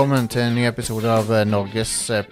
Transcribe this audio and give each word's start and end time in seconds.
velkommen 0.00 0.30
til 0.32 0.40
en 0.40 0.54
ny 0.56 0.62
episode 0.64 1.10
av 1.12 1.26
eh, 1.28 1.42
Norges 1.44 1.90
eh, 2.08 2.28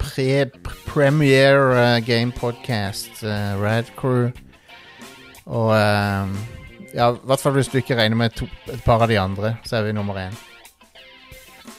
pre 0.00 0.48
premiere 0.88 1.76
eh, 1.78 2.00
game 2.02 2.34
podcast, 2.34 3.20
Rad 3.62 3.92
Crew. 3.94 4.32
Og 5.46 5.70
ja, 5.70 7.06
i 7.14 7.22
hvert 7.22 7.44
fall 7.44 7.54
hvis 7.54 7.70
du 7.70 7.78
ikke 7.78 7.94
regner 8.00 8.18
med 8.24 8.34
to, 8.34 8.48
et 8.66 8.82
par 8.82 9.06
av 9.06 9.12
de 9.12 9.20
andre, 9.22 9.54
så 9.62 9.78
er 9.78 9.86
vi 9.86 9.94
nummer 9.94 10.18
én. 10.18 10.34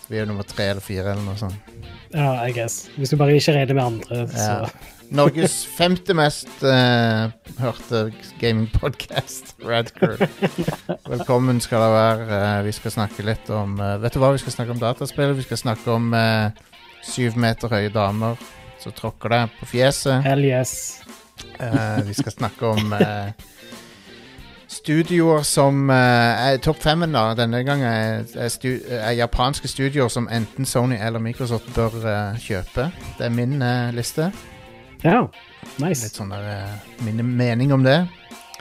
Vi 0.09 0.19
er 0.19 0.27
nummer 0.29 0.43
tre 0.47 0.71
eller 0.73 0.83
fire 0.83 1.13
eller 1.13 1.23
noe 1.25 1.37
sånt. 1.39 1.73
Ja, 2.13 2.35
I 2.45 2.51
guess. 2.53 2.89
Hvis 2.99 3.13
du 3.13 3.17
bare 3.17 3.35
ikke 3.37 3.55
regner 3.55 3.77
med 3.77 3.83
andre, 3.83 4.25
så 4.29 4.49
Ja. 4.63 4.73
Norges 5.13 5.59
femte 5.77 6.13
mest 6.17 6.49
uh, 6.65 7.29
hørte 7.59 8.07
gamingpodcast, 8.41 9.53
Rad 9.69 9.91
Crew. 9.93 10.17
Velkommen 11.05 11.61
skal 11.61 11.83
det 11.85 11.91
være. 11.93 12.25
Uh, 12.31 12.65
vi 12.65 12.73
skal 12.73 12.95
snakke 12.95 13.25
litt 13.27 13.49
om 13.53 13.75
uh, 13.77 13.99
Vet 14.01 14.15
du 14.15 14.21
hva? 14.23 14.31
Vi 14.33 14.41
skal 14.41 14.55
snakke 14.55 14.73
om 14.73 14.81
dataspill. 14.81 15.35
Vi 15.37 15.45
skal 15.45 15.61
snakke 15.61 15.93
om 15.93 16.09
syv 17.05 17.37
meter 17.37 17.69
høye 17.69 17.91
damer 17.93 18.41
som 18.81 18.95
tråkker 18.95 19.29
deg 19.35 19.53
på 19.59 19.69
fjeset. 19.75 20.23
Hell 20.25 20.45
yes. 20.47 21.03
Vi 22.07 22.15
skal 22.17 22.33
snakke 22.33 22.73
om 22.73 22.95
studioer 24.83 25.45
som 25.47 25.87
uh, 25.89 26.59
Topp 26.63 26.81
femmen 26.83 27.13
da, 27.15 27.29
denne 27.39 27.61
gangen 27.63 27.87
er, 27.87 28.25
er, 28.35 28.49
stu, 28.51 28.67
er 28.91 29.15
japanske 29.15 29.69
studioer 29.71 30.11
som 30.11 30.27
enten 30.27 30.67
Sony 30.67 30.97
eller 30.99 31.23
Microsoft 31.23 31.69
bør 31.75 31.95
uh, 32.03 32.41
kjøpe. 32.43 32.89
Det 33.15 33.29
er 33.29 33.31
min 33.31 33.61
uh, 33.63 33.93
liste. 33.95 34.27
Ja, 35.03 35.21
Litt 35.77 35.79
nice. 35.79 36.11
sånn 36.11 36.33
der, 36.35 36.75
min 37.05 37.23
mening 37.23 37.71
om 37.75 37.85
det. 37.85 38.01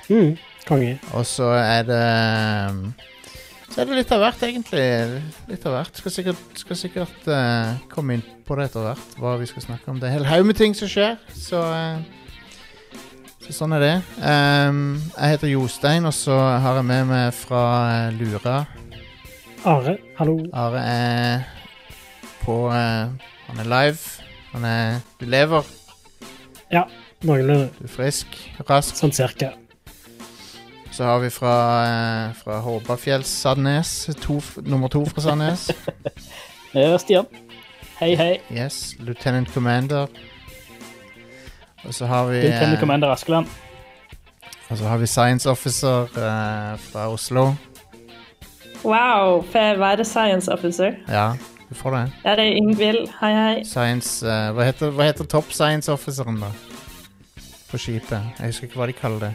Mm, 0.07 0.37
konge. 0.69 0.95
Og 1.19 1.27
så 1.27 1.51
er 1.59 1.83
det 1.91 2.01
Så 3.73 3.83
er 3.83 3.91
det 3.91 3.99
litt 3.99 4.15
av 4.15 4.23
hvert, 4.23 4.47
egentlig. 4.47 4.87
Litt 5.51 5.67
av 5.67 5.75
hvert. 5.75 5.99
Skal 5.99 6.15
sikkert, 6.15 6.49
skal 6.61 6.79
sikkert 6.79 7.31
komme 7.91 8.19
inn 8.19 8.27
på 8.47 8.59
det 8.59 8.71
etter 8.71 8.87
hvert, 8.87 9.15
hva 9.19 9.35
vi 9.43 9.51
skal 9.51 9.67
snakke 9.67 9.91
om. 9.91 9.99
Det 9.99 10.07
er 10.07 10.15
en 10.15 10.21
hel 10.21 10.31
haug 10.31 10.47
med 10.47 10.61
ting 10.61 10.79
som 10.79 10.91
skjer, 10.91 11.19
Så 11.35 11.63
sånn 13.55 13.75
er 13.77 13.83
det. 13.83 13.95
Um, 14.19 14.97
jeg 15.17 15.35
heter 15.35 15.51
Jostein, 15.53 16.07
og 16.09 16.15
så 16.17 16.35
har 16.63 16.79
jeg 16.81 16.89
med 16.89 17.09
meg 17.11 17.29
fra 17.37 17.63
eh, 17.93 18.17
Lura. 18.17 18.63
Are, 19.69 19.95
hallo. 20.19 20.39
Are 20.59 20.81
er 20.83 21.45
på 22.43 22.57
uh, 22.73 23.13
Han 23.49 23.63
er 23.63 23.71
live. 23.71 24.27
Han 24.53 24.67
er 24.67 25.01
Du 25.21 25.27
lever. 25.31 25.69
Ja. 26.73 26.87
Noenlunde 27.23 27.71
Du 27.79 27.85
er 27.87 27.93
frisk. 27.93 28.35
Rask. 28.69 28.97
sånn 28.99 29.15
cirka. 29.15 29.53
Så 30.93 31.07
har 31.07 31.23
vi 31.23 31.31
fra, 31.33 31.55
uh, 31.87 32.35
fra 32.37 32.59
Håbafjells 32.65 33.31
Sandnes. 33.45 33.95
To, 34.25 34.41
nummer 34.67 34.93
to 34.93 35.05
fra 35.09 35.29
Sandnes. 35.29 35.71
er 36.75 36.99
Stian. 36.99 37.31
Hei, 38.01 38.17
hei. 38.19 38.35
Yes, 38.51 38.97
Lieutenant 38.99 39.53
Commander. 39.55 40.11
Og 41.85 41.95
så 41.95 42.07
har 42.07 42.27
vi 42.31 42.41
Lieutenant 42.41 42.75
eh, 42.75 42.81
Commander 42.81 43.09
Askeland. 43.13 43.47
Og 44.71 44.79
så 44.79 44.89
har 44.89 44.97
vi 44.99 45.07
Science 45.07 45.51
Officer 45.51 46.03
eh, 46.03 46.79
fra 46.79 47.09
Oslo. 47.13 47.53
Wow, 48.85 49.45
får 49.53 49.59
jeg 49.59 49.79
være 49.79 50.05
science 50.05 50.53
officer? 50.53 50.93
Ja, 51.09 51.33
du 51.69 51.75
får 51.75 51.91
det. 51.91 52.13
Jeg 52.25 52.33
er 52.33 52.43
Ingvild, 52.43 53.09
hei 53.21 53.33
hei. 53.35 53.65
Science 53.65 54.27
eh, 54.27 54.51
Hva 54.55 54.67
heter, 54.67 54.91
hva 54.91 55.07
heter 55.07 55.25
topp 55.31 55.53
science 55.55 55.93
officeren, 55.93 56.41
da? 56.43 56.51
På 57.71 57.79
skipet. 57.79 58.19
Jeg 58.39 58.47
husker 58.47 58.67
ikke 58.67 58.81
hva 58.81 58.89
de 58.91 58.97
kaller 58.97 59.29
det. 59.29 59.33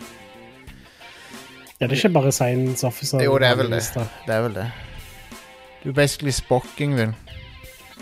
Ja, 1.80 1.86
det 1.86 1.92
er 1.92 1.96
ikke 1.96 2.14
bare 2.14 2.32
science 2.32 2.88
officer. 2.88 3.24
Jo, 3.24 3.38
det 3.38 3.48
er 3.48 3.56
vel 3.56 3.72
det. 3.72 3.84
Det 4.28 4.36
er 4.36 4.42
vel 4.42 4.56
det. 4.56 4.68
Du 5.84 5.90
er 5.90 5.94
basically 5.94 6.32
Spock, 6.32 6.68
Ingvild. 6.82 7.14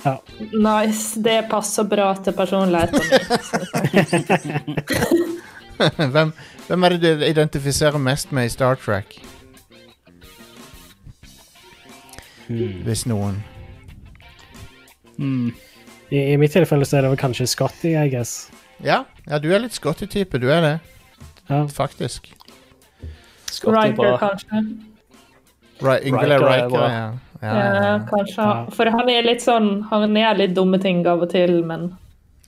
Ja. 0.05 0.19
Nice, 0.37 1.19
det 1.19 1.47
passer 1.49 1.83
bra 1.89 2.11
til 2.23 2.33
personligheten 2.37 3.01
min. 3.09 4.77
hvem, 6.13 6.31
hvem 6.67 6.83
er 6.83 6.89
det 6.95 7.01
du 7.01 7.25
identifiserer 7.25 7.97
mest 7.97 8.31
med 8.31 8.45
i 8.45 8.49
Star 8.53 8.75
Trek? 8.75 9.17
Hmm. 12.47 12.83
Hvis 12.85 13.05
noen. 13.09 13.41
Hmm. 15.17 15.49
I, 16.09 16.21
I 16.33 16.37
mitt 16.37 16.53
tilfelle 16.53 16.85
så 16.85 16.99
er 16.99 17.07
det 17.07 17.15
vel 17.15 17.19
kanskje 17.19 17.47
Scotty, 17.49 17.95
I 17.97 18.09
guess. 18.13 18.51
Ja, 18.85 19.03
ja 19.25 19.39
du 19.41 19.49
er 19.49 19.63
litt 19.63 19.73
Scotty-type. 19.73 20.37
Du 20.37 20.51
er 20.53 20.61
det, 20.61 20.79
Ja. 21.49 21.65
faktisk. 21.65 22.29
Riker, 23.65 24.17
kanskje. 24.21 24.61
Right, 25.81 26.05
Ingvild 26.05 26.31
er 26.31 26.43
Riker 26.45 26.81
er 26.81 26.93
ja. 26.93 27.11
Ja, 27.45 27.93
kanskje. 28.09 28.49
For 28.75 28.89
han 28.89 29.09
er 29.11 29.25
litt 29.25 29.43
sånn 29.43 29.83
Han 29.91 30.15
gjør 30.17 30.37
litt 30.39 30.55
dumme 30.57 30.79
ting 30.81 31.03
av 31.07 31.23
og 31.25 31.29
til, 31.33 31.59
men 31.67 31.89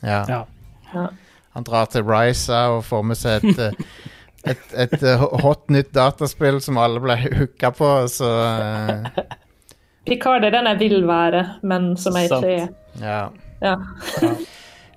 ja. 0.02 0.44
Han 1.58 1.66
drar 1.66 1.90
til 1.90 2.06
Risa 2.06 2.68
og 2.76 2.84
får 2.86 3.04
med 3.10 3.18
seg 3.18 3.48
et, 3.48 3.60
eh, 3.60 3.96
et, 4.52 4.68
et, 4.86 4.96
eh, 5.02 5.24
hot 5.42 5.66
nytt 5.74 5.90
dataspill 5.96 6.60
som 6.62 6.78
alle 6.82 7.02
ble 7.02 7.18
hooka 7.24 7.72
på, 7.74 7.90
så 8.14 8.30
eh, 8.44 9.24
Picard 10.08 10.46
er 10.46 10.54
den 10.54 10.70
jeg 10.70 10.80
vil 10.86 11.08
være, 11.10 11.44
men 11.68 11.96
som 12.00 12.16
jeg 12.16 12.30
ikke 12.30 12.54
er. 12.54 12.70
Ja. 13.02 13.24
Ja. 13.60 13.74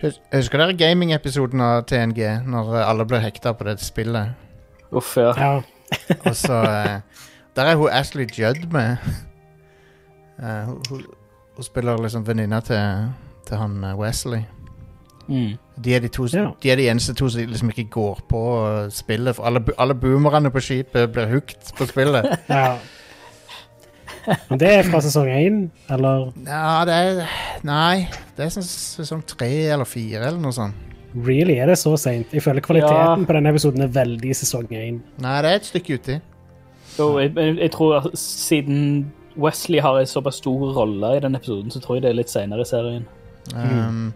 Husker 0.01 0.61
dere 0.61 0.77
gaming-episoden 0.77 1.65
av 1.65 1.83
TNG, 1.89 2.21
når 2.47 2.77
alle 2.85 3.09
ble 3.09 3.19
hekta 3.25 3.55
på 3.57 3.67
det 3.67 3.79
spillet? 3.83 4.37
Uff, 4.93 5.17
ja. 5.19 5.33
ja. 5.37 5.51
Og 6.21 6.37
så 6.37 6.61
Der 7.57 7.67
er 7.67 7.75
hun 7.81 7.91
Ashley 7.91 8.29
Judd 8.31 8.69
med. 8.71 9.01
Eh, 10.43 10.65
hun, 10.67 10.79
hun, 10.91 11.03
hun 11.57 11.65
spiller 11.67 11.97
liksom 12.03 12.25
venninna 12.27 12.61
til, 12.65 13.11
til 13.49 13.57
han 13.61 13.85
eh, 13.85 13.99
Wesley. 14.01 14.43
Mm. 15.31 15.53
De 15.85 15.95
er 15.95 16.01
de, 16.01 16.09
to, 16.09 16.25
Ja. 16.33 16.49
de 16.63 16.71
er 16.73 16.77
de 16.81 16.89
eneste 16.91 17.15
to 17.15 17.29
som 17.31 17.41
liksom 17.47 17.69
ikke 17.71 17.85
går 17.91 18.23
på 18.29 18.41
eh, 18.69 18.89
spillet. 18.91 19.37
For 19.37 19.47
alle, 19.47 19.63
alle 19.79 19.95
boomerne 19.95 20.51
på 20.51 20.61
skipet 20.65 21.13
blir 21.13 21.29
hooked 21.31 21.75
på 21.79 21.87
spillet. 21.87 22.27
ja. 22.49 22.77
Men 24.51 24.59
det 24.61 24.69
er 24.69 24.83
fra 24.85 25.01
sesong 25.01 25.29
én, 25.33 25.61
eller 25.91 26.27
Ja, 26.45 26.83
det 26.85 26.95
er 26.95 27.21
Nei, 27.65 28.09
det 28.37 28.45
er 28.45 28.51
sånn 28.53 28.67
sesong 28.67 29.23
tre 29.27 29.49
eller 29.73 29.89
fire 29.89 30.27
eller 30.29 30.41
noe 30.43 30.53
sånt. 30.53 30.75
really 31.27 31.57
er 31.59 31.67
det 31.73 31.79
så 31.81 31.97
seint? 31.99 32.29
Jeg 32.33 32.43
føler 32.45 32.61
kvaliteten 32.63 32.95
Ja. 32.95 33.27
på 33.27 33.33
denne 33.35 33.49
episoden 33.51 33.83
er 33.83 33.89
veldig 33.95 34.35
sesong 34.37 34.67
én. 34.71 35.01
Nei, 35.19 35.43
det 35.43 35.51
er 35.51 35.57
et 35.57 35.65
stykke 35.71 35.95
uti. 35.99 36.19
Jo, 36.99 37.07
jeg, 37.19 37.33
jeg, 37.37 37.57
jeg 37.59 37.71
tror 37.75 38.11
siden 38.15 39.11
Wesley 39.41 39.81
har 39.81 39.99
en 40.01 40.07
såpass 40.07 40.41
stor 40.43 40.73
rolle 40.77 41.17
i 41.17 41.21
den 41.25 41.35
episoden, 41.39 41.71
så 41.71 41.81
tror 41.81 41.97
jeg 41.99 42.03
det 42.05 42.11
er 42.13 42.19
litt 42.21 42.33
senere 42.33 42.65
i 42.67 42.69
serien. 42.69 43.07
Um, 43.55 44.13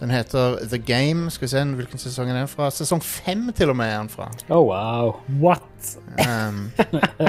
den 0.00 0.10
heter 0.10 0.56
The 0.70 0.78
Game. 0.78 1.30
Skal 1.30 1.46
vi 1.46 1.50
se 1.52 1.64
hvilken 1.78 2.00
sesong 2.02 2.30
er 2.34 2.46
fra? 2.50 2.70
Sesong 2.74 3.02
fem 3.04 3.44
til 3.54 3.70
og 3.70 3.76
med 3.78 3.92
er 3.92 3.98
den 4.00 4.08
fra. 4.10 4.30
Oh, 4.48 4.64
wow. 4.72 5.12
What? 5.42 5.92
Um, 6.26 6.70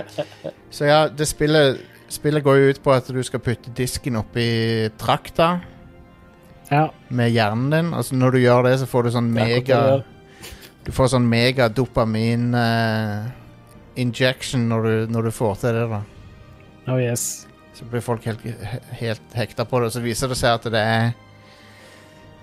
så 0.76 0.88
ja, 0.90 1.02
det 1.08 1.28
spillet 1.30 1.82
Spillet 2.14 2.44
går 2.46 2.58
jo 2.60 2.66
ut 2.70 2.80
på 2.84 2.92
at 2.94 3.08
du 3.10 3.24
skal 3.26 3.42
putte 3.42 3.72
disken 3.74 4.20
oppi 4.20 4.90
trakta 5.02 5.48
Ja. 6.70 6.88
med 7.10 7.32
hjernen 7.34 7.72
din. 7.74 7.94
Altså 7.94 8.16
Når 8.16 8.32
du 8.32 8.38
gjør 8.38 8.64
det, 8.68 8.74
så 8.80 8.86
får 8.86 9.04
du 9.04 9.12
sånn 9.16 9.32
mega 9.34 9.80
Du 10.86 10.92
får 10.94 11.10
sånn 11.16 11.26
mega 11.30 11.70
dopamin 11.74 12.54
uh, 12.54 13.32
injection 13.98 14.68
når 14.70 14.84
du, 14.86 14.94
når 15.16 15.30
du 15.30 15.32
får 15.32 15.56
til 15.64 15.74
det, 15.80 15.88
da. 15.90 16.02
Oh 16.88 17.00
yes. 17.00 17.48
Så 17.74 17.86
blir 17.90 18.04
folk 18.06 18.26
helt, 18.28 18.44
helt 19.00 19.38
hekta 19.38 19.66
på 19.66 19.80
det, 19.80 19.90
og 19.90 19.96
så 19.96 20.02
viser 20.04 20.30
det 20.30 20.38
seg 20.38 20.60
at 20.60 20.68
det 20.74 20.82
er 20.82 21.14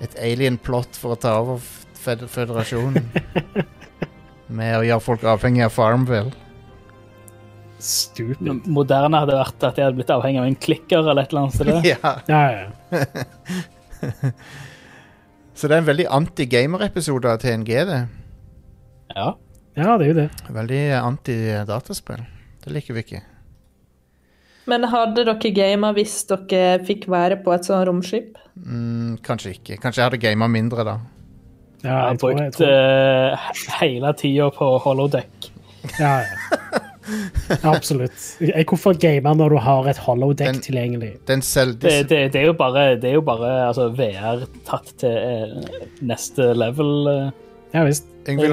et 0.00 0.16
alien-plot 0.18 0.96
for 0.98 1.14
å 1.14 1.20
ta 1.20 1.36
over 1.42 1.60
fed 2.00 2.24
føderasjonen. 2.32 3.04
Med 4.60 4.78
å 4.78 4.86
gjøre 4.86 5.04
folk 5.04 5.26
avhengig 5.28 5.62
av 5.66 5.74
Farmville. 5.74 6.32
Stupid. 7.80 8.66
Moderne 8.68 9.22
hadde 9.22 9.36
vært 9.38 9.64
at 9.68 9.78
jeg 9.78 9.86
hadde 9.86 9.98
blitt 10.00 10.10
avhengig 10.12 10.40
av 10.42 10.48
en 10.48 10.58
klikker 10.66 11.04
eller 11.04 11.22
et 11.22 11.30
eller 11.32 11.46
annet 11.46 11.56
sted. 11.56 11.86
ja. 11.92 12.14
Ja, 12.28 12.42
ja. 12.56 14.32
Så 15.60 15.68
det 15.68 15.76
er 15.76 15.82
en 15.82 15.88
veldig 15.88 16.08
anti-gamer-episode 16.16 17.30
av 17.30 17.40
TNG, 17.42 17.70
det. 17.88 18.00
Ja. 19.14 19.30
Ja, 19.76 19.96
det 20.00 20.06
er 20.06 20.08
jo 20.10 20.16
det. 20.18 20.28
Veldig 20.56 20.82
anti-dataspill. 20.98 22.22
Det 22.64 22.72
liker 22.74 22.96
vi 22.96 23.04
ikke. 23.04 23.20
Men 24.70 24.84
hadde 24.92 25.24
dere 25.26 25.50
gama 25.56 25.90
hvis 25.96 26.18
dere 26.30 26.78
fikk 26.86 27.08
være 27.10 27.40
på 27.44 27.54
et 27.56 27.66
sånt 27.68 27.88
romskip? 27.88 28.36
Mm, 28.60 29.16
kanskje 29.26 29.54
ikke. 29.56 29.78
Kanskje 29.82 30.02
jeg 30.02 30.10
hadde 30.10 30.22
gama 30.22 30.48
mindre, 30.52 30.84
da. 30.86 30.98
Ja, 31.80 31.88
Jeg 31.88 31.96
har 31.96 32.10
jeg 32.10 32.18
tror, 32.20 32.30
jeg 32.30 32.38
brukt 32.38 32.58
tror. 32.60 32.72
eh, 32.76 33.50
hele 33.80 34.12
tida 34.20 34.50
på 34.58 34.70
holodeck. 34.84 35.50
Ja, 35.96 36.10
ja. 36.20 36.80
absolutt. 37.64 38.18
Hvorfor 38.68 38.98
game 39.00 39.32
når 39.34 39.54
du 39.54 39.56
har 39.64 39.88
et 39.88 39.98
holodeck 40.04 40.52
Den- 40.52 40.60
tilgjengelig? 40.62 41.12
Den 41.26 41.42
selv... 41.42 41.78
Det, 41.80 41.94
det, 42.10 42.18
det 42.34 42.42
er 42.42 42.46
jo 42.50 42.52
bare, 42.58 42.84
det 43.00 43.10
er 43.10 43.16
jo 43.16 43.22
bare 43.24 43.48
altså, 43.70 43.88
VR 43.96 44.44
tatt 44.68 44.92
til 45.00 45.16
uh, 45.16 45.80
neste 46.12 46.52
level. 46.54 46.92
Uh, 47.08 47.30
Ja 47.72 47.84
visst. 47.86 48.04
Egentlig. 48.26 48.50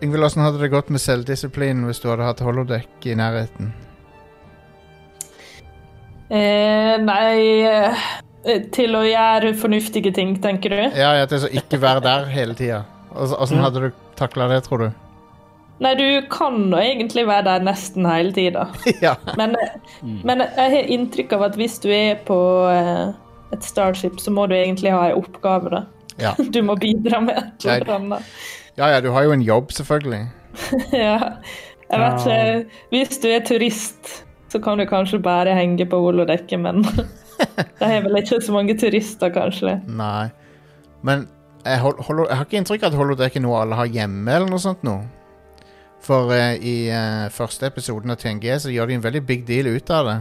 Hvordan 0.00 0.42
hadde 0.46 0.60
det 0.62 0.68
gått 0.72 0.90
med 0.94 1.02
selvdisiplin 1.02 1.84
hvis 1.88 1.98
du 2.00 2.08
hadde 2.08 2.24
hatt 2.24 2.40
holodeck 2.46 3.06
i 3.10 3.16
nærheten? 3.18 3.72
Eh, 6.30 6.96
nei 7.02 7.38
eh, 7.66 8.04
Eh, 8.44 8.62
Til 8.72 8.96
å 8.96 9.02
gjøre 9.04 9.52
fornuftige 9.60 10.12
ting, 10.16 10.34
tenker 10.42 10.72
du? 10.72 10.80
Ja, 10.96 11.12
ja, 11.18 11.28
til 11.28 11.44
å 11.44 11.52
ikke 11.60 11.80
være 11.82 12.02
der 12.04 12.26
hele 12.32 12.56
tida. 12.56 12.82
Åssen 13.12 13.60
hadde 13.60 13.88
du 13.88 14.02
takla 14.18 14.48
det, 14.52 14.62
tror 14.66 14.86
du? 14.86 14.90
Nei, 15.80 15.94
du 15.96 16.06
kan 16.32 16.58
nå 16.70 16.78
egentlig 16.80 17.24
være 17.28 17.46
der 17.48 17.64
nesten 17.64 18.08
hele 18.08 18.32
tida. 18.36 18.66
ja. 19.06 19.14
Men, 19.40 19.56
men 20.28 20.44
jeg 20.44 20.74
har 20.76 20.92
inntrykk 20.96 21.34
av 21.38 21.46
at 21.48 21.58
hvis 21.60 21.78
du 21.84 21.88
er 21.92 22.20
på 22.28 22.38
eh, 22.72 23.10
et 23.56 23.66
Starship, 23.66 24.20
så 24.20 24.32
må 24.32 24.46
du 24.48 24.56
egentlig 24.56 24.92
ha 24.94 25.08
en 25.10 25.20
oppgave, 25.20 25.72
da. 25.72 25.84
Ja. 26.20 26.34
Du 26.54 26.60
må 26.64 26.76
bidra 26.80 27.22
med 27.24 27.36
et 27.40 27.68
eller 27.76 27.96
annet. 27.96 28.32
ja, 28.76 28.90
ja, 28.94 29.00
du 29.04 29.10
har 29.14 29.28
jo 29.28 29.36
en 29.36 29.44
jobb, 29.44 29.72
selvfølgelig. 29.76 30.24
Ja. 30.96 31.36
Jeg 31.90 31.98
vet 31.98 32.20
ikke 32.22 32.82
Hvis 32.92 33.16
du 33.18 33.24
er 33.32 33.40
turist, 33.42 34.10
så 34.50 34.58
kan 34.62 34.78
du 34.78 34.86
kanskje 34.86 35.20
bare 35.22 35.54
henge 35.54 35.86
på 35.86 36.00
holodekket, 36.02 36.60
men 36.60 36.82
det 37.78 37.86
er 37.86 38.02
vel 38.04 38.18
ikke 38.18 38.40
så 38.42 38.52
mange 38.54 38.74
turister, 38.78 39.30
kanskje. 39.34 39.76
Nei. 39.86 40.28
Men 41.06 41.28
jeg, 41.64 41.78
hold, 41.80 42.02
hold, 42.06 42.24
jeg 42.28 42.36
har 42.36 42.44
ikke 42.48 42.60
inntrykk 42.60 42.82
av 42.82 42.92
at 42.92 42.98
holodeck 42.98 43.36
er 43.36 43.44
noe 43.44 43.60
alle 43.62 43.78
har 43.78 43.90
hjemme, 43.90 44.32
eller 44.32 44.50
noe 44.50 44.62
sånt 44.62 44.82
noe. 44.86 45.04
For 46.00 46.32
uh, 46.32 46.54
i 46.56 46.88
uh, 46.88 47.28
første 47.32 47.68
episoden 47.68 48.10
av 48.12 48.18
TNG 48.20 48.46
så 48.64 48.72
gjør 48.72 48.86
de 48.88 48.96
en 48.98 49.04
veldig 49.04 49.24
big 49.28 49.46
deal 49.48 49.68
ut 49.68 49.90
av 49.92 50.08
det. 50.08 50.18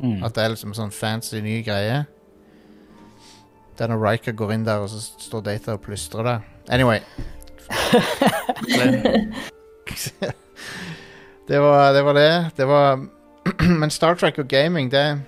Mm. 0.00 0.18
At 0.26 0.34
det 0.34 0.42
er 0.42 0.54
liksom 0.54 0.74
sånn 0.74 0.94
fancy 0.94 1.42
ny 1.44 1.60
greie. 1.66 2.02
Det 3.74 3.84
er 3.84 3.90
når 3.92 4.02
Riker 4.02 4.34
går 4.38 4.54
inn 4.54 4.66
der, 4.66 4.82
og 4.82 4.88
så 4.90 4.98
står 5.02 5.44
Data 5.50 5.76
og 5.76 5.84
plystrer 5.84 6.26
der. 6.26 6.40
Anyway. 6.72 7.00
det, 11.48 11.58
var, 11.60 11.92
det 11.92 12.02
var 12.06 12.14
det. 12.18 12.32
Det 12.56 12.66
var 12.70 13.04
Men 13.80 13.90
Star 13.90 14.14
Trek 14.14 14.38
og 14.38 14.48
gaming, 14.48 14.90
det 14.92 15.20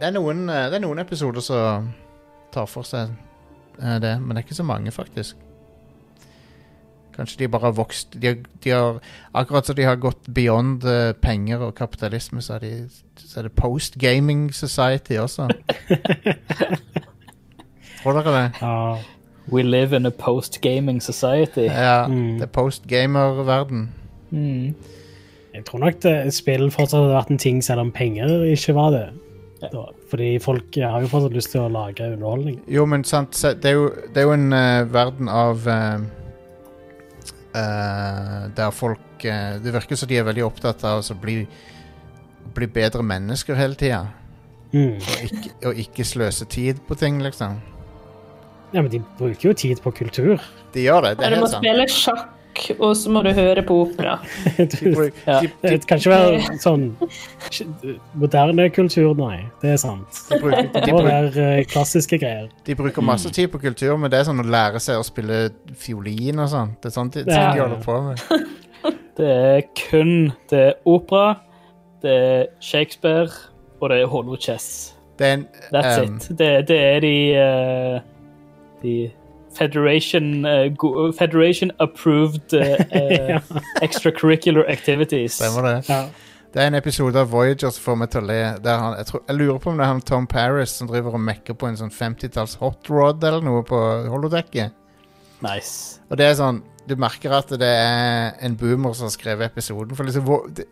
Det 0.00 0.06
er 0.08 0.14
noen, 0.16 0.46
eh, 0.48 0.66
det 0.70 0.74
er 0.80 0.84
noen 0.84 0.98
episoder 1.02 1.40
som 1.44 1.90
tar 2.52 2.66
for 2.66 2.82
seg 2.88 3.10
eh, 3.82 3.98
det, 4.02 4.14
men 4.20 4.28
det 4.34 4.40
er 4.42 4.46
ikke 4.48 4.54
så 4.58 4.64
mange, 4.66 4.90
faktisk. 4.92 5.36
Kanskje 7.16 7.38
de 7.42 7.48
bare 7.52 7.66
har 7.68 7.72
vokst 7.76 8.16
de 8.22 8.26
har, 8.30 8.36
de 8.64 8.70
har, 8.70 8.98
Akkurat 9.34 9.66
som 9.66 9.76
de 9.76 9.82
har 9.84 9.96
gått 10.00 10.28
beyond 10.34 10.84
uh, 10.84 11.12
penger 11.20 11.58
og 11.66 11.74
kapitalisme, 11.74 12.40
så 12.42 12.54
er, 12.54 12.58
de, 12.58 12.88
så 13.18 13.40
er 13.40 13.48
det 13.48 13.52
post-gaming 13.58 14.46
society 14.54 15.18
også. 15.20 15.48
Tror 18.02 18.12
dere 18.20 18.36
det? 18.36 18.62
Uh, 18.62 18.98
We 19.52 19.62
live 19.62 19.96
in 19.96 20.06
a 20.06 20.10
post-gaming 20.10 21.00
society. 21.02 21.60
Ja, 21.66 22.06
Mm. 22.06 22.34
det 22.38 22.42
er 22.42 22.46
post-gamer-verden. 22.46 23.88
Mm. 24.30 24.74
Jeg 25.54 25.64
tror 25.66 25.80
nok 25.82 25.96
det, 26.04 26.14
spill 26.34 26.68
fortsatt 26.70 27.00
hadde 27.00 27.16
vært 27.16 27.30
en 27.34 27.38
ting 27.42 27.58
selv 27.64 27.82
om 27.82 27.90
penger 27.94 28.44
ikke 28.52 28.74
var 28.76 28.90
det. 28.94 29.06
Da, 29.60 29.82
fordi 30.08 30.28
folk 30.40 30.76
har 30.80 31.02
jo 31.04 31.08
fortsatt 31.10 31.34
lyst 31.36 31.50
til 31.52 31.60
å 31.66 31.68
lage 31.72 32.06
underholdning. 32.14 32.60
Jo, 32.70 32.86
men 32.88 33.02
sant, 33.04 33.34
det 33.60 33.68
er 33.72 33.76
jo, 33.76 33.88
det 34.14 34.22
er 34.22 34.28
jo 34.28 34.36
en 34.36 34.46
uh, 34.54 34.86
verden 34.88 35.28
av 35.28 35.66
uh, 35.68 35.98
uh, 37.54 38.48
Der 38.56 38.70
folk 38.72 39.00
Det 39.20 39.74
virker 39.74 39.98
som 40.00 40.08
de 40.08 40.16
er 40.16 40.24
veldig 40.24 40.46
opptatt 40.46 40.80
av 40.88 41.02
å 41.04 41.16
bli, 41.20 41.42
bli 42.56 42.70
bedre 42.72 43.02
mennesker 43.04 43.58
hele 43.58 43.76
tida. 43.76 44.06
Mm. 44.72 44.94
Og, 44.96 45.18
ikke- 45.26 45.54
og 45.68 45.82
ikke 45.82 46.06
sløse 46.08 46.46
tid 46.48 46.80
på 46.88 46.96
ting, 46.96 47.18
liksom. 47.20 47.58
Ja, 48.72 48.80
men 48.80 48.88
de 48.90 49.02
bruker 49.18 49.50
jo 49.50 49.52
tid 49.52 49.82
på 49.82 49.90
kultur. 49.92 50.40
De 50.72 50.84
gjør 50.86 51.02
det. 51.02 51.16
Det 51.18 51.26
er 51.26 51.36
må 51.36 51.42
helt 51.42 51.50
sant. 51.52 51.64
spille 51.66 51.86
sjakk, 51.90 52.28
og 52.78 52.94
så 52.96 53.10
må 53.12 53.22
du 53.26 53.30
høre 53.36 53.62
på 53.66 53.76
opera. 53.86 54.18
Ja. 55.26 55.40
de, 55.40 55.48
de, 55.48 55.50
det 55.62 55.86
kan 55.88 56.00
ikke 56.00 56.10
være 56.12 56.58
sånn 56.62 56.84
moderne 58.18 58.68
kultur, 58.74 59.12
nei. 59.18 59.42
Det 59.62 59.74
er 59.74 59.80
sant. 59.80 60.22
de, 60.30 60.38
bruker, 60.40 60.68
Det 60.74 60.94
må 60.94 61.02
være 61.06 61.44
eh, 61.58 61.64
klassiske 61.70 62.18
greier. 62.20 62.48
de 62.66 62.76
bruker 62.78 63.04
masse 63.04 63.30
tid 63.34 63.50
på 63.52 63.60
kultur, 63.62 63.96
men 64.00 64.10
det 64.12 64.20
er 64.20 64.28
sånn 64.30 64.42
å 64.42 64.46
lære 64.46 64.80
seg 64.82 65.00
å 65.00 65.06
spille 65.06 65.42
fiolin 65.78 66.40
og 66.42 66.50
sånn. 66.52 66.74
Det 66.80 66.90
er 66.90 66.96
sånn 66.96 67.12
de, 67.14 67.24
Ja, 67.28 67.50
de 67.54 67.64
holder 67.64 67.84
på 67.84 68.00
med. 68.08 68.24
Det 69.20 69.26
er 69.28 69.60
kun 69.76 70.30
det 70.48 70.60
er 70.70 70.76
opera, 70.88 71.34
det 72.00 72.12
er 72.16 72.46
Shakespeare, 72.64 73.28
og 73.80 73.90
det 73.92 73.98
er 74.00 74.06
Hollow 74.08 74.38
Chess. 74.40 74.94
Det 75.18 75.26
er 75.26 75.34
en 75.34 75.42
That's 75.74 75.98
um, 76.00 76.14
it. 76.14 76.28
Det, 76.38 76.48
det 76.70 76.78
er 76.80 77.00
de 77.04 77.16
eh, 77.36 77.98
De 78.80 78.94
Federation 79.56 80.44
go- 80.78 81.12
Federation 81.12 81.72
approved 81.80 82.54
uh, 82.54 83.40
extracurricular 83.82 84.68
activities. 84.70 85.32
Stemmer 85.40 85.62
det. 85.68 85.88
Ja. 85.88 86.04
Det 86.50 86.62
er 86.62 86.66
en 86.66 86.74
episode 86.74 87.14
av 87.20 87.28
Voyager 87.30 87.70
som 87.70 87.82
får 87.84 87.98
meg 88.00 88.10
til 88.10 88.24
å 88.24 88.26
le. 88.26 88.38
Der 88.64 88.80
han, 88.82 88.96
jeg, 88.98 89.06
tror, 89.06 89.20
jeg 89.28 89.36
lurer 89.38 89.58
på 89.62 89.70
om 89.70 89.76
det 89.78 89.84
er 89.86 89.92
han 89.92 90.00
Tom 90.02 90.26
Paris 90.26 90.72
som 90.80 90.88
driver 90.90 91.14
og 91.14 91.22
mekker 91.22 91.54
på 91.54 91.68
en 91.68 91.78
sånn 91.78 91.92
50-talls 91.94 92.56
hotrod 92.58 93.22
eller 93.22 93.44
noe 93.46 93.62
på 93.68 93.78
holodekket. 94.10 94.74
Nice. 95.46 96.00
Og 96.10 96.18
det 96.20 96.26
er 96.26 96.34
sånn 96.36 96.58
Du 96.90 96.96
merker 96.98 97.32
at 97.36 97.52
det 97.60 97.68
er 97.70 98.32
en 98.42 98.56
boomer 98.58 98.96
som 98.98 99.06
har 99.06 99.14
skrevet 99.14 99.46
episoden. 99.52 99.94
For 99.94 100.08
liksom 100.08 100.24
hvor, 100.26 100.48
det, 100.50 100.66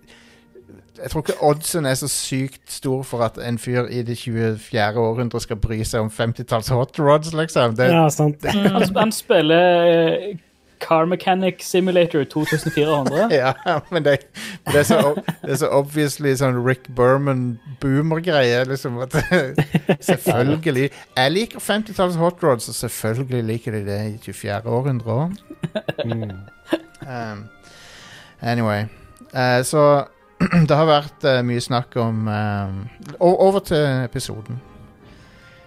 Jeg 1.02 1.10
tror 1.10 1.22
ikke 1.22 1.42
oddsen 1.42 1.86
er 1.86 1.94
så 1.94 2.08
sykt 2.08 2.72
stor 2.72 3.02
for 3.06 3.22
at 3.26 3.38
en 3.38 3.58
fyr 3.58 3.86
i 3.90 4.02
det 4.02 4.18
24. 4.18 4.98
århundre 4.98 5.40
skal 5.40 5.56
bry 5.56 5.82
seg 5.86 6.06
om 6.06 6.10
50-talls 6.10 6.68
hot 6.74 6.98
rods, 6.98 7.32
liksom. 7.34 7.76
Det, 7.78 7.90
ja, 7.92 8.08
sant. 8.08 8.44
Han, 8.44 8.82
han 8.96 9.12
spiller 9.12 9.86
eh, 9.86 10.36
Car 10.80 11.04
Mechanic 11.04 11.54
Simulator 11.60 12.24
2400. 12.24 13.28
Ja, 13.34 13.52
men 13.90 14.04
det, 14.04 14.18
det, 14.66 14.76
er 14.76 14.82
så, 14.82 15.14
det 15.42 15.50
er 15.50 15.60
så 15.62 15.70
obviously 15.70 16.34
sånn 16.36 16.58
Rick 16.64 16.88
Berman-boomer-greie. 16.96 18.64
Liksom, 18.68 18.98
at 19.02 19.16
selvfølgelig 20.10 20.90
Jeg 20.90 21.32
liker 21.32 21.62
50-talls 21.62 22.18
hot 22.18 22.42
rods, 22.42 22.68
og 22.68 22.74
selvfølgelig 22.74 23.44
liker 23.44 23.78
de 23.78 23.84
det 23.86 24.00
i 24.06 24.18
24. 24.32 24.62
århundre 24.66 25.18
òg. 25.22 25.38
Mm. 26.04 26.30
Um, 27.06 27.48
anyway. 28.42 28.86
Uh, 29.34 29.62
så 29.64 29.82
det 30.68 30.74
har 30.76 30.86
vært 30.86 31.24
uh, 31.26 31.40
mye 31.46 31.62
snakk 31.62 31.96
om 31.98 32.28
uh, 32.30 33.20
Over 33.20 33.62
til 33.66 33.84
episoden. 34.04 34.60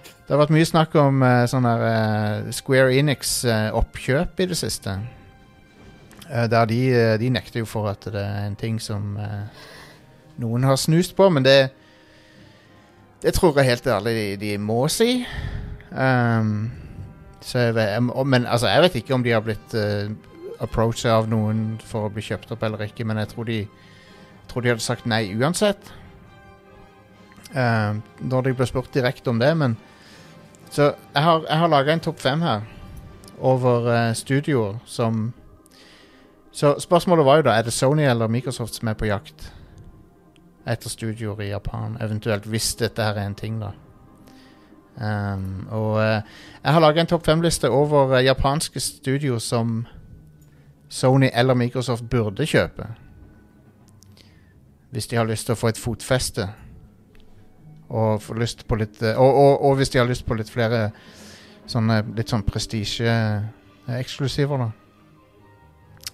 Det 0.02 0.32
har 0.32 0.40
vært 0.40 0.54
mye 0.56 0.68
snakk 0.68 0.96
om 1.00 1.24
uh, 1.26 1.44
sånn 1.52 1.68
her 1.68 2.52
Square 2.56 2.94
Enix-oppkjøp 2.96 4.40
i 4.40 4.48
det 4.52 4.58
siste. 4.60 4.96
Der 6.32 6.68
de, 6.70 6.80
de 7.20 7.28
nekter 7.28 7.60
jo 7.60 7.68
for 7.68 7.90
at 7.92 8.06
det 8.08 8.22
er 8.22 8.46
en 8.46 8.56
ting 8.56 8.78
som 8.80 9.18
noen 10.40 10.64
har 10.64 10.78
snust 10.80 11.12
på, 11.18 11.28
men 11.28 11.44
det 11.44 11.74
Det 13.22 13.34
tror 13.36 13.58
jeg 13.60 13.68
helt 13.68 13.88
ærlig 13.88 14.14
de, 14.16 14.38
de 14.42 14.58
må 14.58 14.88
si. 14.88 15.26
Um, 15.92 16.72
jeg 17.54 17.76
vet, 17.76 17.90
jeg 17.90 18.26
men 18.26 18.46
altså, 18.46 18.68
jeg 18.68 18.82
vet 18.82 18.96
ikke 18.96 19.14
om 19.14 19.24
de 19.24 19.32
har 19.32 19.44
blitt 19.46 19.76
uh, 19.76 20.10
approachet 20.64 21.12
av 21.12 21.28
noen 21.30 21.80
for 21.86 22.08
å 22.08 22.14
bli 22.14 22.24
kjøpt 22.24 22.54
opp 22.56 22.64
eller 22.64 22.86
ikke, 22.86 23.06
men 23.06 23.20
jeg 23.22 23.32
tror 23.34 23.46
de, 23.50 23.60
tror 24.52 24.62
de 24.62 24.74
hadde 24.74 24.84
sagt 24.84 25.08
nei 25.08 25.24
uansett. 25.40 25.94
Um, 27.56 28.02
når 28.20 28.42
de 28.48 28.54
ble 28.56 28.68
spurt 28.68 28.94
direkte 28.96 29.32
om 29.32 29.40
det, 29.40 29.52
men 29.58 29.78
Så 30.72 30.94
jeg 31.14 31.24
har, 31.24 31.44
jeg 31.50 31.58
har 31.60 31.68
laga 31.68 31.94
en 31.94 32.00
topp 32.00 32.20
fem 32.20 32.42
her 32.42 32.62
over 33.40 33.88
uh, 33.92 34.14
studioer 34.16 34.78
som 34.86 35.34
Så 36.52 36.76
spørsmålet 36.80 37.26
var 37.26 37.36
jo 37.36 37.42
da 37.42 37.58
Er 37.58 37.62
det 37.62 37.74
Sony 37.74 38.04
eller 38.04 38.28
Microsoft 38.28 38.76
som 38.76 38.88
er 38.88 38.94
på 38.94 39.06
jakt 39.06 39.52
etter 40.68 40.90
studioer 40.90 41.42
i 41.42 41.50
Japan, 41.50 41.98
eventuelt 42.02 42.46
hvis 42.46 42.76
dette 42.76 43.02
her 43.02 43.18
er 43.18 43.26
en 43.26 43.36
ting, 43.36 43.56
da. 43.58 43.72
Um, 45.02 45.68
og 45.72 45.96
uh, 45.98 46.22
jeg 46.64 46.74
har 46.74 46.80
laga 46.80 47.02
en 47.02 47.08
topp 47.10 47.26
fem-liste 47.26 47.70
over 47.70 48.14
eh, 48.18 48.26
japanske 48.26 48.80
studio 48.80 49.40
som 49.40 49.88
Sony 50.90 51.30
eller 51.34 51.54
Microsoft 51.54 52.10
burde 52.10 52.46
kjøpe. 52.46 52.86
Hvis 54.92 55.08
de 55.08 55.16
har 55.16 55.26
lyst 55.30 55.46
til 55.48 55.54
å 55.56 55.60
få 55.60 55.68
et 55.72 55.80
fotfeste. 55.80 56.50
Og, 57.92 58.22
litt, 58.40 58.64
og, 58.70 58.78
og, 59.18 59.62
og 59.66 59.76
hvis 59.80 59.90
de 59.92 60.00
har 60.00 60.08
lyst 60.08 60.26
på 60.28 60.34
litt 60.40 60.50
flere 60.52 60.90
sånne 61.72 62.02
litt 62.16 62.30
sånn 62.32 62.44
prestisje-eksklusiver, 62.48 64.58
da. 64.60 64.68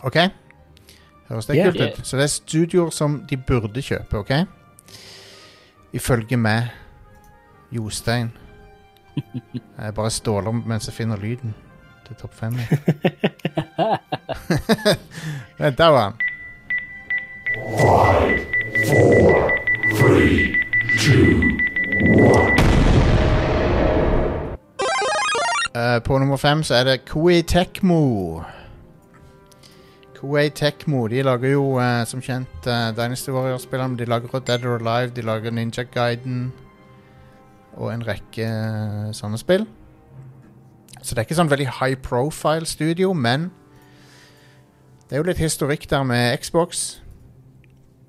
OK? 0.06 0.18
Høres 1.30 1.46
det 1.50 1.56
Yeah. 1.58 1.72
kult 1.74 1.82
ut? 1.82 1.98
Så 2.08 2.14
det 2.18 2.24
er 2.24 2.28
studioer 2.34 2.90
som 2.94 3.26
de 3.30 3.38
burde 3.38 3.82
kjøpe, 3.82 4.18
OK? 4.18 4.32
Ifølge 5.94 6.38
meg, 6.38 6.64
Jostein. 7.72 8.32
Jeg 9.82 9.94
bare 9.98 10.10
ståler 10.14 10.52
mens 10.52 10.86
jeg 10.88 10.94
finner 10.96 11.18
lyden 11.18 11.54
til 12.06 12.16
topp 12.16 12.34
fem. 12.38 12.54
Der 15.58 15.90
var 15.90 16.04
han. 16.04 16.14
Eh, 17.48 17.54
på 26.04 26.18
nummer 26.18 26.38
fem 26.38 26.64
så 26.64 26.76
er 26.76 26.84
det 26.84 27.06
Koei 27.06 27.42
Tekmo. 27.42 28.44
Koei 30.18 30.50
Tekmo 30.50 31.08
de 31.08 31.24
lager 31.24 31.54
jo 31.54 31.80
uh, 31.80 32.04
som 32.10 32.22
kjent 32.22 32.68
uh, 32.68 32.92
Dynasty 32.98 33.32
Warrior-spillene. 33.32 33.98
De 33.98 34.06
lager 34.06 34.40
Dead 34.40 34.66
or 34.66 34.76
Alive, 34.82 35.12
de 35.16 35.22
lager 35.22 35.52
Ninja 35.52 35.84
Guiden. 35.84 36.54
og 37.78 37.94
en 37.94 38.08
rekke 38.08 38.42
eh, 38.42 39.12
sånne 39.14 39.38
spill. 39.38 39.68
Så 40.98 41.14
det 41.14 41.22
er 41.22 41.26
ikke 41.28 41.36
sånn 41.38 41.52
veldig 41.52 41.68
high 41.80 41.96
profile 42.02 42.66
studio, 42.66 43.14
men 43.14 43.52
det 45.08 45.16
er 45.16 45.22
jo 45.22 45.28
litt 45.30 45.38
historikk 45.38 45.86
der 45.90 46.04
med 46.04 46.40
Xbox, 46.42 46.98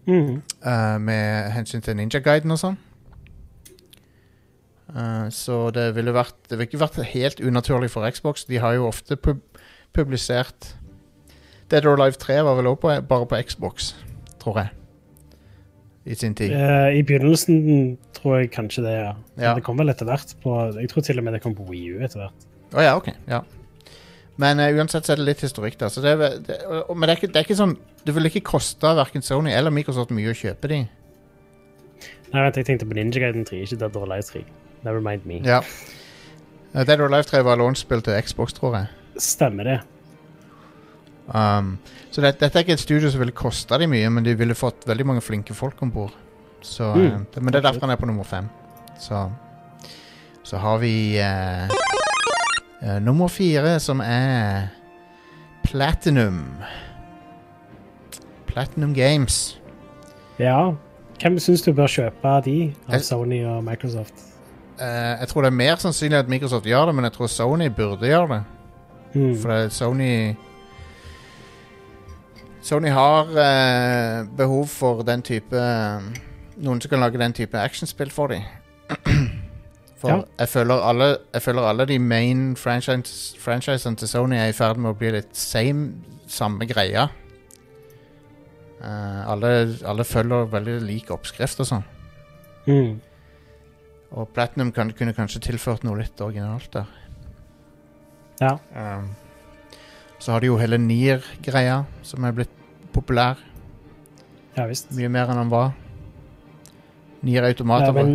Mhm. 0.08 0.42
Uh, 0.64 0.96
med 1.04 1.50
hensyn 1.52 1.84
til 1.84 1.96
Ninja 1.98 2.22
Guiden 2.24 2.54
og 2.54 2.60
sånn. 2.62 2.78
Uh, 4.88 5.28
så 5.28 5.68
det 5.76 5.90
ville 5.98 6.14
vært 6.16 6.36
Det 6.48 6.56
ville 6.56 6.70
ikke 6.70 6.80
vært 6.80 7.02
helt 7.12 7.42
unaturlig 7.44 7.90
for 7.92 8.08
Xbox. 8.08 8.46
De 8.48 8.56
har 8.62 8.78
jo 8.78 8.88
ofte 8.88 9.16
pub 9.20 9.44
publisert 9.96 10.74
Dead 11.70 11.84
or 11.84 11.96
Alive 11.96 12.16
3 12.20 12.42
var 12.44 12.56
vel 12.56 12.66
også 12.70 13.00
bare 13.08 13.26
på 13.26 13.36
Xbox, 13.44 13.94
tror 14.40 14.58
jeg. 14.58 14.68
I 16.04 16.14
sin 16.14 16.34
tid. 16.34 16.52
Uh, 16.52 16.88
I 16.96 17.02
begynnelsen 17.02 17.98
tror 18.16 18.38
jeg 18.38 18.50
kanskje 18.50 18.84
det, 18.84 18.92
ja. 18.92 19.12
Ja. 19.36 19.54
Det 19.54 19.64
kom 19.66 19.78
vel 19.78 19.92
etter 19.92 20.08
hvert 20.08 20.32
på 20.42 20.54
Jeg 20.80 20.88
tror 20.88 21.04
til 21.04 21.18
og 21.18 21.24
med 21.24 21.36
det 21.36 21.42
kom 21.44 21.54
på 21.54 21.66
Wii 21.68 21.98
U 21.98 22.04
etter 22.04 22.22
hvert. 22.24 22.48
Å 22.72 22.84
ja, 22.84 22.96
ok. 22.96 23.10
Ja. 23.28 23.42
Men 24.38 24.62
uh, 24.62 24.68
uansett 24.78 25.06
så 25.06 25.14
er 25.14 25.20
det 25.20 25.26
litt 25.26 25.42
historikk 25.42 25.78
der. 25.80 25.90
Så 25.92 26.02
det, 26.04 26.14
det, 26.46 26.60
og, 26.68 26.94
men 26.94 27.08
det 27.08 27.14
er, 27.14 27.20
ikke, 27.20 27.32
det 27.34 27.40
er 27.40 27.46
ikke 27.48 27.58
sånn 27.58 27.74
Det 28.06 28.14
vil 28.14 28.30
ikke 28.30 28.44
koste 28.46 28.94
verken 28.98 29.24
Sony 29.26 29.50
eller 29.54 29.74
Microsoft 29.74 30.14
mye 30.14 30.30
å 30.30 30.38
kjøpe 30.38 30.70
de. 30.70 30.84
Nei, 32.28 32.42
vent, 32.44 32.58
jeg 32.60 32.68
tenkte 32.68 32.86
på 32.88 32.96
Ninja 32.96 33.22
Gaiden 33.22 33.46
3, 33.48 33.62
ikke 33.64 33.78
Dead 33.80 33.96
or 33.96 34.04
Alive 34.06 34.26
3. 34.28 34.44
Never 34.84 35.00
mind 35.04 35.24
me. 35.28 35.40
Ja. 35.46 35.62
Eh, 36.74 36.84
Dead 36.84 37.00
or 37.00 37.08
Alive 37.08 37.26
3 37.30 37.42
var 37.46 37.58
launchspill 37.60 38.04
til 38.04 38.18
Xbox, 38.22 38.54
tror 38.56 38.76
jeg. 38.76 38.90
Stemmer 39.18 39.64
det. 39.64 39.78
Um, 41.28 41.74
så 42.10 42.22
det, 42.24 42.38
dette 42.40 42.56
er 42.56 42.64
ikke 42.64 42.76
et 42.78 42.84
studio 42.84 43.10
som 43.12 43.20
ville 43.20 43.36
kosta 43.36 43.80
de 43.80 43.88
mye, 43.90 44.08
men 44.12 44.24
de 44.24 44.36
ville 44.38 44.56
fått 44.56 44.86
veldig 44.88 45.08
mange 45.08 45.24
flinke 45.24 45.56
folk 45.56 45.80
om 45.84 45.92
bord. 45.92 46.14
Mm, 46.58 47.04
eh, 47.04 47.40
men 47.40 47.52
det 47.52 47.60
er 47.60 47.68
derfor 47.70 47.86
han 47.86 47.94
er 47.94 48.00
på 48.00 48.08
nummer 48.08 48.28
fem. 48.28 48.48
Så, 49.00 49.26
så 50.44 50.60
har 50.60 50.80
vi 50.82 50.92
eh, 51.22 51.78
eh, 52.82 52.98
nummer 53.02 53.28
fire, 53.28 53.78
som 53.80 54.00
er 54.00 54.68
Platinum. 55.64 56.58
Platinum 58.46 58.94
Games. 58.94 59.60
Ja. 60.38 60.72
Hvem 61.20 61.38
syns 61.38 61.62
du 61.62 61.72
bør 61.74 61.90
kjøpe 61.90 62.34
de 62.46 62.58
av 62.88 63.02
Sony 63.02 63.42
og 63.44 63.64
Microsoft? 63.66 64.14
Uh, 64.78 65.18
jeg 65.18 65.28
tror 65.28 65.42
det 65.42 65.50
er 65.50 65.56
mer 65.58 65.80
sannsynlig 65.82 66.18
at 66.18 66.28
Microsoft 66.30 66.66
gjør 66.66 66.86
det, 66.86 66.94
men 66.94 67.04
jeg 67.08 67.12
tror 67.16 67.26
Sony 67.26 67.66
burde 67.74 68.06
gjøre 68.06 68.28
det. 68.36 68.42
Mm. 69.14 69.34
For 69.42 69.68
Sony 69.68 70.34
Sony 72.62 72.88
har 72.88 73.30
uh, 73.32 74.36
behov 74.36 74.66
for 74.66 75.02
den 75.02 75.22
type 75.22 75.62
Noen 76.58 76.80
som 76.82 76.90
kan 76.90 77.00
lage 77.00 77.18
den 77.18 77.32
type 77.32 77.58
actionspill 77.58 78.10
for 78.10 78.34
dem. 78.34 78.42
For 79.98 80.08
Ja. 80.10 80.22
jeg, 80.38 80.48
føler 80.48 80.74
alle, 80.74 81.16
jeg 81.34 81.42
føler 81.42 81.62
alle 81.66 81.86
de 81.86 81.98
main 81.98 82.56
franchise, 82.56 83.38
franchisene 83.40 83.96
til 83.96 84.08
Sony 84.08 84.36
er 84.36 84.52
i 84.52 84.54
ferd 84.54 84.78
med 84.78 84.92
å 84.92 84.98
bli 84.98 85.10
litt 85.10 85.34
same, 85.36 85.88
samme 86.30 86.66
greia. 86.70 87.08
Uh, 88.78 89.24
alle, 89.32 89.48
alle 89.90 90.04
følger 90.06 90.46
veldig 90.52 90.76
lik 90.86 91.10
oppskrift 91.10 91.58
og 91.64 91.66
sånn. 91.66 91.86
Mm. 92.68 93.00
Og 94.14 94.28
Platinum 94.36 94.70
kan, 94.72 94.92
kunne 94.94 95.16
kanskje 95.16 95.42
tilført 95.48 95.82
noe 95.84 95.98
litt 95.98 96.20
originalt 96.22 96.70
der. 96.72 96.86
Ja. 98.38 98.54
Um, 98.70 99.10
så 100.22 100.32
har 100.32 100.40
de 100.40 100.46
jo 100.52 100.60
hele 100.60 100.78
Nier-greia, 100.78 101.82
som 102.06 102.24
er 102.24 102.36
blitt 102.38 102.54
populær. 102.94 103.42
ja 104.56 104.66
visst. 104.66 104.92
Mye 104.94 105.10
mer 105.10 105.30
enn 105.30 105.42
han 105.42 105.50
var. 105.50 105.74
Nier 107.22 107.42
Automata. 107.50 107.90
Ja, 107.90 107.92
men 107.92 108.14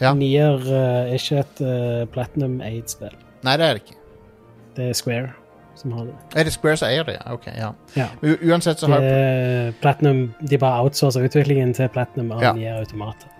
Ja. 0.00 0.14
Nier 0.14 0.58
eh, 0.58 1.12
er 1.12 1.14
ikke 1.14 1.38
et 1.44 1.62
uh, 1.62 2.04
Platinum 2.10 2.60
Aid-spill. 2.64 3.14
Nei, 3.44 3.56
det 3.60 3.66
er 3.66 3.78
det 3.78 3.82
ikke. 3.84 3.98
Det 4.76 4.88
er 4.90 4.96
Square 4.98 5.32
som 5.78 5.92
har 5.92 6.08
det. 6.08 6.14
Er 6.36 6.46
det 6.46 6.52
Square 6.54 6.76
som 6.76 6.88
eier 6.88 7.06
det? 7.06 7.18
Ja, 7.18 7.32
Ok, 7.34 7.46
ja. 7.46 7.70
Ja. 7.96 8.08
U 8.22 8.34
uansett 8.50 8.78
så 8.78 8.88
har 8.90 9.02
er 9.02 9.72
Platinum, 9.82 10.34
de 10.50 10.58
bare 10.58 10.82
outsourcer 10.82 11.26
utviklingen 11.26 11.74
til 11.74 11.88
Platinum 11.88 12.32
av 12.32 12.42
Ja. 12.42 12.52
Nier 12.52 12.78
Automata. 12.78 13.30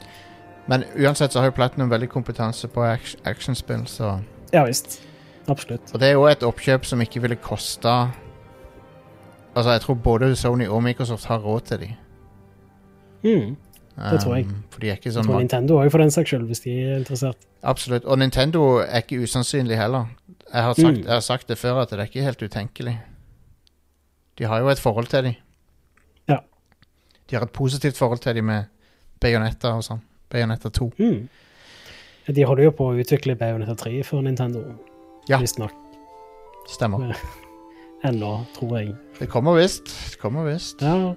Men 0.66 0.84
uansett 0.96 1.32
så 1.32 1.40
har 1.40 1.50
jo 1.50 1.56
Platinum 1.56 1.90
veldig 1.90 2.08
kompetanse 2.08 2.68
på 2.68 2.82
action, 2.82 3.20
actionspill, 3.24 3.86
så 3.86 4.18
Ja 4.52 4.64
visst. 4.64 5.02
Absolutt. 5.48 5.92
Og 5.92 6.00
det 6.00 6.08
er 6.08 6.12
jo 6.12 6.24
et 6.26 6.42
oppkjøp 6.42 6.84
som 6.84 7.00
ikke 7.00 7.20
ville 7.20 7.36
kosta 7.36 8.10
Altså, 9.54 9.70
jeg 9.70 9.80
tror 9.80 9.94
både 9.94 10.36
Sony 10.36 10.66
og 10.66 10.82
Microsoft 10.82 11.24
har 11.24 11.38
råd 11.38 11.60
til 11.60 11.78
de. 11.80 11.88
Mm. 13.22 13.56
Det 13.96 14.20
tror 14.20 14.34
jeg. 14.36 14.44
Um, 14.46 14.62
for 14.70 14.84
Jeg 14.84 14.98
sånn 15.04 15.24
tror 15.28 15.38
Nintendo 15.38 15.76
òg, 15.78 15.90
for 15.90 16.02
den 16.02 16.10
saks 16.10 16.30
skyld, 16.32 16.46
hvis 16.50 16.60
de 16.64 16.70
er 16.82 16.96
interessert. 16.98 17.36
Absolutt. 17.62 18.04
Og 18.04 18.18
Nintendo 18.18 18.62
er 18.82 19.02
ikke 19.04 19.20
usannsynlig 19.22 19.76
heller. 19.78 20.06
Jeg 20.52 20.62
har, 20.62 20.72
sagt, 20.74 20.96
Mm. 20.98 21.04
jeg 21.04 21.12
har 21.12 21.20
sagt 21.20 21.48
det 21.48 21.58
før 21.58 21.82
at 21.82 21.90
det 21.90 21.98
er 21.98 22.04
ikke 22.04 22.22
helt 22.22 22.42
utenkelig. 22.42 23.00
De 24.38 24.44
har 24.44 24.58
jo 24.60 24.68
et 24.68 24.78
forhold 24.78 25.06
til 25.06 25.22
dem. 25.24 25.34
Ja. 26.28 26.36
De 27.30 27.36
har 27.36 27.42
et 27.42 27.52
positivt 27.52 27.96
forhold 27.96 28.18
til 28.18 28.34
dem 28.34 28.44
med 28.44 28.64
Bayonetta 29.20 29.68
og 29.74 29.82
sånn. 29.84 30.00
Bayonetta 30.30 30.68
2. 30.68 30.92
Mm. 30.98 31.28
De 32.34 32.44
holder 32.44 32.64
jo 32.64 32.70
på 32.70 32.90
å 32.90 32.98
utvikle 33.00 33.36
Bayonetta 33.36 33.74
3 33.74 34.02
for 34.04 34.20
Nintendo. 34.20 34.64
Ja. 35.28 35.38
Visstnok. 35.38 35.70
Stemmer. 36.68 37.14
Ennå, 38.04 38.44
tror 38.54 38.78
jeg. 38.78 38.94
Det 39.18 39.28
kommer 39.28 39.54
visst. 39.54 39.84
Det 40.10 40.18
kommer 40.20 40.44
visst. 40.52 40.82
Ja. 40.82 41.14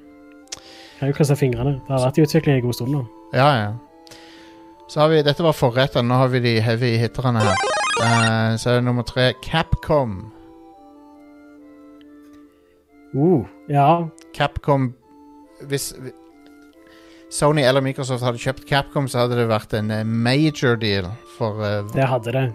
Kan 0.98 1.12
jo 1.12 1.18
krysse 1.18 1.36
fingrene. 1.38 1.78
Det 1.86 1.94
har 1.94 2.06
vært 2.08 2.18
i 2.18 2.26
utvikling 2.26 2.58
en 2.58 2.66
god 2.66 2.78
stund 2.78 2.96
nå. 2.96 3.04
Ja, 3.36 3.50
ja. 3.58 4.18
Så 4.88 5.02
har 5.04 5.12
vi, 5.12 5.22
Dette 5.24 5.44
var 5.44 5.54
forretten. 5.54 6.08
Nå 6.08 6.18
har 6.22 6.32
vi 6.32 6.42
de 6.42 6.56
heavy 6.64 6.96
hitterne 6.98 7.44
her. 7.44 7.66
Uh, 7.98 8.56
så 8.58 8.72
er 8.72 8.80
det 8.80 8.86
nummer 8.88 9.06
tre 9.06 9.32
Capcom. 9.44 10.20
Uh, 13.16 13.46
ja. 13.70 14.08
Capcom 14.36 14.94
Hvis 15.68 15.94
Sony 17.32 17.62
eller 17.66 17.82
Microsoft 17.82 18.24
hadde 18.24 18.40
kjøpt 18.40 18.68
Capcom, 18.70 19.08
så 19.10 19.26
hadde 19.26 19.40
det 19.40 19.48
vært 19.50 19.74
en 19.76 19.92
eh, 19.92 20.06
major 20.06 20.78
deal. 20.80 21.10
For, 21.38 21.60
uh, 21.60 21.84
Det 21.94 22.08
hadde 22.08 22.34
det. 22.34 22.48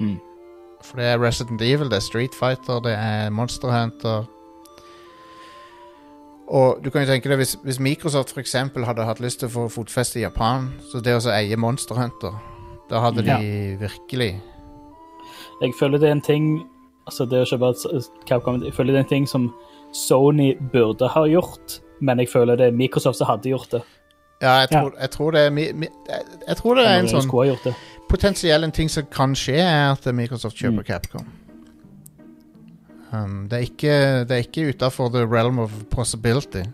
Mm. 0.00 0.18
for 0.82 0.98
det 0.98 1.06
er 1.06 1.20
Resident 1.22 1.62
Evil, 1.62 1.86
det 1.88 2.00
er 2.00 2.04
Street 2.04 2.34
Fighter, 2.34 2.80
det 2.82 2.96
er 2.98 3.30
Monster 3.30 3.70
Hunter. 3.70 4.26
Og 6.48 6.80
du 6.84 6.90
kan 6.90 7.02
jo 7.02 7.06
tenke 7.08 7.28
deg 7.28 7.38
hvis, 7.40 7.54
hvis 7.64 7.78
Microsoft 7.80 8.32
for 8.34 8.40
eksempel 8.40 8.84
hadde 8.84 9.04
hatt 9.04 9.20
lyst 9.20 9.38
til 9.40 9.48
å 9.48 9.50
få 9.54 9.68
fotfeste 9.72 10.18
i 10.20 10.22
Japan, 10.26 10.66
så 10.92 11.00
det 11.00 11.14
å 11.16 11.30
eie 11.32 11.56
Monster 11.56 11.94
Hunter, 11.96 12.34
da 12.90 13.00
hadde 13.00 13.22
de 13.24 13.30
Ja. 13.30 13.38
virkelig 13.80 14.40
Jeg 15.62 15.72
føler 15.78 15.98
det 15.98 16.08
er 16.08 16.12
en 16.12 16.20
ting 16.20 16.66
Altså, 17.06 17.24
det 17.24 17.32
er 17.38 17.44
ikke 17.44 17.58
bare 17.58 18.02
Capcom 18.28 18.62
Jeg 18.64 18.72
føler 18.74 18.92
det 18.92 18.98
er 18.98 19.04
en 19.04 19.08
ting 19.08 19.26
som 19.28 19.54
Sony 19.92 20.54
burde 20.72 21.08
ha 21.08 21.22
gjort, 21.28 21.80
men 22.00 22.18
jeg 22.18 22.28
føler 22.28 22.56
det 22.56 22.66
er 22.66 22.70
Microsoft 22.72 23.16
som 23.18 23.26
hadde 23.26 23.48
gjort 23.52 23.70
det. 23.72 23.82
Ja, 24.42 24.54
jeg 24.60 24.68
Ja. 24.72 24.80
tror, 24.80 24.92
jeg 25.00 25.10
tror 25.10 25.30
det 25.30 25.40
er 25.46 25.50
mi, 25.50 25.72
mi, 25.72 25.86
jeg, 26.08 26.20
jeg 26.48 26.56
tror 26.56 26.74
det 26.74 26.84
er 26.86 26.98
en 26.98 27.08
sånn 27.08 27.74
potensiell 28.08 28.64
en 28.64 28.72
ting 28.72 28.88
som 28.90 29.04
kan 29.10 29.34
skje, 29.34 29.54
er 29.62 29.92
at 29.92 30.14
Microsoft 30.14 30.56
kjøper 30.56 30.82
Mm. 30.82 30.84
Capcom. 30.84 31.26
Um, 33.14 33.44
det 33.50 33.58
er 33.58 33.66
ikke, 33.68 33.94
det 34.28 34.30
er 34.38 34.42
ikke 34.46 34.68
utafor 34.72 35.08
the 35.14 35.22
realm 35.26 35.58
of 35.62 35.70
possibility. 35.90 36.64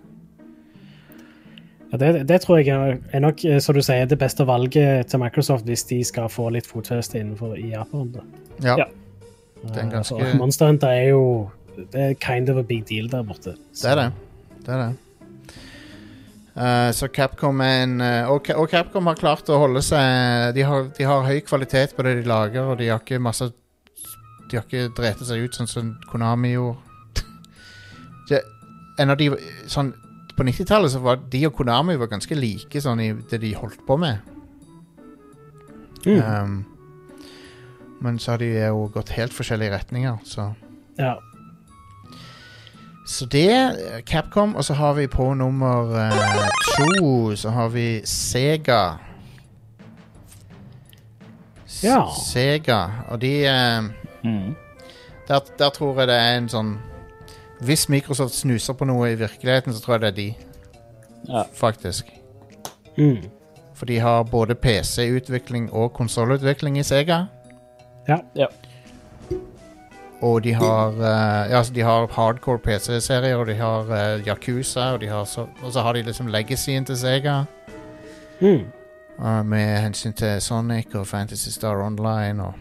Ja, 1.93 1.97
det, 1.99 2.29
det 2.29 2.41
tror 2.45 2.61
jeg 2.61 2.69
er 2.71 2.99
er 3.13 3.21
nok, 3.25 3.43
eh, 3.45 3.59
som 3.61 3.75
du 3.75 3.83
sier, 3.83 4.07
det 4.07 4.19
beste 4.21 4.47
valget 4.47 5.09
til 5.11 5.19
Microsoft 5.19 5.67
hvis 5.67 5.83
de 5.89 5.99
skal 6.07 6.29
få 6.31 6.49
litt 6.55 6.69
fotfeste 6.71 7.19
innenfor 7.19 7.57
i 7.59 7.73
Japan. 7.73 8.13
Da. 8.15 8.21
Ja, 8.63 8.77
Ja. 8.79 8.85
Det 9.61 9.77
er 9.77 9.81
en 9.83 9.89
Eh, 9.89 9.93
ganske- 9.93 10.15
Uh, 10.33 10.37
Monster 10.39 10.67
Hunter 10.67 10.89
er 10.89 11.09
jo 11.11 11.51
det 11.93 12.01
er 12.01 12.15
kind 12.15 12.49
of 12.49 12.57
a 12.57 12.63
big 12.63 12.85
deal 12.89 13.09
der 13.09 13.23
borte. 13.23 13.55
det 13.83 13.85
er 13.91 13.95
det. 13.95 14.13
Det 14.65 14.69
er 14.75 14.87
det. 14.87 14.97
Uh, 16.57 16.91
så 16.93 17.09
Capcom 17.13 17.61
er 17.61 17.83
en 17.85 18.01
uh, 18.01 18.31
og, 18.31 18.49
og 18.57 18.69
Capcom 18.71 19.07
har 19.07 19.15
klart 19.15 19.49
å 19.49 19.59
holde 19.59 19.83
seg 19.83 20.55
de 20.55 20.63
har, 20.63 20.89
de 20.99 21.05
har 21.05 21.23
høy 21.25 21.41
kvalitet 21.41 21.95
på 21.97 22.03
det 22.03 22.17
de 22.23 22.29
lager, 22.29 22.63
og 22.63 22.79
de 22.79 22.89
har 22.89 22.99
ikke 22.99 23.21
masse 23.23 23.51
De 24.51 24.59
har 24.59 24.67
ikke 24.67 24.91
drept 24.97 25.23
seg 25.27 25.47
ut 25.47 25.57
sånn 25.57 25.71
som 25.71 25.93
Konami 26.11 26.55
gjorde. 26.55 27.25
det, 28.31 28.43
en 29.01 29.15
av 29.15 29.21
de 29.21 29.31
sånn, 29.71 29.95
På 30.37 30.45
90-tallet 30.47 30.93
så 30.95 31.01
var 31.05 31.19
de 31.31 31.45
og 31.49 31.57
Konami 31.59 31.99
var 32.01 32.09
ganske 32.09 32.37
like 32.39 32.81
sånn 32.81 33.01
i 33.05 33.11
det 33.31 33.43
de 33.43 33.55
holdt 33.59 33.83
på 33.87 33.99
med. 34.01 34.23
Mm. 36.07 36.21
Um, 36.25 36.55
men 38.01 38.17
så 38.19 38.33
har 38.33 38.41
de 38.41 38.49
jo 38.55 38.87
gått 38.95 39.13
helt 39.19 39.37
forskjellige 39.37 39.75
retninger, 39.75 40.17
så 40.25 40.55
Ja. 40.99 41.19
Så 43.11 43.27
det 43.27 43.51
er 43.51 44.01
Capcom, 44.07 44.55
og 44.57 44.65
så 44.65 44.75
har 44.75 44.95
vi 44.95 45.07
på 45.07 45.35
nummer 45.35 45.97
eh, 45.99 46.49
to 46.77 47.37
Så 47.37 47.51
har 47.51 47.69
vi 47.69 48.03
Sega. 48.05 48.99
Ja. 51.83 52.07
Sega. 52.15 53.05
Og 53.09 53.21
de 53.21 53.33
eh, 53.47 53.83
Mm. 54.25 54.55
der, 55.29 55.41
der 55.59 55.71
tror 55.71 55.99
jeg 55.99 56.09
det 56.09 56.17
er 56.17 56.37
en 56.39 56.49
sånn 56.49 56.79
Hvis 57.61 57.89
Microsoft 57.89 58.35
snuser 58.35 58.73
på 58.73 58.85
noe 58.89 59.11
i 59.13 59.19
virkeligheten, 59.21 59.73
så 59.75 59.81
tror 59.81 59.95
jeg 59.95 60.01
det 60.01 60.09
er 60.09 60.17
de, 60.17 60.35
Ja. 61.29 61.43
faktisk. 61.55 62.07
Mm. 62.97 63.29
For 63.75 63.87
de 63.87 63.99
har 63.99 64.23
både 64.25 64.55
PC-utvikling 64.55 65.73
og 65.73 65.93
konsollutvikling 65.93 66.79
i 66.79 66.83
Sega. 66.83 67.27
Ja. 68.09 68.17
Ja. 68.35 68.47
Og 70.23 70.43
de 70.45 70.53
har 70.53 70.89
uh, 70.89 71.51
Ja, 71.51 71.59
altså 71.59 71.73
de 71.75 71.81
har 71.81 72.07
hardcore 72.13 72.59
PC-serier, 72.59 73.37
og 73.37 73.47
de 73.47 73.55
har 73.55 73.81
uh, 73.89 74.27
Yakuza, 74.27 74.93
og, 74.93 75.01
de 75.01 75.07
har 75.09 75.25
så, 75.25 75.47
og 75.63 75.73
så 75.73 75.81
har 75.81 75.93
de 75.93 76.03
liksom 76.03 76.27
legacyen 76.27 76.85
til 76.85 76.97
Sega. 76.97 77.43
Mm. 78.41 78.65
Uh, 79.19 79.45
med 79.47 79.79
hensyn 79.81 80.13
til 80.13 80.41
Sonic 80.41 80.95
og 80.95 81.07
Fantasy 81.07 81.49
Star 81.49 81.77
Online 81.87 82.43
og 82.45 82.55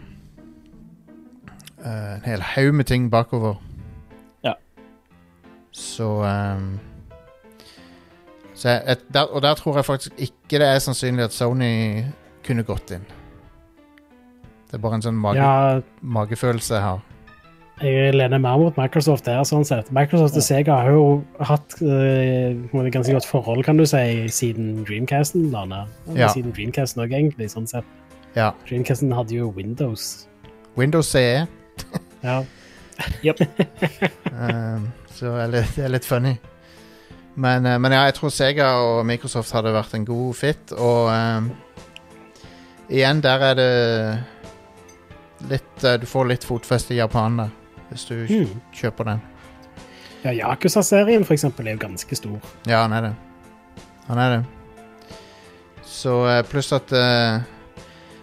eh, 1.84 2.14
en 2.16 2.24
hel 2.24 2.42
haug 2.42 2.74
med 2.74 2.84
ting 2.90 3.10
bakover. 3.12 3.54
Ja. 4.44 4.54
Så 5.72 6.08
um, 6.24 6.78
så 8.54 8.68
jeg, 8.68 8.82
et, 8.92 9.04
der, 9.14 9.22
Og 9.32 9.42
der 9.42 9.54
tror 9.54 9.76
jeg 9.76 9.84
faktisk 9.84 10.12
ikke 10.18 10.58
det 10.60 10.66
er 10.68 10.78
sannsynlig 10.78 11.24
at 11.24 11.32
Sony 11.32 12.02
kunne 12.46 12.62
gått 12.62 12.90
inn. 12.92 13.06
Det 14.70 14.76
er 14.78 14.82
bare 14.84 14.98
en 15.00 15.02
sånn 15.02 15.16
mage, 15.18 15.40
ja, 15.40 15.80
magefølelse 16.02 16.74
jeg 16.76 16.82
har. 16.84 17.00
jeg 17.82 18.12
lener 18.14 18.38
mer 18.38 18.58
mot 18.60 18.76
Microsoft 18.78 19.26
der, 19.26 19.40
sånn 19.48 19.64
sett. 19.66 19.88
Microsoft 19.96 20.36
og 20.38 20.44
Sega 20.46 20.76
har 20.84 20.92
jo 20.94 21.06
hatt 21.42 21.74
eh, 21.82 22.52
på 22.70 22.84
ganske 22.92 23.16
godt 23.16 23.26
forhold, 23.26 23.64
kan 23.66 23.80
du 23.80 23.86
si, 23.88 24.28
siden 24.30 24.84
Dreamcasten 24.84 25.48
Da, 25.50 25.64
Ja. 26.14 26.28
Siden 26.28 26.52
Dreamcasten 26.52 27.02
òg, 27.02 27.10
egentlig. 27.16 27.50
sånn 27.50 27.66
sett. 27.66 27.84
Ja. 28.36 28.52
Dreamcasten 28.68 29.10
hadde 29.16 29.34
jo 29.34 29.50
Windows. 29.56 30.28
Windows 30.76 31.10
CE, 31.10 31.48
Ja. 32.22 32.42
ehm, 34.32 34.88
så 35.16 35.30
er 35.40 35.48
litt, 35.52 35.70
det 35.76 35.84
er 35.86 35.92
litt 35.94 36.04
funny. 36.04 36.34
Men, 37.40 37.64
uh, 37.66 37.78
men 37.80 37.94
ja, 37.94 38.02
jeg 38.08 38.14
tror 38.18 38.32
Sega 38.34 38.66
og 38.84 39.06
Microsoft 39.08 39.52
hadde 39.56 39.72
vært 39.72 39.94
en 39.96 40.04
god 40.08 40.34
fit, 40.36 40.72
og 40.76 41.08
um, 41.08 41.50
igjen, 42.90 43.22
der 43.24 43.44
er 43.50 43.54
det 43.56 43.70
litt 45.48 45.84
uh, 45.86 45.94
Du 46.02 46.06
får 46.10 46.28
litt 46.28 46.44
fotfeste 46.44 46.92
i 46.94 46.98
Japan 47.00 47.38
da, 47.40 47.48
hvis 47.90 48.04
du 48.10 48.14
Mm. 48.28 48.60
kjøper 48.76 49.04
den. 49.14 49.20
ja 50.24 50.32
Yakuza-serien, 50.36 51.24
for 51.24 51.32
eksempel, 51.34 51.66
er 51.66 51.78
jo 51.78 51.86
ganske 51.86 52.16
stor. 52.18 52.36
Ja, 52.68 52.82
han 52.84 52.92
er 52.92 53.00
det. 53.08 53.14
Han 54.10 54.18
er 54.18 54.36
det. 54.36 54.44
Så 55.90 56.12
eh, 56.28 56.42
pluss 56.46 56.68
at 56.76 56.92
uh, 56.92 57.40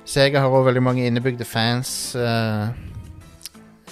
Sega 0.07 0.39
har 0.39 0.47
også 0.53 0.69
veldig 0.69 0.83
mange 0.83 1.03
innebygde 1.07 1.45
fans 1.45 2.15
eh, 2.15 2.67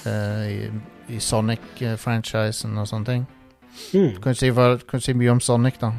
i, 0.05 0.71
i 1.15 1.21
Sonic-franchisen 1.21 2.77
og 2.77 2.89
sånne 2.89 3.11
ting. 3.11 3.23
Mm. 3.93 4.19
Kan 4.23 4.35
si, 4.37 4.51
kan 4.89 5.03
si 5.03 5.15
mye 5.17 5.33
om 5.33 5.41
Sonic, 5.43 5.79
da. 5.81 5.91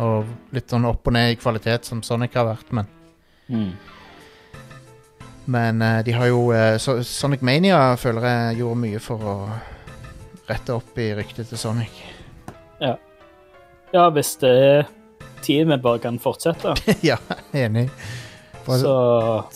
Og 0.00 0.28
litt 0.54 0.70
sånn 0.70 0.88
opp 0.88 1.08
og 1.08 1.16
ned 1.16 1.34
i 1.34 1.38
kvalitet 1.40 1.88
som 1.88 2.02
Sonic 2.06 2.36
har 2.38 2.48
vært, 2.52 2.72
men 2.76 2.88
Mm. 3.50 3.70
Men 5.44 5.82
eh, 5.82 6.04
de 6.04 6.12
har 6.12 6.26
jo 6.26 6.52
eh, 6.52 6.76
så, 6.78 7.04
Sonic 7.04 7.40
Mania 7.42 7.96
føler 7.96 8.26
jeg 8.26 8.60
gjorde 8.60 8.80
mye 8.84 9.00
for 9.02 9.26
å 9.26 9.34
rette 10.46 10.74
opp 10.74 10.98
i 10.98 11.10
ryktet 11.18 11.50
til 11.50 11.58
Sonic. 11.58 12.02
Ja, 13.90 14.06
hvis 14.14 14.36
det 14.42 14.86
teamet 15.42 15.82
bare 15.82 15.98
kan 15.98 16.20
fortsette, 16.22 16.76
ja, 17.10 17.18
enig. 17.56 17.88
For 18.62 18.78
så 18.78 18.94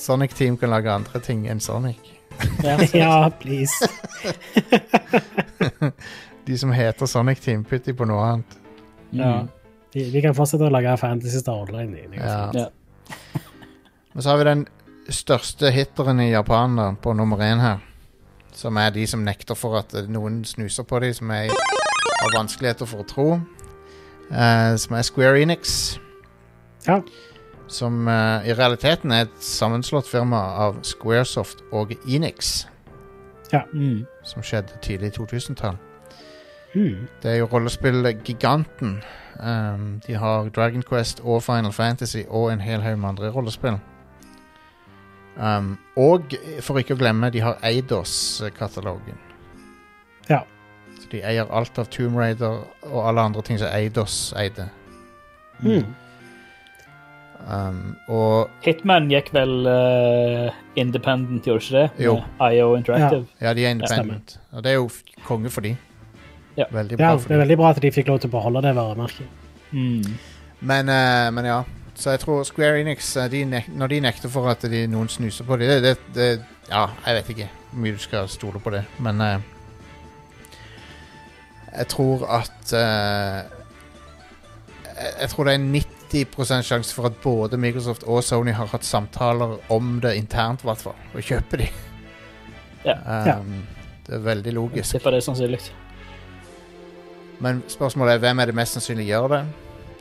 Sonic 0.00 0.34
Team 0.34 0.58
kan 0.58 0.72
lage 0.74 0.90
andre 0.90 1.20
ting 1.22 1.46
enn 1.50 1.62
Sonic. 1.62 2.13
Ja, 2.62 2.78
ja, 2.92 3.30
please. 3.40 3.88
De 6.44 6.58
som 6.58 6.72
heter 6.72 7.06
Sonic 7.06 7.40
Team, 7.40 7.64
putt 7.64 7.84
de 7.84 7.94
på 7.96 8.04
noe 8.08 8.24
annet. 8.24 8.56
Ja. 9.10 9.30
Mm. 9.40 9.48
De, 9.94 10.04
de 10.10 10.22
kan 10.24 10.34
fortsette 10.36 10.66
å 10.66 10.72
lage 10.74 10.96
Fantasy 11.00 11.40
Star 11.40 11.62
Online. 11.64 12.18
Ja. 12.18 12.68
Men 14.12 14.22
så 14.22 14.30
har 14.32 14.40
vi 14.40 14.48
den 14.48 14.66
største 15.08 15.70
hitteren 15.72 16.20
i 16.20 16.32
Japan 16.32 16.76
da, 16.78 16.90
på 17.00 17.14
nummer 17.16 17.40
én 17.44 17.62
her. 17.62 17.82
Som 18.54 18.78
er 18.78 18.92
de 18.94 19.06
som 19.10 19.24
nekter 19.26 19.58
for 19.58 19.80
at 19.80 19.94
noen 20.10 20.42
snuser 20.46 20.86
på 20.86 21.00
dem, 21.02 21.14
som 21.16 21.30
er 21.34 21.50
har 22.24 22.34
vanskeligheter 22.38 22.88
for 22.88 23.04
å 23.04 23.08
tro. 23.08 23.28
Uh, 24.30 24.74
som 24.80 24.96
er 24.96 25.06
Square 25.06 25.42
Enix. 25.42 25.96
Ja. 26.86 27.00
Som 27.74 28.06
uh, 28.06 28.44
i 28.46 28.54
realiteten 28.54 29.10
er 29.10 29.26
et 29.26 29.42
sammenslått 29.42 30.06
firma 30.06 30.44
av 30.62 30.78
Squaresoft 30.86 31.64
og 31.74 31.96
Enix. 32.06 32.68
Mm. 33.54 34.04
Som 34.26 34.42
skjedde 34.46 34.78
tidlig 34.82 35.12
i 35.12 35.16
2000-tall. 35.16 35.76
Mm. 36.74 37.06
Det 37.22 37.30
er 37.30 37.36
jo 37.40 37.48
rollespillgiganten. 37.50 39.00
Um, 39.40 40.00
de 40.06 40.14
har 40.14 40.48
Dragon 40.54 40.82
Quest 40.82 41.20
og 41.24 41.42
Final 41.42 41.72
Fantasy 41.72 42.22
og 42.28 42.52
en 42.52 42.62
hel 42.62 42.82
haug 42.82 42.98
med 42.98 43.08
andre 43.08 43.30
rollespill. 43.34 43.78
Um, 45.36 45.74
og 45.98 46.34
for 46.62 46.78
ikke 46.78 46.94
å 46.94 47.00
glemme, 47.00 47.30
de 47.34 47.42
har 47.42 47.58
Eidos-katalogen. 47.66 49.18
Ja. 50.30 50.44
Så 51.00 51.10
de 51.10 51.24
eier 51.26 51.50
alt 51.50 51.78
av 51.78 51.90
Tomb 51.90 52.18
Raider 52.18 52.62
og 52.86 53.00
alle 53.08 53.26
andre 53.26 53.42
ting 53.42 53.58
som 53.58 53.74
Eidos 53.74 54.30
eide. 54.38 54.68
Mm. 55.58 55.90
Um, 57.44 57.96
og 58.08 58.48
Hitman 58.64 59.10
gikk 59.10 59.28
vel 59.34 59.66
uh, 59.68 60.54
independent, 60.80 61.44
gjorde 61.44 61.60
ikke 61.60 61.76
det? 61.76 62.04
Jo. 62.06 62.14
IO 62.40 62.70
Interactive. 62.78 63.26
ja, 63.40 63.52
de 63.54 63.66
er 63.66 63.74
independent. 63.76 64.38
og 64.52 64.64
det 64.64 64.70
er 64.70 64.78
jo 64.78 64.88
konge 65.26 65.50
for 65.52 65.60
de. 65.60 65.76
Ja. 66.56 66.64
Veldig 66.70 66.96
bra 66.98 67.04
ja, 67.04 67.16
for 67.18 67.28
det 67.28 67.36
er 67.36 67.42
veldig 67.42 67.56
bra 67.58 67.70
at 67.74 67.82
de 67.82 67.90
fikk 67.92 68.08
lov 68.08 68.20
til 68.22 68.30
å 68.30 68.36
beholde 68.36 68.62
det 68.64 68.72
varemerket. 68.76 69.26
Mm. 69.74 70.14
Men, 70.60 70.88
uh, 70.88 71.28
men 71.34 71.50
ja. 71.50 71.62
Så 71.94 72.10
jeg 72.10 72.24
tror 72.24 72.42
Square 72.42 72.80
Enix, 72.80 73.12
eh, 73.16 73.28
de 73.30 73.44
nek 73.46 73.68
når 73.70 73.92
de 73.92 74.00
nekter 74.02 74.30
for 74.32 74.50
at 74.50 74.64
de, 74.66 74.80
noen 74.90 75.08
snuser 75.08 75.46
på 75.46 75.56
dem 75.60 75.68
det, 75.70 75.82
det, 75.84 75.98
det, 76.16 76.30
Ja, 76.66 76.88
jeg 77.04 77.20
vet 77.20 77.28
ikke 77.34 77.50
hvor 77.70 77.82
mye 77.84 77.94
du 77.94 78.00
skal 78.02 78.28
stole 78.30 78.58
på 78.62 78.70
det, 78.74 78.82
men 78.98 79.20
uh, 79.20 79.36
Jeg 81.76 81.86
tror 81.92 82.26
at 82.40 82.72
jeg, 82.72 83.44
jeg 85.20 85.28
tror 85.30 85.44
det 85.44 85.54
er 85.54 85.62
90 86.12 86.62
sjanse 86.62 86.94
for 86.94 87.06
at 87.06 87.16
både 87.22 87.56
Microsoft 87.58 88.02
og 88.06 88.22
Sony 88.24 88.52
har 88.52 88.66
hatt 88.66 88.84
samtaler 88.84 89.56
om 89.72 90.00
det 90.02 90.14
internt, 90.16 90.62
i 90.62 90.68
hvert 90.68 90.78
fall. 90.82 90.94
Og 91.14 91.22
kjøpe 91.22 91.56
de. 91.62 91.68
Ja. 92.84 92.94
Ja. 93.26 93.38
Um, 93.40 93.62
det 94.06 94.14
er 94.14 94.18
veldig 94.26 94.52
logisk. 94.52 94.94
Jeg 94.94 95.00
tipper 95.00 95.10
det 95.10 95.16
er 95.22 95.24
sannsynlig. 95.30 95.60
Men 97.40 97.62
spørsmålet 97.68 98.14
er 98.14 98.18
hvem 98.18 98.38
er 98.38 98.44
det 98.50 98.54
mest 98.54 98.72
sannsynlig 98.76 99.06
gjør 99.08 99.28
det? 99.32 99.40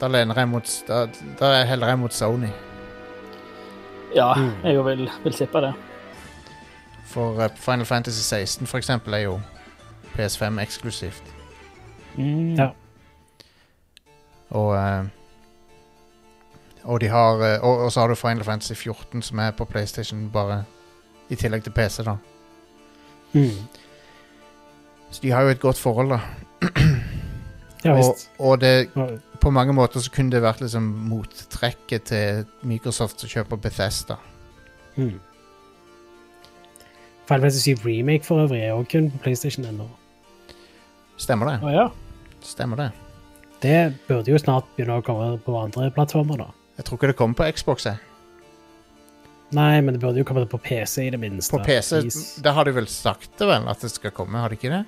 Da, 0.01 0.07
lener 0.11 0.35
jeg 0.37 0.49
mot, 0.51 0.69
da, 0.87 1.05
da 1.39 1.51
heller 1.65 1.87
jeg 1.93 1.99
mot 1.99 2.13
Sony. 2.13 2.49
Ja, 4.15 4.33
Mm. 4.37 4.51
jeg 4.63 4.85
vil, 4.85 5.09
vil 5.23 5.33
tippe 5.33 5.61
det. 5.61 5.73
For 7.05 7.39
eh, 7.41 7.49
Final 7.55 7.85
Fantasy 7.85 8.21
16 8.21 8.67
for 8.67 8.77
eksempel 8.77 9.13
er 9.13 9.23
jo 9.25 9.39
PS5 10.17 10.59
eksklusivt. 10.61 11.23
Mm. 12.17 12.53
Ja. 12.59 12.67
Og 14.49 14.75
eh, 14.77 15.03
Og 16.83 16.99
de 17.01 17.07
har 17.07 17.41
eh, 17.41 17.63
og, 17.63 17.85
og 17.85 17.91
så 17.91 18.03
har 18.03 18.11
du 18.11 18.15
Final 18.19 18.43
Fantasy 18.43 18.73
14 18.73 19.21
som 19.21 19.39
er 19.39 19.51
på 19.51 19.65
PlayStation 19.65 20.29
bare 20.33 20.63
i 21.31 21.35
tillegg 21.39 21.63
til 21.63 21.73
PC, 21.73 22.03
da. 22.03 22.17
Mm. 23.33 23.63
Så 25.11 25.21
de 25.21 25.31
har 25.31 25.41
jo 25.41 25.53
et 25.53 25.61
godt 25.61 25.77
forhold, 25.77 26.09
da. 26.09 26.19
Ja 27.83 27.97
og, 27.99 28.15
og 28.39 28.61
det 28.61 28.89
på 29.41 29.49
mange 29.51 29.73
måter 29.75 29.99
så 29.99 30.11
kunne 30.11 30.31
det 30.31 30.39
vært 30.39 30.61
liksom 30.63 30.85
mottrekket 31.09 32.05
til 32.07 32.45
Microsoft 32.63 33.19
som 33.19 33.27
kjøper 33.27 33.59
Bethesda. 33.59 34.15
Mm. 34.95 35.19
Final 37.27 37.41
Fantasy 37.41 37.75
Remake 37.83 38.23
for 38.23 38.45
øvrig 38.45 38.61
er 38.61 38.73
også 38.73 38.91
kun 38.91 39.11
på 39.11 39.17
PlayStation 39.25 39.67
ennå. 39.67 39.89
Stemmer 41.19 41.51
det? 41.51 41.57
Å 41.59 41.73
ja. 41.73 41.85
Stemmer 42.43 42.79
det. 42.79 42.89
Det 43.63 43.77
burde 44.07 44.31
jo 44.31 44.39
snart 44.39 44.67
begynne 44.75 44.99
å 44.99 45.03
komme 45.03 45.33
på 45.43 45.55
andre 45.59 45.91
plattformer, 45.95 46.39
da. 46.39 46.62
Jeg 46.83 46.89
tror 46.89 46.97
ikke 46.99 47.07
det 47.13 47.15
kommer 47.15 47.37
på 47.39 47.45
Xbox. 47.55 47.85
Jeg. 47.87 47.95
Nei, 49.55 49.79
men 49.79 49.95
det 49.95 50.01
burde 50.01 50.19
jo 50.19 50.25
komme 50.27 50.43
på 50.51 50.59
PC 50.59 51.05
i 51.07 51.13
det 51.13 51.19
minste. 51.21 51.53
På 51.53 51.61
PC 51.63 52.01
Please. 52.01 52.41
Der 52.43 52.51
har 52.57 52.67
de 52.67 52.73
vel 52.75 52.89
sagt 52.91 53.37
det 53.39 53.47
vel, 53.47 53.69
at 53.71 53.79
det 53.79 53.91
skal 53.93 54.11
komme, 54.11 54.41
har 54.41 54.51
de 54.51 54.57
ikke 54.59 54.71
det? 54.73 54.81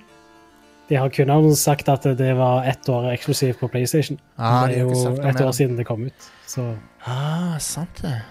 De 0.89 0.99
har 0.99 1.09
kun 1.09 1.55
sagt 1.55 1.87
at 1.89 2.03
det 2.19 2.33
var 2.37 2.67
ett 2.67 2.89
år 2.89 3.07
eksklusivt 3.13 3.61
på 3.63 3.69
PlayStation. 3.71 4.19
Ah, 4.37 4.67
det 4.67 4.81
er 4.81 4.83
jo 4.83 4.93
sagt 4.93 5.21
noe 5.21 5.29
et 5.29 5.39
mer. 5.39 5.47
år 5.47 5.55
siden 5.55 5.79
det 5.79 5.87
kom 5.87 6.03
ut. 6.03 6.29
Så 6.45 6.67
Ah, 7.07 7.55
sant 7.59 8.01
det. 8.01 8.21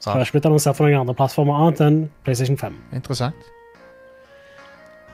det 0.00 0.06
har 0.06 0.24
ikke 0.24 0.38
blitt 0.38 0.46
annonsert 0.46 0.76
for 0.78 0.86
noen 0.88 1.02
andre 1.04 1.14
plattformer 1.14 1.60
annet 1.66 1.80
enn 1.84 2.02
PlayStation 2.24 2.56
5. 2.56 2.80
Interessant. 2.96 3.36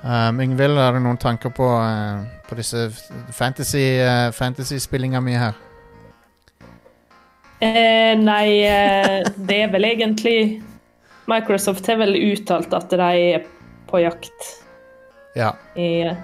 Um, 0.07 0.39
Yngvild, 0.41 0.79
har 0.79 0.93
du 0.95 1.01
noen 1.01 1.19
tanker 1.19 1.51
på, 1.51 1.67
uh, 1.67 2.23
på 2.47 2.55
disse 2.55 2.93
fantasy, 3.35 3.99
uh, 3.99 4.31
fantasy-spillinga 4.31 5.21
mi 5.21 5.35
her? 5.35 5.66
Eh, 7.61 8.13
nei, 8.21 8.49
eh, 8.69 9.27
det 9.49 9.61
er 9.65 9.71
vel 9.73 9.89
egentlig 9.89 10.63
Microsoft 11.27 11.87
har 11.89 11.99
vel 12.03 12.15
uttalt 12.19 12.75
at 12.77 12.93
de 12.93 13.03
er 13.03 13.47
på 13.91 14.03
jakt 14.05 14.51
Ja. 15.37 15.55
i 15.77 16.15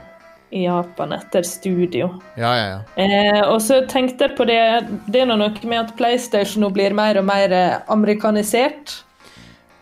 i 0.53 0.65
Japan 0.65 1.13
etter 1.13 1.43
studio. 1.43 2.21
Ja, 2.37 2.57
ja, 2.57 2.67
ja. 2.67 3.03
Eh, 3.03 3.41
og 3.49 3.63
så 3.65 3.81
tenkte 3.89 4.27
jeg 4.27 4.37
på 4.37 4.45
det 4.45 4.59
Det 5.09 5.23
er 5.23 5.31
noe 5.31 5.49
med 5.65 5.79
at 5.79 5.95
PlayStation 5.97 6.61
nå 6.61 6.69
blir 6.77 6.93
mer 6.93 7.17
og 7.17 7.25
mer 7.25 7.53
eh, 7.57 7.79
amerikanisert. 7.89 8.99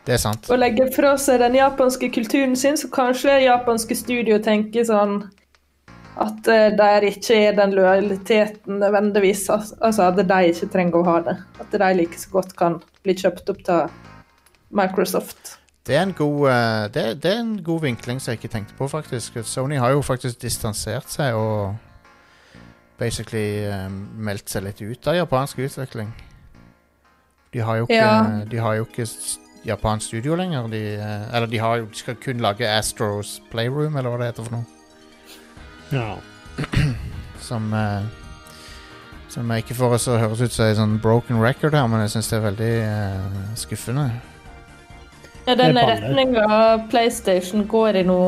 Det 0.06 0.14
er 0.14 0.22
sant. 0.22 0.46
Og 0.50 0.60
legger 0.62 0.92
fra 0.94 1.16
seg 1.18 1.42
den 1.42 1.58
japanske 1.58 2.08
kulturen 2.14 2.54
sin, 2.56 2.78
så 2.78 2.88
kanskje 2.90 3.42
japanske 3.44 3.98
studio 3.98 4.38
tenker 4.38 4.86
sånn 4.86 5.24
at 6.18 6.48
eh, 6.50 6.70
der 6.76 7.06
ikke 7.06 7.36
er 7.46 7.56
den 7.56 7.74
lojaliteten 7.76 8.78
nødvendigvis. 8.82 9.48
Altså 9.50 10.08
at 10.08 10.18
de 10.18 10.38
ikke 10.50 10.68
trenger 10.72 11.00
å 11.00 11.06
ha 11.06 11.18
det. 11.30 11.36
At 11.62 11.72
de 11.72 11.90
like 11.96 12.18
så 12.18 12.30
godt 12.32 12.56
kan 12.58 12.80
bli 13.04 13.14
kjøpt 13.16 13.50
opp 13.52 13.68
av 13.70 13.90
Microsoft. 14.70 15.56
Det 15.86 15.96
er, 15.96 16.02
en 16.02 16.12
god, 16.14 16.48
eh, 16.50 16.88
det, 16.94 17.04
det 17.22 17.30
er 17.32 17.38
en 17.40 17.54
god 17.64 17.80
vinkling 17.86 18.20
som 18.20 18.32
jeg 18.32 18.40
ikke 18.42 18.52
tenkte 18.52 18.74
på, 18.78 18.88
faktisk. 18.88 19.38
Sony 19.48 19.78
har 19.80 19.94
jo 19.94 20.02
faktisk 20.04 20.42
distansert 20.42 21.08
seg 21.10 21.34
og 21.34 21.76
basically 23.00 23.64
eh, 23.64 23.86
meldt 23.88 24.50
seg 24.52 24.66
litt 24.66 24.82
ut 24.82 25.08
av 25.08 25.16
japansk 25.16 25.62
utvikling. 25.64 26.10
De 27.50 27.62
har 27.64 27.80
jo 27.80 27.88
ikke, 27.88 27.96
Ja. 27.96 28.42
de 28.46 28.58
har 28.62 28.76
jo 28.78 28.84
ikke 28.84 29.06
japansk 29.66 30.06
studio 30.12 30.36
lenger. 30.38 30.68
De, 30.70 30.82
eller 31.32 31.46
de, 31.50 31.58
har 31.58 31.80
de 31.80 31.98
skal 31.98 32.14
kun 32.20 32.44
lage 32.44 32.68
Astros 32.68 33.40
Playroom, 33.50 33.96
eller 33.96 34.12
hva 34.12 34.20
det 34.20 34.30
heter 34.30 34.46
for 34.46 34.60
noe. 34.60 34.79
Ja. 35.92 36.16
Som 37.40 37.72
uh, 37.72 38.02
Som 39.30 39.50
jeg 39.50 39.64
ikke 39.64 39.74
får 39.78 39.94
oss 39.96 40.08
å 40.10 40.18
høres 40.18 40.40
ut 40.42 40.52
som 40.52 40.66
en 40.66 40.78
sånn 40.78 40.96
broken 41.02 41.38
record 41.42 41.74
her, 41.74 41.86
men 41.86 42.02
jeg 42.02 42.16
syns 42.16 42.30
det 42.32 42.38
er 42.40 42.46
veldig 42.48 42.72
uh, 42.82 43.36
skuffende. 43.58 44.08
Ja, 45.46 45.54
den 45.54 45.74
Det 45.78 45.82
er 45.84 45.92
retninga 45.94 46.48
PlayStation 46.90 47.62
går 47.70 48.00
i 48.00 48.02
nå, 48.06 48.18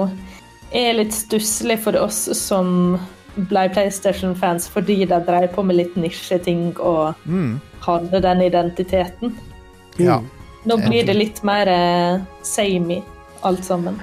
er 0.72 0.94
litt 0.96 1.12
stusslig 1.14 1.80
for 1.82 1.98
oss 1.98 2.24
som 2.38 2.96
ble 3.34 3.66
PlayStation-fans 3.74 4.68
fordi 4.70 5.00
de 5.08 5.18
drev 5.26 5.48
på 5.54 5.64
med 5.66 5.78
litt 5.80 5.98
nisjeting 5.98 6.70
og 6.78 7.18
Mm. 7.26 7.60
hadde 7.80 8.20
den 8.22 8.42
identiteten. 8.46 9.34
Ja. 9.98 10.20
Nå 10.64 10.76
blir 10.86 11.06
det 11.06 11.14
litt 11.18 11.42
mer 11.42 11.66
uh, 11.66 12.22
samey, 12.42 13.02
alt 13.42 13.64
sammen. 13.64 13.98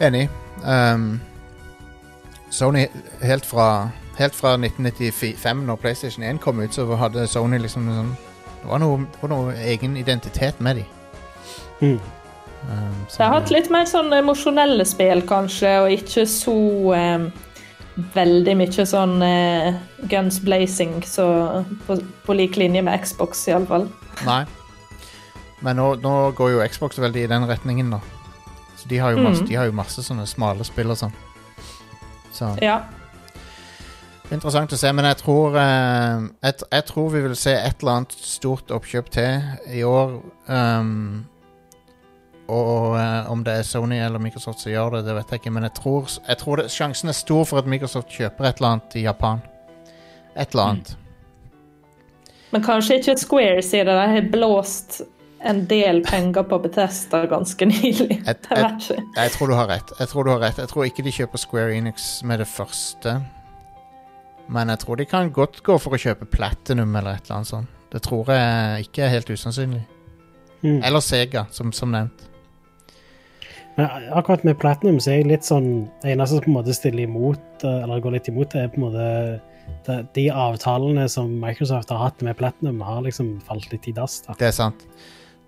Enig. 0.00 0.28
Um, 0.64 1.20
Sony 2.50 2.86
helt 3.22 3.46
fra, 3.46 3.90
helt 4.18 4.34
fra 4.34 4.54
1995, 4.58 5.64
når 5.66 5.76
PlayStation 5.80 6.24
1 6.26 6.40
kom 6.42 6.60
ut, 6.60 6.74
så 6.74 6.86
hadde 6.98 7.26
Sony 7.30 7.58
liksom 7.62 7.86
sånn 7.94 8.16
Det 8.60 8.68
var 8.68 8.80
noe, 8.82 9.06
var 9.22 9.30
noe 9.32 9.52
egen 9.64 9.94
identitet 9.96 10.58
med 10.60 10.76
dem. 10.76 10.88
Mm. 11.80 12.00
Um, 12.68 12.96
Så 13.08 13.22
jeg 13.22 13.30
har 13.30 13.38
hatt 13.38 13.50
litt 13.54 13.70
mer 13.72 13.86
sånn 13.88 14.12
emosjonelle 14.12 14.84
spill, 14.84 15.22
kanskje, 15.24 15.70
og 15.80 15.94
ikke 15.94 16.26
så 16.28 16.56
um, 16.92 17.24
veldig 18.12 18.56
mye 18.60 18.84
sånn 18.86 19.16
uh, 19.24 19.78
guns 20.12 20.42
blazing, 20.44 20.98
så 21.08 21.24
på, 21.86 21.96
på 22.26 22.36
lik 22.36 22.58
linje 22.60 22.82
med 22.84 23.00
Xbox, 23.00 23.46
iallfall. 23.48 23.88
Nei. 24.26 24.42
Men 25.64 25.80
nå, 25.80 25.94
nå 26.04 26.14
går 26.36 26.52
jo 26.58 26.68
Xbox 26.68 27.00
veldig 27.00 27.24
i 27.24 27.30
den 27.32 27.48
retningen, 27.48 27.96
da. 27.96 28.02
Så 28.76 28.88
de 28.92 29.00
har 29.00 29.16
jo 29.16 29.24
masse, 29.24 29.40
Mm. 29.40 29.48
de 29.48 29.56
har 29.56 29.64
jo 29.68 29.72
masse 29.80 30.04
sånne 30.04 30.28
smale 30.28 30.64
spill 30.68 30.92
og 30.92 31.00
sånn. 31.00 31.16
Så 32.40 32.56
Ja. 32.62 32.80
Interessant 34.30 34.70
å 34.72 34.78
se, 34.78 34.92
men 34.94 35.08
jeg 35.08 35.18
tror 35.24 35.56
eh, 35.58 36.28
jeg, 36.46 36.62
jeg 36.70 36.84
tror 36.86 37.08
vi 37.10 37.24
vil 37.24 37.34
se 37.36 37.50
et 37.50 37.82
eller 37.82 37.96
annet 37.98 38.12
stort 38.14 38.70
oppkjøp 38.70 39.10
til 39.10 39.74
i 39.74 39.82
år. 39.82 40.20
Um, 40.46 41.24
og 42.46 42.94
eh, 42.98 43.30
om 43.30 43.42
det 43.46 43.56
er 43.58 43.66
Sony 43.66 43.98
eller 43.98 44.22
Microsoft 44.22 44.62
som 44.62 44.70
gjør 44.70 44.96
det, 44.96 45.02
det 45.08 45.16
vet 45.18 45.34
jeg 45.34 45.42
ikke. 45.42 45.54
Men 45.56 45.66
jeg 45.66 45.74
tror, 45.80 46.06
jeg 46.28 46.38
tror 46.44 46.62
det, 46.62 46.68
sjansen 46.70 47.10
er 47.10 47.18
stor 47.18 47.44
for 47.50 47.58
at 47.58 47.70
Microsoft 47.70 48.14
kjøper 48.14 48.46
et 48.46 48.62
eller 48.62 48.76
annet 48.76 48.96
i 48.98 49.04
Japan. 49.04 49.42
Et 50.36 50.54
eller 50.54 50.64
annet. 50.68 50.94
Men 52.54 52.64
kanskje 52.66 53.00
ikke 53.00 53.18
Square, 53.18 53.62
siden 53.66 53.90
de 53.98 54.08
har 54.14 54.30
blåst 54.30 55.02
en 55.42 55.66
del 55.68 56.02
penger 56.04 56.42
på 56.42 56.58
Bethesda 56.62 57.24
ganske 57.26 57.66
nylig. 57.66 58.20
Jeg, 58.26 58.36
Jeg. 58.50 59.02
Jeg 59.16 59.30
tror 59.36 59.48
du 59.48 59.54
har 59.56 59.68
rett. 59.70 59.92
Jeg 59.98 60.08
tror 60.08 60.24
du 60.24 60.30
har 60.34 60.40
rett. 60.42 60.58
Jeg 60.58 60.68
tror 60.68 60.84
ikke 60.84 61.04
de 61.06 61.12
kjøper 61.16 61.40
Square 61.40 61.76
Enix 61.76 62.08
med 62.24 62.42
det 62.42 62.48
første. 62.48 63.20
Men 64.50 64.68
jeg 64.68 64.78
tror 64.78 64.96
de 64.96 65.06
kan 65.06 65.30
godt 65.32 65.62
gå 65.62 65.76
for 65.78 65.94
å 65.94 66.00
kjøpe 66.00 66.26
Platinum 66.28 66.96
eller 66.96 67.16
et 67.16 67.28
eller 67.28 67.40
annet 67.40 67.52
sånt. 67.52 67.76
Det 67.90 68.02
tror 68.06 68.28
jeg 68.30 68.86
ikke 68.86 69.04
er 69.06 69.14
helt 69.14 69.30
usannsynlig. 69.30 69.84
Mm. 70.62 70.82
Eller 70.84 71.00
Sega, 71.02 71.46
som, 71.54 71.72
som 71.72 71.90
nevnt. 71.94 72.26
Men 73.78 74.10
akkurat 74.12 74.42
med 74.44 74.58
Platinum 74.60 74.98
så 75.00 75.12
er 75.12 75.20
jeg 75.20 75.28
litt 75.30 75.46
sånn 75.46 75.68
Det 76.02 76.10
eneste 76.12 76.36
som 76.36 76.44
på 76.44 76.50
en 76.50 76.56
måte 76.58 76.74
stiller 76.76 77.06
imot, 77.06 77.62
eh, 77.62 77.78
eller 77.84 78.02
går 78.02 78.16
litt 78.18 78.28
imot, 78.28 78.50
det 78.52 78.64
er 78.66 78.72
på 78.74 78.80
en 78.80 78.86
måte 78.88 79.06
de, 79.86 79.96
De 80.18 80.26
avtalene 80.34 81.06
som 81.08 81.30
Microsoft 81.40 81.94
har 81.94 82.02
hatt 82.02 82.26
med 82.26 82.36
Platinum, 82.36 82.82
har 82.84 83.00
liksom 83.06 83.38
falt 83.46 83.70
litt 83.72 83.88
i 83.88 83.94
dass. 83.96 84.20
da. 84.26 84.36
Det 84.38 84.50
er 84.50 84.56
sant. 84.56 84.84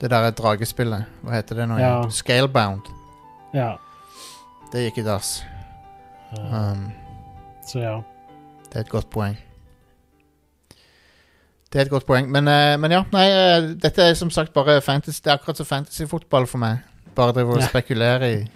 Det 0.03 0.11
der 0.11 0.27
er 0.27 0.35
dragespillet. 0.35 1.05
Hva 1.23 1.37
heter 1.37 1.61
det 1.61 1.69
nå? 1.71 1.77
Ja. 1.79 2.01
igjen? 2.01 2.11
Scalebound. 2.17 2.89
Ja. 3.55 3.77
Det 4.73 4.83
gikk 4.89 4.99
i 4.99 5.07
dass. 5.07 5.45
Um, 6.35 6.89
Så 7.69 7.79
ja. 7.79 8.01
det 8.73 8.75
er 8.81 8.81
et 8.87 8.91
godt 8.91 9.11
poeng. 9.13 9.37
Det 11.73 11.79
er 11.81 11.85
et 11.87 11.91
godt 11.93 12.07
poeng. 12.07 12.27
Men, 12.29 12.49
eh, 12.49 12.75
men 12.81 12.91
ja, 12.93 13.05
nei, 13.13 13.27
eh, 13.31 13.69
dette 13.81 14.03
er 14.03 14.15
som 14.19 14.31
sagt 14.31 14.53
bare 14.53 14.81
fantasy. 14.85 15.21
Det 15.25 15.31
er 15.31 15.39
akkurat 15.39 15.57
som 15.57 15.67
fantasyfotball 15.67 16.47
for 16.47 16.59
meg. 16.59 16.83
Bare 17.15 17.33
driver 17.33 17.55
og 17.55 17.61
Ja. 17.63 17.69
spekulere 17.69 18.33
i 18.33 18.51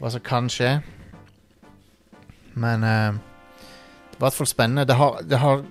hva 0.00 0.10
som 0.10 0.20
kan 0.20 0.48
skje. 0.48 0.80
Men 2.54 2.82
eh, 2.84 3.12
det 3.12 4.16
er 4.16 4.16
i 4.16 4.18
hvert 4.26 4.32
fall 4.32 4.46
spennende. 4.46 4.84
Det 4.86 4.96
har, 4.96 5.20
det 5.22 5.38
har, 5.38 5.62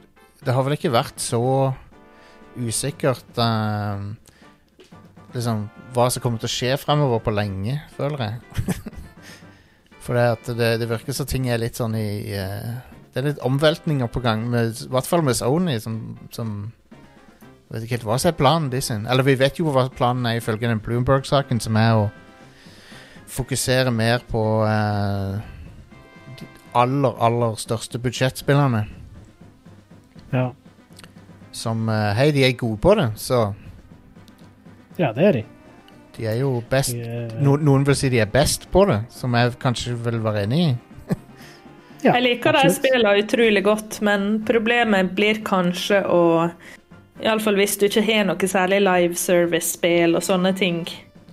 det 0.45 0.53
har 0.53 0.63
vel 0.63 0.73
ikke 0.77 0.91
vært 0.93 1.19
så 1.21 1.73
usikkert 2.57 3.37
eh, 3.37 3.99
Liksom 5.33 5.67
hva 5.93 6.07
som 6.09 6.23
kommer 6.23 6.41
til 6.41 6.49
å 6.49 6.53
skje 6.53 6.77
fremover 6.81 7.21
på 7.21 7.33
lenge, 7.33 7.77
føler 7.97 8.25
jeg. 8.25 8.63
For 10.05 10.17
det, 10.17 10.55
det, 10.57 10.69
det 10.81 10.89
virker 10.89 11.13
som 11.13 11.27
ting 11.29 11.49
er 11.51 11.61
litt 11.61 11.77
sånn 11.77 11.93
i 11.99 12.33
eh, 12.33 12.69
Det 13.13 13.21
er 13.21 13.27
litt 13.27 13.43
omveltninger 13.45 14.09
på 14.09 14.23
gang, 14.25 14.47
med, 14.49 14.73
i 14.73 14.89
hvert 14.89 15.09
fall 15.09 15.21
med 15.25 15.37
Sony, 15.37 15.75
som, 15.83 15.99
som 16.33 16.71
vet 17.69 17.85
ikke 17.85 17.99
helt 17.99 18.07
hva 18.07 18.17
som 18.21 18.31
er 18.31 18.39
planen 18.39 18.71
de 18.73 18.81
sin. 18.81 19.05
Eller 19.05 19.27
vi 19.27 19.37
vet 19.37 19.59
jo 19.61 19.69
hva 19.73 19.85
planen 19.93 20.25
er 20.25 20.39
ifølge 20.39 20.69
den 20.69 20.81
Bloomberg-saken, 20.81 21.61
som 21.61 21.77
er 21.77 21.91
å 21.97 22.07
fokusere 23.29 23.93
mer 23.93 24.23
på 24.29 24.43
eh, 24.65 25.37
de 26.39 26.47
aller, 26.77 27.13
aller 27.21 27.59
største 27.61 28.01
budsjettspillerne. 28.01 28.87
ja. 30.33 30.49
Som 31.51 31.89
eh, 31.89 32.13
Hei, 32.17 32.31
de 32.33 32.45
er 32.45 32.57
gode 32.57 32.77
på 32.81 32.93
det, 32.97 33.11
så 33.17 33.51
Ja, 34.99 35.13
det 35.15 35.25
er 35.29 35.37
de. 35.39 35.43
de 36.17 36.25
er 36.27 36.37
jo 36.41 36.49
best 36.69 36.91
de 36.93 37.01
er- 37.07 37.33
no, 37.41 37.55
Noen 37.57 37.85
vil 37.87 37.95
si 37.95 38.09
de 38.11 38.19
er 38.19 38.25
best 38.29 38.67
på 38.73 38.85
det, 38.89 39.01
som 39.15 39.33
jeg 39.37 39.53
kanskje 39.61 39.95
vil 40.03 40.19
være 40.25 40.43
enig 40.43 40.59
i. 40.65 40.71
ja, 42.03 42.13
Jeg 42.17 42.23
liker 42.25 42.57
de 42.59 42.69
spillene 42.75 43.21
utrolig 43.23 43.63
godt, 43.63 44.01
men 44.05 44.41
problemet 44.47 45.13
blir 45.15 45.39
kanskje 45.47 46.03
å 46.05 46.23
Iallfall 47.19 47.57
hvis 47.59 47.73
du 47.79 47.85
ikke 47.89 48.03
har 48.07 48.23
noe 48.29 48.47
særlig 48.47 48.77
live 48.85 49.15
service-spill 49.19 50.15
og 50.15 50.23
sånne 50.23 50.53
ting. 50.55 50.85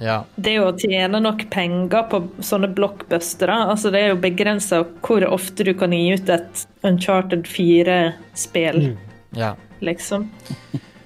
Ja, 0.02 0.24
Det 0.36 0.56
å 0.60 0.72
tjene 0.76 1.20
nok 1.22 1.44
penger 1.50 2.02
på 2.10 2.18
sånne 2.44 2.68
blockbustere 2.76 3.54
altså 3.70 3.88
Det 3.94 4.00
er 4.02 4.10
jo 4.10 4.16
begrensa 4.20 4.82
hvor 5.00 5.24
ofte 5.32 5.64
du 5.64 5.70
kan 5.78 5.94
gi 5.94 6.10
ut 6.12 6.28
et 6.28 6.66
Uncharted 6.84 7.46
4-spill, 7.48 8.82
Mm. 8.90 8.96
ja, 9.38 9.54
liksom. 9.80 10.28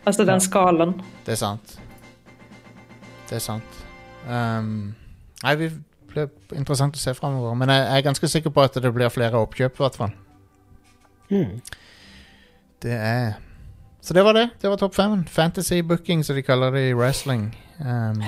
Altså 0.06 0.24
den 0.26 0.40
skalaen. 0.40 0.96
det 1.24 1.32
er 1.36 1.36
sant. 1.36 1.76
Det 3.30 3.38
er 3.38 3.44
sant. 3.44 3.76
Um, 4.26 4.90
nei, 5.44 5.52
vi 5.60 5.68
blir 6.10 6.26
interessant 6.58 6.96
å 6.98 7.00
se 7.00 7.14
fremover. 7.14 7.54
Men 7.58 7.70
jeg, 7.70 7.84
jeg 7.86 8.02
er 8.02 8.06
ganske 8.08 8.30
sikker 8.32 8.54
på 8.54 8.64
at 8.66 8.78
det 8.82 8.90
blir 8.94 9.12
flere 9.14 9.38
oppkjøp, 9.38 9.78
i 9.78 9.84
hvert 9.84 9.98
fall. 10.00 10.16
Mm. 11.30 11.60
Det 12.82 12.96
er 12.96 13.38
Så 14.02 14.14
det 14.16 14.24
var 14.24 14.34
det. 14.34 14.48
Det 14.58 14.70
var 14.70 14.80
topp 14.80 14.94
fem. 14.96 15.24
Fantasy 15.28 15.82
booking, 15.86 16.24
som 16.24 16.34
de 16.34 16.42
kaller 16.42 16.74
det 16.74 16.88
i 16.88 16.94
wrestling. 16.96 17.50
Um, 17.78 18.22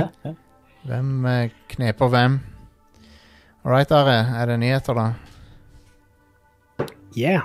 hvem 0.88 1.26
eh, 1.26 1.50
kneper 1.68 2.08
hvem? 2.08 2.38
All 3.64 3.72
right, 3.72 3.92
Are. 3.92 4.14
Er 4.40 4.46
det 4.46 4.58
nyheter, 4.60 4.94
da? 4.94 5.12
Yeah. 7.18 7.42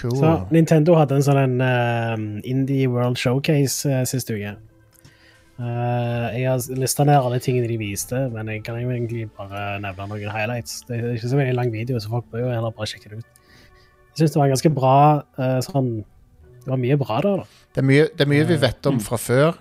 Cool. 0.00 0.16
Så 0.16 0.30
Nintendo 0.50 0.94
hadde 0.98 1.18
en 1.18 1.26
sånn 1.26 1.58
eh, 1.64 2.14
Indie 2.50 2.86
World 2.90 3.18
Showcase 3.18 3.88
uh, 3.90 4.04
sist 4.06 4.30
uke. 4.30 4.54
Eh, 5.54 6.26
jeg 6.34 6.48
har 6.50 6.78
lista 6.80 7.04
ned 7.06 7.14
alle 7.14 7.38
tingene 7.42 7.68
de 7.70 7.76
viste, 7.78 8.18
men 8.34 8.48
jeg 8.50 8.64
kan 8.66 8.80
jo 8.80 8.90
egentlig 8.90 9.28
bare 9.36 9.78
nevne 9.84 10.08
noen 10.10 10.32
highlights. 10.34 10.80
Det 10.88 10.98
er 10.98 11.14
ikke 11.14 11.30
så 11.30 11.38
veldig 11.38 11.54
lang 11.54 11.70
video, 11.74 12.00
så 12.02 12.10
folk 12.10 12.26
bør 12.32 12.46
jo 12.46 12.50
heller 12.56 12.74
bare 12.74 12.90
sjekke 12.90 13.12
det 13.12 13.20
ut. 13.22 13.42
Jeg 14.14 14.22
syns 14.22 14.34
det 14.34 14.40
var 14.42 14.50
ganske 14.50 14.70
bra 14.74 14.96
uh, 15.38 15.60
sånn 15.66 15.88
Det 16.62 16.70
var 16.70 16.78
mye 16.78 16.96
bra 16.96 17.16
der, 17.22 17.40
da. 17.42 17.62
Det 17.74 17.82
er 17.82 17.86
mye, 17.86 18.04
det 18.14 18.24
er 18.24 18.30
mye 18.30 18.44
vi 18.48 18.58
vet 18.62 18.86
om 18.88 19.00
fra 19.02 19.18
før, 19.20 19.58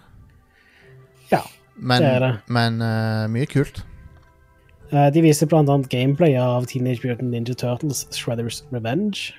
Ja. 1.33 1.41
men, 1.75 2.01
det 2.01 2.11
er 2.11 2.19
det. 2.23 2.33
men 2.47 2.77
uh, 2.81 3.25
mye 3.33 3.49
kult. 3.49 3.81
Eh, 4.93 5.09
de 5.13 5.23
viste 5.25 5.47
blant 5.49 5.69
annet 5.73 5.89
gameplay 5.89 6.35
av 6.37 6.67
Teenage 6.69 7.01
Mutant 7.03 7.31
Ninja 7.33 7.55
Turtles 7.57 8.05
Shredders 8.13 8.61
Revenge. 8.71 9.33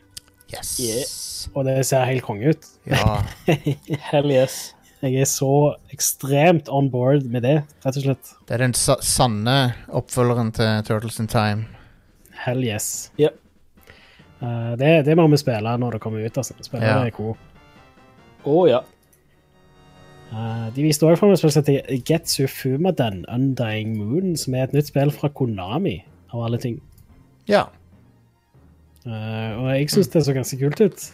Yes. 0.53 0.75
Yeah. 0.83 1.07
Og 1.55 1.64
det 1.69 1.87
ser 1.87 2.05
helt 2.09 2.27
konge 2.27 2.55
ut. 2.55 2.67
Ja. 2.90 3.23
Hell 4.11 4.31
yes. 4.35 4.75
Jeg 5.05 5.21
er 5.21 5.29
så 5.29 5.49
ekstremt 5.93 6.71
on 6.73 6.87
board 6.88 7.27
med 7.29 7.45
det, 7.45 7.59
rett 7.85 7.97
og 8.01 8.05
slett. 8.07 8.31
Det 8.49 8.55
er 8.57 8.62
den 8.64 8.73
sa 8.79 8.95
sanne 9.05 9.75
oppfølgeren 9.93 10.53
til 10.57 10.81
Turtles 10.87 11.21
in 11.21 11.29
Time. 11.29 11.67
Hell 12.47 12.64
yes. 12.64 13.11
Yep. 13.21 13.37
Uh, 14.40 14.73
det, 14.81 14.95
det 15.05 15.17
må 15.21 15.27
vi 15.29 15.40
spille 15.40 15.77
når 15.81 15.99
det 15.99 16.01
kommer 16.01 16.25
ut. 16.25 16.40
altså. 16.40 16.57
Spille 16.64 16.88
Ja. 16.88 17.03
det 17.05 17.12
cool. 17.19 17.37
Å 18.49 18.57
ja. 18.71 18.81
Uh, 20.33 20.73
de 20.75 20.88
viste 20.88 21.05
òg 21.07 21.19
fram 21.21 21.35
et 21.35 21.43
spill 21.43 21.53
som 21.53 21.62
heter 21.62 22.01
Getsu 22.09 22.47
Fumaden 22.49 23.27
Undying 23.29 23.95
Moon, 24.01 24.35
som 24.40 24.57
er 24.57 24.64
et 24.71 24.73
nytt 24.73 24.88
spill 24.88 25.12
fra 25.12 25.29
Konami, 25.29 25.99
av 26.33 26.49
alle 26.49 26.59
ting. 26.64 26.81
Ja. 27.47 27.67
Uh, 29.05 29.61
og 29.61 29.69
jeg 29.77 29.93
syns 29.93 30.09
det 30.17 30.25
så 30.25 30.33
ganske 30.33 30.59
kult 30.64 30.81
ut. 30.81 31.09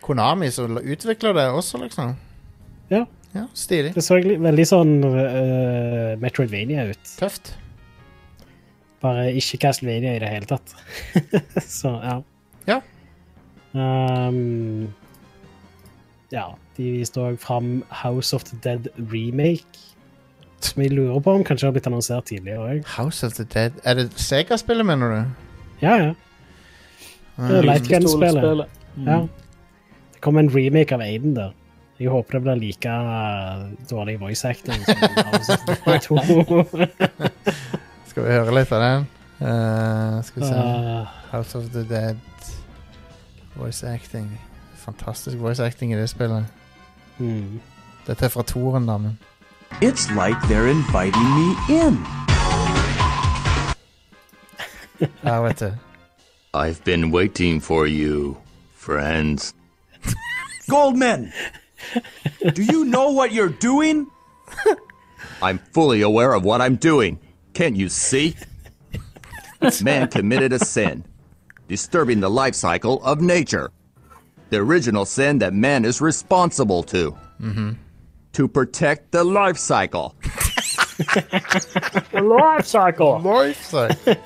Konami 0.00 0.54
som 0.54 0.78
utvikler 0.78 1.34
det 1.36 1.50
også, 1.50 1.82
liksom. 1.82 2.14
Ja. 2.90 3.04
Ja, 3.34 3.44
Stilig. 3.54 3.92
Det 3.94 4.02
så 4.02 4.16
veldig 4.18 4.64
sånn 4.66 4.96
uh, 5.06 6.16
Metroidvania 6.18 6.88
ut. 6.90 7.12
Tøft. 7.20 7.52
Bare 9.00 9.28
ikke 9.38 9.60
Castlevania 9.62 10.16
i 10.16 10.22
det 10.22 10.30
hele 10.32 10.48
tatt. 10.50 10.72
så 11.80 11.92
ja. 12.02 12.16
Ja. 12.66 12.80
Um, 13.72 14.88
ja, 16.34 16.48
de 16.76 16.88
viste 16.98 17.22
òg 17.22 17.38
fram 17.42 17.84
House 18.02 18.34
of 18.36 18.44
the 18.50 18.58
Dead 18.66 18.90
remake. 19.12 19.78
Som 20.60 20.82
jeg 20.84 20.92
lurer 20.92 21.22
på 21.24 21.32
om 21.38 21.44
kanskje 21.46 21.70
har 21.70 21.76
blitt 21.78 21.86
annonsert 21.88 22.26
tidligere 22.28 22.66
òg. 22.74 22.82
House 22.98 23.24
of 23.26 23.38
the 23.38 23.46
Dead 23.48 23.78
Er 23.88 23.96
det 24.02 24.10
Sega-spillet, 24.20 24.84
mener 24.90 25.14
du? 25.14 25.46
Ja, 25.86 25.94
ja. 26.08 26.10
Det 27.38 27.56
er 27.56 27.62
Mm. 27.62 27.66
light 27.70 27.86
gun-spillet. 27.88 28.66
Mm. 28.96 29.06
ja. 29.06 29.20
Det 30.12 30.20
kom 30.20 30.36
en 30.36 30.50
remake 30.52 30.92
av 30.92 31.00
Aiden 31.00 31.32
der. 31.38 31.54
Jeg 32.00 32.08
håper 32.08 32.32
det 32.38 32.42
blir 32.42 32.54
like 32.54 32.88
uh, 32.88 33.66
dårlig 33.90 34.20
voice 34.20 34.44
acting 34.48 34.84
som 34.84 34.96
House 35.32 35.52
of 35.52 35.58
the 35.66 35.74
Dead 35.84 36.00
2. 36.00 36.16
Skal 38.08 38.24
vi 38.24 38.30
høre 38.32 38.54
litt 38.56 38.72
av 38.72 38.80
den? 38.84 39.04
Uh, 39.40 40.22
skal 40.24 40.42
vi 40.42 40.48
se. 40.48 40.54
Uh, 40.54 41.06
House 41.32 41.58
of 41.58 41.64
the 41.74 41.84
Dead. 41.84 42.16
Voice 43.54 43.84
acting. 43.84 44.30
Fantastisk 44.80 45.36
voice 45.36 45.60
acting 45.60 45.92
i 45.92 45.96
det 45.96 46.08
spillet. 46.08 46.44
mm. 47.18 47.60
Dette 48.06 48.24
er 48.24 48.28
fra 48.32 48.42
toren, 48.42 48.86
da, 48.88 48.96
men 48.98 49.18
It's 49.82 50.08
like 50.10 50.40
they're 50.48 50.70
inviting 50.70 51.28
me 51.36 51.54
in. 51.68 52.00
Ja, 55.24 55.40
vet 55.42 55.60
du. 55.60 55.72
I've 56.54 56.82
been 56.84 57.10
waiting 57.12 57.60
for 57.62 57.86
you, 57.86 58.36
friends. 58.74 59.54
Goldman! 60.68 61.32
Do 62.54 62.62
you 62.62 62.84
know 62.84 63.10
what 63.10 63.32
you're 63.32 63.48
doing? 63.60 64.06
I'm 65.42 65.58
fully 65.72 66.02
aware 66.02 66.32
of 66.34 66.44
what 66.44 66.60
I'm 66.60 66.76
doing. 66.76 67.18
Can't 67.54 67.76
you 67.76 67.88
see? 67.88 68.36
Man 69.82 70.08
committed 70.08 70.52
a 70.52 70.58
sin, 70.58 71.04
disturbing 71.68 72.20
the 72.20 72.30
life 72.30 72.54
cycle 72.54 73.02
of 73.04 73.20
nature. 73.20 73.70
The 74.50 74.56
original 74.58 75.04
sin 75.04 75.38
that 75.38 75.52
man 75.54 75.84
is 75.84 76.00
responsible 76.00 76.82
to. 76.84 77.14
To 78.32 78.48
protect 78.48 79.12
the 79.12 79.22
life 79.24 79.58
cycle. 79.58 80.14
The 82.12 82.20
life 82.22 82.66
cycle! 82.66 83.18
Life, 83.20 83.62
cycle. 83.64 84.16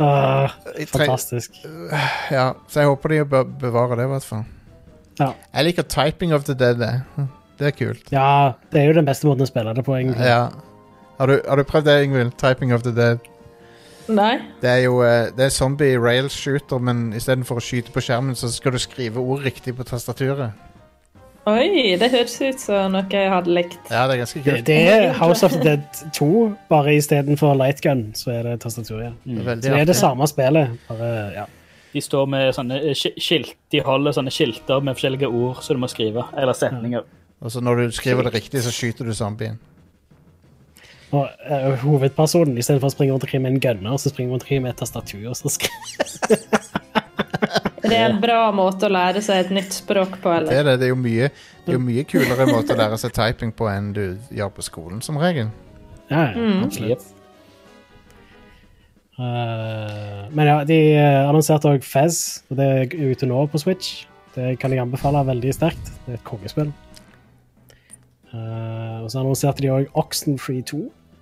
uh, 0.00 0.48
Jeg 0.78 0.88
tre- 0.88 0.98
fantastisk. 0.98 1.50
Ja, 2.30 2.52
så 2.68 2.80
jeg 2.80 2.88
håper 2.88 3.08
de 3.08 3.24
bevarer 3.60 3.94
det, 3.96 4.04
i 4.04 4.08
hvert 4.08 4.24
fall. 4.24 4.44
Ja. 5.20 5.32
Jeg 5.54 5.64
liker 5.64 5.82
Typing 5.82 6.34
of 6.34 6.44
the 6.44 6.54
Dead. 6.54 6.78
det. 6.80 6.92
Det 7.58 7.66
er 7.66 7.70
kult. 7.76 8.12
ja, 8.12 8.52
det 8.72 8.80
er 8.80 8.86
jo 8.88 8.92
den 8.96 9.06
beste 9.06 9.26
måten 9.28 9.44
å 9.44 9.46
spille 9.46 9.74
det 9.76 9.84
på, 9.84 9.94
egentlig. 9.94 10.24
Ja. 10.26 10.48
Har 11.18 11.26
du, 11.30 11.36
har 11.48 11.56
du 11.56 11.62
prøvd 11.68 11.84
det, 11.86 11.98
Ingvild? 12.04 12.32
Typing 12.40 12.72
of 12.74 12.82
the 12.82 12.90
Dead. 12.96 13.18
Nei. 14.08 14.38
Det 14.62 14.70
er 14.70 14.80
jo 14.82 14.96
eh, 15.06 15.28
det 15.36 15.44
er 15.46 15.48
zombie 15.54 15.98
rail 16.00 16.26
shooter, 16.32 16.78
men 16.82 17.12
istedenfor 17.14 17.60
å 17.60 17.62
skyte 17.62 17.92
på 17.94 18.02
skjermen, 18.02 18.34
så 18.34 18.50
skal 18.50 18.74
du 18.74 18.80
skrive 18.82 19.20
ord 19.22 19.44
riktig 19.46 19.76
på 19.78 19.86
tastaturet. 19.86 20.50
Oi, 21.46 21.96
det 21.98 22.08
høres 22.12 22.34
ut 22.38 22.60
som 22.62 22.92
noe 22.94 23.06
jeg 23.10 23.30
hadde 23.30 23.50
likt. 23.50 23.78
Ja, 23.90 24.04
det 24.06 24.14
er 24.14 24.20
ganske 24.20 24.42
kult. 24.44 24.66
det 24.66 24.76
er 24.90 25.08
House 25.18 25.46
of 25.46 25.54
the 25.56 25.62
Dead 25.64 26.02
2, 26.14 26.28
bare 26.70 26.94
istedenfor 26.98 27.54
lightgun, 27.58 28.12
så 28.14 28.30
er 28.30 28.42
det 28.46 28.60
tastaturet. 28.62 29.16
Det 29.24 29.38
er 29.42 29.48
Så 29.56 29.60
det 29.64 29.80
er 29.80 29.88
det 29.90 29.96
samme 29.98 30.26
spillet, 30.30 30.76
bare 30.88 31.08
ja. 31.34 31.46
De 31.92 32.00
står 32.00 32.28
med 32.32 32.54
sånne 32.56 32.78
eh, 32.88 32.94
skilt 33.20 33.54
De 33.70 33.82
holder 33.84 34.14
sånne 34.16 34.32
skilter 34.32 34.80
med 34.80 34.96
forskjellige 34.96 35.28
ord 35.28 35.60
som 35.64 35.76
du 35.76 35.82
må 35.82 35.90
skrive. 35.92 36.24
Eller 36.36 36.56
setninger. 36.56 37.04
Og 37.42 37.50
så 37.52 37.60
når 37.60 37.76
du 37.76 37.96
skriver 37.96 38.28
det 38.28 38.34
riktig, 38.38 38.62
så 38.64 38.72
skyter 38.72 39.04
du 39.08 39.12
zombien. 39.18 39.58
Og 41.12 41.26
uh, 41.44 41.74
hovedpersonen, 41.82 42.56
istedenfor 42.56 42.88
å 42.88 42.92
springe 42.94 43.12
rundt 43.12 43.26
omkring 43.26 43.42
med 43.44 43.52
en 43.52 43.60
gunner, 43.60 43.98
så 44.00 44.08
springer 44.08 44.32
rundt 44.32 44.46
omkring 44.46 44.62
med 44.64 44.72
et 44.72 44.78
tastatur. 44.80 45.26
og 45.28 45.36
så 45.36 45.50
skriver 45.52 46.38
Det 47.82 47.98
er 47.98 48.06
en 48.06 48.20
bra 48.22 48.46
måte 48.54 48.86
å 48.88 48.92
lære 48.94 49.20
seg 49.24 49.42
et 49.42 49.50
nytt 49.52 49.74
språk 49.76 50.14
på, 50.22 50.32
Det 50.46 50.56
er 50.56 50.64
det. 50.70 50.78
Det 50.80 50.86
er 50.88 50.92
jo 50.94 51.00
mye, 51.02 51.28
det 51.66 51.74
er 51.74 51.76
jo 51.76 51.82
mye 51.84 52.04
kulere 52.08 52.46
måte 52.48 52.72
å 52.72 52.78
lære 52.78 52.96
seg 53.02 53.12
typing 53.18 53.52
på 53.58 53.68
enn 53.68 53.90
du 53.92 54.04
gjør 54.32 54.54
på 54.56 54.64
skolen, 54.64 55.02
som 55.04 55.18
regel. 55.20 55.50
Ja, 56.08 56.30
ja, 56.30 56.32
Mm. 56.38 56.62
absolutt. 56.64 57.04
Eh, 59.20 60.22
men 60.32 60.46
ja, 60.48 60.62
de 60.64 60.78
eh, 60.96 61.18
annonserte 61.28 61.68
òg 61.68 61.84
Fez, 61.84 62.42
og 62.50 62.56
det 62.60 62.68
er 62.94 63.10
ute 63.12 63.28
nå 63.28 63.42
på 63.52 63.60
Switch. 63.60 64.06
Det 64.32 64.54
kan 64.62 64.72
jeg 64.72 64.80
anbefale 64.80 65.20
veldig 65.28 65.52
sterkt. 65.52 65.90
Det 66.06 66.14
er 66.14 66.20
et 66.20 66.24
kongespill. 66.24 66.70
Uh, 68.32 69.02
og 69.04 69.10
så 69.12 69.18
annonserte 69.20 69.60
de 69.60 69.68
òg 69.68 69.90
Oxenfree 70.00 70.62
2, 70.64 70.78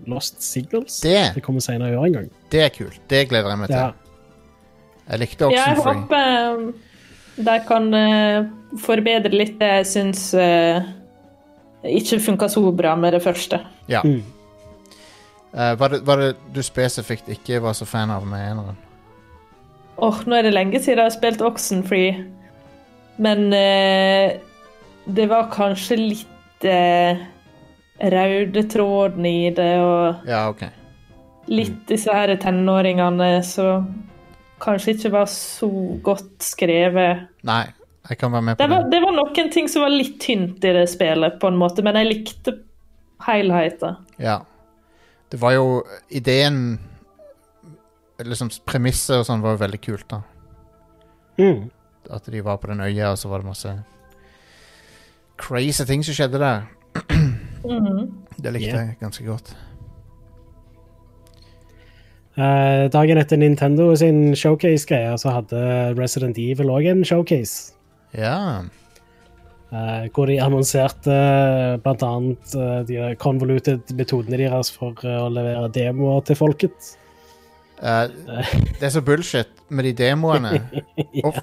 Lost 0.06 0.36
Signals. 0.46 1.00
Det- 1.02 1.32
det 1.34 1.42
kommer 1.42 1.60
senere 1.60 1.90
i 1.90 1.96
år 1.98 2.06
en 2.06 2.12
gang. 2.12 2.28
Det 2.52 2.60
er 2.62 2.68
kult. 2.68 3.00
Det 3.10 3.24
gleder 3.28 3.50
jeg 3.50 3.58
meg 3.58 3.66
til. 3.66 3.76
Ja. 3.76 3.90
Jeg 5.10 5.18
likte 5.18 5.46
Oxenfree 5.48 5.74
Jeg 5.74 5.76
håper 5.82 6.72
de 7.40 7.58
kan 7.66 7.90
forbedre 8.78 9.32
litt 9.34 9.58
det 9.58 9.72
jeg 9.72 9.86
syns 9.86 10.22
ikke 11.82 12.20
funka 12.20 12.46
så 12.52 12.62
bra 12.76 12.94
med 12.94 13.12
det 13.12 13.22
første. 13.24 13.58
Ja. 13.88 14.02
Mm. 14.04 14.22
Eh, 15.52 15.74
var, 15.78 15.88
det, 15.88 16.00
var 16.06 16.20
det 16.22 16.34
du 16.54 16.62
spesifikt 16.62 17.28
ikke 17.32 17.60
var 17.62 17.74
så 17.74 17.86
fan 17.88 18.12
av 18.14 18.26
med 18.26 18.44
eneren? 18.52 18.78
Åh, 20.00 20.20
nå 20.26 20.36
er 20.38 20.46
det 20.46 20.54
lenge 20.54 20.78
siden 20.80 21.02
jeg 21.02 21.10
har 21.10 21.12
spilt 21.12 21.42
Oxenfree, 21.44 22.12
men 23.20 23.50
uh, 23.52 24.32
det 25.12 25.26
var 25.28 25.50
kanskje 25.52 25.98
litt 26.00 26.64
uh, 26.64 27.20
røde 28.14 28.62
tråden 28.72 29.26
i 29.28 29.50
det, 29.52 29.74
og 29.84 30.22
Ja, 30.30 30.46
OK. 30.48 30.62
litt 31.52 31.82
disse 31.90 32.14
her 32.16 32.32
tenåringene 32.40 33.28
som 33.44 33.90
kanskje 34.64 34.94
ikke 34.94 35.12
var 35.18 35.28
så 35.28 35.68
godt 36.06 36.48
skrevet. 36.48 37.26
Nei, 37.44 37.66
jeg 38.08 38.22
kan 38.22 38.32
være 38.32 38.46
med 38.46 38.56
på 38.56 38.62
Det 38.62 38.70
var, 38.72 38.86
det. 38.86 38.94
det 38.94 39.02
var 39.04 39.16
noen 39.18 39.52
ting 39.52 39.68
som 39.68 39.84
var 39.84 39.92
litt 39.92 40.16
tynt 40.22 40.64
i 40.64 40.72
det 40.78 40.86
spillet, 40.88 41.36
på 41.42 41.52
en 41.52 41.60
måte, 41.60 41.84
men 41.84 42.00
jeg 42.00 42.08
likte 42.14 42.56
helheten. 43.26 44.00
Ja. 44.16 44.40
Det 45.30 45.38
var 45.40 45.52
jo 45.54 45.82
Ideen 46.10 46.78
Liksom 48.20 48.50
Premisset 48.68 49.16
og 49.16 49.24
sånn 49.24 49.40
var 49.40 49.54
jo 49.54 49.62
veldig 49.62 49.78
kult, 49.80 50.04
da. 50.10 50.18
Mm. 51.40 51.70
At 52.12 52.26
de 52.28 52.42
var 52.44 52.58
på 52.60 52.68
den 52.68 52.82
øya, 52.84 53.14
og 53.14 53.18
så 53.18 53.30
var 53.30 53.40
det 53.40 53.48
masse 53.48 53.72
crazy 55.40 55.86
ting 55.88 56.04
som 56.04 56.16
skjedde 56.18 56.40
der. 56.42 56.66
Det 58.40 58.52
likte 58.52 58.68
Yeah. 58.68 58.86
jeg 58.88 58.96
ganske 59.00 59.24
godt. 59.24 59.54
Uh, 62.38 62.88
dagen 62.92 63.18
etter 63.18 63.36
Nintendo 63.36 63.94
sin 63.96 64.34
showcase-greie, 64.34 65.16
så 65.18 65.32
hadde 65.34 65.94
Resident 65.98 66.38
Evil 66.38 66.70
òg 66.72 66.86
en 66.88 67.04
showcase. 67.04 67.72
Ja. 68.16 68.62
Eh, 69.72 70.06
hvor 70.14 70.30
de 70.30 70.38
annonserte 70.42 71.16
blant 71.84 72.04
annet 72.06 72.54
eh, 72.56 72.78
de 72.88 73.02
convoluted 73.22 73.92
metodene 73.98 74.40
deres 74.40 74.72
for 74.74 74.98
eh, 75.06 75.18
å 75.20 75.30
levere 75.32 75.70
demoer 75.74 76.24
til 76.28 76.38
folket. 76.38 76.94
Uh, 77.80 78.10
det 78.76 78.90
er 78.90 78.92
så 78.92 79.00
bullshit 79.00 79.62
med 79.72 79.88
de 79.88 79.94
demoene. 80.02 80.58
Og, 81.26 81.38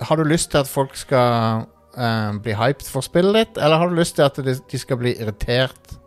har 0.00 0.16
du 0.16 0.24
lyst 0.24 0.52
til 0.54 0.62
at 0.62 0.70
folk 0.70 0.94
skal 0.96 1.66
uh, 1.98 2.30
bli 2.40 2.54
hyped 2.56 2.88
for 2.88 3.04
spillet 3.04 3.36
ditt, 3.36 3.60
eller 3.60 3.82
har 3.82 3.90
du 3.90 3.98
lyst 3.98 4.16
til 4.16 4.24
at 4.24 4.38
de, 4.40 4.80
skal 4.80 5.00
bli 5.00 5.16
irritert 5.18 5.98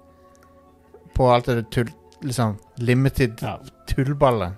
på 1.18 1.30
alt 1.34 1.52
det 1.52 1.68
tull... 1.74 1.92
Liksom 2.22 2.52
limited 2.78 3.40
Ja. 3.42 3.56
tullballet? 3.90 4.54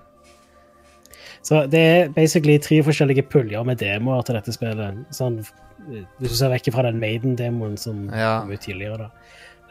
Så 1.43 1.65
det 1.71 1.79
er 1.79 2.09
basically 2.15 2.57
tre 2.59 2.81
forskjellige 2.83 3.23
puljer 3.31 3.63
med 3.63 3.79
demoer 3.79 4.23
til 4.23 4.35
dette 4.35 4.53
spillet. 4.55 4.99
Sånn, 5.15 5.39
eh, 5.39 5.51
hvis 5.87 6.31
du 6.31 6.35
ser 6.37 6.51
vekk 6.53 6.71
fra 6.75 6.85
den 6.87 6.99
Maiden-demoen 7.01 7.77
som 7.77 8.09
Ja. 8.09 8.41
kom 8.41 8.51
ut 8.51 8.61
tidligere, 8.61 8.97
da. 8.97 9.09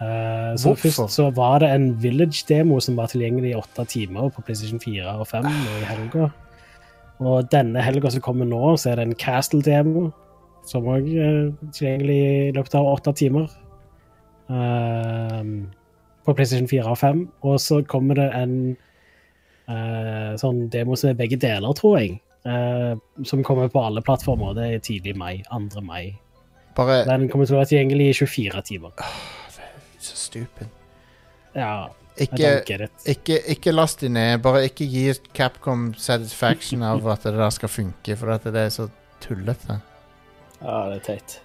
Uh, 0.02 0.56
så 0.58 0.72
Hvorfor? 0.72 0.88
først 0.90 1.14
så 1.14 1.28
var 1.34 1.58
det 1.62 1.68
en 1.70 2.02
Village-demo 2.02 2.80
som 2.80 2.96
var 2.96 3.06
tilgjengelig 3.06 3.52
i 3.52 3.58
åtte 3.58 3.84
timer 3.86 4.30
på 4.34 4.42
PlayStation 4.42 4.80
4 4.80 5.18
og 5.20 5.26
5 5.30 5.44
nå 5.44 5.76
i 5.80 5.84
helga. 5.86 6.30
Og 7.20 7.50
denne 7.52 7.82
helga 7.82 8.10
som 8.10 8.20
kommer 8.20 8.44
nå, 8.48 8.76
så 8.76 8.90
er 8.90 8.96
det 8.96 9.06
en 9.06 9.14
Castle-demo 9.14 10.10
som 10.66 10.84
òg 10.90 11.06
er 11.06 11.52
tilgjengelig 11.72 12.18
i 12.48 12.52
løpet 12.56 12.74
av 12.74 12.88
åtte 12.96 13.14
timer. 13.14 13.46
Uh, 14.50 15.68
på 16.26 16.34
PlayStation 16.34 16.68
4 16.68 16.84
og 16.86 16.98
5. 16.98 17.22
Og 17.42 17.60
så 17.60 17.82
kommer 17.86 18.18
det 18.18 18.28
en 18.34 18.76
uh, 19.70 20.34
sånn 20.40 20.68
demo 20.72 20.96
som 20.98 21.12
er 21.12 21.18
begge 21.18 21.38
deler, 21.42 21.72
tror 21.78 21.98
jeg. 22.00 22.20
Eh, 22.46 23.24
som 23.24 23.44
kommer 23.44 23.68
på 23.68 23.82
alle 23.84 24.02
plattformer. 24.02 24.54
Det 24.58 24.68
er 24.68 24.84
tidlig 24.84 25.16
mai. 25.16 25.42
2. 25.50 25.80
mai. 25.86 26.18
Bare 26.76 27.02
Den 27.04 27.28
kommer 27.28 27.46
til 27.46 27.56
å 27.56 27.60
være 27.60 27.72
tilgjengelig 27.74 28.08
i 28.10 28.14
24 28.24 28.62
timer. 28.68 28.94
Så 30.02 30.16
stupid. 30.16 30.70
Ja, 31.54 31.88
Ikke, 32.16 32.60
ikke, 33.06 33.38
ikke 33.48 33.72
last 33.72 34.00
de 34.00 34.08
ned. 34.12 34.42
Bare 34.44 34.64
ikke 34.68 34.84
gi 34.84 35.12
Capcom 35.34 35.94
satisfaction 35.96 36.82
av 36.90 37.06
at 37.08 37.24
det 37.24 37.36
der 37.38 37.50
skal 37.54 37.72
funke, 37.72 38.16
for 38.16 38.34
at 38.34 38.44
det 38.44 38.66
er 38.66 38.68
så 38.72 38.88
tullete. 39.22 39.78
Ja, 40.62 40.82
det 40.90 41.00
er 41.00 41.06
teit. 41.06 41.40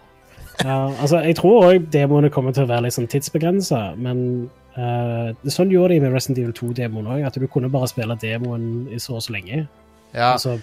Ja, 0.64 0.90
altså, 0.90 1.20
jeg 1.22 1.38
tror 1.38 1.68
òg 1.70 1.88
demoene 1.94 2.32
kommer 2.34 2.52
til 2.56 2.66
å 2.66 2.72
være 2.72 2.88
litt 2.88 2.96
sånn 2.96 3.08
tidsbegrensa, 3.12 3.94
men 4.02 4.50
uh, 4.78 5.30
sånn 5.54 5.72
gjorde 5.72 5.94
de 5.94 6.02
med 6.02 6.16
Resident 6.16 6.42
Evil 6.42 6.56
2-demoen 6.58 7.10
òg, 7.14 7.26
at 7.30 7.38
du 7.38 7.46
kunne 7.52 7.70
bare 7.74 7.90
spille 7.92 8.18
demoen 8.22 8.88
i 8.90 9.00
så 9.02 9.20
og 9.20 9.26
så 9.26 9.36
lenge. 9.38 9.68
Ja, 10.16 10.34
Altså, 10.34 10.58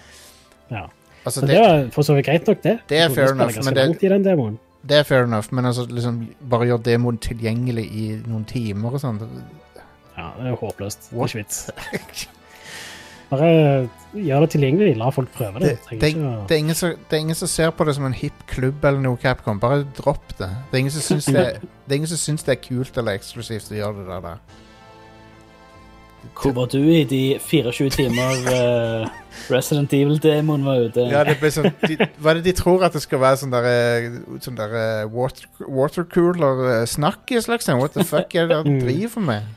ja. 0.71 0.85
altså 1.25 1.41
det, 1.41 1.49
det 1.49 1.59
var 1.61 1.89
for 1.91 2.07
så 2.07 2.15
vidt 2.17 2.25
greit 2.25 2.47
nok, 2.47 2.63
det. 2.63 2.79
Det 2.89 2.99
er 2.99 3.09
fair 3.09 3.33
enough, 3.33 3.57
men 3.65 3.75
det- 3.75 4.59
det 4.85 4.97
er 4.97 5.03
fair 5.03 5.23
enough, 5.23 5.47
men 5.51 5.65
altså 5.65 5.87
liksom 5.89 6.27
bare 6.49 6.67
gjør 6.69 6.83
demoen 6.85 7.17
tilgjengelig 7.17 7.85
i 7.89 8.07
noen 8.27 8.45
timer 8.45 8.93
og 8.93 9.01
sånn. 9.01 9.21
Ja, 10.15 10.29
det 10.37 10.45
er 10.45 10.49
jo 10.53 10.59
håpløst. 10.61 11.09
Det 11.09 11.15
er 11.15 11.19
What? 11.19 11.33
ikke 11.33 11.43
vits. 11.43 12.27
Bare 13.29 13.47
gjør 14.13 14.45
det 14.45 14.49
tilgjengelig. 14.53 14.97
La 14.99 15.09
folk 15.13 15.31
prøve 15.33 15.59
det. 15.63 15.71
Det, 15.89 15.99
det, 16.01 16.11
det, 16.13 16.55
er 16.55 16.61
ingen 16.61 16.77
som, 16.77 16.93
det 17.09 17.17
er 17.17 17.23
ingen 17.25 17.35
som 17.39 17.49
ser 17.49 17.71
på 17.75 17.87
det 17.87 17.95
som 17.97 18.05
en 18.05 18.13
hip 18.13 18.45
klubb 18.51 18.85
eller 18.85 19.01
noe 19.01 19.17
Capcom. 19.21 19.59
Bare 19.59 19.81
dropp 19.97 20.35
det. 20.37 20.49
Det 20.71 20.79
ingen 20.83 20.93
som 20.93 21.01
syns 21.01 21.25
det, 21.33 21.45
det, 21.87 21.89
er 21.89 21.97
ingen 21.97 22.11
som 22.11 22.21
syns 22.21 22.45
det 22.45 22.53
er 22.55 22.61
kult 22.61 22.97
eller 23.01 23.17
eksklusivt 23.17 23.73
å 23.73 23.79
gjøre 23.79 24.03
det 24.03 24.07
der. 24.11 24.21
der. 24.29 24.61
Hvor 26.33 26.53
var 26.55 26.69
du 26.71 26.79
i 26.79 27.03
de 27.07 27.39
24 27.39 27.89
timer 27.93 28.47
uh, 28.49 29.09
Resident 29.51 29.93
Evil-demoen 29.93 30.65
var 30.65 30.85
ute? 30.87 31.05
Ja, 31.11 31.23
det 31.27 31.37
ble 31.41 31.51
sånn 31.53 31.69
de, 31.83 31.97
Hva 32.19 32.31
er 32.31 32.39
det 32.39 32.45
de 32.47 32.55
tror 32.57 32.85
at 32.87 32.95
det 32.95 33.03
skal 33.03 33.21
være 33.21 33.41
sånn 33.43 33.53
der, 33.53 33.67
eh, 33.69 34.07
sånn 34.43 34.57
der 34.57 34.73
eh, 34.79 35.03
water, 35.11 35.49
watercooler-snakkis, 35.65 37.49
liksom? 37.51 37.83
What 37.83 37.95
the 37.97 38.05
fuck 38.07 38.33
er 38.35 38.49
det 38.49 38.61
dere 38.65 38.79
driver 38.81 39.27
med? 39.27 39.53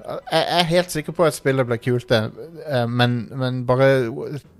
Jeg 0.00 0.46
er 0.56 0.64
helt 0.70 0.94
sikker 0.94 1.14
på 1.14 1.26
at 1.26 1.36
spillet 1.36 1.68
blir 1.68 1.78
kult, 1.82 2.08
det. 2.08 2.32
men, 2.88 3.18
men 3.36 3.60
bare 3.68 4.08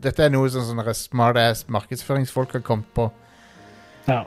Dette 0.04 0.26
er 0.26 0.34
noe 0.34 0.50
sånn 0.52 0.66
sånne 0.68 0.92
smartass 0.94 1.64
markedsføringsfolk 1.72 2.52
har 2.58 2.64
kommet 2.66 2.90
på. 2.94 3.08
Ja. 4.10 4.20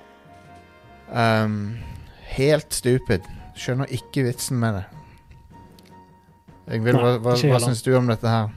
Um, 1.14 1.78
helt 2.34 2.74
stupid. 2.74 3.30
Skjønner 3.60 3.94
ikke 3.94 4.26
vitsen 4.26 4.58
med 4.60 4.80
det. 4.80 5.03
Yngvild, 6.72 7.00
hva, 7.00 7.16
hva, 7.20 7.36
hva 7.36 7.62
syns 7.64 7.84
du 7.84 7.92
om 7.98 8.08
dette 8.08 8.30
her? 8.30 8.52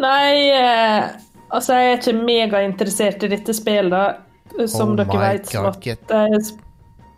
Nei, 0.00 0.50
eh, 0.56 1.14
altså 1.54 1.78
jeg 1.78 1.90
er 1.90 2.00
ikke 2.00 2.16
megainteressert 2.18 3.26
i 3.26 3.32
dette 3.36 3.54
spillet. 3.56 3.92
da. 3.92 4.66
Som 4.70 4.94
Oh 4.94 4.98
dere 5.00 5.18
vet, 5.18 5.50
måtte 5.64 6.42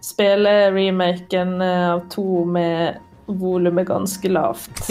spille 0.05 0.55
remaken 0.73 1.61
eh, 1.63 1.91
av 1.95 2.07
to 2.13 2.45
med 2.49 3.03
volumet 3.27 3.89
ganske 3.89 4.29
lavt 4.31 4.91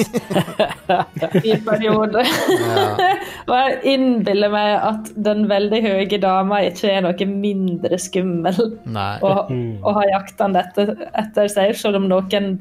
i 1.47 1.55
perioder. 1.63 2.27
Ja. 2.51 3.13
Og 3.47 3.53
jeg 3.55 3.95
innbiller 3.95 4.51
meg 4.51 4.73
at 4.75 5.11
den 5.27 5.45
veldig 5.47 5.79
høye 5.85 6.19
dama 6.19 6.59
ikke 6.67 6.91
er 6.91 7.05
noe 7.05 7.27
mindre 7.29 7.99
skummel 8.01 8.57
Nei. 8.91 9.13
å, 9.23 9.33
å 9.47 9.95
ha 9.95 10.07
jaktene 10.09 10.59
dette 10.59 11.07
etter 11.15 11.51
seg, 11.51 11.77
selv 11.79 12.01
om 12.01 12.09
noen 12.11 12.57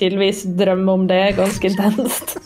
tydeligvis 0.00 0.44
drømmer 0.58 0.98
om 0.98 1.06
det 1.10 1.22
ganske 1.38 1.68
intenst. 1.70 2.36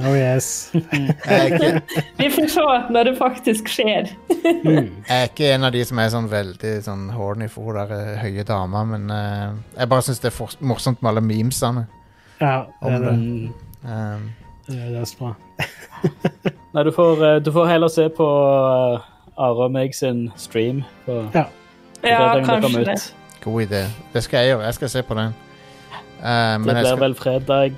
Oh 0.00 0.14
yes. 0.16 0.70
Ikke, 0.74 1.80
Vi 2.16 2.28
får 2.32 2.46
se 2.54 2.64
når 2.94 3.10
det 3.10 3.14
faktisk 3.18 3.68
skjer. 3.68 4.08
jeg 4.64 4.86
er 5.08 5.26
ikke 5.28 5.50
en 5.52 5.66
av 5.68 5.74
de 5.74 5.82
som 5.84 6.00
er 6.00 6.08
sånn 6.14 6.28
veldig 6.32 6.72
sånn 6.86 7.02
horny 7.12 7.48
for 7.52 7.68
hun 7.68 7.76
der 7.82 7.92
eh, 7.98 8.22
høye 8.22 8.46
dama, 8.48 8.84
men 8.88 9.10
uh, 9.12 9.52
jeg 9.76 9.90
bare 9.92 10.06
syns 10.06 10.22
det 10.24 10.30
er 10.30 10.36
for, 10.38 10.56
morsomt 10.64 11.04
med 11.04 11.12
alle 11.12 11.24
memesene. 11.24 11.84
Ja, 12.40 12.64
det 12.80 12.94
er 12.96 13.04
det. 13.04 13.12
Mm. 13.18 13.52
Um, 13.84 14.24
Det 14.64 14.78
er 14.80 14.94
dødsbra. 14.96 15.34
Nei, 16.74 16.82
du 16.88 16.90
får, 16.96 17.20
eh, 17.28 17.40
du 17.44 17.52
får 17.52 17.68
heller 17.68 17.92
se 17.92 18.08
på 18.16 18.24
uh, 18.24 19.04
Are 19.36 19.66
og 19.68 19.74
meg 19.74 19.92
sin 19.94 20.30
stream 20.40 20.80
på 21.04 21.20
Ja. 21.34 21.44
Ja, 22.04 22.40
kanskje 22.44 22.84
det. 22.84 22.96
god 23.44 23.62
idé. 23.62 23.84
Det 24.12 24.22
skal 24.24 24.38
jeg 24.42 24.54
gjøre. 24.54 24.64
Jeg 24.64 24.74
skal 24.74 24.90
se 24.92 25.02
på 25.02 25.14
den. 25.16 25.36
Men 26.24 26.64
Det 26.66 26.74
blir 26.78 26.86
skal 26.88 27.00
vel 27.04 27.14
fredag 27.18 27.74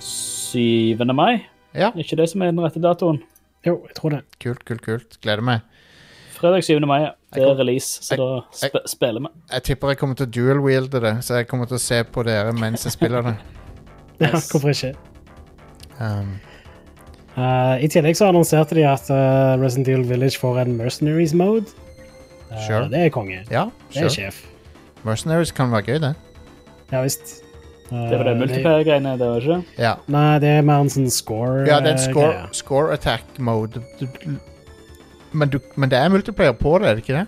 7. 0.00 1.04
mai? 1.14 1.44
Ja. 1.74 1.88
Er 1.90 1.98
ikke 2.04 2.16
det 2.16 2.28
som 2.30 2.42
er 2.42 2.52
den 2.52 2.62
rette 2.62 2.80
datoen? 2.82 3.18
Jo, 3.66 3.80
jeg 3.88 3.94
tror 3.98 4.10
det. 4.14 4.20
Kult, 4.40 4.62
kult, 4.64 4.82
kult. 4.86 5.18
Gleder 5.22 5.42
meg. 5.42 5.60
Fredag 6.38 6.62
7. 6.64 6.78
mai, 6.86 7.00
ja. 7.02 7.10
Det 7.34 7.42
er 7.42 7.56
release, 7.58 7.98
så 8.06 8.14
jeg- 8.14 8.18
da 8.18 8.40
sp 8.54 8.76
spiller 8.86 9.20
vi. 9.20 9.28
Jeg 9.52 9.62
tipper 9.66 9.88
jeg 9.88 9.98
kommer 9.98 10.14
til 10.16 10.26
å 10.26 10.30
dual-wielde 10.30 11.00
det, 11.02 11.14
så 11.24 11.34
jeg 11.42 11.48
kommer 11.48 11.66
til 11.66 11.76
å 11.76 11.80
se 11.80 12.02
på 12.04 12.24
dere 12.24 12.52
mens 12.52 12.84
jeg 12.84 12.92
spiller 12.92 13.22
det. 13.22 13.36
Ja, 14.20 14.30
hvorfor 14.30 14.70
ikke? 14.70 14.94
Um, 16.00 16.40
Uh, 17.38 17.78
I 17.78 17.86
tillegg 17.86 18.16
så 18.18 18.26
annonserte 18.32 18.74
de 18.74 18.82
at 18.82 19.06
uh, 19.14 19.54
Resident 19.62 19.86
Evil 19.88 20.02
Village 20.08 20.38
får 20.40 20.56
en 20.64 20.72
Mercenaries 20.76 21.34
mode. 21.38 21.66
Uh, 22.50 22.56
Sure. 22.66 22.88
Det 22.90 22.98
er 22.98 23.10
konge. 23.14 23.44
ja, 23.50 23.68
Det 23.94 24.02
er 24.02 24.08
sure. 24.08 24.30
sjef. 24.32 24.40
Mercenaries 25.04 25.52
kan 25.54 25.70
være 25.70 25.82
gøy, 25.86 25.98
det. 26.00 26.14
Ja 26.90 27.02
visst. 27.04 27.44
Det 27.88 28.18
var 28.20 28.24
det 28.28 28.34
multiplayer-greiene, 28.36 29.14
det 29.16 29.28
var 29.30 29.44
ikke? 29.46 29.58
Ja, 29.80 29.94
Nei, 30.12 30.38
det 30.44 30.48
er 30.58 30.62
mer 30.68 30.82
en 30.84 30.90
sånn 30.92 31.08
score 31.12 31.62
ja 31.64 31.78
det 31.80 31.94
er 31.94 31.96
en 31.96 32.02
eh, 32.02 32.10
score, 32.10 32.32
greie. 32.34 32.48
score 32.58 32.92
attack 32.98 33.38
mode. 33.40 33.80
Du, 34.00 34.04
du, 34.04 34.36
men, 35.32 35.48
du, 35.54 35.58
men 35.76 35.88
det 35.92 35.96
er 35.98 36.12
multiplayer 36.12 36.52
på 36.58 36.74
det, 36.82 36.90
er 36.90 36.98
det 36.98 37.04
ikke 37.06 37.22
det? 37.22 37.26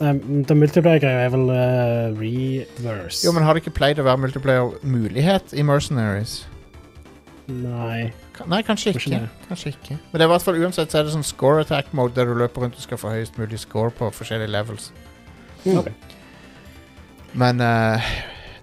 Nei, 0.00 0.14
det 0.48 0.56
multiplayer-greia 0.56 1.26
er 1.26 1.32
vel 1.36 1.50
uh, 1.52 2.18
reverse. 2.18 3.20
Jo, 3.26 3.34
men 3.36 3.44
har 3.46 3.54
det 3.54 3.62
ikke 3.66 3.76
pleid 3.78 4.00
å 4.02 4.06
være 4.08 4.22
multiplayer-mulighet 4.24 5.54
i 5.54 5.62
Mercenaries? 5.68 6.40
Nei. 7.50 8.10
Ka- 8.34 8.46
Nei, 8.50 8.62
kanskje 8.66 8.94
ikke. 8.94 9.02
Kanskje, 9.04 9.46
Kanskje 9.50 9.72
ikke. 9.74 9.96
Men 10.10 10.18
det 10.18 10.24
er 10.24 10.28
i 10.28 10.32
hvert 10.32 10.46
fall 10.46 10.58
uansett 10.62 10.90
så 10.94 11.00
er 11.00 11.06
det 11.06 11.14
sånn 11.14 11.26
score 11.26 11.62
attack 11.66 11.90
mode 11.94 12.14
der 12.16 12.26
du 12.30 12.34
løper 12.38 12.64
rundt 12.64 12.78
og 12.78 12.84
skal 12.84 12.98
få 13.00 13.12
høyest 13.14 13.38
mulig 13.38 13.58
score 13.60 13.90
på 13.94 14.08
forskjellige 14.18 14.50
levels. 14.54 14.90
Mm. 15.66 15.78
Okay. 15.82 15.94
Men 17.38 17.60
eh, 17.60 18.10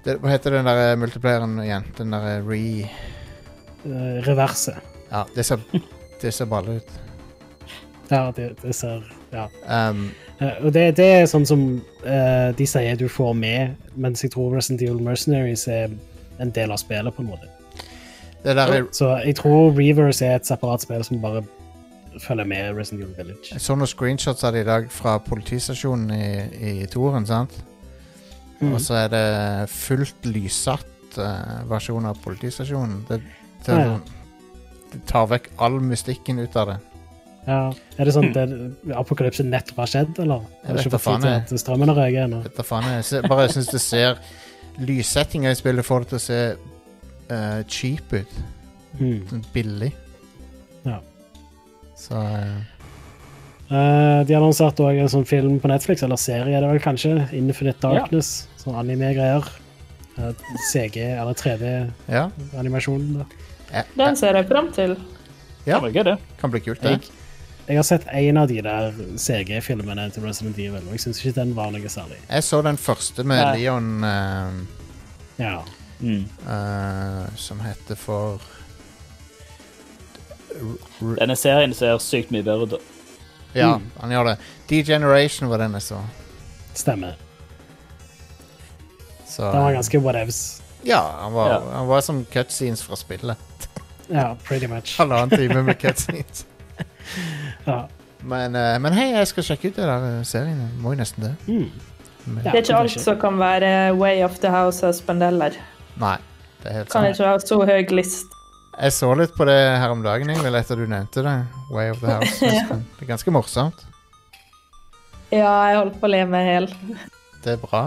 det, 0.07 0.15
Hva 0.23 0.31
heter 0.31 0.57
den 0.57 0.67
der 0.67 0.83
eh, 0.85 0.99
multiplayeren 0.99 1.57
igjen? 1.63 1.87
Den 1.97 2.15
der 2.15 2.29
eh, 2.37 2.47
re... 2.47 2.89
Uh, 3.87 4.23
reverse. 4.25 4.73
Ja, 5.11 5.23
det 5.35 5.45
ser, 5.45 5.59
det 6.21 6.33
ser 6.33 6.45
balle 6.45 6.79
ut. 6.79 6.95
Ja, 8.09 8.31
det, 8.35 8.55
det 8.61 8.75
ser 8.75 9.03
Ja. 9.31 9.47
Um, 9.89 10.11
uh, 10.41 10.65
og 10.65 10.73
det, 10.73 10.97
det 10.97 11.05
er 11.05 11.25
sånn 11.27 11.45
som 11.47 11.63
uh, 12.05 12.49
de 12.55 12.67
sier 12.67 12.95
du 12.95 13.07
får 13.11 13.33
med, 13.35 13.75
mens 13.95 14.23
jeg 14.23 14.31
tror 14.31 14.55
Resident 14.55 14.85
Evil 14.85 15.03
Mercenaries 15.03 15.67
er 15.67 15.91
en 16.39 16.51
del 16.55 16.71
av 16.71 16.79
spillet, 16.79 17.13
på 17.13 17.25
en 17.25 17.31
måte. 17.33 17.51
det 18.43 18.55
der 18.55 18.73
er, 18.73 18.87
Så 18.91 19.11
jeg 19.25 19.35
tror 19.35 19.75
Reverse 19.75 20.25
er 20.25 20.39
et 20.39 20.47
separat 20.47 20.81
spill 20.81 21.03
som 21.03 21.21
bare 21.21 21.43
følger 22.23 22.47
med 22.47 22.77
Resident 22.77 23.03
Evil 23.03 23.17
Village. 23.17 23.51
Jeg 23.51 23.61
så 23.61 23.75
noen 23.75 23.91
screenshots 23.91 24.43
av 24.43 24.55
det 24.55 24.63
i 24.63 24.69
dag 24.69 24.87
fra 24.91 25.17
politistasjonen 25.17 26.11
i, 26.15 26.81
i 26.81 26.85
Toren, 26.91 27.27
sant? 27.27 27.59
Mm. 28.59 28.73
Og 28.73 28.81
så 28.81 29.01
er 29.03 29.09
det 29.13 29.25
fullt 29.69 30.27
lyssatt 30.27 31.19
uh, 31.21 31.63
versjon 31.69 32.07
av 32.09 32.19
politistasjonen. 32.23 33.03
Det, 33.09 33.21
det, 33.65 33.73
Ah, 33.73 33.81
ja. 33.83 33.97
det 34.93 35.01
tar 35.09 35.27
vekk 35.29 35.49
all 35.61 35.79
mystikken 35.83 36.39
ut 36.39 36.55
av 36.57 36.73
det. 36.73 36.77
Ja. 37.47 37.61
Er 37.95 38.09
det 38.09 38.13
sånn 38.15 38.29
at 38.33 38.51
mm. 38.51 38.93
apokalypsen 38.99 39.51
nettopp 39.51 39.83
har 39.85 39.91
skjedd, 39.91 40.17
eller? 40.23 40.47
Jeg 40.65 40.79
vet 40.79 40.97
da 42.57 42.65
faen, 42.67 42.89
jeg. 42.97 43.21
bare 43.29 43.47
syns 43.53 43.71
det 43.71 43.83
ser 43.83 44.19
Lyssettinga 44.77 45.51
i 45.51 45.57
spillet 45.57 45.85
får 45.85 46.03
det 46.03 46.09
til 46.11 46.17
å 46.17 46.21
se 46.21 46.41
uh, 47.31 47.61
cheap 47.65 48.11
ut. 48.13 48.35
Mm. 48.99 49.21
Sånn 49.29 49.45
billig. 49.53 49.89
Ja. 50.85 50.99
Så 51.97 52.19
eh, 52.21 52.76
Eh, 53.67 54.21
de 54.27 54.35
annonserte 54.37 54.83
òg 54.85 54.95
også 54.95 55.03
en 55.03 55.11
sånn 55.11 55.27
film 55.27 55.57
på 55.59 55.67
Netflix, 55.67 56.03
eller 56.05 56.19
serie 56.21 56.55
er 56.55 56.63
det 56.63 56.69
vel 56.71 56.83
kanskje, 56.83 57.13
Infinite 57.35 57.81
Darkness. 57.83 58.47
Sånn 58.61 58.77
anime-greier. 58.79 59.47
Uh, 60.17 60.31
CG, 60.71 60.95
eller 61.13 61.35
3D-animasjon. 61.37 63.03
ja. 63.69 63.83
Den 63.99 64.15
ser 64.17 64.33
jeg 64.39 64.47
fram 64.49 64.71
til. 64.73 64.95
Ja. 65.67 65.77
Det 65.83 66.03
det. 66.07 66.15
Kan 66.39 66.49
bli 66.49 66.61
kult, 66.65 66.81
det. 66.81 66.95
Jeg, 66.95 67.11
jeg 67.67 67.77
har 67.77 67.85
sett 67.85 68.07
en 68.09 68.37
av 68.41 68.47
de 68.49 68.61
der 68.65 68.97
CG-filmene 69.19 70.07
til 70.15 70.25
Resident 70.25 70.57
Evil, 70.57 70.81
og 70.87 70.95
jeg 70.95 71.03
syns 71.03 71.19
ikke 71.21 71.35
den 71.35 71.53
var 71.53 71.69
noe 71.75 71.91
særlig. 71.91 72.17
Jeg 72.31 72.47
så 72.47 72.63
den 72.65 72.79
første 72.81 73.27
med 73.27 73.43
Nei. 73.43 73.59
Leon 73.59 73.91
uh, 74.01 74.63
Ja. 75.37 75.59
Mm. 75.99 76.25
eh, 76.45 77.35
som 77.35 77.59
heter 77.59 77.97
for 77.97 78.41
R 81.01 81.15
Denne 81.17 81.33
serien 81.37 81.73
ser 81.73 81.97
sykt 82.01 82.29
mye 82.33 82.45
bedre 82.45 82.67
ut. 82.69 82.96
Ja, 83.53 83.77
Mm. 83.77 83.91
han 83.99 84.09
gjør 84.11 84.23
det. 84.25 84.37
Degeneration 84.69 85.49
var 85.49 85.57
den 85.57 85.73
jeg 85.73 85.81
så. 85.81 86.01
Stemmer. 86.73 87.15
så 89.27 89.51
Den 89.51 89.61
var 89.61 89.73
ganske 89.73 89.99
whatevs. 89.99 90.61
Ja, 90.83 91.01
han 91.21 91.33
var, 91.33 91.49
Ja. 91.49 91.61
han 91.73 91.87
var 91.87 92.01
som 92.01 92.25
cutscenes 92.25 92.83
fra 92.83 92.95
spillet. 92.95 93.37
Ja, 94.09 94.35
pretty 94.43 94.67
much. 94.67 94.97
Halvannen 94.97 95.29
time 95.29 95.63
med 95.63 95.75
cutscenes. 95.81 96.45
Ja. 97.65 97.87
Men, 98.21 98.55
eh, 98.55 98.79
men 98.79 98.93
hei, 98.93 99.11
jeg 99.13 99.27
skal 99.27 99.43
sjekke 99.43 99.67
ut 99.69 99.75
det 99.75 99.85
der 99.85 100.05
eh, 100.19 100.23
serien. 100.23 100.71
Må 100.81 100.93
jo 100.93 100.99
nesten 101.01 101.23
det. 101.23 101.35
Mm. 101.47 101.71
Ja, 102.27 102.51
Det 102.51 102.53
er 102.53 102.61
ikke 102.61 102.75
alt 102.77 102.91
ikke? 102.91 103.03
som 103.03 103.19
kan 103.19 103.37
være 103.39 103.95
Way 103.95 104.23
of 104.23 104.39
the 104.39 104.49
House-husband 104.51 105.21
heller. 105.23 105.51
Nei, 105.97 106.17
det 106.63 106.71
er 106.71 106.73
helt 106.81 106.89
Kan 106.89 107.03
sant. 107.03 107.15
ikke 107.19 107.27
ha 107.29 107.37
så 107.39 107.65
høy 107.65 107.85
list. 107.95 108.25
Jeg 108.77 108.93
så 108.93 109.07
litt 109.17 109.31
på 109.33 109.45
det 109.49 109.57
her 109.81 109.89
om 109.89 110.03
dagen, 110.05 110.29
Ingvild, 110.29 110.53
etter 110.59 110.77
du 110.77 110.85
nevnte 110.89 111.23
det. 111.25 111.33
Way 111.73 111.89
of 111.93 112.01
the 112.03 112.11
House. 112.13 112.45
Ja. 112.45 112.75
Det 112.77 113.07
er 113.07 113.09
ganske 113.09 113.31
morsomt. 113.33 113.79
Ja, 115.33 115.49
jeg 115.71 115.79
holdt 115.81 115.97
på 115.99 116.05
å 116.07 116.11
le 116.13 116.21
meg 116.29 116.45
hel. 116.47 116.67
Det 117.43 117.51
er 117.55 117.59
bra. 117.61 117.81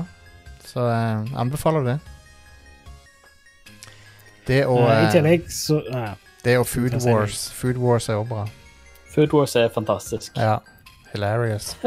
Så 0.65 0.81
jeg 0.87 1.31
anbefaler 1.39 1.83
det. 1.87 1.97
Det 4.47 4.61
og, 4.67 4.79
Eh, 4.87 5.03
I 5.03 5.05
eh, 5.07 5.13
tillegg 5.15 5.49
så 5.53 5.81
ja. 5.91 6.13
det 6.45 6.55
og 6.59 6.67
Food? 6.71 6.95
Wars. 7.05 7.49
Food 7.55 7.77
Wars 7.83 8.09
er 8.09 8.15
også 8.21 8.29
bra. 8.31 8.45
Food 9.15 9.33
Wars 9.37 9.57
er 9.59 9.69
fantastisk. 9.75 10.37
Ja. 10.39 10.57
Hilarious. 11.13 11.75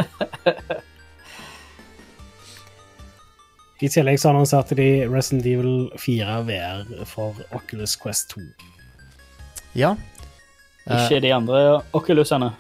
I 3.83 3.89
tillegg 3.91 4.19
så 4.21 4.29
annonserte 4.31 4.75
de 4.79 4.87
Resident 5.11 5.45
Evil 5.49 5.89
4 5.99 6.37
VR 6.47 6.83
for 7.09 7.35
Oculus 7.57 7.95
Quest 7.99 8.29
2. 8.35 8.41
Ja. 9.75 9.95
Ikke 10.83 11.21
de 11.23 11.31
andre 11.33 11.81
Oculusene. 11.95 12.51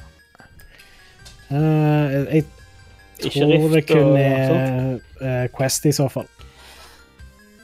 Uh, 1.51 1.57
jeg 2.33 2.45
Ikke 3.19 3.39
tror 3.39 3.51
det 3.51 3.73
Rift 3.75 3.89
kun 3.91 4.15
er 4.17 4.95
uh, 5.21 5.43
Quest 5.57 5.85
i 5.85 5.91
så 5.93 6.07
fall. 6.09 6.29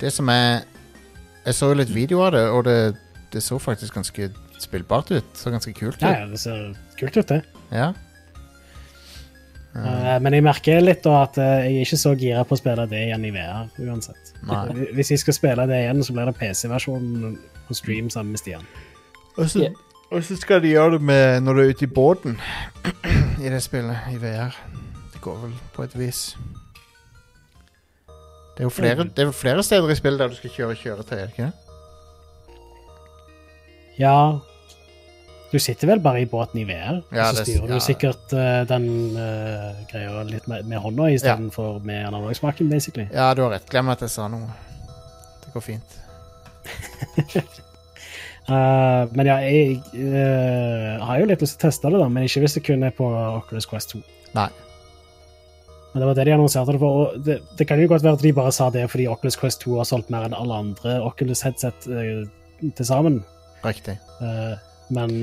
det 0.02 0.12
som 0.14 0.30
er 0.30 0.62
Jeg 1.46 1.56
så 1.56 1.72
jo 1.72 1.80
litt 1.80 1.94
video 1.96 2.22
av 2.22 2.32
det, 2.36 2.44
og 2.50 2.66
det, 2.68 2.96
det 3.34 3.42
så 3.44 3.58
faktisk 3.58 3.94
ganske 3.94 4.30
spillbart 4.60 5.12
ut. 5.12 5.26
Så 5.34 5.50
ganske 5.50 5.74
kult 5.74 5.96
ut. 5.96 6.04
Ja, 6.04 6.28
det 6.28 6.40
ser 6.40 6.76
kult 7.00 7.18
ut, 7.18 7.28
det. 7.30 7.42
Ja. 7.72 7.94
Uh, 9.74 10.20
men 10.22 10.36
jeg 10.36 10.44
merker 10.44 10.84
litt 10.84 11.02
da 11.06 11.24
at 11.24 11.40
jeg 11.40 11.80
er 11.80 11.88
ikke 11.88 12.02
så 12.02 12.14
gira 12.20 12.44
på 12.46 12.58
å 12.58 12.60
spille 12.60 12.86
det 12.92 13.02
igjen 13.08 13.26
i 13.26 13.32
VR 13.34 13.72
uansett. 13.88 14.34
Nei. 14.50 14.90
Hvis 14.98 15.14
jeg 15.16 15.24
skal 15.24 15.38
spille 15.40 15.66
det 15.72 15.80
igjen, 15.86 16.04
så 16.04 16.14
blir 16.14 16.30
det 16.30 16.38
PC-versjonen 16.38 17.40
på 17.66 17.80
stream 17.80 18.12
sammen 18.14 18.36
med 18.36 18.44
Stian. 18.44 18.68
Ja. 19.40 19.70
og 20.12 20.24
så 20.24 20.36
skal 20.36 20.62
de 20.64 20.74
gjøre 20.74 20.92
det 20.98 21.02
med 21.02 21.42
når 21.42 21.54
du 21.54 21.62
er 21.62 21.70
ute 21.70 21.86
i 21.86 21.88
båten 21.88 22.40
i 23.46 23.50
det 23.50 23.64
spillet, 23.64 23.98
i 24.12 24.18
VR. 24.22 24.56
Det 25.14 25.22
går 25.22 25.38
vel 25.46 25.54
på 25.74 25.84
et 25.84 26.00
vis. 26.00 26.38
Det 28.58 28.66
er 28.66 28.68
jo 28.68 28.76
flere, 28.76 29.04
det 29.16 29.24
er 29.24 29.32
flere 29.32 29.64
steder 29.64 29.90
i 29.90 29.96
spillet 29.96 30.20
der 30.20 30.28
du 30.28 30.36
skal 30.36 30.52
kjøre 30.52 30.76
kjøretøy, 30.76 31.16
er 31.16 31.26
det 31.26 31.32
ikke 31.32 31.44
det? 31.44 31.54
Ja 34.00 34.40
Du 35.52 35.60
sitter 35.60 35.88
vel 35.88 36.00
bare 36.04 36.22
i 36.22 36.26
båten 36.26 36.60
i 36.60 36.66
VR, 36.68 37.00
Ja, 37.12 37.30
og 37.30 37.36
så 37.36 37.44
styrer 37.46 37.68
ja. 37.68 37.74
du 37.74 37.80
sikkert 37.80 38.34
uh, 38.34 38.68
den 38.70 38.90
uh, 39.16 39.80
greia 39.92 40.24
litt 40.28 40.48
med, 40.48 40.68
med 40.68 40.78
hånda 40.84 41.08
istedenfor 41.16 41.80
med 41.84 42.06
analogsmaken, 42.06 42.70
basically. 42.70 43.08
Ja, 43.14 43.34
du 43.34 43.42
har 43.42 43.56
rett. 43.56 43.66
Glem 43.72 43.90
at 43.90 44.04
jeg 44.06 44.14
sa 44.14 44.28
noe. 44.28 44.52
Det 45.46 45.56
går 45.56 45.66
fint. 45.72 45.98
Eh, 48.50 49.04
men 49.14 49.30
ja, 49.30 49.38
jeg 49.46 49.78
uh, 49.94 51.04
har 51.06 51.20
jo 51.22 51.28
litt 51.30 51.44
lyst 51.44 51.58
til 51.58 51.68
å 51.68 51.68
teste 51.68 51.92
det, 51.92 52.02
da, 52.02 52.08
men 52.10 52.26
ikke 52.26 52.42
hvis 52.44 52.58
det 52.58 52.66
kun 52.66 52.86
er 52.86 52.96
på 52.96 53.06
Oculus 53.10 53.68
Quest 53.70 53.94
2. 53.94 54.02
Nei. 54.38 54.50
Men 55.94 56.02
det 56.02 56.08
var 56.08 56.18
det 56.18 56.26
de 56.30 56.34
annonserte 56.36 56.74
det 56.74 56.82
for. 56.82 57.02
Og 57.04 57.26
det, 57.26 57.40
det 57.58 57.68
kan 57.70 57.82
jo 57.82 57.90
godt 57.92 58.06
være 58.06 58.20
at 58.20 58.26
de 58.26 58.34
bare 58.38 58.54
sa 58.56 58.70
det 58.74 58.86
fordi 58.92 59.08
Oculus 59.10 59.38
Quest 59.40 59.62
2 59.66 59.78
har 59.82 59.90
solgt 59.90 60.10
mer 60.14 60.26
enn 60.28 60.38
alle 60.38 60.62
andre 60.66 60.98
Oculus 61.06 61.44
headset 61.46 61.90
uh, 61.90 62.26
til 62.66 62.86
sammen. 62.88 63.22
Riktig. 63.66 63.98
Men 64.90 65.20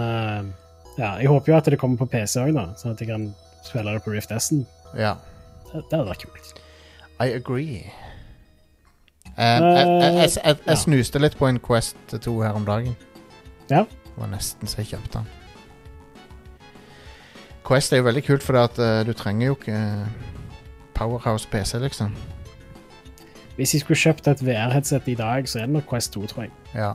ja, 0.97 1.14
jeg 1.18 1.29
håper 1.29 1.51
jo 1.51 1.57
at 1.57 1.68
det 1.72 1.79
kommer 1.81 1.99
på 2.01 2.07
PC 2.12 2.37
òg, 2.43 2.53
da, 2.57 2.66
sånn 2.79 2.93
at 2.93 3.01
jeg 3.01 3.09
kan 3.09 3.24
spille 3.64 3.95
det 3.97 4.03
på 4.05 4.12
Rift 4.12 4.33
S-en. 4.37 4.62
Ja. 4.97 5.14
Det, 5.70 5.81
det 5.89 5.99
hadde 5.99 6.11
vært 6.11 6.27
kult. 6.29 6.61
I 7.16 7.33
agree. 7.33 7.81
Jeg, 9.37 9.64
jeg, 9.64 10.31
jeg, 10.37 10.59
jeg 10.68 10.81
snuste 10.81 11.20
litt 11.20 11.37
på 11.41 11.49
en 11.49 11.61
Quest 11.64 11.99
2 12.12 12.37
her 12.45 12.57
om 12.57 12.68
dagen. 12.68 12.95
Ja. 13.71 13.83
Det 14.07 14.17
var 14.17 14.31
nesten 14.33 14.69
så 14.71 14.81
jeg 14.83 14.87
kjøpte 14.95 15.19
den. 15.19 15.27
Quest 17.67 17.93
er 17.93 17.99
jo 18.01 18.07
veldig 18.07 18.23
kult, 18.27 18.45
for 18.47 18.59
at 18.61 18.79
eh, 18.79 19.01
du 19.07 19.12
trenger 19.19 19.49
jo 19.51 19.57
ikke 19.59 19.75
eh, 19.75 20.07
Powerhouse 20.95 21.49
PC, 21.51 21.75
liksom. 21.83 22.12
Hvis 23.57 23.73
jeg 23.75 23.83
skulle 23.83 23.99
kjøpt 23.99 24.29
et 24.31 24.43
VR-headset 24.45 25.09
i 25.11 25.17
dag, 25.19 25.49
så 25.49 25.59
er 25.62 25.67
det 25.67 25.75
nok 25.79 25.89
Quest 25.91 26.12
2, 26.14 26.27
tror 26.31 26.47
jeg. 26.47 26.53
Ja. 26.77 26.93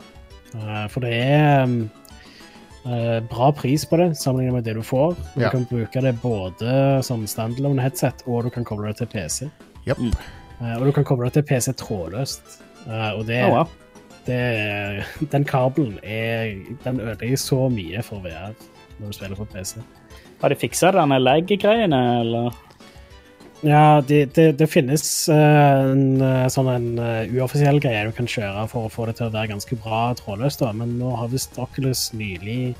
Uh, 0.54 0.86
for 0.92 1.00
det 1.04 1.14
er 1.16 1.64
um, 1.64 1.76
eh, 2.86 3.20
bra 3.32 3.52
pris 3.56 3.86
på 3.88 3.98
det 4.02 4.10
sammenlignet 4.20 4.58
med 4.60 4.64
det 4.68 4.76
du 4.78 4.82
får. 4.84 5.16
Du 5.36 5.42
Ja. 5.42 5.50
kan 5.50 5.66
bruke 5.66 6.02
det 6.04 6.16
både 6.22 7.04
som 7.04 7.24
standalone 7.28 7.82
headset, 7.82 8.24
og 8.28 8.44
du 8.44 8.50
kan 8.50 8.64
koble 8.68 8.88
det 8.92 8.98
til 9.02 9.08
PC. 9.12 9.50
Yep. 9.88 9.98
Eh, 10.62 10.76
og 10.78 10.86
du 10.86 10.92
kan 10.92 11.04
koble 11.08 11.26
det 11.30 11.34
til 11.40 11.44
PC 11.50 11.74
trådløst. 11.82 12.62
Eh, 12.88 13.12
og 13.18 13.26
det, 13.28 13.44
Oh, 13.46 13.52
wow. 13.58 13.68
Det 14.28 15.06
Den 15.32 15.46
kabelen 15.48 15.98
er 16.04 16.52
Den 16.84 17.00
ødelegger 17.00 17.40
så 17.42 17.70
mye 17.74 18.04
for 18.06 18.24
VR 18.26 18.54
når 19.02 19.08
du 19.08 19.18
spiller 19.18 19.36
på 19.40 19.48
PC. 19.50 19.80
Har 20.42 20.54
de 20.54 20.58
fiksa 20.62 20.92
denne 20.94 21.18
lag-greiene, 21.18 22.02
eller? 22.22 22.52
Ja, 23.62 24.02
det, 24.02 24.34
det, 24.36 24.52
det 24.58 24.68
finnes 24.74 25.04
eh, 25.30 25.82
en 25.92 26.22
eh, 26.26 26.48
sånn 26.50 26.70
en 26.72 26.88
eh, 26.98 27.34
uoffisiell 27.38 27.78
greie 27.82 28.08
du 28.08 28.14
kan 28.18 28.30
kjøre 28.30 28.64
for 28.72 28.88
å 28.88 28.94
få 28.94 29.06
det 29.10 29.20
til 29.20 29.30
å 29.30 29.34
være 29.36 29.52
ganske 29.54 29.78
bra 29.84 30.02
trådløst, 30.18 30.64
da. 30.64 30.72
men 30.74 30.96
nå 30.98 31.14
har 31.20 31.30
visst 31.30 31.60
Oculus 31.62 32.08
nylig 32.18 32.74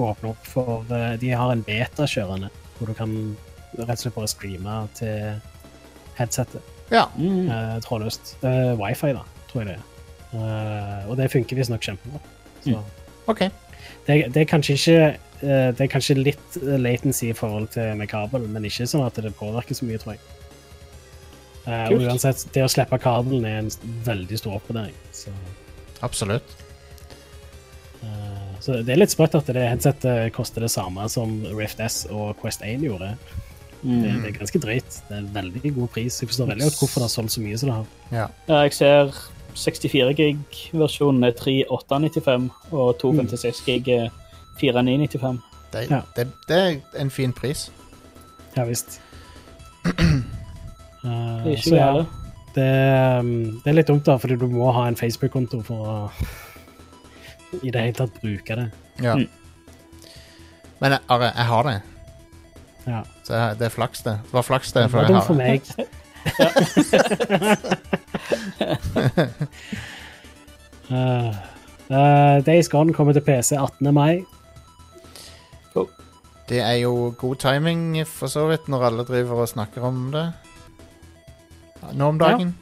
åpna 0.00 0.30
opp 0.30 0.46
for 0.48 0.86
De 1.20 1.32
har 1.36 1.50
en 1.52 1.64
beta 1.66 2.06
kjørende, 2.08 2.48
hvor 2.78 2.88
du 2.88 2.94
kan 2.96 3.10
rett 3.76 3.98
og 3.98 4.04
slett 4.04 4.16
bare 4.16 4.30
streame 4.32 4.76
til 4.96 5.34
headsetet 6.16 6.94
ja. 6.94 7.04
Mm. 7.18 7.50
trådløst. 7.84 8.38
Wifi, 8.80 9.12
da, 9.18 9.26
tror 9.50 9.60
jeg 9.60 9.68
det 9.68 9.76
er. 9.76 9.89
Eh, 10.34 11.08
og 11.10 11.16
det 11.18 11.30
funker 11.32 11.58
visstnok 11.58 11.82
kjempebra. 11.82 12.20
Så 12.64 12.76
OK. 13.30 13.40
det, 14.06 14.16
det 14.34 14.42
er 14.42 14.48
kanskje 14.50 14.74
ikke 14.76 14.96
eh, 15.06 15.70
Det 15.74 15.80
er 15.86 15.88
kanskje 15.90 16.16
litt 16.20 16.58
latency 16.60 17.30
i 17.30 17.36
forhold 17.36 17.70
til 17.74 17.94
med 17.98 18.08
kabel, 18.12 18.44
men 18.52 18.66
ikke 18.68 18.86
sånn 18.90 19.06
at 19.06 19.18
det 19.24 19.32
påvirker 19.38 19.74
så 19.78 19.88
mye, 19.88 19.98
tror 20.02 20.14
jeg. 20.14 20.22
Eh, 21.66 21.86
og 21.92 22.04
uansett, 22.06 22.46
det 22.54 22.62
å 22.64 22.70
slippe 22.72 22.98
kabelen 23.02 23.44
er 23.48 23.58
en 23.64 23.70
veldig 24.06 24.38
stor 24.40 24.58
oppgradering. 24.60 24.94
Så, 25.12 25.32
Absolutt. 26.06 26.54
eh, 28.02 28.54
så 28.60 28.80
det 28.84 28.94
er 28.94 29.00
litt 29.02 29.12
sprøtt 29.14 29.34
at 29.38 29.48
det 29.52 29.66
headsetet 29.68 30.32
koster 30.36 30.64
det 30.64 30.70
samme 30.72 31.06
som 31.12 31.38
Rift 31.56 31.80
S 31.84 32.02
og 32.10 32.34
Quest 32.42 32.62
1 32.66 32.86
gjorde. 32.88 33.14
Det, 33.16 33.36
Mm. 33.80 34.02
det 34.20 34.28
er 34.28 34.34
ganske 34.36 34.60
drøyt. 34.60 34.96
Det 35.08 35.14
er 35.16 35.20
en 35.22 35.30
veldig 35.32 35.70
god 35.74 35.88
pris. 35.94 36.18
Jeg 36.20 36.28
forstår 36.28 36.50
veldig 36.50 36.66
godt 36.66 36.80
hvorfor 36.82 37.00
det 37.00 37.06
har 37.06 37.12
solgt 37.14 37.32
så 37.32 37.40
mye 37.40 37.56
som 37.58 37.68
det 37.70 37.76
har. 37.78 37.86
Ja. 38.12 38.26
Ja, 38.50 38.58
jeg 38.66 38.74
ser 38.76 39.14
64 39.60 40.14
gig-versjonen 40.16 41.24
er 41.28 41.34
3895, 41.36 42.50
og 42.72 42.94
256 43.00 43.62
gig 43.66 43.88
er 43.94 44.08
4995. 44.60 45.40
Det, 45.72 45.84
Ja. 45.90 46.00
det, 46.16 46.26
det 46.48 46.56
er 46.58 46.80
en 47.00 47.10
fin 47.10 47.32
pris. 47.32 47.68
Ja 48.56 48.64
visst. 48.66 49.00
Uh, 49.86 49.92
Det 51.44 51.46
er 51.46 51.50
ikke 51.56 51.62
så 51.70 51.76
ja, 51.76 52.04
det, 52.54 52.66
um, 53.20 53.60
det 53.64 53.70
er 53.70 53.76
litt 53.78 53.88
dumt, 53.88 54.04
da, 54.04 54.16
fordi 54.20 54.36
du 54.36 54.46
må 54.52 54.72
ha 54.74 54.82
en 54.90 54.96
Facebook-konto 54.98 55.62
for 55.64 55.76
å 55.88 56.10
i 57.62 57.70
det 57.72 57.80
hele 57.80 57.96
tatt 57.96 58.18
bruke 58.22 58.56
det. 58.58 58.66
Ja. 59.02 59.14
Mm. 59.16 59.28
Men 60.80 60.92
jeg, 60.96 61.00
Are, 61.08 61.30
jeg 61.30 61.46
har 61.50 61.62
det. 61.66 61.80
Ja. 62.86 63.00
Så 63.24 63.32
jeg, 63.34 63.58
det 63.60 63.66
er 63.70 63.74
flaks, 63.74 64.02
det. 64.06 64.16
Det 64.26 64.32
var 64.36 64.42
flaks, 64.46 64.72
det. 64.76 64.82
Det 64.82 64.90
For 64.90 64.96
var 64.98 65.04
jeg 65.04 65.10
dumt 65.14 65.22
har 65.22 65.26
for 65.30 65.34
meg. 65.40 65.60
uh, 70.90 71.30
uh, 71.94 72.36
Days 72.46 72.68
Gone 72.68 72.94
kommer 72.94 73.12
til 73.16 73.24
PC 73.26 73.56
18. 73.56 73.94
mai. 73.94 74.20
Det 76.50 76.58
er 76.58 76.80
jo 76.82 77.14
god 77.18 77.36
timing, 77.38 78.06
for 78.06 78.26
så 78.26 78.48
vidt, 78.48 78.66
når 78.68 78.84
alle 78.88 79.04
driver 79.06 79.44
og 79.44 79.48
snakker 79.48 79.84
om 79.86 80.08
det. 80.10 80.24
Nå 81.94 82.08
om 82.08 82.18
dagen. 82.18 82.56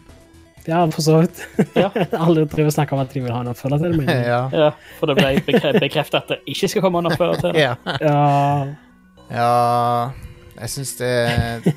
Ja, 0.69 0.83
for 0.93 1.01
så 1.03 1.21
vidt. 1.23 1.41
Ja. 1.77 1.89
Alle 2.23 2.45
driver 2.45 2.69
og 2.69 2.73
snakker 2.73 2.97
om 2.97 3.01
at 3.01 3.15
de 3.15 3.23
vil 3.25 3.33
ha 3.33 3.41
en 3.41 3.49
oppfølger 3.49 3.79
til 3.79 3.95
det. 3.95 3.97
Men, 3.97 4.11
Ja. 4.11 4.43
Ja, 4.53 4.69
for 4.99 5.09
det 5.09 5.17
ble 5.17 5.31
bekre 5.47 5.73
bekreftet 5.81 6.19
at 6.19 6.29
det 6.35 6.39
ikke 6.53 6.69
skal 6.69 6.85
komme 6.85 7.01
en 7.01 7.09
oppfølger 7.09 7.41
til 7.41 7.55
det. 7.55 7.63
ja. 7.63 7.75
ja, 8.01 8.75
Ja 9.31 10.11
Jeg 10.61 10.71
syns 10.71 10.93
det 11.01 11.09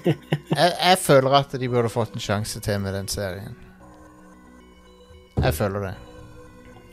jeg, 0.59 0.71
jeg 0.83 0.97
føler 0.99 1.37
at 1.39 1.55
de 1.59 1.69
burde 1.69 1.89
fått 1.89 2.13
en 2.13 2.19
sjanse 2.19 2.59
til 2.59 2.79
med 2.83 2.93
den 2.99 3.07
serien. 3.07 3.55
Jeg 5.37 5.53
føler 5.57 5.87
det. 5.87 5.93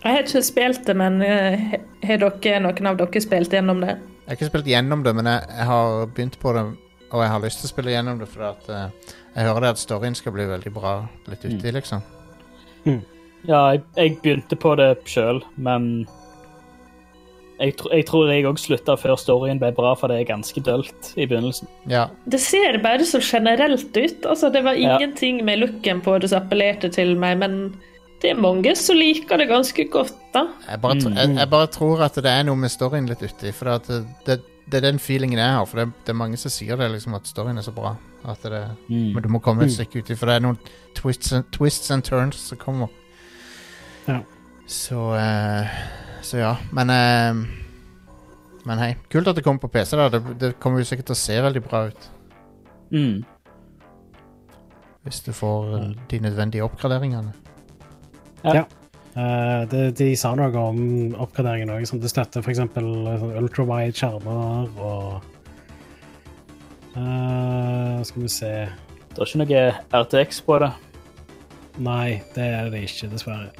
Jeg 0.04 0.14
har 0.14 0.22
ikke 0.22 0.42
spilt 0.46 0.84
det, 0.86 0.94
men 0.96 1.22
eh, 1.26 1.78
har 2.06 2.20
dere, 2.22 2.60
noen 2.62 2.86
av 2.90 2.98
dere 3.00 3.22
spilt 3.22 3.52
gjennom 3.52 3.80
det? 3.82 3.96
Jeg 3.98 4.30
har 4.30 4.38
ikke 4.38 4.50
spilt 4.52 4.68
gjennom 4.70 5.02
det, 5.02 5.14
men 5.18 5.26
jeg, 5.26 5.48
jeg 5.58 5.66
har 5.70 6.06
begynt 6.14 6.38
på 6.38 6.52
det, 6.54 6.62
og 7.08 7.24
jeg 7.24 7.32
har 7.32 7.42
lyst 7.42 7.62
til 7.62 7.68
å 7.68 7.72
spille 7.72 7.94
gjennom 7.96 8.20
det, 8.20 8.28
for 8.30 8.46
at 8.52 8.68
uh, 8.70 9.16
jeg 9.34 9.48
hører 9.48 9.64
det 9.66 9.72
at 9.74 9.82
storyen 9.82 10.14
skal 10.18 10.36
bli 10.36 10.46
veldig 10.48 10.72
bra 10.76 10.94
litt 11.26 11.44
uti, 11.48 11.72
liksom. 11.74 12.04
Ja, 13.48 13.60
jeg, 13.74 13.82
jeg 13.96 14.16
begynte 14.22 14.58
på 14.60 14.74
det 14.78 14.92
sjøl, 15.08 15.42
men 15.56 16.06
jeg, 17.58 17.74
tro, 17.80 17.90
jeg 17.90 18.06
tror 18.06 18.30
jeg 18.30 18.46
òg 18.46 18.60
slutta 18.62 18.94
før 19.00 19.18
storyen 19.18 19.58
ble 19.58 19.72
bra, 19.74 19.92
for 19.98 20.10
det 20.12 20.20
er 20.20 20.30
ganske 20.30 20.62
dølt 20.62 21.10
i 21.18 21.26
begynnelsen. 21.26 21.70
Ja. 21.90 22.06
Det 22.30 22.40
ser 22.42 22.78
bare 22.84 23.06
så 23.08 23.18
generelt 23.24 23.90
ut. 23.96 24.26
Altså, 24.26 24.50
det 24.54 24.62
var 24.66 24.78
Ja. 24.78 24.96
ingenting 24.96 25.42
med 25.44 25.58
looken 25.64 26.00
på 26.04 26.18
det 26.20 26.30
som 26.30 26.44
appellerte 26.44 26.90
til 26.94 27.16
meg, 27.18 27.38
men 27.42 27.74
det 28.22 28.30
er 28.32 28.38
mange 28.40 28.72
som 28.76 28.96
liker 28.98 29.38
det 29.38 29.46
ganske 29.50 29.84
godt, 29.92 30.14
da. 30.34 30.46
Jeg 30.68 30.80
bare, 30.82 30.94
tr- 30.98 31.14
jeg, 31.14 31.34
jeg 31.38 31.50
bare 31.52 31.66
tror 31.70 32.00
at 32.08 32.16
det 32.18 32.30
er 32.32 32.46
noe 32.48 32.58
med 32.58 32.72
storyen 32.72 33.06
litt 33.06 33.22
uti, 33.22 33.52
for 33.54 33.70
at 33.76 33.86
det, 33.86 34.00
det, 34.26 34.38
det 34.66 34.80
er 34.80 34.86
den 34.88 34.98
feelingen 34.98 35.38
jeg 35.38 35.54
har, 35.54 35.66
for 35.70 35.80
det, 35.82 35.86
det 36.04 36.12
er 36.14 36.18
mange 36.18 36.36
som 36.40 36.50
sier 36.52 36.76
det, 36.80 36.88
liksom, 36.96 37.14
at 37.14 37.30
storyen 37.30 37.60
er 37.60 37.66
så 37.66 37.74
bra. 37.76 37.94
At 38.26 38.42
det, 38.42 38.64
Men 38.90 39.22
du 39.22 39.28
må 39.30 39.38
komme 39.38 39.64
et 39.64 39.72
stykke 39.72 40.02
uti, 40.02 40.16
for 40.18 40.26
det 40.26 40.34
er 40.40 40.42
noen 40.48 40.58
twists 40.98 41.30
and, 41.32 41.46
twists 41.54 41.90
and 41.94 42.02
turns 42.04 42.40
som 42.50 42.58
kommer. 42.58 42.90
Ja. 44.08 44.18
Så 44.66 44.98
uh, 45.14 45.78
Så 46.26 46.40
ja. 46.42 46.56
Men 46.76 46.90
uh, 46.90 47.46
Men 48.66 48.78
hei. 48.82 48.90
Kult 49.08 49.28
at 49.30 49.36
det 49.38 49.44
kommer 49.46 49.62
på 49.62 49.70
PC. 49.72 49.96
da 49.96 50.08
Det, 50.12 50.20
det 50.40 50.50
kommer 50.60 50.82
jo 50.82 50.88
sikkert 50.90 51.06
til 51.12 51.16
å 51.16 51.20
se 51.22 51.38
veldig 51.46 51.62
bra 51.64 51.86
ut. 51.88 52.08
Mm. 52.90 53.22
Hvis 55.06 55.20
du 55.24 55.30
får 55.32 55.94
de 56.10 56.20
nødvendige 56.20 56.66
oppgraderingene. 56.66 57.32
Eh, 59.18 59.68
det, 59.68 59.82
de 59.98 60.12
sa 60.18 60.34
noe 60.38 60.62
om 60.62 60.80
oppgraderingen 61.18 61.72
òg, 61.74 61.86
som 61.88 61.98
det 62.02 62.10
støtter 62.12 62.44
f.eks. 62.44 62.60
Sånn 62.60 63.38
ultrawide 63.40 63.96
skjermer 63.96 64.68
og 64.78 65.24
uh, 66.94 67.98
Skal 68.06 68.22
vi 68.22 68.30
se 68.30 68.52
Det 69.14 69.18
er 69.18 69.24
ikke 69.24 69.40
noe 69.42 69.64
RTX 70.04 70.42
på 70.46 70.60
det. 70.62 70.70
Nei, 71.82 72.20
det 72.36 72.46
er 72.60 72.70
det 72.74 72.84
ikke, 72.86 73.10
dessverre. 73.14 73.50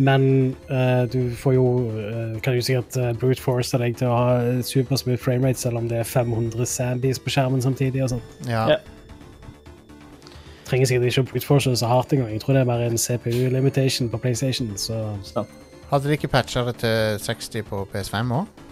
Men 0.00 0.22
uh, 0.70 1.04
du 1.12 1.34
får 1.36 1.54
jo 1.58 1.64
eh, 1.92 2.38
Kan 2.40 2.54
jo 2.56 2.62
sikkert 2.64 2.96
uh, 2.96 3.10
brute 3.20 3.42
force 3.42 3.76
deg 3.82 3.98
til 4.00 4.08
å 4.08 4.14
ha 4.16 4.62
supersmooth 4.64 5.20
framerate 5.20 5.60
selv 5.60 5.82
om 5.82 5.90
det 5.90 5.98
er 6.00 6.08
500 6.08 6.70
sandys 6.70 7.20
på 7.20 7.34
skjermen 7.34 7.60
samtidig. 7.64 8.06
og 8.06 8.14
sånt. 8.14 8.38
Ja. 8.48 8.64
Ja. 8.76 8.80
Trenger 10.70 10.86
sikkert 10.86 11.08
ikke 11.10 11.24
å 11.24 11.28
brute 11.32 11.46
force 11.48 11.72
så 11.80 11.88
hardt 11.90 12.12
engang. 12.14 12.30
Jeg 12.30 12.40
tror 12.44 12.54
det 12.54 12.60
er 12.62 12.68
bare 12.68 12.86
en 12.86 12.98
CPU-limitation 13.00 14.08
på 14.12 14.20
PlayStation. 14.22 14.70
Så 14.78 14.94
Hadde 15.90 16.06
de 16.06 16.14
ikke 16.14 16.28
patcha 16.30 16.62
det 16.68 16.76
til 16.84 17.18
60 17.26 17.64
på 17.66 17.84
PS5 17.92 18.34
òg? 18.40 18.66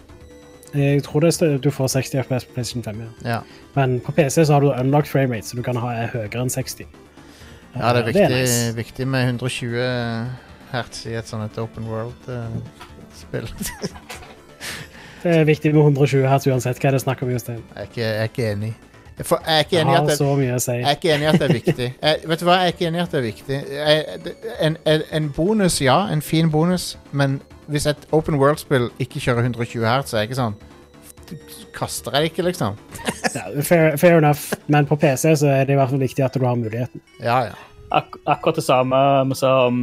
jeg 0.77 1.01
tror 1.03 1.21
det 1.25 1.31
er, 1.43 1.55
du 1.65 1.71
får 1.73 1.89
60 1.97 2.19
FPS 2.27 2.45
på 2.45 2.53
PlayStation 2.55 2.83
5. 2.85 2.99
Ja. 3.25 3.31
Ja. 3.31 3.39
Men 3.75 4.01
på 4.05 4.13
PC 4.13 4.45
så 4.45 4.53
har 4.53 4.61
du 4.61 4.69
unlocked 4.69 5.09
framerate, 5.11 5.47
så 5.49 5.57
du 5.57 5.63
kan 5.65 5.77
ha 5.81 5.95
høyere 6.13 6.43
enn 6.45 6.51
60. 6.53 6.85
ja, 7.75 7.93
det 7.97 8.03
er 8.03 8.03
Eh, 8.03 8.07
viktig, 8.07 8.29
nice. 8.35 8.77
viktig 8.77 9.07
med 9.09 9.25
120 9.25 10.29
hertz 10.73 11.07
i 11.07 11.15
et 11.17 11.27
sånt 11.29 11.45
et 11.51 11.59
open 11.59 11.89
world-spill. 11.89 13.49
Det 15.23 15.33
er 15.35 15.45
viktig 15.49 15.73
med 15.75 15.83
120 15.83 16.29
hertz 16.31 16.47
uansett 16.47 16.79
hva 16.79 16.93
det 16.93 17.01
er 17.01 17.03
snakk 17.03 17.23
om. 17.27 17.31
Jostein. 17.33 17.63
jeg, 17.75 17.89
er 17.97 18.03
jeg 18.03 18.19
er 18.21 18.29
ikke 18.31 18.51
enig. 18.53 18.75
Jeg, 19.19 19.27
jeg 19.31 19.55
er 19.55 19.65
ikke 19.65 19.81
enig 19.81 19.93
i 19.93 19.97
at 19.97 20.09
det, 20.09 20.17
si. 20.63 20.73
Jeg 20.73 20.87
er 20.87 20.91
ikke 20.97 21.15
enig 21.15 21.25
i 21.25 21.29
at 21.29 21.41
det 21.41 21.47
er 21.49 21.53
viktig. 21.53 21.87
Jeg, 22.03 22.19
vet 22.31 22.41
du 22.41 22.45
hva, 22.47 22.59
jeg 22.61 22.71
er 22.71 22.75
ikke 22.75 22.87
enig 22.87 23.01
i 23.01 23.03
at 23.03 23.15
det 23.15 23.19
er 23.19 23.25
viktig. 23.25 23.57
Jeg, 23.75 24.35
en, 24.61 24.77
en, 25.13 25.31
bonus, 25.37 25.81
ja. 25.83 25.99
En 26.13 26.23
fin 26.23 26.51
bonus. 26.51 26.93
Men 27.11 27.41
hvis 27.67 27.87
et 27.91 28.07
open 28.13 28.39
world-spill 28.39 28.91
ikke 29.03 29.21
kjører 29.21 29.49
120 29.49 29.87
hertz, 29.89 30.13
så 30.13 30.17
er 30.19 30.27
jeg 30.27 30.31
ikke 30.31 30.43
sånn 30.43 30.59
Kaster 31.77 32.15
jeg 32.17 32.23
det 32.23 32.31
ikke, 32.31 32.45
liksom? 32.47 32.79
Ja, 33.35 33.43
fair, 33.61 33.99
fair 34.01 34.17
enough, 34.17 34.55
men 34.73 34.87
på 34.89 34.97
PC 34.97 35.35
så 35.43 35.51
er 35.53 35.67
det 35.69 35.75
i 35.75 35.77
hvert 35.77 35.91
fall 35.91 36.01
viktig 36.01 36.25
at 36.25 36.39
du 36.39 36.47
har 36.47 36.57
muligheten. 36.57 37.03
Ja, 37.21 37.43
ja. 37.51 37.59
Ak 37.93 38.17
akkurat 38.25 38.57
det 38.57 38.65
samme 38.65 38.97
vi 39.29 39.37
sa 39.37 39.51
om 39.67 39.83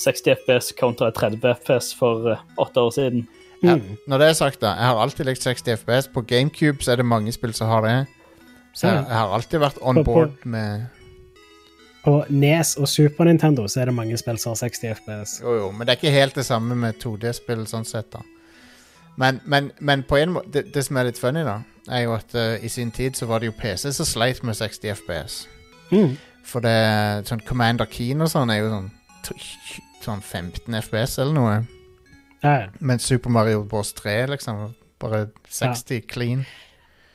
60 0.00 0.38
FPS 0.38 0.72
kontra 0.78 1.10
30 1.12 1.44
FPS 1.58 1.92
for 1.98 2.32
eh, 2.32 2.40
åtte 2.56 2.80
år 2.80 2.94
siden. 2.96 3.26
ja. 3.62 3.76
Mm. 3.76 3.98
Når 4.06 4.18
det 4.18 4.28
er 4.28 4.32
sagt, 4.32 4.60
da. 4.62 4.72
Jeg 4.78 4.86
har 4.86 5.02
alltid 5.02 5.28
likt 5.28 5.42
60 5.42 5.76
FPS. 5.82 6.08
På 6.14 6.24
GameCube 6.24 6.82
så 6.82 6.92
er 6.92 7.02
det 7.02 7.06
mange 7.06 7.32
spill 7.32 7.52
som 7.54 7.68
har 7.68 7.84
det. 7.84 8.06
Så 8.72 8.86
jeg, 8.86 9.04
jeg 9.08 9.16
har 9.16 9.34
alltid 9.34 9.62
vært 9.62 9.78
on 9.82 10.00
På- 10.00 10.04
board 10.04 10.44
med 10.44 10.86
På 12.04 12.24
NES 12.30 12.76
og 12.80 12.88
Super 12.88 13.24
Nintendo 13.28 13.66
så 13.68 13.82
er 13.82 13.90
det 13.90 13.94
mange 13.94 14.16
spill 14.16 14.38
som 14.40 14.54
har 14.54 14.60
60 14.62 14.94
FPS. 14.96 15.40
Jo, 15.42 15.54
jo, 15.58 15.70
men 15.70 15.86
det 15.86 15.92
er 15.92 15.98
ikke 16.00 16.14
helt 16.14 16.38
det 16.38 16.46
samme 16.46 16.74
med 16.78 16.96
2D-spill 17.02 17.66
sånn 17.68 17.84
sett, 17.84 18.08
da. 18.14 18.22
Men, 19.20 19.40
men, 19.44 19.68
men 19.84 20.02
på 20.08 20.16
en 20.16 20.32
måte 20.32 20.48
det, 20.54 20.70
det 20.74 20.84
som 20.86 20.96
er 20.96 21.10
litt 21.10 21.20
funny, 21.20 21.42
da, 21.44 21.58
er 21.90 22.06
jo 22.06 22.14
at 22.16 22.32
uh, 22.38 22.54
i 22.64 22.70
sin 22.72 22.90
tid 22.94 23.18
så 23.18 23.28
var 23.28 23.42
det 23.42 23.50
jo 23.50 23.56
PC 23.58 23.90
som 23.92 24.08
sleit 24.08 24.40
med 24.46 24.56
60 24.56 24.94
FPS. 25.02 25.36
Mm. 25.90 26.14
For 26.46 26.64
det 26.64 27.28
sånn 27.28 27.42
Commander 27.44 27.88
Keen 27.90 28.24
og 28.24 28.30
sånn 28.32 28.52
er 28.54 28.62
jo 28.62 28.72
sånn 28.72 28.90
Sånn 30.00 30.22
15 30.24 30.72
FPS 30.78 31.18
eller 31.20 31.34
noe. 31.36 31.56
Ja, 32.40 32.52
ja. 32.62 32.68
Mens 32.80 33.04
Super 33.04 33.28
Mario 33.28 33.66
Bros 33.68 33.90
3 33.98 34.14
liksom 34.32 34.70
bare 35.00 35.26
60 35.52 36.06
clean. 36.08 36.46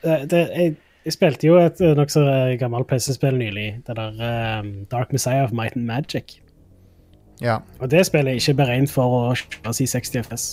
det, 0.04 0.20
det, 0.30 0.42
jeg, 0.54 0.76
jeg 1.06 1.14
spilte 1.14 1.46
jo 1.46 1.58
et 1.60 1.80
eh, 1.84 1.94
nokså 1.94 2.22
gammelt 2.60 2.88
PC-spill 2.90 3.38
nylig. 3.38 3.68
Det 3.86 3.94
der 3.98 4.58
um, 4.58 4.72
Dark 4.90 5.12
Messiah 5.14 5.44
of 5.44 5.54
Might 5.54 5.76
and 5.76 5.86
Magic. 5.86 6.40
Ja. 7.40 7.58
Og 7.78 7.90
det 7.90 8.06
spillet 8.08 8.32
er 8.32 8.40
ikke 8.40 8.56
beregnet 8.62 8.90
for 8.90 9.14
å 9.14 9.20
kjøre 9.38 9.74
i 9.84 9.86
60 9.92 10.24
FPS. 10.24 10.46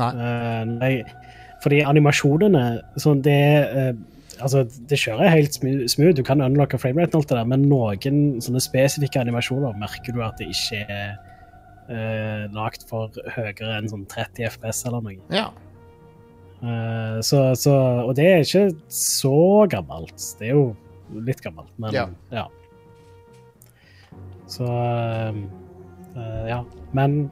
Nei. 0.00 0.08
Uh, 0.16 0.62
nei, 0.70 0.94
fordi 1.62 1.82
animasjonene 1.86 2.64
sånn 3.02 3.20
det, 3.26 3.36
uh, 3.74 3.92
altså, 4.40 4.64
det 4.88 4.98
kjører 5.02 5.30
helt 5.34 5.58
smooth. 5.60 6.14
Du 6.16 6.24
kan 6.26 6.42
unlocke 6.44 6.80
framerate, 6.80 7.12
og 7.14 7.24
alt 7.24 7.34
det 7.34 7.38
der, 7.42 7.52
men 7.52 7.68
noen 7.68 8.24
sånne 8.44 8.64
spesifikke 8.64 9.20
animasjoner 9.20 9.76
merker 9.82 10.16
du 10.16 10.24
at 10.24 10.40
det 10.40 10.48
ikke 10.54 10.80
er 10.88 11.12
uh, 11.92 12.48
lagd 12.56 12.88
for 12.88 13.12
høyere 13.36 13.76
enn 13.76 13.92
sånn 13.92 14.08
30 14.08 14.48
FPS 14.54 14.86
eller 14.88 15.04
noe. 15.04 15.20
ja. 15.34 15.50
Eh, 16.64 17.20
så, 17.20 17.40
så, 17.58 17.72
og 18.08 18.14
det 18.16 18.24
er 18.30 18.44
ikke 18.44 18.66
så 18.88 19.66
gammelt. 19.70 20.16
Det 20.40 20.48
er 20.48 20.54
jo 20.56 20.66
litt 21.26 21.42
gammelt, 21.44 21.72
men 21.78 21.92
Ja. 21.92 22.06
ja. 22.32 22.46
Så 24.48 24.64
eh, 24.64 25.34
eh, 26.16 26.46
Ja. 26.48 26.64
Men 26.92 27.30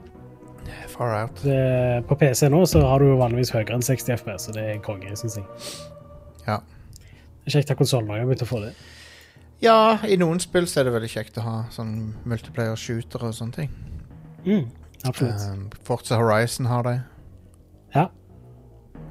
Far 0.88 1.14
out. 1.22 1.42
det, 1.42 2.04
på 2.08 2.16
PC 2.18 2.48
nå 2.52 2.62
så 2.66 2.82
har 2.86 3.00
du 3.02 3.08
jo 3.12 3.16
vanligvis 3.20 3.50
høyere 3.54 3.74
enn 3.76 3.82
60 3.84 4.16
FPS, 4.20 4.46
så 4.48 4.54
det 4.56 4.64
er 4.74 4.82
konge, 4.84 5.10
syns 5.18 5.36
jeg. 5.40 5.46
Ja. 6.46 6.60
Kjekt 7.50 7.72
at 7.72 7.78
konsollen 7.80 8.10
har 8.12 8.22
begynt 8.26 8.44
å 8.44 8.48
få 8.50 8.60
det. 8.62 8.72
ja, 9.62 9.98
i 10.06 10.16
noen 10.18 10.40
spill 10.42 10.66
så 10.70 10.80
er 10.80 10.84
det 10.88 10.92
veldig 10.94 11.10
kjekt 11.10 11.38
å 11.38 11.46
ha 11.46 11.56
sånn 11.74 12.12
multiplayer 12.26 12.76
shooter 12.78 13.22
og 13.26 13.34
sånne 13.34 13.56
ting. 13.56 13.70
Mm, 14.46 14.68
absolutt. 15.06 15.42
Um, 15.50 15.68
Forza 15.86 16.18
Horizon 16.18 16.66
har 16.70 16.82
det. 16.86 16.96
ja, 17.94 18.08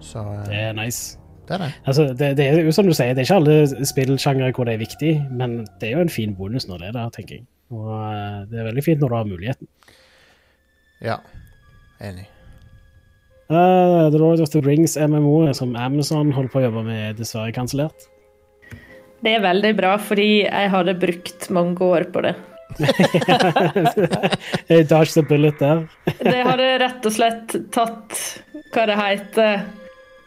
Så 0.01 0.21
eh, 0.21 0.43
det 0.49 0.59
er 0.67 0.75
nice. 0.77 1.17
det 1.47 1.57
er 1.57 1.63
det. 1.65 1.71
Altså, 1.85 2.07
det, 2.17 2.33
det 2.37 2.47
er 2.47 2.59
jo 2.65 2.75
som 2.75 2.89
du 2.89 2.93
sier, 2.93 3.13
det 3.15 3.23
er 3.23 3.29
ikke 3.29 3.39
alle 3.41 3.87
spillsjangre 3.87 4.51
hvor 4.55 4.67
det 4.67 4.75
er 4.75 4.83
viktig, 4.83 5.13
men 5.31 5.61
det 5.81 5.89
er 5.89 5.97
jo 5.97 6.05
en 6.05 6.13
fin 6.13 6.35
bonus 6.35 6.67
når 6.69 6.83
det 6.83 6.91
er 6.91 6.99
der, 6.99 7.15
tenker 7.15 7.39
jeg. 7.39 7.47
Og 7.71 7.89
eh, 7.95 8.37
det 8.51 8.59
er 8.59 8.69
veldig 8.71 8.85
fint 8.85 9.01
når 9.01 9.11
du 9.11 9.17
har 9.19 9.31
muligheten. 9.31 9.71
Ja. 11.01 11.17
Enig. 12.01 12.27
Uh, 13.51 14.07
The 14.09 14.19
Lord 14.19 14.39
of 14.39 14.49
the 14.53 14.61
Rings 14.63 14.95
MMO, 14.95 15.51
som 15.53 15.75
Amazon 15.75 16.31
holder 16.31 16.51
på 16.53 16.61
å 16.61 16.63
jobbe 16.69 16.85
med, 16.87 17.01
er 17.09 17.17
dessverre 17.17 17.51
kansellert. 17.55 18.07
Det 19.21 19.35
er 19.35 19.43
veldig 19.43 19.73
bra, 19.77 19.97
fordi 20.01 20.45
jeg 20.45 20.71
hadde 20.71 20.95
brukt 21.01 21.49
mange 21.53 21.83
år 21.83 22.07
på 22.13 22.23
det. 22.25 22.33
Jeg 24.71 24.87
the 24.87 25.23
bullet 25.27 25.59
der. 25.59 25.83
Det 26.23 26.39
hadde 26.47 26.69
rett 26.79 27.05
og 27.05 27.13
slett 27.13 27.55
tatt 27.75 28.15
hva 28.71 28.85
det 28.87 28.95
heter 28.95 29.65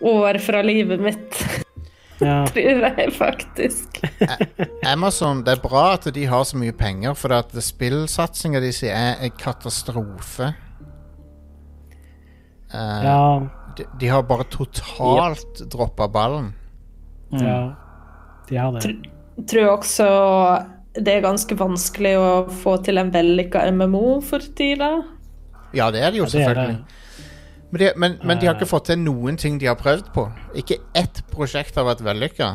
år 0.07 0.39
fra 0.45 0.61
livet 0.67 1.01
mitt, 1.05 1.39
Ja. 2.23 2.45
tror 2.47 2.85
jeg 2.87 3.11
faktisk. 3.17 3.97
Amazon, 4.87 5.41
det 5.45 5.57
er 5.57 5.63
bra 5.65 5.87
at 5.97 6.07
de 6.15 6.27
har 6.31 6.45
så 6.47 6.57
mye 6.61 6.73
penger, 6.79 7.17
for 7.19 7.35
at 7.35 7.51
spillsatsinga 7.59 8.61
de 8.63 8.71
sier 8.73 8.95
er 8.95 9.25
en 9.27 9.35
katastrofe. 9.41 10.53
Uh, 12.75 13.01
Ja, 13.05 13.19
de, 13.77 13.87
de 14.01 14.09
har 14.11 14.23
bare 14.27 14.47
totalt 14.51 15.65
droppa 15.71 16.09
ballen. 16.09 16.53
ja, 17.35 17.75
de 18.49 18.57
har 18.61 18.73
det. 18.79 18.95
Tror 19.51 19.73
også 19.79 20.07
det 20.95 21.11
er 21.17 21.25
ganske 21.25 21.57
vanskelig 21.59 22.13
å 22.21 22.27
få 22.63 22.77
til 22.87 23.01
en 23.03 23.11
vellykka 23.15 23.65
MMO 23.75 24.21
for 24.23 24.39
tida. 24.55 24.93
Ja, 25.75 25.89
det 25.91 26.05
er 26.07 26.13
det 26.15 26.21
jo, 26.23 26.29
Ja, 26.29 26.31
selvfølgelig. 26.37 26.77
det. 26.79 27.01
Men, 27.75 27.81
de, 27.81 27.93
men, 27.99 28.13
men 28.23 28.39
de 28.39 28.47
har 28.47 28.55
ikke 28.55 28.69
fått 28.71 28.85
til 28.87 29.01
noen 29.03 29.35
ting 29.35 29.57
de 29.59 29.67
har 29.67 29.75
prøvd 29.75 30.13
på. 30.15 30.29
Ikke 30.55 30.77
ett 30.95 31.25
prosjekt 31.33 31.75
har 31.75 31.89
vært 31.89 32.05
vellykka. 32.07 32.53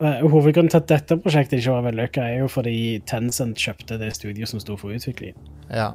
Eh, 0.00 0.22
Hovedgrunnen 0.24 0.72
til 0.72 0.80
at 0.80 0.86
dette 0.88 1.18
prosjektet 1.20 1.58
ikke 1.58 1.74
var 1.74 1.84
vellykka, 1.90 2.22
er 2.24 2.38
jo 2.40 2.46
fordi 2.48 3.02
Tencent 3.04 3.60
kjøpte 3.60 3.98
det 4.00 4.08
studioet 4.16 4.48
som 4.48 4.62
sto 4.64 4.78
for 4.80 4.96
utvikling. 4.96 5.36
Ja. 5.68 5.90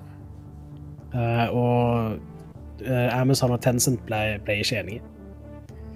Uh, 1.10 1.48
og 1.58 2.86
uh, 2.86 3.10
Amazon 3.18 3.56
og 3.56 3.64
Tencent 3.66 4.06
ble, 4.06 4.38
ble 4.46 4.60
ikke 4.62 4.84
enige. 4.84 5.02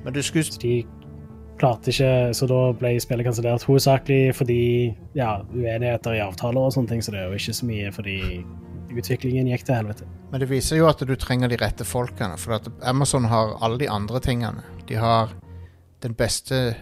Men 0.02 0.18
du 0.18 0.22
skulle 0.26 0.50
Så 0.50 0.58
de 0.66 0.82
klarte 1.62 1.94
ikke, 1.94 2.34
så 2.34 2.50
da 2.50 2.64
ble 2.82 2.96
spillet 2.98 3.30
kansellert 3.30 3.70
hovedsakelig 3.70 4.34
fordi 4.42 4.60
ja, 5.14 5.38
uenigheter 5.54 6.18
i 6.18 6.26
avtaler 6.26 6.66
og 6.66 6.74
sånne 6.74 6.96
ting, 6.96 7.06
så 7.06 7.14
det 7.14 7.22
er 7.22 7.30
jo 7.30 7.38
ikke 7.38 7.58
så 7.62 7.70
mye 7.70 7.94
fordi 7.94 8.20
utviklingen 8.98 9.54
gikk 9.54 9.70
til 9.70 9.84
helvete. 9.84 10.10
Men 10.34 10.42
det 10.42 10.48
viser 10.50 10.80
jo 10.80 10.88
at 10.90 10.98
du 11.06 11.12
trenger 11.22 11.46
de 11.52 11.58
rette 11.62 11.86
folkene. 11.86 12.34
For 12.42 12.56
at 12.58 12.66
Amazon 12.90 13.28
har 13.30 13.52
alle 13.62 13.78
de 13.84 13.90
andre 13.94 14.18
tingene. 14.26 14.64
De 14.90 14.96
har 14.98 15.30
den 16.02 16.16
beste 16.18 16.74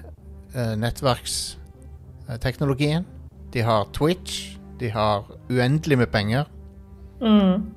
uh, 0.55 0.75
nettverksteknologien. 0.79 3.03
De 3.51 3.59
har 3.67 3.89
Twitch. 3.91 4.55
De 4.79 4.87
har 4.95 5.27
uendelig 5.51 5.97
med 5.99 6.07
penger. 6.13 6.47
Mm. 7.19 7.67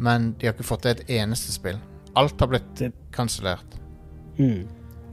Men 0.00 0.32
de 0.40 0.46
har 0.48 0.54
ikke 0.56 0.64
fått 0.70 0.82
til 0.86 0.94
et 0.96 1.04
eneste 1.20 1.52
spill. 1.52 1.76
Alt 2.16 2.40
har 2.40 2.48
blitt 2.50 2.72
Det- 2.80 2.94
kansellert. 3.12 3.76
Mm. 4.38 4.64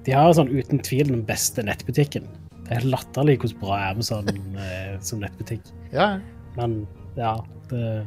De 0.05 0.11
har 0.15 0.31
sånn 0.37 0.49
uten 0.53 0.79
tvil 0.79 1.07
den 1.11 1.25
beste 1.27 1.63
nettbutikken. 1.65 2.23
Det 2.65 2.71
er 2.79 2.87
latterlig 2.87 3.35
hvor 3.41 3.51
bra 3.59 3.75
Amazon 3.91 4.25
er 4.63 4.95
som 5.03 5.19
nettbutikk. 5.19 5.61
Ja, 5.91 6.19
Men 6.55 6.87
ja, 7.17 7.35
det, 7.69 8.05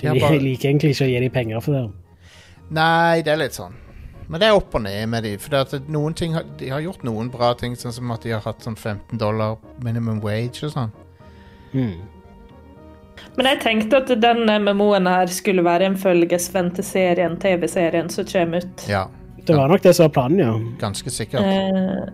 De 0.00 0.06
har 0.08 0.18
bare- 0.20 0.38
liker 0.38 0.68
egentlig 0.70 0.90
ikke 0.94 1.04
å 1.06 1.10
gi 1.12 1.20
de 1.20 1.28
penger 1.28 1.60
for 1.60 1.72
det. 1.72 1.90
Nei, 2.70 3.22
det 3.22 3.32
er 3.32 3.36
litt 3.36 3.52
sånn. 3.56 3.72
Men 4.28 4.40
det 4.40 4.48
er 4.48 4.54
opp 4.58 4.74
og 4.74 4.82
ned 4.82 5.08
med 5.08 5.22
de. 5.24 5.36
For 5.38 5.50
det 5.50 5.60
at 5.74 5.88
noen 5.88 6.14
ting 6.14 6.34
har, 6.34 6.44
de 6.58 6.68
har 6.68 6.80
gjort 6.84 7.02
noen 7.02 7.30
bra 7.32 7.54
ting, 7.54 7.74
sånn 7.74 7.92
som 7.92 8.10
at 8.12 8.20
de 8.22 8.30
har 8.30 8.40
hatt 8.44 8.60
sånn 8.60 8.76
15 8.76 9.16
dollar 9.18 9.56
minimum 9.82 10.20
wage 10.20 10.62
og 10.64 10.72
sånn. 10.74 10.92
Mm. 11.72 11.94
Men 13.36 13.46
jeg 13.46 13.60
tenkte 13.60 13.96
at 14.02 14.20
den 14.20 14.44
MMO-en 14.64 15.06
her 15.06 15.26
skulle 15.26 15.62
være 15.64 15.82
en 15.88 15.96
følgesvenn 15.96 16.72
til 16.74 16.84
serien, 16.84 17.36
TV-serien 17.40 18.08
som 18.10 18.24
kommer 18.24 18.58
ut. 18.64 18.84
Ja, 18.88 19.06
Det 19.46 19.56
var 19.56 19.68
nok 19.68 19.80
det 19.82 19.94
som 19.96 20.10
var 20.10 20.12
planen, 20.28 20.38
ja. 20.38 20.52
ganske 20.78 21.10
sikkert. 21.10 21.40
Eh, 21.40 22.12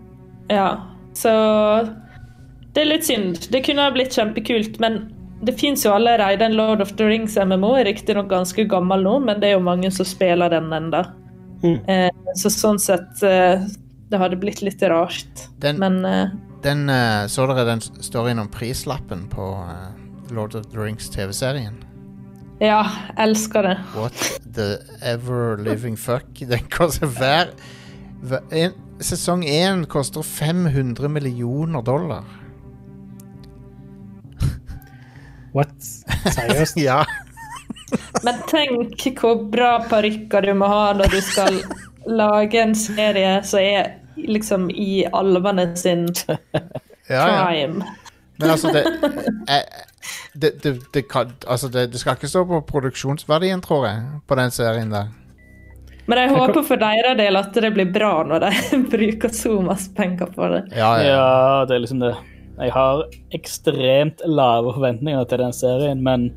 ja, 0.55 0.81
så 1.15 1.91
det 2.75 2.83
er 2.83 2.85
litt 2.87 3.05
synd. 3.05 3.51
Det 3.51 3.65
kunne 3.65 3.83
ha 3.83 3.91
blitt 3.91 4.15
kjempekult, 4.15 4.79
men 4.81 5.14
det 5.45 5.55
fins 5.61 5.85
jo 5.87 5.93
allerede 5.95 6.45
en 6.47 6.57
Lord 6.57 6.81
of 6.83 6.93
the 6.99 7.07
Rings 7.09 7.37
MMO, 7.37 7.75
riktignok 7.87 8.29
ganske 8.33 8.65
gammel 8.71 9.03
nå, 9.07 9.19
men 9.25 9.41
det 9.41 9.51
er 9.53 9.57
jo 9.59 9.65
mange 9.67 9.91
som 9.95 10.07
spiller 10.09 10.51
den 10.53 10.73
enda. 10.73 11.05
Mm. 11.65 11.79
Eh, 11.89 12.11
så 12.37 12.51
sånn 12.53 12.77
sett 12.83 13.23
eh, 13.25 13.63
Det 14.11 14.19
hadde 14.21 14.37
blitt 14.37 14.61
litt 14.63 14.83
rart. 14.91 15.47
Den- 15.63 15.79
Men 15.81 16.05
eh, 16.05 16.29
Den, 16.65 16.89
så 17.29 17.45
dere 17.49 17.65
den 17.69 17.81
storyen 18.01 18.39
om 18.41 18.49
prislappen 18.49 19.27
på 19.29 19.47
Lord 20.33 20.55
of 20.57 20.67
the 20.73 20.79
Rings 20.81 21.11
TV-serien? 21.13 21.75
ja, 22.63 22.85
elsker 23.19 23.63
det. 23.67 23.73
What 23.97 24.15
the 24.55 24.79
ever 25.03 25.59
living 25.59 25.97
fuck? 25.97 26.25
Den 26.49 26.65
koster 26.73 27.07
hver, 27.11 27.51
hver 28.23 28.41
en, 28.55 28.73
Sesong 29.03 29.43
én 29.45 29.83
koster 29.91 30.23
500 30.23 31.09
millioner 31.11 31.83
dollar. 31.83 32.23
What? 35.55 35.75
Seriøst? 36.35 36.81
Ja. 36.89 37.05
Men 38.25 38.41
tenk 38.51 39.05
hvor 39.21 39.45
bra 39.53 39.77
parykker 39.89 40.43
du 40.43 40.55
må 40.59 40.67
ha 40.67 40.95
når 40.99 41.13
du 41.13 41.21
skal 41.23 41.61
lage 42.11 42.59
en 42.61 42.75
serie 42.75 43.37
som 43.47 43.63
er 43.63 43.93
liksom 44.17 44.67
i 44.71 45.05
alvene 45.13 45.69
sin 45.79 46.09
ja, 46.27 46.39
ja. 47.07 47.27
prime. 47.29 47.85
Men 48.37 48.51
altså, 48.51 48.73
det 48.75 48.85
eh, 49.49 49.85
det, 50.33 50.63
det, 50.63 50.93
det, 50.93 51.03
kan, 51.09 51.31
altså 51.47 51.69
det, 51.69 51.87
det 51.93 52.01
skal 52.03 52.19
ikke 52.19 52.29
stå 52.29 52.45
på 52.49 52.61
produksjonsverdien, 52.69 53.63
tror 53.63 53.87
jeg, 53.87 54.03
på 54.27 54.39
den 54.41 54.51
serien 54.51 54.91
der. 54.91 55.13
Men 56.07 56.19
jeg 56.19 56.29
Jeg 56.29 56.37
håper 56.37 56.63
for 56.63 56.77
deres 56.77 57.17
del 57.17 57.37
at 57.37 57.55
det 57.55 57.73
blir 57.73 57.93
bra 57.93 58.13
når 58.29 58.45
de 58.45 58.53
bruker 58.97 59.33
så 59.33 59.61
masse 59.65 59.95
penger 59.97 60.27
på 60.35 60.49
det. 60.53 60.65
Ja, 60.77 60.97
ja. 61.01 61.15
Ja, 61.15 61.65
det 61.69 61.79
er 61.79 61.85
liksom 61.87 62.03
det. 62.03 62.15
Jeg 62.55 62.71
har 62.71 63.03
ekstremt 63.35 64.23
lave 64.31 64.75
forventninger 64.77 65.25
til 65.31 65.43
den 65.43 65.55
serien, 65.57 66.03
men 66.07 66.29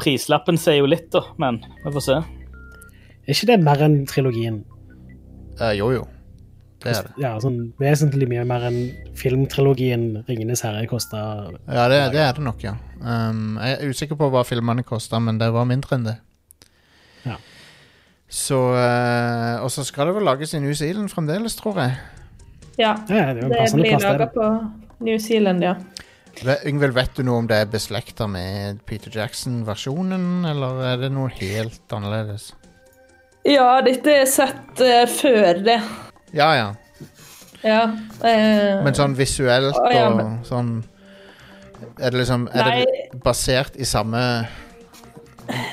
prislappen 0.00 0.58
sier 0.60 0.80
jo 0.80 0.90
litt, 0.90 1.08
da. 1.12 1.24
Men 1.42 1.58
vi 1.84 1.92
får 1.96 2.06
se. 2.06 2.18
Er 3.26 3.34
ikke 3.34 3.50
det 3.50 3.58
mer 3.64 3.82
enn 3.84 3.98
trilogien? 4.10 4.62
Eh, 5.58 5.74
jo, 5.80 5.90
jo. 5.96 6.06
Det 6.80 6.94
er 6.94 7.08
det. 7.10 7.16
Ja, 7.20 7.34
sånn 7.42 7.58
vesentlig 7.80 8.24
mye 8.30 8.46
mer 8.48 8.62
enn 8.70 8.78
filmtrilogien 9.18 10.22
'Ringenes 10.24 10.62
herre' 10.64 10.86
kosta. 10.88 11.20
Ja, 11.66 11.90
det, 11.92 11.98
det 12.14 12.22
er 12.24 12.32
det 12.38 12.44
nok, 12.46 12.62
ja. 12.64 12.78
Um, 13.02 13.58
jeg 13.60 13.76
er 13.76 13.92
usikker 13.92 14.16
på 14.16 14.30
hva 14.32 14.46
filmene 14.48 14.86
kosta, 14.86 15.20
men 15.20 15.36
det 15.42 15.50
var 15.52 15.68
mindre 15.68 15.98
enn 15.98 16.06
det. 16.08 16.16
Ja. 17.26 17.36
Så 18.30 18.56
uh, 18.72 19.60
Og 19.60 19.68
så 19.74 19.84
skal 19.84 20.08
det 20.08 20.14
vel 20.16 20.24
lages 20.24 20.54
i 20.54 20.62
New 20.62 20.72
Zealand 20.72 21.10
fremdeles, 21.12 21.58
tror 21.58 21.82
jeg. 21.82 21.98
Ja, 22.78 22.94
Ja, 23.10 23.34
det 23.34 23.50
det 23.50 23.74
blir 23.74 24.00
laga 24.00 24.30
på 24.32 24.46
New 25.00 25.18
Zealand, 25.18 25.64
ja. 25.64 25.74
Yngvild, 26.64 26.94
vet 26.94 27.16
du 27.16 27.24
noe 27.26 27.42
om 27.42 27.48
det 27.50 27.58
er 27.64 27.72
beslekta 27.72 28.28
med 28.30 28.80
Peter 28.88 29.12
Jackson-versjonen, 29.12 30.46
eller 30.48 30.80
er 30.92 31.02
det 31.02 31.10
noe 31.12 31.32
helt 31.40 31.92
annerledes? 31.96 32.52
Ja, 33.48 33.80
dette 33.84 34.14
er 34.22 34.28
sett 34.28 34.80
uh, 34.84 35.04
før 35.08 35.60
det. 35.64 35.80
Ja, 36.36 36.50
ja. 36.56 36.70
Ja. 37.64 37.82
uh, 38.22 38.80
Men 38.84 38.96
sånn 38.96 39.16
visuelt 39.18 39.76
uh, 39.76 39.90
ja, 39.92 40.06
og 40.08 40.46
sånn 40.48 40.78
Er 42.00 42.14
det 42.14 42.22
liksom 42.22 42.46
Er 42.56 42.70
det 42.70 43.18
basert 43.20 43.76
i 43.76 43.84
samme 43.84 44.22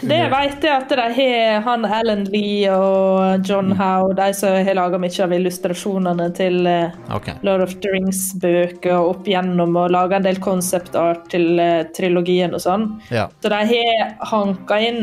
det 0.02 0.18
jeg 0.20 0.32
vet, 0.34 0.66
er 0.68 0.76
at 0.76 0.92
de 0.92 1.06
har 1.18 1.62
han 1.66 1.86
Alan 1.86 2.26
Lee 2.34 2.72
og 2.74 3.46
John 3.48 3.72
Howe, 3.78 4.14
de 4.18 4.30
som 4.38 4.56
har 4.68 4.78
laga 4.78 5.00
mye 5.02 5.24
av 5.24 5.36
illustrasjonene 5.38 6.28
til 6.38 6.68
okay. 7.14 7.38
Lord 7.48 7.66
of 7.66 7.78
the 7.84 7.94
Rings-bøker 7.94 8.96
og 8.98 9.16
opp 9.16 9.30
gjennom 9.30 9.78
og 9.80 9.92
laga 9.94 10.20
en 10.20 10.28
del 10.28 10.42
concept 10.44 10.96
art 10.98 11.28
til 11.34 11.60
eh, 11.62 11.86
trilogien 11.96 12.56
og 12.56 12.64
sånn. 12.64 12.90
Ja. 13.14 13.28
Så 13.42 13.52
de 13.54 13.64
har 13.72 14.14
hanka 14.32 14.80
inn 14.84 15.02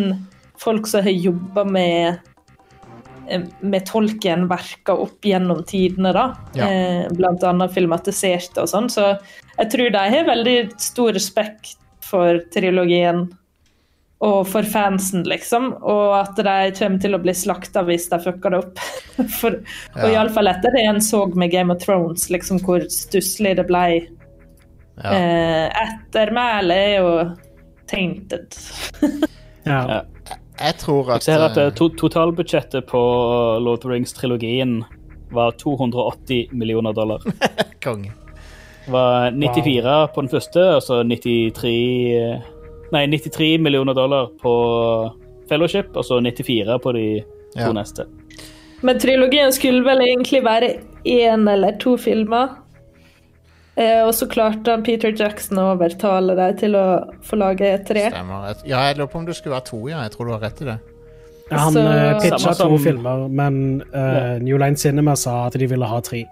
folk 0.61 0.89
som 0.91 1.05
har 1.05 1.14
jobba 1.14 1.64
med 1.64 2.18
eh, 3.29 3.47
med 3.61 3.87
tolken 3.89 4.49
verka 4.51 4.97
opp 5.07 5.25
gjennom 5.25 5.64
tidene, 5.68 6.12
da. 6.16 6.27
Ja. 6.59 6.68
Eh, 6.68 7.07
blant 7.14 7.45
annet 7.47 7.75
filmatiserte 7.75 8.64
og 8.64 8.70
sånn. 8.70 8.91
Så 8.93 9.14
jeg 9.55 9.70
tror 9.72 9.95
de 9.95 10.05
har 10.16 10.29
veldig 10.29 10.59
stor 10.83 11.14
respekt 11.16 11.79
for 12.05 12.43
trilogien 12.55 13.27
og 14.25 14.47
for 14.49 14.64
fansen, 14.64 15.25
liksom. 15.29 15.70
Og 15.85 16.14
at 16.16 16.39
de 16.41 16.57
kommer 16.79 17.03
til 17.03 17.16
å 17.16 17.20
bli 17.20 17.35
slakta 17.37 17.83
hvis 17.85 18.07
de 18.12 18.18
fucker 18.25 18.55
det 18.55 18.61
opp. 18.62 18.83
for, 19.39 19.59
og 19.95 20.05
Ja. 20.07 20.11
iallfall 20.16 20.49
etter 20.53 20.72
det 20.75 20.85
en 20.89 21.01
så 21.05 21.27
med 21.37 21.53
Game 21.53 21.75
of 21.75 21.83
Thrones, 21.85 22.31
liksom 22.33 22.62
hvor 22.64 22.87
stusslig 22.93 23.57
det 23.61 23.66
ble. 23.68 23.85
ja. 25.03 25.12
Eh, 25.12 25.85
Ettermælet 25.85 26.77
er 26.77 26.97
jo 27.03 27.14
tainted. 27.91 28.59
Ja. 29.64 30.03
Jeg 30.61 30.75
tror 30.77 31.07
Jeg 31.09 31.16
at 31.16 31.25
ser 31.25 31.41
at 31.43 31.57
eh, 31.57 31.66
eh, 31.70 31.72
to 31.75 31.89
totalbudsjettet 31.99 32.85
på 32.87 32.99
Lord 33.64 33.79
of 33.79 33.81
the 33.81 33.89
Rings-trilogien 33.89 34.83
var 35.33 35.55
280 35.59 36.53
millioner 36.53 36.93
dollar. 36.93 37.25
Konge. 37.85 38.12
Det 38.85 38.93
var 38.93 39.31
94 39.33 39.95
på 40.14 40.20
den 40.20 40.29
første, 40.29 40.66
og 40.77 40.83
så 40.85 41.01
93 41.03 41.72
eh, 42.20 42.45
Nei, 42.95 43.07
93 43.11 43.59
millioner 43.59 43.95
dollar 43.97 44.28
på 44.40 44.53
Fellowship, 45.51 45.92
og 45.99 46.05
så 46.07 46.20
94 46.22 46.78
på 46.84 46.92
de 46.97 47.07
to 47.55 47.61
Ja. 47.66 47.72
neste. 47.74 48.07
Men 48.82 48.99
trilogien 49.01 49.53
skulle 49.53 49.82
vel 49.84 49.99
egentlig 50.05 50.42
være 50.45 50.68
én 51.05 51.49
eller 51.51 51.72
to 51.80 51.97
filmer. 51.97 52.51
Eh, 53.76 54.05
og 54.07 54.12
så 54.14 54.28
klarte 54.30 54.70
han 54.70 54.84
Peter 54.86 55.11
Jackson 55.11 55.59
å 55.59 55.72
overtale 55.74 56.36
deg 56.38 56.59
til 56.61 56.76
å 56.78 56.84
få 57.26 57.36
lage 57.40 57.72
tre. 57.88 58.05
Stemmer. 58.12 58.55
Ja, 58.64 58.84
jeg 58.88 58.99
lurer 59.01 59.11
på 59.11 59.18
om 59.18 59.24
det 59.26 59.34
skulle 59.34 59.57
være 59.57 59.64
to, 59.72 59.80
ja. 59.90 60.03
Jeg 60.07 60.12
tror 60.14 60.26
du 60.26 60.32
har 60.36 60.40
rett 60.45 60.62
i 60.62 60.64
det. 60.68 60.76
Han 61.51 61.72
Så- 61.72 61.80
uh, 61.82 62.20
pitcha 62.20 62.49
to 62.55 62.55
som- 62.55 62.78
filmer, 62.78 63.28
men 63.28 63.82
uh, 63.92 64.38
New 64.38 64.57
Line 64.59 64.76
Cinema 64.76 65.16
sa 65.16 65.47
at 65.47 65.53
de 65.55 65.66
ville 65.66 65.84
ha 65.84 66.01
tre. 66.01 66.24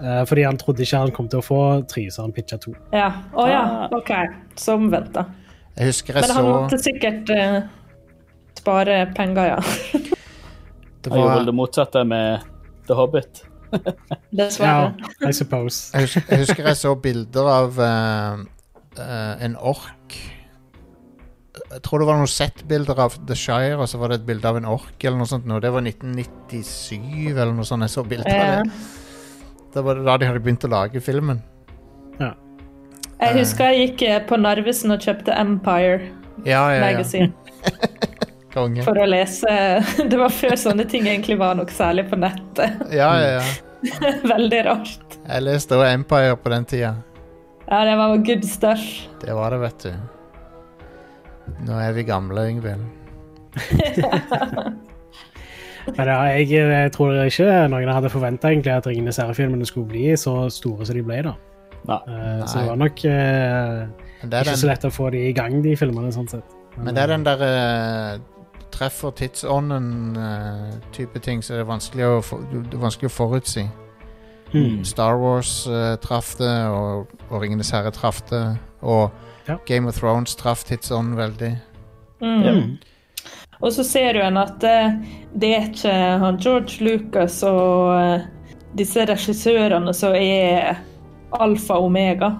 Uh, 0.00 0.24
fordi 0.24 0.44
han 0.44 0.56
trodde 0.58 0.78
ikke 0.84 0.98
han 0.98 1.10
kom 1.10 1.26
til 1.28 1.40
å 1.40 1.42
få 1.42 1.88
tre, 1.88 2.04
så 2.10 2.20
han 2.22 2.32
pitcha 2.32 2.56
to. 2.60 2.74
Ja. 2.92 3.12
Å 3.34 3.48
ja, 3.48 3.62
Ah. 3.90 3.96
OK. 3.96 4.10
Som 4.54 4.88
omvendt, 4.90 5.12
da. 5.12 5.24
Jeg 5.78 5.92
husker 5.92 6.16
jeg 6.16 6.26
Men 6.26 6.34
han 6.34 6.44
så 6.44 6.54
måtte 6.54 6.78
sikkert 6.82 7.30
uh, 7.30 7.58
spare 8.58 9.02
penger, 9.16 9.52
ja. 9.54 9.58
Det 11.04 11.12
Han 11.12 11.20
gjorde 11.20 11.34
vel 11.36 11.46
det 11.46 11.54
motsatte 11.54 12.02
med 12.04 12.48
The 12.88 12.96
Hobbit. 12.98 13.44
Ja, 13.68 14.46
Dessverre. 14.46 14.94
I 15.28 15.32
suppose. 15.32 15.92
Jeg 15.92 16.06
husker 16.06 16.24
jeg, 16.28 16.40
husker 16.46 16.66
jeg 16.70 16.78
så 16.80 16.94
bilder 17.04 17.50
av 17.52 17.78
uh, 17.78 18.40
uh, 18.98 19.34
en 19.44 19.54
ork 19.60 20.16
Jeg 21.68 21.82
tror 21.84 22.00
det 22.00 22.08
var 22.08 22.18
noen 22.18 22.32
settbilder 22.32 23.02
av 23.04 23.18
The 23.28 23.36
Shire, 23.36 23.76
og 23.76 23.88
så 23.92 24.00
var 24.00 24.12
det 24.12 24.22
et 24.22 24.26
bilde 24.30 24.48
av 24.48 24.58
en 24.58 24.68
ork 24.72 25.04
eller 25.04 25.20
noe 25.20 25.28
sånt. 25.30 25.46
nå. 25.46 25.60
Det 25.62 25.70
var 25.74 25.84
1997 25.84 27.36
eller 27.36 27.52
noe 27.54 27.68
sånt. 27.68 27.84
Jeg 27.86 27.94
så 27.94 28.06
bilder 28.08 28.32
av 28.32 28.40
det. 28.40 28.72
det. 28.72 29.68
Da 29.76 29.84
var 29.84 30.00
det 30.00 30.08
da 30.08 30.16
de 30.18 30.30
hadde 30.32 30.42
begynt 30.42 30.64
å 30.64 30.72
lage 30.72 31.04
filmen. 31.04 31.44
Jeg 33.18 33.34
husker 33.34 33.72
jeg 33.74 33.88
gikk 33.88 34.02
eh, 34.06 34.18
på 34.28 34.36
Narvesen 34.38 34.94
og 34.94 35.02
kjøpte 35.02 35.34
Empire 35.34 36.00
Ja, 36.46 36.60
ja, 36.70 36.76
ja. 36.76 36.82
Magazine 36.84 37.32
Konge. 38.54 38.84
for 38.86 38.96
å 39.02 39.06
lese 39.10 39.50
Det 40.10 40.18
var 40.20 40.30
før 40.32 40.54
sånne 40.58 40.86
ting 40.88 41.06
egentlig 41.10 41.36
var 41.40 41.58
noe 41.58 41.68
særlig 41.74 42.06
på 42.10 42.16
nettet. 42.20 42.78
Ja, 42.94 43.10
ja, 43.20 43.40
ja. 43.40 43.42
Veldig 44.34 44.60
rart. 44.66 45.18
Jeg 45.28 45.44
leste 45.44 45.76
også 45.76 45.90
Empire 45.92 46.38
på 46.40 46.50
den 46.54 46.64
tida. 46.70 46.94
Ja, 47.68 47.82
det 47.84 47.98
var 48.00 48.16
good 48.24 48.46
stuff. 48.48 48.84
Det 49.20 49.34
var 49.36 49.52
det, 49.52 49.60
vet 49.66 49.84
du. 49.84 49.92
Nå 51.68 51.76
er 51.80 51.92
vi 51.96 52.02
gamle, 52.08 52.46
Yngvild. 52.48 52.86
Men 55.96 56.08
ja, 56.10 56.16
jeg, 56.36 56.48
jeg 56.52 56.92
tror 56.94 57.16
ikke 57.24 57.52
noen 57.72 57.92
hadde 57.92 58.10
forventa 58.12 58.50
at 58.52 58.88
Ringenes 58.88 59.20
herre-filmene 59.20 59.66
skulle 59.68 59.88
bli 59.88 60.10
så 60.20 60.34
store 60.52 60.86
som 60.88 60.96
de 60.98 61.04
ble. 61.06 61.20
da. 61.28 61.34
Nei. 61.88 62.00
Uh, 62.04 62.46
så 62.46 62.54
det 62.60 62.68
var 62.68 62.76
nok 62.84 62.96
uh, 63.04 63.10
det 64.22 64.28
ikke 64.28 64.50
den, 64.50 64.60
så 64.60 64.66
lett 64.68 64.84
å 64.84 64.90
få 64.92 65.10
de 65.14 65.18
i 65.28 65.32
gang, 65.36 65.62
de 65.64 65.76
filmene. 65.78 66.12
sånn 66.12 66.28
sett. 66.30 66.48
men 66.76 66.94
det 66.94 67.02
er 67.04 67.08
den 67.14 67.24
der 67.26 67.38
uh, 67.42 67.48
treffer 68.74 69.10
tidsånden-type 69.16 71.18
ting, 71.24 71.38
så 71.42 71.48
det 71.54 71.60
er 71.64 71.68
vanskelig 71.68 72.04
å, 72.06 72.20
for, 72.22 72.36
er 72.52 72.78
vanskelig 72.82 73.08
å 73.10 73.14
forutsi. 73.14 73.64
Hmm. 74.52 74.84
Star 74.84 75.16
Wars 75.20 75.66
eh, 75.66 75.96
traff 76.00 76.36
det, 76.38 76.68
og, 76.72 77.06
og 77.28 77.42
Ringenes 77.42 77.70
herre 77.74 77.90
traff 77.94 78.22
det. 78.30 78.44
Og 78.80 79.10
Ja. 79.48 79.56
Game 79.66 79.88
of 79.88 79.96
Thrones 79.96 80.36
traff 80.36 80.64
tidsånden 80.64 81.16
veldig. 81.16 81.58
Mm. 82.20 82.42
Ja. 82.44 82.52
Og 83.60 83.72
så 83.72 83.84
ser 83.84 84.12
du 84.12 84.20
en 84.20 84.36
at 84.36 84.64
eh, 84.64 84.92
det 85.32 85.56
er 85.56 85.62
ikke 85.70 86.18
han 86.20 86.36
George 86.36 86.84
Lucas 86.84 87.42
og 87.48 87.96
eh, 87.96 88.20
disse 88.76 89.06
regissørene 89.08 89.94
som 89.96 90.12
er 90.14 90.76
alfa 91.32 91.74
og 91.78 91.84
omega. 91.90 92.32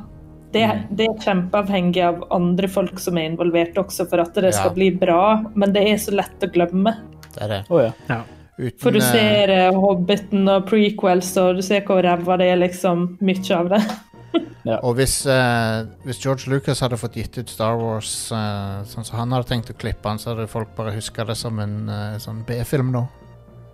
Det, 0.52 0.62
Mm. 0.64 0.96
det 0.96 1.06
er 1.06 1.18
kjempeavhengig 1.26 2.02
av 2.02 2.22
andre 2.32 2.68
folk 2.68 2.98
som 2.98 3.18
er 3.18 3.28
involvert 3.28 3.74
også, 3.76 4.08
for 4.08 4.20
at 4.20 4.32
det 4.34 4.54
skal 4.54 4.70
Ja. 4.70 4.74
bli 4.74 4.90
bra. 4.90 5.44
Men 5.54 5.72
det 5.72 5.82
er 5.86 5.96
så 5.96 6.14
lett 6.14 6.40
å 6.40 6.50
glemme. 6.50 6.94
Det 7.34 7.42
er 7.42 7.48
det. 7.48 7.64
Oh, 7.70 7.82
ja. 7.82 7.92
Ja. 8.08 8.22
Uten, 8.58 8.78
For 8.80 8.90
du 8.90 8.98
eh, 8.98 9.12
ser 9.12 9.50
uh, 9.70 9.78
Hobbiten 9.78 10.48
og 10.48 10.66
prequels, 10.66 11.36
og 11.36 11.56
du 11.56 11.62
ser 11.62 11.82
hvor 11.82 12.02
ræva 12.02 12.38
det 12.38 12.48
er, 12.50 12.56
liksom. 12.56 13.18
Mye 13.20 13.54
av 13.54 13.68
det. 13.68 13.82
Og 14.82 14.96
hvis, 14.96 15.24
uh, 15.26 15.86
hvis 16.04 16.18
George 16.20 16.50
Lucas 16.50 16.80
hadde 16.80 16.98
fått 16.98 17.14
gitt 17.14 17.38
ut 17.38 17.48
Star 17.48 17.76
Wars 17.78 18.30
uh, 18.32 18.82
sånn 18.84 19.04
som 19.04 19.16
han 19.18 19.30
hadde 19.32 19.48
tenkt 19.48 19.70
å 19.70 19.76
klippe 19.78 20.04
han, 20.08 20.18
så 20.18 20.34
hadde 20.34 20.46
folk 20.48 20.74
bare 20.76 20.92
huska 20.92 21.24
det 21.24 21.36
som 21.36 21.58
en 21.60 21.88
sånn 22.18 22.44
B-film 22.44 22.90
nå. 22.92 23.06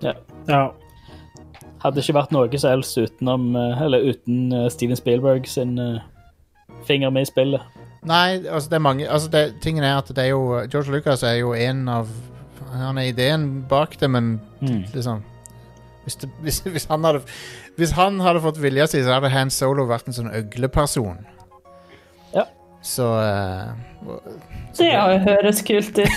Ja. 0.03 0.71
Hadde 1.85 2.01
ikke 2.01 2.17
vært 2.17 2.33
noe 2.33 2.59
som 2.59 2.73
helst 2.73 2.97
utenom, 2.99 3.51
eh, 3.61 3.83
eller 3.85 4.07
uten 4.09 4.53
eh, 4.53 4.69
Steven 4.73 4.97
Spielberg 4.97 5.49
sin 5.51 5.77
eh, 5.79 6.01
finger 6.89 7.13
med 7.13 7.27
i 7.27 7.29
spillet. 7.29 7.61
Nei, 8.05 8.41
altså 8.45 8.69
det 8.73 8.77
er 8.77 8.85
mange 8.85 9.05
altså 9.09 9.31
det, 9.33 9.43
Tingen 9.65 9.85
er 9.85 9.97
at 9.97 10.11
det 10.13 10.27
er 10.27 10.35
jo 10.35 10.59
George 10.69 10.93
Lucas 10.93 11.23
er 11.25 11.39
jo 11.39 11.55
en 11.57 11.87
av 11.89 12.11
Han 12.75 12.99
er 13.01 13.07
ideen 13.09 13.47
bak 13.69 13.97
det, 14.01 14.11
men 14.11 14.41
Mm. 14.61 14.85
liksom 14.95 15.23
hvis, 16.05 16.17
det, 16.17 16.29
hvis, 16.45 16.59
hvis, 16.61 16.85
han 16.85 17.05
hadde, 17.05 17.23
hvis 17.77 17.91
han 17.97 18.21
hadde 18.21 18.41
fått 18.45 18.61
vilja 18.63 18.87
si, 18.87 19.01
så 19.05 19.17
hadde 19.17 19.33
Han 19.33 19.51
Solo 19.51 19.87
vært 19.89 20.09
en 20.09 20.17
sånn 20.17 20.33
øgleperson. 20.37 21.19
Så 22.85 23.05
uh, 23.17 23.73
Det 24.77 24.91
høres 25.25 25.63
kult 25.65 25.99
ut. 25.99 26.11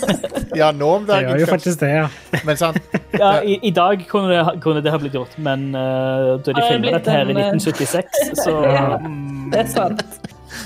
Ja, 0.58 0.72
nå 0.74 0.88
om 0.96 1.04
Det 1.06 1.12
dagen, 1.14 1.28
gjør 1.30 1.38
jo 1.44 1.46
faktisk 1.52 1.80
det, 1.84 1.90
ja. 1.94 2.06
men 2.48 2.56
sant 2.58 2.80
Ja, 3.14 3.36
i, 3.46 3.58
I 3.68 3.70
dag 3.76 4.02
kunne 4.10 4.32
det, 4.32 4.40
ha- 4.48 4.56
kunne 4.62 4.82
det 4.82 4.90
ha 4.90 4.98
blitt 4.98 5.14
gjort, 5.14 5.36
men 5.38 5.68
uh, 5.76 6.34
da 6.42 6.50
de 6.56 6.64
filmet 6.66 6.96
dette 6.98 7.14
her 7.14 7.30
i 7.30 7.36
eh, 7.36 7.52
1976, 7.54 8.34
så 8.42 8.56
Ja. 8.66 8.98
mm, 8.98 9.50
Det 9.54 9.62
er 9.62 9.70
sant. 9.70 10.02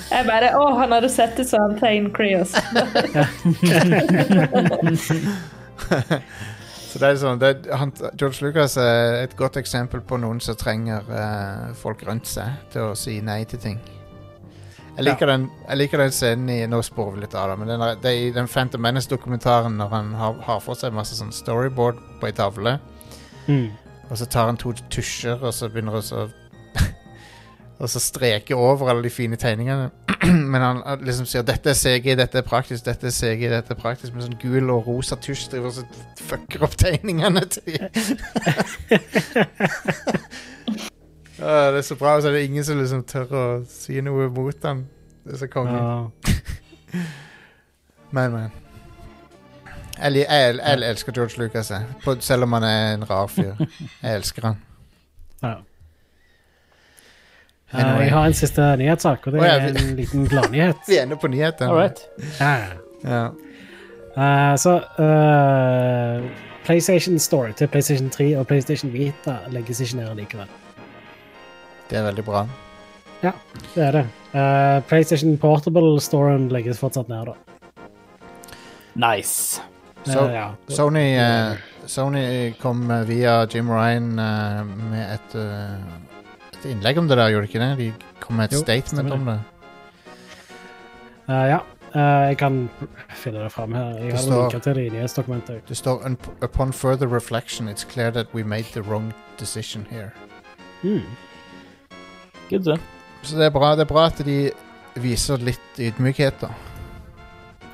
Jeg 0.08 0.24
bare 0.30 0.54
Å, 0.56 0.62
han 0.80 0.94
hadde 0.96 1.10
sett 1.12 1.36
ut 1.36 1.48
som 1.50 1.76
Thane 1.76 2.08
Creos. 2.16 2.54
Så 6.94 7.00
det 7.02 7.08
er 7.08 7.16
sånn 7.18 7.40
det, 7.42 7.48
han, 7.74 7.90
George 8.14 8.44
Lucas 8.46 8.76
er 8.78 9.24
et 9.24 9.32
godt 9.38 9.56
eksempel 9.58 9.98
på 10.06 10.14
noen 10.22 10.38
som 10.44 10.54
trenger 10.56 11.02
uh, 11.10 11.72
folk 11.74 12.04
rundt 12.06 12.28
seg 12.30 12.54
til 12.70 12.92
å 12.92 12.94
si 12.98 13.16
nei 13.24 13.40
til 13.50 13.58
ting. 13.58 13.80
Jeg 14.96 15.04
liker, 15.08 15.26
den, 15.26 15.48
jeg 15.68 15.76
liker 15.80 15.98
den 15.98 16.10
scenen 16.14 16.48
i 16.54 16.60
Nå 16.70 16.78
sporer 16.86 17.14
vi 17.16 17.20
litt 17.24 17.32
av 17.34 17.48
det, 17.50 17.56
men 17.58 17.68
den, 17.72 17.80
er- 17.82 17.96
det 18.02 18.10
er 18.12 18.18
i 18.28 18.34
den 18.36 18.46
Phantom 18.46 18.80
Menace-dokumentaren 18.84 19.74
når 19.80 19.88
han 19.90 20.12
har, 20.14 20.32
har 20.46 20.60
for 20.62 20.74
seg 20.78 20.92
masse 20.94 21.16
sånn 21.18 21.32
storyboard 21.34 21.98
på 22.20 22.26
ei 22.30 22.34
tavle, 22.36 22.76
Mm. 23.48 23.70
og 24.08 24.16
så 24.16 24.24
tar 24.30 24.46
han 24.48 24.56
to 24.56 24.72
tusjer, 24.88 25.42
og 25.44 25.52
så 25.52 25.68
begynner 25.68 25.92
han 25.98 26.00
å 26.00 26.28
Og 27.82 27.88
så 27.90 27.98
streker 28.00 28.54
over 28.56 28.88
alle 28.88 29.02
de 29.02 29.10
fine 29.10 29.36
tegningene. 29.36 29.90
Men 30.52 30.60
han 30.62 30.82
liksom 31.04 31.26
sier 31.26 31.42
'dette 31.42 31.70
er 31.70 31.74
CG, 31.74 32.14
dette 32.16 32.38
er 32.38 32.42
praktisk, 32.46 32.84
dette 32.86 33.06
er 33.06 33.10
CG, 33.10 33.48
dette 33.50 33.70
er 33.74 33.80
praktisk', 33.82 34.14
med 34.14 34.22
sånn 34.22 34.38
gul 34.40 34.70
og 34.70 34.86
rosa 34.86 35.16
tusj 35.16 35.48
driver 35.50 35.66
og 35.66 35.72
så 35.74 35.82
fucker 36.30 36.62
opp 36.62 36.76
tegningene 36.78 37.40
til. 37.50 37.74
Ja, 41.44 41.70
det 41.74 41.78
er 41.82 41.86
så 41.86 41.96
bra, 42.00 42.14
og 42.16 42.22
så 42.24 42.28
er 42.30 42.32
det 42.38 42.44
ingen 42.48 42.64
som 42.64 42.78
liksom 42.80 43.02
tør 43.10 43.32
å 43.36 43.44
si 43.68 44.00
noe 44.00 44.28
mot 44.32 44.62
ham, 44.64 44.86
Det 45.24 45.34
er 45.36 45.40
så 45.42 45.48
konge. 45.52 45.76
Ja. 45.76 47.02
Men, 48.14 48.30
men. 48.32 48.50
Jeg, 49.98 50.12
jeg, 50.14 50.26
jeg, 50.30 50.56
jeg 50.62 50.90
elsker 50.90 51.12
George 51.16 51.38
Lucas, 51.40 51.70
jeg. 51.74 51.82
På, 52.04 52.14
selv 52.22 52.46
om 52.46 52.52
han 52.54 52.62
er 52.68 52.92
en 52.94 53.02
rar 53.10 53.26
fyr. 53.26 53.56
Jeg 54.02 54.14
elsker 54.20 54.46
han. 54.46 54.60
Ja. 55.42 55.54
Eh, 57.72 57.80
Anyway. 57.80 58.04
Jeg 58.04 58.12
har 58.14 58.26
en 58.30 58.34
siste 58.38 58.68
nyhetssak, 58.78 59.26
og 59.26 59.32
det 59.34 59.42
er 59.48 59.66
en 59.72 59.96
liten 59.98 60.28
gladnyhet. 60.30 60.76
Vi 60.88 60.98
ender 61.02 61.18
på 61.18 61.26
nyhetene. 61.32 61.72
right. 61.74 62.04
Ja. 62.38 62.54
Ja. 63.04 63.24
Eh, 64.14 64.56
så 64.62 64.76
uh, 64.98 66.30
PlayStation 66.64 67.18
Store 67.18 67.52
til 67.52 67.66
PlayStation 67.68 68.10
3 68.10 68.28
og 68.38 68.46
PlayStation 68.46 68.92
Vita 68.92 69.40
legges 69.50 69.80
ikke 69.80 69.96
ned 70.04 70.14
likevel. 70.22 70.46
Det 71.88 71.98
er 71.98 72.06
veldig 72.06 72.24
bra. 72.24 72.46
Ja, 73.22 73.32
det 73.74 73.82
er 73.86 73.92
det. 73.98 74.04
Uh, 74.34 74.80
PlayStation 74.88 75.36
Portable-storen 75.38 76.48
legges 76.52 76.78
fortsatt 76.80 77.08
ned, 77.08 77.26
da. 77.30 77.34
Nice. 78.94 79.60
So, 80.04 80.26
Eh, 80.28 80.34
ja. 80.34 80.50
Sony, 80.68 81.04
uh, 81.18 81.56
Sony 81.88 82.52
kom 82.60 82.82
via 83.08 83.46
Jim 83.48 83.70
Ryan 83.72 84.10
uh, 84.18 84.64
med 84.90 85.14
et, 85.14 85.36
et 86.58 86.66
innlegg 86.68 86.98
om 87.00 87.08
det 87.08 87.16
der, 87.16 87.30
gjorde 87.32 87.46
de 87.46 87.52
ikke 87.52 87.62
det? 87.62 87.70
De 87.78 88.18
kom 88.20 88.36
med 88.36 88.44
et 88.52 88.58
Jo, 88.58 88.60
statement 88.66 89.08
det. 89.08 89.12
om 89.16 89.24
det. 89.30 89.38
Ja. 91.28 91.60
Eh, 91.94 92.28
jeg 92.28 92.36
kan 92.38 92.68
finne 93.14 93.44
det 93.44 93.52
fram 93.54 93.72
her. 93.72 93.94
Jeg 93.96 94.10
Det 94.10 94.12
har 94.12 94.18
står- 94.50 94.60
til 94.60 94.74
det 94.74 94.86
i 94.86 94.90
nyhetsdokumentet. 94.90 95.62
Det 95.68 95.76
står 95.76 96.16
Upon 96.42 96.72
further 96.72 97.06
reflection, 97.08 97.68
it's 97.68 97.84
clear 97.88 98.10
that 98.10 98.26
we 98.34 98.42
made 98.42 98.64
the 98.74 98.82
wrong 98.82 99.12
decision 99.38 99.86
here. 99.90 100.10
Mm. 100.82 101.02
Good, 102.54 102.64
det. 102.64 102.80
Så 103.22 103.38
det 103.38 103.48
er 103.48 103.50
bra, 103.50 103.72
det 103.74 103.82
er 103.82 103.90
bra 103.90 104.04
at 104.06 104.20
de 104.22 104.38
viser 105.02 105.42
litt 105.42 105.78
ydmykhet, 105.82 106.44
da. 106.44 106.52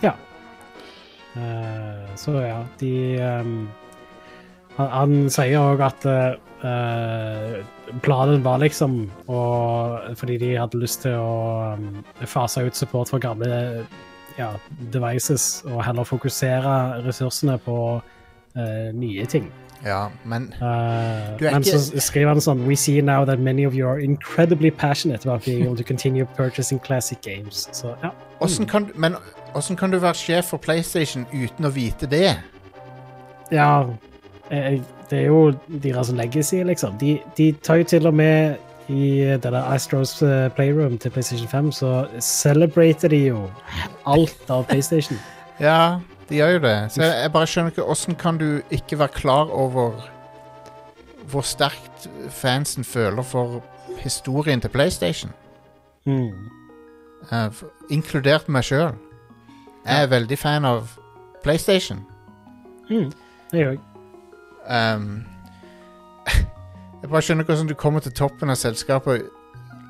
Ja. 0.01 0.15
Uh, 1.37 2.07
så 2.17 2.39
ja, 2.41 2.63
de 2.81 2.93
um, 3.21 3.69
han, 4.79 4.89
han 4.95 5.13
sier 5.29 5.61
òg 5.61 5.85
at 5.85 6.07
uh, 6.09 7.61
planen 8.01 8.43
var 8.45 8.59
liksom 8.61 8.97
å 9.31 9.43
Fordi 10.19 10.39
de 10.41 10.51
hadde 10.59 10.81
lyst 10.81 11.05
til 11.05 11.15
å 11.21 11.77
um, 11.77 12.01
fase 12.25 12.65
ut 12.65 12.77
support 12.79 13.13
for 13.13 13.23
gamle 13.23 13.85
ja, 14.39 14.55
devices, 14.95 15.61
og 15.69 15.85
heller 15.85 16.09
fokusere 16.09 17.05
ressursene 17.05 17.61
på 17.67 17.77
uh, 18.01 18.89
nye 18.97 19.29
ting. 19.29 19.53
Ja, 19.85 20.07
men 20.25 20.43
uh, 20.61 21.41
men 21.41 21.63
ikke- 21.63 21.79
så 21.79 22.01
skriver 22.01 22.29
han 22.29 22.41
sånn 22.41 22.67
We 22.67 22.77
see 22.77 23.01
now 23.01 23.25
that 23.25 23.39
many 23.39 23.65
of 23.67 23.75
you 23.75 23.89
are 23.89 24.01
incredibly 24.03 24.71
passionate 24.71 25.27
about 25.29 25.45
being 25.45 25.63
able 25.65 25.77
to 25.77 25.85
continue 25.85 26.27
purchasing 26.37 26.81
classic 26.81 27.21
games. 27.23 27.69
Så 27.73 27.95
ja. 28.03 28.11
åssen 28.41 28.67
kan, 28.67 28.91
men 28.95 29.17
åssen 29.55 29.77
kan 29.77 29.91
du 29.91 29.99
være 29.99 30.15
sjef 30.15 30.45
for 30.45 30.57
PlayStation 30.59 31.27
uten 31.33 31.65
å 31.65 31.71
vite 31.71 32.07
det? 32.07 32.37
Ja, 33.51 33.87
eh, 34.51 34.81
det 35.11 35.19
er 35.19 35.27
jo 35.27 35.53
deres 35.83 36.11
legacy, 36.13 36.63
liksom. 36.63 36.99
De, 37.01 37.19
de 37.37 37.53
tar 37.53 37.81
jo 37.81 37.85
til 37.85 38.07
og 38.07 38.15
med 38.15 38.57
i 38.89 39.19
det 39.21 39.43
der 39.43 39.63
Astros 39.63 40.23
eh, 40.23 40.49
Playroom 40.55 40.99
til 40.99 41.11
PlayStation 41.11 41.49
5, 41.49 41.73
så 41.73 42.07
celebrater 42.21 43.09
de 43.09 43.27
jo 43.27 43.51
alt 44.07 44.51
av 44.51 44.67
PlayStation. 44.69 45.19
Ja, 45.61 45.99
de 46.31 46.39
gjør 46.39 46.55
jo 46.55 46.59
det. 46.63 46.77
Så 46.93 47.03
jeg, 47.03 47.23
jeg 47.23 47.33
bare 47.33 47.47
skjønner 47.51 47.75
ikke 47.75 47.91
åssen 47.91 48.17
kan 48.19 48.39
du 48.39 48.63
ikke 48.71 48.99
være 48.99 49.09
klar 49.09 49.51
over 49.51 49.99
hvor 51.31 51.43
sterkt 51.47 52.09
fansen 52.31 52.85
føler 52.85 53.23
for 53.23 53.61
historien 53.99 54.61
til 54.61 54.69
PlayStation? 54.69 55.33
Mm. 56.05 56.49
Uh, 57.33 57.51
inkludert 57.91 58.49
meg 58.49 58.65
sjøl. 58.65 58.95
Jeg 59.85 60.03
er 60.03 60.07
veldig 60.07 60.39
fan 60.39 60.65
av 60.65 60.89
PlayStation. 61.43 62.05
Mm. 62.91 63.13
Jeg. 63.53 63.79
Um, 64.71 65.25
jeg 67.03 67.11
bare 67.11 67.23
skjønner 67.23 67.43
ikke 67.43 67.53
hvordan 67.53 67.69
du 67.69 67.75
kommer 67.75 68.01
til 68.01 68.13
toppen 68.13 68.51
av 68.51 68.59
selskapet 68.61 69.27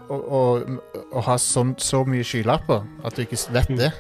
og, 0.09 0.33
og, 0.33 0.81
og 1.13 1.25
har 1.25 1.39
sånn, 1.43 1.75
så 1.79 2.03
mye 2.05 2.25
skylapper 2.25 2.87
at 3.05 3.17
du 3.17 3.23
ikke 3.23 3.39
vet 3.55 3.77
det. 3.79 3.93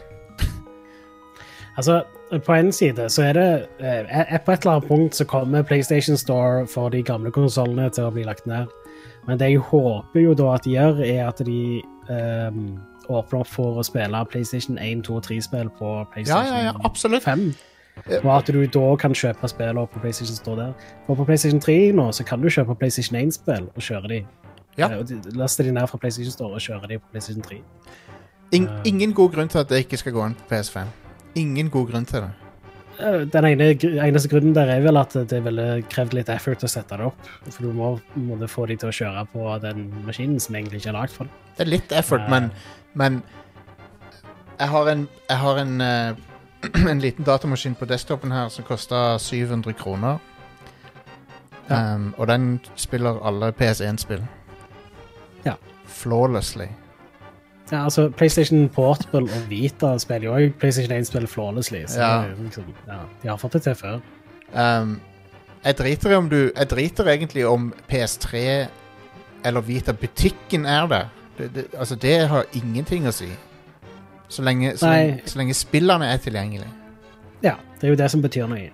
Altså, 1.79 2.03
på 2.39 2.53
en 2.55 2.73
side 2.73 3.09
så 3.11 3.23
er 3.23 3.33
det 3.33 3.49
eh, 3.79 4.39
På 4.45 4.53
et 4.53 4.61
eller 4.61 4.77
annet 4.77 4.89
punkt 4.89 5.17
så 5.17 5.25
kommer 5.25 5.63
PlayStation 5.63 6.17
Store 6.17 6.67
for 6.67 6.89
de 6.89 7.03
gamle 7.03 7.31
konsollene 7.31 7.91
til 7.91 8.07
å 8.07 8.13
bli 8.15 8.23
lagt 8.25 8.47
ned. 8.47 8.71
Men 9.27 9.39
det 9.39 9.51
jeg 9.51 9.65
håper 9.71 10.21
jo 10.21 10.35
da 10.35 10.55
at 10.55 10.65
de 10.65 10.77
gjør, 10.77 11.03
er 11.05 11.27
at 11.29 11.43
de 11.47 11.83
eh, 12.11 12.61
åpner 13.11 13.41
opp 13.41 13.51
for 13.51 13.81
å 13.81 13.85
spille 13.87 14.23
PlayStation 14.31 14.79
1, 14.79 15.03
2 15.09 15.17
og 15.19 15.27
3-spill 15.27 15.73
på 15.79 15.97
PlayStation 16.13 16.55
ja, 16.55 16.71
ja, 16.71 16.77
absolutt. 16.85 17.27
5. 17.27 17.51
Og 18.23 18.31
at 18.33 18.47
du 18.47 18.61
da 18.67 18.87
kan 18.97 19.15
kjøpe 19.15 19.49
spillene 19.51 19.87
på 19.91 20.01
PlayStation 20.01 20.37
Store 20.37 20.63
der. 20.63 20.89
For 21.07 21.19
på 21.19 21.27
PlayStation 21.29 21.61
3 21.61 21.93
nå 21.99 22.11
så 22.17 22.25
kan 22.25 22.41
du 22.41 22.49
kjøpe 22.49 22.79
PlayStation 22.79 23.19
1-spill 23.21 23.69
og 23.75 23.83
kjøre 23.83 24.15
de. 24.15 24.23
Ja. 24.79 24.89
Eh, 24.93 24.99
og 25.03 25.37
Laste 25.37 25.67
de 25.67 25.75
ned 25.75 25.91
fra 25.91 25.99
PlayStation 25.99 26.33
Store 26.33 26.55
og 26.55 26.65
kjøre 26.65 26.95
de 26.95 27.03
på 27.03 27.13
PlayStation 27.13 27.43
3. 27.43 27.61
In, 28.53 28.69
ingen 28.85 29.13
god 29.15 29.35
grunn 29.35 29.49
til 29.49 29.59
at 29.59 29.71
det 29.71 29.85
ikke 29.85 29.97
skal 29.97 30.13
gå 30.13 30.23
an 30.23 30.35
på 30.39 30.55
PS5. 30.55 31.10
Ingen 31.39 31.71
god 31.71 31.91
grunn 31.91 32.07
til 32.09 32.25
det. 32.27 32.31
Eh, 33.01 33.21
Den 33.33 33.45
ene, 33.45 33.71
eneste 34.07 34.29
grunnen 34.29 34.55
der 34.55 34.71
er 34.75 34.81
vel 34.85 34.99
at 35.01 35.15
det 35.31 35.43
ville 35.45 35.83
krevd 35.91 36.17
litt 36.17 36.33
effort 36.33 36.65
å 36.65 36.71
sette 36.71 36.99
det 36.99 37.07
opp. 37.07 37.29
For 37.49 37.67
du 37.67 37.77
må, 37.77 37.93
må 38.15 38.39
det 38.41 38.51
få 38.51 38.67
de 38.71 38.77
til 38.81 38.91
å 38.91 38.97
kjøre 38.97 39.27
på 39.33 39.47
den 39.63 39.87
maskinen 40.07 40.41
som 40.43 40.57
egentlig 40.59 40.83
ikke 40.83 40.93
er 40.95 40.99
lagd 40.99 41.15
for 41.15 41.29
det. 41.29 41.55
Det 41.57 41.67
er 41.67 41.71
litt 41.75 41.93
effort, 41.93 42.27
men, 42.33 42.51
men 42.99 43.21
jeg 44.61 44.69
har 44.69 44.91
en, 44.93 45.07
jeg 45.29 45.39
har 45.45 45.63
en, 45.63 45.81
eh, 45.81 46.83
en 46.93 47.01
liten 47.01 47.25
datamaskin 47.25 47.79
på 47.79 47.89
desktopen 47.89 48.33
her 48.33 48.51
som 48.53 48.67
koster 48.69 49.19
700 49.19 49.77
kroner. 49.79 50.21
Ja. 51.71 51.95
Um, 51.95 52.11
og 52.19 52.27
den 52.27 52.57
spiller 52.75 53.21
alle 53.23 53.53
PS1-spill. 53.55 54.25
Ja. 55.47 55.55
Flawlessly. 55.87 56.67
Ja, 57.71 57.85
altså, 57.85 58.09
PlayStation 58.11 58.69
Portable 58.69 59.23
og 59.31 59.45
Vita 59.51 59.93
spiller 59.99 60.27
jo 60.27 60.33
òg 60.35 60.55
PlayStation 60.59 60.97
1 60.97 61.07
spiller 61.07 61.29
flawlessly. 61.31 61.85
Så 61.87 62.01
Ja. 62.01 62.09
det 62.23 62.31
er 62.31 62.37
jo 62.37 62.43
liksom, 62.43 62.65
ja, 62.89 62.99
de 63.23 63.29
har 63.29 63.37
fått 63.37 63.53
det 63.53 63.63
til 63.63 63.75
før. 63.75 64.01
Um, 64.55 65.01
jeg 65.65 65.77
driter 65.79 66.11
i 66.11 66.15
om 66.15 66.29
du 66.29 66.51
Jeg 66.57 66.71
driter 66.71 67.05
egentlig 67.05 67.47
om 67.47 67.73
PS3 67.89 68.67
eller 69.45 69.61
Vita-butikken 69.61 70.67
er 70.67 70.87
der. 70.87 71.05
Det, 71.39 71.55
det, 71.55 71.65
altså, 71.79 71.95
det 71.95 72.29
har 72.29 72.45
ingenting 72.53 73.07
å 73.07 73.13
si. 73.13 73.29
Så 74.29 74.43
lenge, 74.43 74.77
så 74.77 74.87
Nei. 74.87 74.97
lenge, 75.07 75.23
så 75.27 75.39
lenge 75.39 75.55
spillerne 75.55 76.05
er 76.13 76.17
tilgjengelige. 76.17 76.69
Ja, 77.43 77.55
det 77.81 77.87
er 77.87 77.89
jo 77.95 77.97
det 77.97 78.11
som 78.11 78.23
betyr 78.23 78.47
noe. 78.47 78.71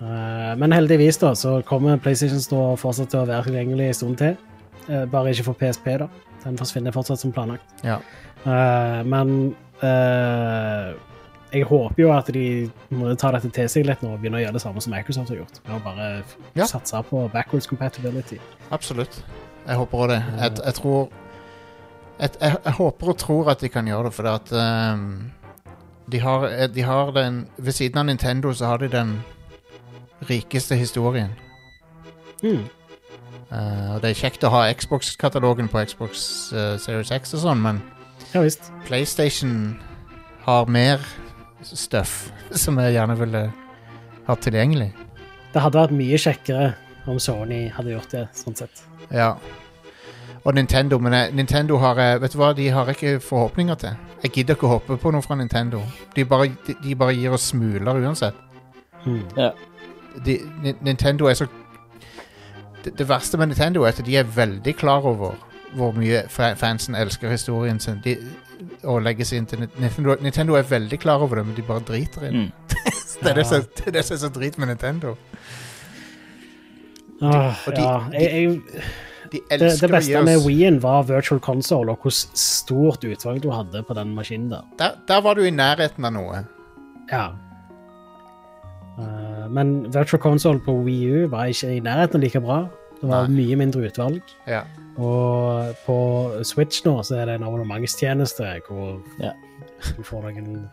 Eh, 0.00 0.56
men 0.58 0.72
heldigvis 0.72 1.18
da, 1.18 1.32
så 1.34 1.60
kommer 1.66 1.96
PlayStation 2.02 2.40
Store 2.40 2.76
fortsatt 2.76 3.10
til 3.10 3.20
å 3.22 3.26
være 3.28 3.48
tilgjengelig 3.48 3.86
en 3.88 3.94
stund 3.94 4.18
til. 4.20 4.36
Eh, 4.88 5.04
bare 5.10 5.30
ikke 5.30 5.44
for 5.44 5.58
PSP, 5.58 5.86
da. 5.98 6.08
Den 6.48 6.56
forsvinner 6.56 6.94
fortsatt 6.96 7.20
som 7.20 7.32
planlagt. 7.36 7.84
Ja. 7.84 7.98
Uh, 8.46 9.04
men 9.04 9.32
uh, 9.82 10.96
jeg 11.52 11.64
håper 11.68 12.02
jo 12.02 12.10
at 12.12 12.28
de 12.32 12.44
må 12.92 13.12
ta 13.20 13.30
dette 13.36 13.50
til 13.56 13.68
seg 13.72 13.86
litt 13.88 14.02
nå 14.04 14.14
og 14.14 14.20
begynne 14.22 14.40
å 14.40 14.42
gjøre 14.42 14.56
det 14.56 14.62
samme 14.64 14.82
som 14.84 14.92
Microsoft 14.96 15.32
har 15.32 15.42
gjort. 15.42 15.60
Med 15.66 15.76
å 15.78 15.80
bare 15.84 16.08
Ja. 16.56 16.66
satse 16.68 17.00
på 17.08 17.24
backwards 17.32 17.68
compatibility. 17.68 18.40
Absolutt. 18.72 19.22
Jeg 19.66 19.76
håper 19.76 20.04
òg 20.04 20.08
det. 20.12 20.20
Jeg, 20.40 20.58
jeg 20.64 20.74
tror 20.80 21.00
jeg, 22.18 22.30
jeg, 22.40 22.56
jeg 22.64 22.72
håper 22.80 23.10
og 23.12 23.18
tror 23.20 23.50
at 23.52 23.60
de 23.62 23.68
kan 23.70 23.86
gjøre 23.86 24.08
det, 24.08 24.14
for 24.16 24.28
at 24.32 24.52
um, 24.52 25.04
de, 26.10 26.18
har, 26.18 26.48
de 26.74 26.82
har 26.82 27.12
den 27.14 27.44
Ved 27.56 27.72
siden 27.76 28.00
av 28.00 28.08
Nintendo 28.08 28.52
så 28.52 28.72
har 28.72 28.82
de 28.82 28.88
den 28.88 29.12
rikeste 30.28 30.74
historien. 30.74 31.30
Mm. 32.42 32.64
Eh, 33.50 33.94
og 33.94 34.02
det 34.02 34.10
er 34.10 34.18
kjekt 34.18 34.44
å 34.44 34.50
ha 34.52 34.66
Xbox-katalogen 34.76 35.70
på 35.72 35.80
Xbox 35.88 36.24
uh, 36.52 36.76
Series 36.80 37.12
X 37.14 37.32
og 37.38 37.44
sånn, 37.46 37.62
men 37.64 37.78
Ja 38.34 38.42
visst. 38.44 38.66
PlayStation 38.84 39.78
har 40.44 40.68
mer 40.68 41.00
stuff 41.64 42.28
som 42.64 42.78
jeg 42.82 42.96
gjerne 42.98 43.16
ville 43.18 43.46
hatt 44.28 44.44
tilgjengelig. 44.44 44.90
Det 45.54 45.62
hadde 45.64 45.80
vært 45.80 45.96
mye 45.96 46.18
kjekkere 46.20 46.74
om 47.08 47.16
Sony 47.22 47.68
hadde 47.72 47.94
gjort 47.94 48.12
det, 48.12 48.26
sånn 48.36 48.56
sett. 48.58 48.82
Ja. 49.08 49.30
Og 50.44 50.52
Nintendo, 50.54 50.98
men 51.00 51.12
jeg, 51.16 51.32
Nintendo 51.34 51.78
har 51.80 51.96
jeg- 51.96 52.20
Vet 52.20 52.32
du 52.32 52.38
hva, 52.38 52.52
de 52.56 52.68
har 52.68 52.86
ikke 52.92 53.14
forhåpninger 53.20 53.74
til. 53.80 53.96
Jeg 54.22 54.32
gidder 54.32 54.54
ikke 54.54 54.66
å 54.68 54.74
håpe 54.76 54.96
på 55.00 55.12
noe 55.12 55.22
fra 55.22 55.36
Nintendo. 55.40 55.80
De 56.14 56.24
bare, 56.24 56.50
de, 56.66 56.74
de 56.82 56.94
bare 56.94 57.14
gir 57.16 57.32
oss 57.32 57.48
smuler 57.52 57.96
uansett. 58.04 58.34
Mm. 59.06 59.24
De, 60.24 60.36
Nintendo 60.82 61.26
er 61.30 61.34
så 61.38 61.46
det, 62.84 62.94
det 62.98 63.08
verste 63.08 63.38
med 63.40 63.46
Nintendo 63.52 63.82
er 63.82 63.88
at 63.94 64.02
de 64.06 64.16
er 64.16 64.24
veldig 64.36 64.74
klar 64.76 65.06
over 65.06 65.34
hvor 65.76 65.92
mye 65.92 66.22
fansen 66.56 66.94
elsker 66.96 67.30
historien 67.30 67.80
sin. 67.80 67.98
De, 68.04 68.16
og 68.88 69.02
legges 69.04 69.28
seg 69.30 69.38
inn 69.42 69.46
til 69.50 69.60
Nintendo, 69.78 70.14
Nintendo 70.24 70.54
er 70.58 70.62
veldig 70.66 70.98
klar 71.02 71.20
over 71.22 71.36
det, 71.40 71.46
men 71.46 71.56
de 71.58 71.62
bare 71.62 71.84
driter 71.86 72.24
i 72.24 72.30
det. 72.32 72.34
Mm. 72.34 72.52
Det 73.18 73.30
er 73.30 73.34
det, 73.34 73.46
som, 73.50 73.62
det 73.76 73.86
er 73.86 73.94
det 73.96 74.02
som 74.06 74.14
er 74.14 74.18
så 74.22 74.28
drit 74.30 74.58
med 74.62 74.68
Nintendo. 74.70 75.16
Åh, 77.22 77.54
de- 77.66 77.82
ja. 77.82 77.94
jeg, 78.12 78.22
jeg, 78.22 78.60
De 79.32 79.40
det, 79.58 79.70
det 79.80 79.90
beste 79.90 80.20
med 80.24 80.44
Wien 80.46 80.78
var 80.82 81.02
virtual 81.02 81.40
console, 81.40 81.90
og 81.92 81.98
hvor 82.02 82.14
stort 82.38 83.02
utvalg 83.04 83.42
du 83.42 83.50
hadde 83.50 83.82
på 83.88 83.94
den 83.98 84.14
maskinen 84.14 84.50
der. 84.52 84.62
der, 84.78 84.94
der 85.08 85.20
var 85.20 85.34
du 85.34 85.42
i 85.44 85.50
nærheten 85.50 86.04
av 86.08 86.12
noe. 86.14 86.44
Ja. 87.10 87.24
Eh, 88.98 89.27
men 89.50 89.84
virtual 89.94 90.20
console 90.22 90.60
på 90.60 90.72
Wii 90.84 91.24
U 91.24 91.26
var 91.32 91.44
ikke 91.50 91.76
i 91.76 91.80
nærheten 91.80 92.20
like 92.20 92.40
bra. 92.40 92.66
Det 93.00 93.08
var 93.08 93.28
Nei. 93.28 93.36
mye 93.46 93.56
mindre 93.56 93.86
utvalg. 93.86 94.22
Ja. 94.46 94.60
Og 94.98 95.74
på 95.86 95.96
Switch 96.44 96.82
nå 96.84 96.96
så 97.06 97.14
er 97.20 97.24
det 97.30 97.34
en 97.38 97.44
abonnementstjeneste 97.46 98.48
hvor 98.68 99.00
Ja. 99.20 99.30
du 99.96 100.02
får 100.02 100.22
noen 100.22 100.68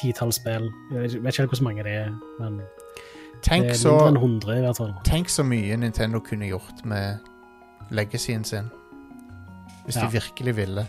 titall 0.00 0.32
spill. 0.32 0.70
Jeg 0.92 1.00
vet 1.02 1.14
ikke- 1.14 1.38
helt 1.42 1.50
hvor 1.50 1.62
mange 1.62 1.84
det 1.84 1.92
er, 1.92 2.10
men 2.40 2.56
det 3.44 3.52
er 3.52 3.60
mindre 3.62 4.08
enn 4.08 4.16
100 4.16 4.56
i 4.58 4.60
hvert 4.60 4.76
fall. 4.76 4.94
Tenk 5.04 5.28
så 5.28 5.42
mye 5.42 5.76
Nintendo 5.76 6.18
kunne 6.18 6.46
gjort 6.48 6.84
med 6.84 7.18
legacyen 7.90 8.44
sin. 8.44 8.70
Hvis 9.86 9.96
Ja. 9.96 10.06
de 10.06 10.12
virkelig 10.12 10.56
ville. 10.56 10.86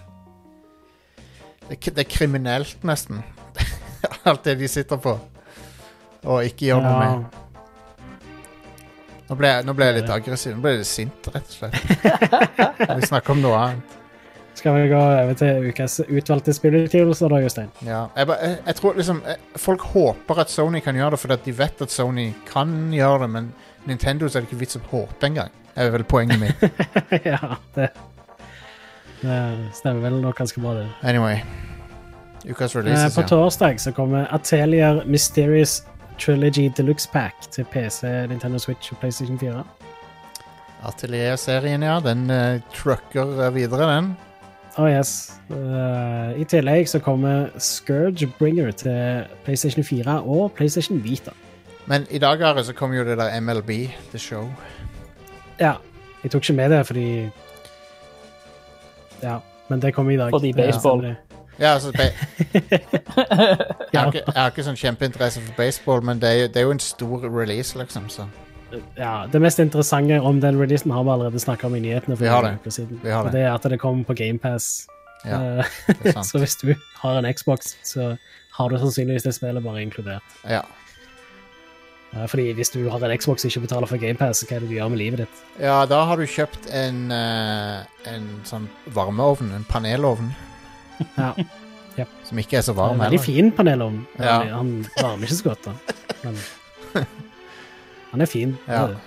Det, 1.70 1.88
er 1.88 1.92
det 1.92 2.00
er 2.00 2.10
kriminelt, 2.10 2.84
nesten. 2.84 3.24
Alt 4.26 4.44
det 4.44 4.60
de 4.60 4.68
sitter 4.68 4.98
på. 4.98 5.20
Og 6.26 6.44
ikke 6.46 6.68
gjør 6.70 6.84
noe 6.86 7.00
med. 7.00 7.40
Nå 9.32 9.38
ble, 9.40 9.48
jeg, 9.48 9.64
nå 9.66 9.74
ble 9.78 9.86
jeg 9.88 9.96
litt 10.02 10.10
aggressiv. 10.12 10.54
Nå 10.58 10.62
ble 10.66 10.74
jeg 10.76 10.82
litt 10.84 10.90
sint, 10.92 11.28
rett 11.32 11.48
og 11.48 11.56
slett. 11.56 11.76
Vi 13.00 13.08
snakker 13.08 13.32
om 13.38 13.42
noe 13.46 13.58
annet. 13.64 13.98
Skal 14.62 14.76
vi 14.76 14.90
gå 14.92 14.98
over 15.00 15.32
til 15.40 15.70
ukas 15.72 15.94
utvalgte 16.04 16.52
spillutgivelser 16.54 17.32
da, 17.32 17.38
Jostein? 17.42 17.70
Ja. 17.88 18.02
Jeg, 18.20 18.28
ba- 18.30 18.36
jeg, 18.44 18.58
jeg 18.68 18.76
tror 18.78 18.98
liksom 19.00 19.22
jeg, 19.26 19.38
Folk 19.64 19.86
håper 19.94 20.42
at 20.44 20.52
Sony 20.52 20.82
kan 20.84 21.00
gjøre 21.00 21.16
det 21.16 21.20
fordi 21.24 21.38
at 21.38 21.46
de 21.48 21.54
vet 21.58 21.82
at 21.88 21.94
Sony 21.96 22.26
kan 22.50 22.74
gjøre 22.94 23.24
det, 23.24 23.30
men 23.38 23.48
Nintendo 23.88 24.28
så 24.28 24.38
er 24.38 24.44
det 24.44 24.52
ikke 24.52 24.60
vits 24.60 24.78
å 24.78 24.82
håpe 24.92 25.26
engang. 25.32 25.56
er 25.80 25.90
vel 25.96 26.04
poenget 26.04 26.38
mitt. 26.44 26.84
ja, 27.32 27.40
det, 27.78 27.88
det 29.24 29.40
stemmer 29.80 30.04
vel 30.10 30.20
nok 30.28 30.36
ganske 30.44 30.62
bra, 30.62 30.76
det. 30.82 30.86
Anyway. 31.10 31.40
Ukas 32.44 32.76
Eh, 32.76 32.82
releases, 32.82 33.16
på 33.16 33.22
ja. 33.24 33.28
torsdag 33.32 33.80
så 33.82 33.96
kommer 33.96 34.28
Atelier 34.36 35.02
Mysterious 35.08 35.80
Trilogy 36.22 36.72
Deluxe 36.78 37.10
Pack 37.10 37.36
til 37.52 37.66
PC, 37.66 38.04
Nintendo 38.30 38.58
Switch 38.58 38.94
og 38.94 38.98
PlayStation 38.98 39.40
4. 39.40 39.64
Atelier-serien, 40.86 41.84
ja. 41.84 42.00
Den 42.00 42.30
uh, 42.30 42.62
trucker 42.74 43.48
eh, 43.48 43.56
videre, 43.56 43.96
den. 43.96 44.18
Oh 44.78 44.90
yes. 44.90 45.34
Uh, 45.50 46.40
I 46.42 46.44
tillegg 46.44 46.90
så 46.90 47.00
kommer 47.00 47.48
Scourge 47.58 48.28
Bringer 48.40 48.72
til 48.72 49.24
PlayStation 49.44 49.84
4 49.84 50.22
og 50.22 50.52
PlayStation 50.52 51.04
Vita. 51.04 51.32
Men 51.86 52.06
i 52.12 52.18
dag 52.18 52.42
Are, 52.42 52.64
så 52.64 52.74
kom 52.74 52.94
jo 52.94 53.04
det 53.06 53.18
der 53.18 53.40
MLB, 53.40 53.70
The 54.10 54.20
Show. 54.20 54.48
Ja, 55.60 55.74
jeg 56.24 56.32
tok 56.32 56.42
ikke 56.42 56.54
med 56.54 56.70
det 56.70 56.86
fordi 56.88 57.30
Ja, 59.24 59.38
men 59.70 59.82
det 59.82 59.94
kommer 59.94 60.12
i 60.12 60.18
dag. 60.18 60.30
Fordi 60.30 60.54
baseball. 60.54 61.06
Ja, 61.06 61.31
Ja, 61.62 61.76
altså, 61.78 61.92
jeg, 61.98 62.12
har 63.94 64.08
ikke, 64.10 64.24
jeg 64.26 64.38
har 64.38 64.50
ikke 64.52 64.64
sånn 64.66 64.80
kjempeinteresse 64.80 65.42
for 65.46 65.54
baseball, 65.60 66.02
men 66.08 66.22
det 66.22 66.30
er, 66.32 66.40
jo- 66.42 66.48
det 66.56 66.62
er 66.62 66.66
jo 66.68 66.72
en 66.76 66.82
stor 66.82 67.28
release, 67.30 67.78
liksom. 67.78 68.08
Så 68.10 68.26
ja, 68.98 69.28
det 69.28 69.42
mest 69.44 69.60
interessante 69.60 70.18
om 70.24 70.40
den 70.42 70.58
releasen 70.62 70.92
har 70.96 71.04
vi 71.04 71.12
allerede 71.14 71.40
snakka 71.44 71.68
om 71.68 71.76
i 71.76 71.82
nyhetene. 71.84 72.16
for 72.18 72.24
Vi 72.24 72.30
har 72.32 72.42
noen 72.46 72.56
det. 72.58 72.62
uker 72.64 72.72
siden. 72.80 73.00
Vi 73.04 73.10
har 73.12 73.26
Og 73.26 73.32
det. 73.32 73.40
det 73.40 73.46
er 73.48 73.54
at 73.54 73.64
det 73.70 73.80
kommer 73.80 74.04
på 74.08 74.14
GamePass. 74.16 74.88
ja, 75.26 75.38
det 75.38 75.66
er 76.06 76.12
sant. 76.18 76.26
så 76.32 76.40
hvis 76.42 76.56
du 76.64 76.74
har 77.04 77.18
en 77.20 77.28
Xbox, 77.34 77.76
så 77.84 78.16
har 78.58 78.70
du 78.70 78.78
sannsynligvis 78.82 79.24
det 79.28 79.34
spillet 79.36 79.64
bare 79.64 79.82
inkludert. 79.84 80.24
Ja. 80.50 80.62
Eh, 82.16 82.26
Fordi 82.28 82.54
hvis 82.54 82.70
du 82.74 82.90
har 82.90 83.04
en 83.06 83.18
Xbox 83.18 83.46
og 83.46 83.52
ikke 83.52 83.68
betaler 83.68 83.88
for 83.88 83.98
GamePass, 84.02 84.40
så 84.42 84.48
hva 84.50 84.56
er 84.56 84.64
det 84.66 84.70
du 84.72 84.76
gjør 84.80 84.90
med 84.96 84.98
livet 85.04 85.20
ditt? 85.26 85.44
ja, 85.62 85.86
da 85.86 86.02
har 86.10 86.16
du 86.18 86.24
kjøpt 86.28 86.72
en, 86.74 87.12
eh, 87.12 87.84
en 88.16 88.26
sånn 88.48 88.70
varmeovn, 88.96 89.52
en 89.56 89.64
panelovn. 89.70 90.32
Ja. 91.18 91.32
Ja. 91.98 92.06
Som 92.24 92.40
ikke 92.40 92.58
er 92.58 92.64
så 92.66 92.74
varm 92.74 93.00
er 93.00 93.10
veldig 93.10 93.20
fin 93.20 93.52
panelovn. 93.52 94.08
Ja. 94.20 94.38
Han, 94.56 94.86
varmer 94.96 95.28
ikke 95.28 95.36
så 95.36 95.44
godt, 95.50 95.66
da. 95.66 95.72
Men 96.24 96.38
han 98.12 98.22
er 98.22 98.30
fin. 98.32 98.58
Ja. 98.68 98.86
Uh. 98.90 99.00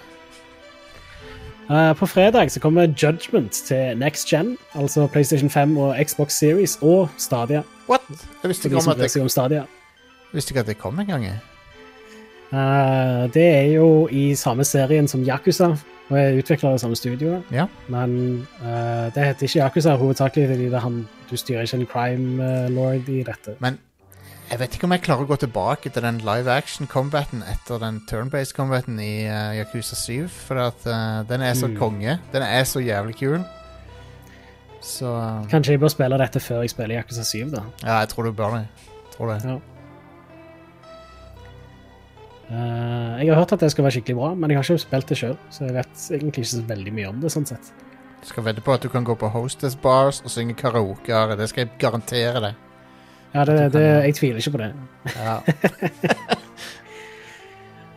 Eh, 1.71 1.97
på 1.97 2.07
fredag 2.07 2.53
så 2.53 2.61
kommer 2.61 2.93
Judgment 3.03 3.53
til 3.53 3.99
Next 3.99 4.29
Gen, 4.29 4.57
altså 4.75 5.07
PlayStation 5.07 5.51
5 5.51 5.77
og 5.77 5.97
Xbox 6.05 6.33
Series 6.33 6.79
og 6.83 7.09
Stadia. 7.17 7.63
What? 7.89 8.01
Jeg 8.43 8.49
visste 8.49 8.69
ikke 8.69 8.77
om 8.77 8.97
det, 8.99 9.17
om 9.21 9.29
Stadia. 9.29 9.65
visste 10.33 10.53
ikke 10.53 10.61
at 10.61 10.67
det 10.67 10.79
kom 10.79 10.99
engang. 11.01 11.25
jeg. 11.25 11.39
Eh, 12.53 13.33
det 13.35 13.47
er 13.49 13.63
jo 13.63 14.09
i 14.11 14.35
samme 14.35 14.65
serien 14.65 15.09
som 15.09 15.23
Yakuza, 15.23 15.77
og 16.11 16.19
er 16.21 16.37
utvikla 16.39 16.75
av 16.75 16.79
samme 16.83 16.97
studio. 16.97 17.39
Ja. 17.55 17.65
Men 17.89 18.47
uh, 18.61 19.09
det 19.15 19.25
heter 19.31 19.47
ikke 19.49 19.63
Yakuza 19.63 19.95
hovedsakelig 19.97 20.49
fordi 20.51 20.69
det 20.73 20.81
han, 20.85 20.99
du 21.31 21.37
styrer 21.41 21.65
ikke 21.65 21.81
en 21.81 21.87
crime 21.87 22.45
eh, 22.45 22.69
lord 22.71 23.09
i 23.09 23.23
dette. 23.25 23.55
Men 23.65 23.79
jeg 24.51 24.61
vet 24.61 24.75
ikke 24.77 24.85
om 24.85 24.93
jeg 24.93 25.01
klarer 25.07 25.25
å 25.25 25.31
gå 25.31 25.37
tilbake 25.41 25.89
til 25.91 26.05
den 26.05 26.19
live 26.21 26.53
action 26.53 26.87
combaten 26.87 27.41
etter 27.49 27.81
den 27.81 28.03
turn-based 28.11 28.53
combaten 28.55 28.99
i 29.01 29.25
uh, 29.25 29.55
Yakuza 29.57 29.97
7. 29.97 30.29
For 30.29 30.61
at 30.61 30.85
uh, 30.85 31.23
den 31.29 31.41
er 31.41 31.55
så 31.57 31.67
Mm. 31.73 31.77
konge. 31.81 32.19
Den 32.33 32.43
er 32.45 32.65
så 32.69 32.81
jævlig 32.85 33.17
kul. 33.17 33.41
Så 34.85 35.09
Kanskje 35.51 35.73
jeg 35.73 35.81
bør 35.81 35.89
spille 35.89 36.19
dette 36.21 36.41
før 36.45 36.61
jeg 36.61 36.71
spiller 36.75 36.99
Yakuza 37.01 37.25
7, 37.25 37.49
da. 37.55 37.63
Ja, 37.83 37.99
jeg 38.05 38.09
tror 38.13 38.23
du 38.29 38.33
bør 38.33 38.59
det. 38.59 38.67
Tror 39.17 39.33
det. 39.33 39.41
Ja. 39.49 39.57
Eh, 42.51 43.23
jeg 43.25 43.31
har 43.33 43.39
hørt 43.41 43.53
at 43.57 43.61
det 43.65 43.71
skal 43.73 43.85
være 43.87 43.95
skikkelig 43.97 44.17
bra, 44.19 44.29
men 44.37 44.51
jeg 44.53 44.59
har 44.59 44.65
ikke 44.69 44.83
spilt 44.85 45.09
det 45.09 45.17
sjøl, 45.21 45.37
så 45.51 45.59
jeg 45.69 45.75
vet 45.79 45.95
egentlig 46.13 46.41
ikke 46.45 46.53
så 46.53 46.63
veldig 46.69 46.93
mye 46.93 47.09
om 47.09 47.19
det. 47.23 47.31
sånn 47.33 47.47
sett. 47.49 47.67
Skal 48.25 48.45
vedde 48.47 48.61
på 48.65 48.73
at 48.73 48.83
du 48.85 48.89
kan 48.89 49.05
gå 49.05 49.15
på 49.21 49.29
hostess 49.33 49.75
bars 49.77 50.23
og 50.25 50.31
synge 50.33 50.55
karaoke. 50.57 51.37
Det 51.37 51.49
skal 51.51 51.61
jeg 51.67 51.73
garantere 51.81 52.41
deg. 52.41 52.55
Ja, 53.35 53.45
det, 53.45 53.57
det, 53.73 53.73
kan- 53.73 54.03
Jeg 54.07 54.15
tviler 54.15 54.37
ikke 54.41 54.51
på 54.55 54.59
det. 54.63 54.73
Ja. 55.17 55.41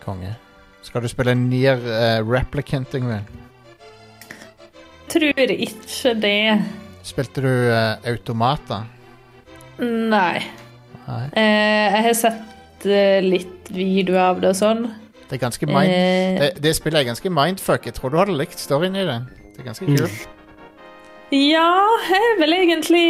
Konge. 0.03 0.34
Skal 0.82 1.03
du 1.03 1.09
spille 1.09 1.34
Nier 1.38 1.80
uh, 1.80 2.20
Replicant, 2.26 2.95
Ingvild? 2.99 3.24
Tror 5.09 5.53
ikke 5.57 6.14
det. 6.20 6.82
Spilte 7.03 7.42
du 7.42 7.48
uh, 7.50 7.96
Automata? 8.07 8.82
Nei. 9.82 10.42
Nei. 11.09 11.22
Eh, 11.34 11.96
jeg 11.96 12.05
har 12.07 12.14
sett 12.18 12.84
eh, 12.86 13.18
litt 13.24 13.70
videoer 13.74 14.20
av 14.30 14.42
det 14.42 14.53
og 14.53 14.59
sånn. 14.59 14.84
Det 15.26 15.38
er 15.38 15.42
ganske 15.42 15.66
mind... 15.66 15.90
Eh, 15.90 16.36
Det, 16.38 16.50
det 16.62 16.74
spillet 16.78 17.00
er 17.03 17.09
ganske 17.11 17.32
mindfuck. 17.32 17.88
Jeg 17.88 17.96
tror 17.96 18.12
du 18.14 18.18
hadde 18.20 18.36
likt 18.38 18.61
storyen 18.62 18.94
i 19.00 19.07
det. 19.09 19.18
Det 19.57 19.64
er 19.64 19.68
ganske 19.72 19.88
Mm. 19.88 19.96
kult. 19.98 20.28
Ja, 21.32 21.66
jeg 22.05 22.20
har 22.20 22.38
vel 22.42 22.53
egentlig 22.59 23.05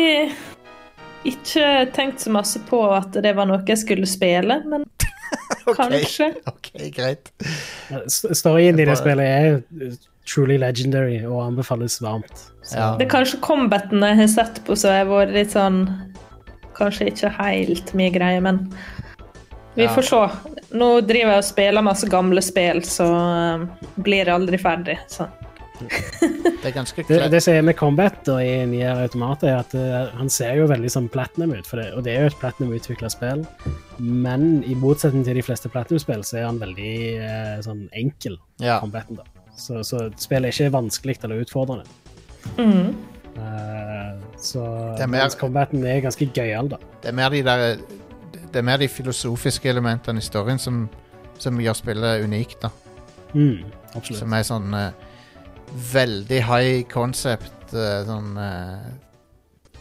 ikke 1.26 1.66
tenkt 1.94 2.22
så 2.22 2.30
masse 2.34 2.60
på 2.68 2.78
at 2.94 3.12
det 3.22 3.32
var 3.36 3.46
noe 3.50 3.60
jeg 3.66 3.80
skulle 3.82 4.06
spille, 4.08 4.60
men 4.70 4.86
Ok. 5.68 5.76
kanskje. 5.78 6.30
OK, 6.48 6.70
greit. 6.96 7.32
Eh, 7.90 8.06
Storyen 8.08 8.78
i 8.80 8.86
det 8.88 8.96
spillet 8.98 9.26
er 9.26 9.50
eh, 9.58 9.98
truly 10.28 10.56
legendary 10.58 11.24
og 11.26 11.40
anbefales 11.48 11.98
varmt. 12.02 12.48
Ja. 12.72 12.92
Det 12.98 13.06
er 13.08 13.10
kanskje 13.16 13.40
combaten 13.42 14.04
jeg 14.06 14.16
har 14.20 14.28
sett 14.30 14.60
på 14.66 14.76
som 14.78 14.94
har 14.94 15.08
vært 15.10 15.32
litt 15.34 15.50
sånn 15.54 15.84
Kanskje 16.72 17.10
ikke 17.10 17.28
helt 17.36 17.90
min 17.94 18.12
greie, 18.14 18.40
men 18.40 18.62
vi 19.76 19.84
Ja. 19.84 19.90
får 19.92 20.02
se. 20.08 20.20
Nå 20.72 20.86
driver 21.04 21.34
jeg 21.34 21.38
og 21.42 21.44
spiller 21.44 21.82
masse 21.84 22.08
gamle 22.08 22.40
spill, 22.42 22.80
så 22.80 23.04
eh, 23.12 23.66
blir 24.00 24.24
det 24.24 24.32
aldri 24.32 24.56
ferdig. 24.58 24.96
Så. 25.08 25.26
Det 25.82 26.64
er 26.64 26.72
ganske 26.72 27.04
Det, 27.08 27.30
det 27.30 27.42
som 27.42 27.54
er 27.58 27.62
med 27.66 27.76
Combat 27.76 28.16
da, 28.24 28.38
i 28.40 28.64
Nier 28.70 29.02
Automata, 29.04 29.46
er 29.50 29.60
at 29.60 29.74
uh, 29.74 30.16
han 30.16 30.30
ser 30.30 30.54
jo 30.60 30.66
veldig 30.70 30.90
sånn 30.94 31.08
platinum 31.12 31.52
ut, 31.58 31.66
for 31.66 31.82
det, 31.82 31.90
og 31.96 32.04
det 32.06 32.14
er 32.16 32.20
jo 32.26 32.32
et 32.32 32.40
platinum-utvikla 32.40 33.10
spill. 33.12 33.44
Men 33.98 34.62
i 34.64 34.74
motsetning 34.78 35.24
til 35.26 35.34
de 35.40 35.42
fleste 35.44 35.68
platinum-spill, 35.72 36.22
så 36.24 36.38
er 36.40 36.48
han 36.48 36.60
veldig 36.62 36.94
uh, 37.20 37.56
sånn 37.66 37.88
enkel, 37.92 38.38
Ja. 38.62 38.78
combaten. 38.80 39.16
da. 39.20 39.24
Så, 39.56 39.82
så 39.84 40.06
spillet 40.16 40.48
er 40.48 40.54
ikke 40.54 40.72
vanskelig 40.74 41.16
eller 41.22 41.42
utfordrende. 41.44 41.84
Mm. 42.58 42.94
Uh, 43.36 44.18
så 44.36 44.62
Det 44.96 45.04
er 45.04 45.06
mer- 45.12 45.36
combaten 45.40 45.84
er 45.86 46.00
ganske 46.04 46.26
gøyal, 46.34 46.68
da. 46.72 46.76
Det 47.02 47.08
er 47.08 47.12
mer 47.16 47.28
de 47.32 47.42
der 47.42 47.76
Det 48.52 48.58
er 48.58 48.62
mer 48.62 48.76
de 48.76 48.88
filosofiske 48.88 49.68
elementene 49.68 50.18
i 50.18 50.22
storyen 50.24 50.58
som, 50.58 50.88
som 51.38 51.60
gjør 51.60 51.72
spillet 51.72 52.24
unikt, 52.24 52.58
da. 52.62 52.68
Mm, 53.34 53.64
absolutt. 53.94 54.18
Som 54.18 54.32
er 54.36 54.42
sånn 54.44 54.74
uh, 54.74 54.90
veldig 55.94 56.42
high 56.44 56.82
concept 56.92 57.72
uh, 57.72 58.02
sånn 58.04 58.36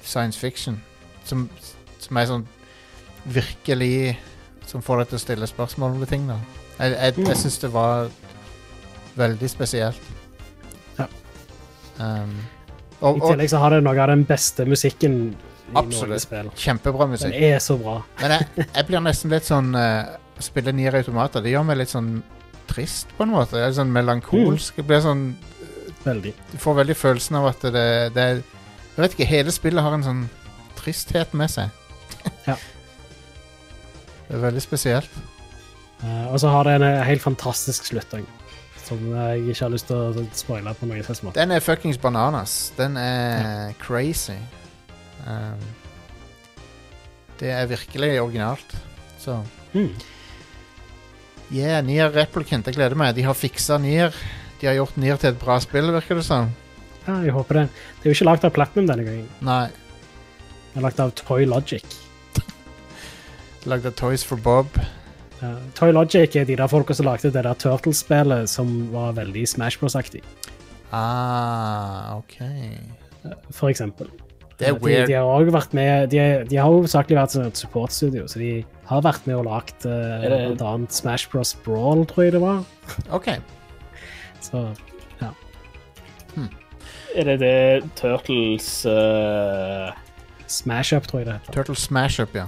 science 0.03 0.39
fiction. 0.39 0.81
Som, 1.25 1.49
som 1.99 2.17
er 2.17 2.25
sånn 2.25 2.47
virkelig 3.25 4.17
Som 4.65 4.81
får 4.81 4.97
deg 5.01 5.07
til 5.11 5.15
å 5.17 5.21
stille 5.25 5.47
spørsmål 5.49 5.99
ved 5.99 6.07
ting, 6.07 6.27
da. 6.29 6.37
Jeg, 6.79 6.93
jeg, 6.95 7.25
jeg 7.27 7.37
syns 7.37 7.57
det 7.59 7.73
var 7.73 8.07
veldig 9.21 9.49
spesielt. 9.51 10.09
Ja. 10.97 11.07
Um, 12.01 12.35
og, 13.01 13.17
I 13.17 13.31
tillegg 13.31 13.53
så 13.53 13.61
har 13.61 13.75
det 13.75 13.83
noe 13.85 13.97
av 13.97 14.11
den 14.11 14.25
beste 14.29 14.65
musikken 14.69 15.21
i 15.71 15.77
Absolutt. 15.79 16.11
noen 16.11 16.23
spill. 16.25 16.51
kjempebra 16.59 17.07
Den 17.13 17.37
er 17.37 17.61
så 17.63 17.77
bra. 17.79 18.01
Men 18.19 18.35
jeg, 18.35 18.67
jeg 18.67 18.87
blir 18.89 19.03
nesten 19.05 19.33
litt 19.33 19.47
sånn 19.47 19.71
uh, 19.77 20.17
Å 20.37 20.43
spille 20.43 20.73
Nier 20.75 20.97
Automater, 20.99 21.43
det 21.43 21.53
gjør 21.53 21.65
meg 21.69 21.79
litt 21.81 21.93
sånn 21.93 22.17
trist, 22.71 23.09
på 23.17 23.25
en 23.25 23.33
måte. 23.33 23.59
Jeg 23.59 23.71
er 23.71 23.79
sånn 23.79 23.91
melankolsk. 23.93 24.79
Jeg 24.79 24.87
blir 24.89 25.01
sånn 25.03 25.31
Veldig. 26.01 26.31
Du 26.49 26.57
får 26.57 26.79
veldig 26.79 26.95
følelsen 26.97 27.37
av 27.37 27.51
at 27.51 27.61
det, 27.61 27.87
det 28.15 28.21
er 28.23 28.39
Jeg 28.41 29.03
vet 29.03 29.15
ikke, 29.15 29.27
hele 29.29 29.51
spillet 29.53 29.85
har 29.85 29.93
en 29.93 30.05
sånn 30.05 30.23
tristhet 30.79 31.35
med 31.37 31.51
seg. 31.53 31.69
Ja. 32.49 32.55
Det 34.27 34.37
er 34.37 34.43
veldig 34.45 34.61
spesielt. 34.63 35.15
Uh, 36.01 36.31
og 36.31 36.39
så 36.41 36.49
har 36.49 36.65
det 36.65 36.77
en 36.79 36.85
eh, 36.87 37.01
helt 37.05 37.21
fantastisk 37.21 37.85
slutning, 37.89 38.23
som 38.91 39.03
jeg 39.15 39.43
ikke 39.47 39.63
har 39.63 39.71
lyst 39.71 39.87
til 39.87 39.95
å 40.21 40.25
spoile 40.35 40.73
på 40.75 40.87
noen 40.89 41.05
slags 41.07 41.23
måte. 41.23 41.39
Den 41.39 41.55
er 41.55 41.63
fuckings 41.63 41.99
bananas. 42.01 42.55
Den 42.77 42.97
er 42.99 43.71
crazy. 43.79 44.35
Um, 45.23 45.63
det 47.39 47.53
er 47.55 47.69
virkelig 47.71 48.13
originalt. 48.21 48.75
Så 49.21 49.39
Mm. 49.71 49.93
Yeah, 51.51 51.79
Nier 51.83 52.09
Replicant. 52.11 52.67
Jeg 52.67 52.75
gleder 52.75 52.95
meg. 52.99 53.13
De 53.15 53.23
har 53.23 53.35
fiksa 53.35 53.77
Nier. 53.79 54.11
De 54.59 54.67
har 54.67 54.75
gjort 54.75 54.97
Nier 54.99 55.15
til 55.19 55.31
et 55.31 55.39
bra 55.39 55.55
spill, 55.63 55.87
virker 55.95 56.19
det 56.19 56.25
som. 56.27 56.51
Ja, 57.07 57.21
jeg 57.23 57.31
håper 57.35 57.61
det. 57.61 57.63
Det 58.01 58.05
er 58.05 58.11
jo 58.11 58.17
ikke 58.17 58.27
lagd 58.27 58.45
av 58.47 58.53
Platinum 58.55 58.87
denne 58.89 59.05
gangen. 59.07 59.29
Nei. 59.41 59.69
Det 60.71 60.79
er 60.79 60.85
lagd 60.85 60.99
av 61.03 61.13
Toy 61.15 61.47
Logic. 61.47 61.97
Lagd 63.71 63.87
av 63.87 63.95
Toys 63.99 64.23
for 64.27 64.39
Bob. 64.41 64.75
Ja, 65.41 65.55
Toy 65.75 65.91
Logic 65.91 66.35
er 66.37 66.45
de 66.45 66.55
der 66.55 66.67
folka 66.69 66.93
som 66.93 67.05
lagde 67.07 67.31
det 67.33 67.43
der 67.43 67.53
Turtles-spillet 67.57 68.49
som 68.49 68.91
var 68.93 69.13
veldig 69.17 69.47
Smash 69.49 69.79
Bros-aktig, 69.81 70.21
Ah, 70.93 72.17
OK. 72.17 72.35
for 73.51 73.69
eksempel. 73.69 74.09
Det 74.59 74.67
er 74.67 74.73
De, 74.73 74.79
weird. 74.85 75.07
de 75.07 75.13
har 75.13 75.23
også 75.25 75.51
vært 75.55 75.73
med 75.73 76.09
De, 76.11 76.19
de 76.49 76.55
har 76.59 76.67
hovedsakelig 76.69 77.17
vært 77.17 77.35
et 77.47 77.57
supportstudio, 77.57 78.27
så 78.27 78.37
de 78.39 78.63
har 78.85 79.01
vært 79.01 79.25
med 79.25 79.35
og 79.39 79.45
lagd 79.47 79.85
uh, 79.87 80.21
det- 80.21 80.29
blant 80.57 80.61
annet 80.61 80.93
Smash 80.93 81.29
Bros. 81.31 81.55
Brawl, 81.65 82.05
tror 82.05 82.23
jeg 82.27 82.33
det 82.33 82.41
var. 82.41 82.63
OK. 83.11 83.31
Så 84.41 84.67
Er 87.15 87.23
det 87.27 87.39
det 87.41 87.83
Turtles 87.95 88.85
uh... 88.85 89.91
Smash 90.47 90.93
Up, 90.95 91.03
tror 91.07 91.19
jeg 91.19 91.27
det 91.27 91.33
heter. 91.39 91.53
Turtles 91.53 91.79
Smash 91.87 92.21
Up, 92.21 92.35
ja. 92.35 92.45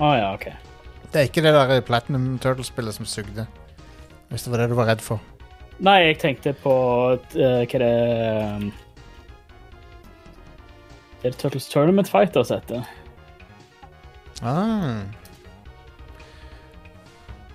Å 0.00 0.10
ja, 0.18 0.28
OK. 0.34 0.46
Det 1.10 1.18
er 1.18 1.26
ikke 1.26 1.42
det 1.42 1.52
der 1.54 1.80
Platinum 1.82 2.38
Turtle-spillet 2.38 2.94
som 2.94 3.06
sugde. 3.08 3.46
Hvis 4.30 4.42
det 4.46 4.52
var 4.52 4.62
det 4.62 4.68
du 4.70 4.76
var 4.78 4.86
redd 4.92 5.02
for. 5.02 5.18
Nei, 5.82 5.96
jeg 6.10 6.18
tenkte 6.20 6.52
på 6.62 6.72
uh, 7.16 7.16
hva 7.34 7.78
det 7.80 7.94
um, 8.60 8.66
Er 11.24 11.32
det 11.32 11.38
Turtles 11.40 11.66
Tournament 11.72 12.08
Fighters 12.08 12.52
heter? 12.52 12.84
Ah. 14.42 15.00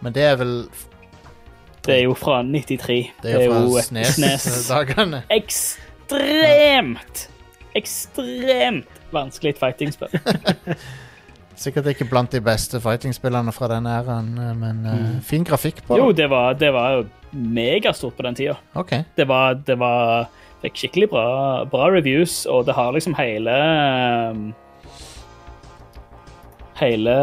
Men 0.02 0.14
det 0.14 0.24
er 0.26 0.36
vel 0.42 0.56
Det 1.86 1.96
er 1.96 2.04
jo 2.04 2.14
fra 2.18 2.42
93. 2.44 3.14
Det 3.24 3.32
er 3.32 3.46
jo 3.46 3.54
fra 3.54 3.86
Snes- 3.88 4.18
Snes-dagene. 4.18 5.24
Ekstremt, 5.40 7.30
ekstremt 7.76 9.02
vanskelig 9.14 9.56
fighting-spill. 9.62 10.10
Sikkert 11.56 11.88
ikke 11.94 12.08
blant 12.10 12.34
de 12.36 12.42
beste 12.44 12.82
fighting-spillerne 12.84 13.52
fra 13.56 13.70
den 13.72 13.88
æraen, 13.88 14.34
eh, 14.38 14.56
men 14.60 14.82
uh, 14.86 15.22
fin 15.24 15.46
grafikk 15.48 15.84
på 15.88 15.98
Jo, 16.00 16.10
det. 16.12 16.30
var, 16.30 16.58
det 16.60 16.74
var 16.76 17.06
megastort 17.32 18.18
på 18.18 18.26
den 18.28 18.36
tida. 18.36 18.58
Okay. 18.76 19.06
Det 19.18 19.28
var, 19.28 19.56
det 19.68 19.80
var 19.80 20.28
Fikk 20.66 20.80
skikkelig 20.80 21.10
bra, 21.12 21.26
bra 21.70 21.90
reviews, 21.94 22.46
og 22.50 22.66
det 22.66 22.74
har 22.74 22.94
liksom 22.96 23.14
hele 23.20 23.54
um, 24.34 24.46
Hele 26.80 27.14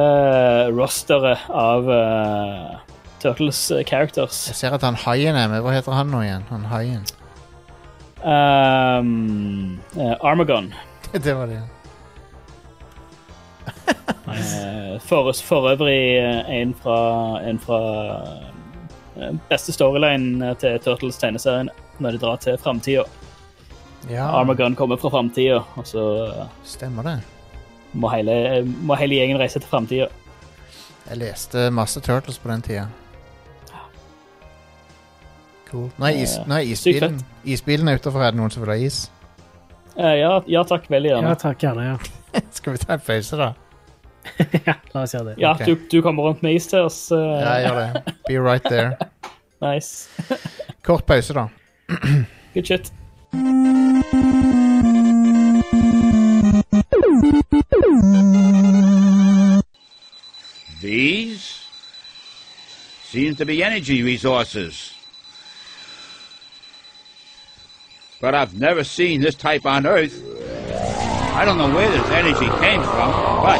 rosteret 0.72 1.42
av 1.50 1.88
uh, 1.90 2.78
Turtles 3.20 3.58
characters. 3.88 4.46
Jeg 4.48 4.60
ser 4.60 4.76
at 4.78 4.86
han 4.86 4.96
haien 4.96 5.36
er 5.36 5.50
med. 5.50 5.60
Hva 5.64 5.74
heter 5.74 5.92
han 5.92 6.08
nå 6.08 6.22
igjen? 6.24 6.46
Han 6.48 6.64
haien. 6.70 7.04
Um, 8.22 9.76
uh, 9.98 10.14
Armagon. 10.22 10.72
det 11.26 11.34
var 11.36 11.50
det. 11.50 11.60
Uh, 11.60 11.81
for, 15.08 15.32
for 15.32 15.70
øvrig 15.72 16.02
uh, 16.22 16.54
en 16.54 16.74
fra, 16.82 16.98
en 17.48 17.58
fra 17.58 17.80
uh, 19.16 19.36
beste 19.50 19.72
storyline 19.72 20.54
til 20.60 20.78
Turtles 20.84 21.20
tegneserien 21.20 21.70
når 21.98 22.10
de 22.16 22.22
drar 22.22 22.40
til 22.42 22.58
framtida. 22.58 23.04
Ja, 24.10 24.26
Armagun 24.38 24.74
kommer 24.74 24.96
fra 24.96 25.10
framtida, 25.10 25.60
og 25.76 25.86
så 25.86 26.32
stemmer 26.64 27.02
det. 27.02 27.20
må, 27.92 28.08
hele, 28.08 28.64
må 28.82 28.94
hele 28.98 29.14
gjengen 29.14 29.38
reise 29.38 29.60
til 29.60 29.68
framtida. 29.68 30.08
Jeg 31.08 31.18
leste 31.18 31.70
masse 31.70 32.00
Turtles 32.00 32.38
på 32.38 32.50
den 32.50 32.62
tida. 32.62 32.86
Cool. 35.72 35.88
Nå 35.96 36.06
er, 36.06 36.22
is, 36.22 36.36
Eh, 36.36 36.48
nå 36.48 36.54
er 36.54 36.68
isbilen, 36.68 37.20
isbilen 37.44 37.88
er 37.88 37.96
utenfor. 37.96 38.20
Er 38.20 38.34
det 38.34 38.40
noen 38.40 38.52
som 38.52 38.62
vil 38.62 38.74
ha 38.74 38.76
is? 38.76 39.06
Ja, 39.96 40.40
ja 40.48 40.64
takk, 40.68 40.88
veldig 40.90 41.14
gjerne. 41.14 41.32
Ja, 41.32 41.38
takk 41.40 41.64
gjerne. 41.64 41.86
Ja, 41.86 42.42
Skal 42.58 42.76
vi 42.76 42.82
ta 42.82 42.96
en 42.98 43.04
pause, 43.06 43.38
da? 43.40 43.52
ja 44.66 44.74
la 44.94 45.02
oss 45.02 45.14
gjøre 45.14 45.24
det. 45.32 45.34
Ja, 45.42 45.52
Ok. 45.54 45.66
du, 45.66 45.76
du 45.92 46.02
kommer 46.02 46.22
rundt 46.22 46.42
med 46.42 46.54
is 46.54 46.66
til 46.66 46.78
oss. 46.86 47.00
uh, 47.12 47.18
Ja, 47.18 47.54
jeg 47.54 47.70
gjør 47.70 47.80
det. 47.80 48.14
Be 48.28 48.40
right 48.50 48.62
there. 48.64 48.96
Nice. 49.62 50.08
Kort 50.82 51.04
pause, 51.06 51.34
da. 51.34 51.46
Good 52.54 52.66
shit. 52.66 52.90
These 60.80 61.64
seem 63.04 63.34
to 63.36 63.44
be 63.44 63.62
energy 63.62 64.02
resources. 64.02 64.94
But 68.20 68.34
I've 68.34 68.58
never 68.58 68.84
seen 68.84 69.20
this 69.20 69.34
type 69.34 69.66
on 69.66 69.86
Earth. 69.86 70.22
I 71.34 71.44
don't 71.44 71.58
know 71.58 71.72
where 71.74 71.90
this 71.90 72.08
energy 72.10 72.46
came 72.60 72.82
from, 72.82 73.10
but 73.42 73.58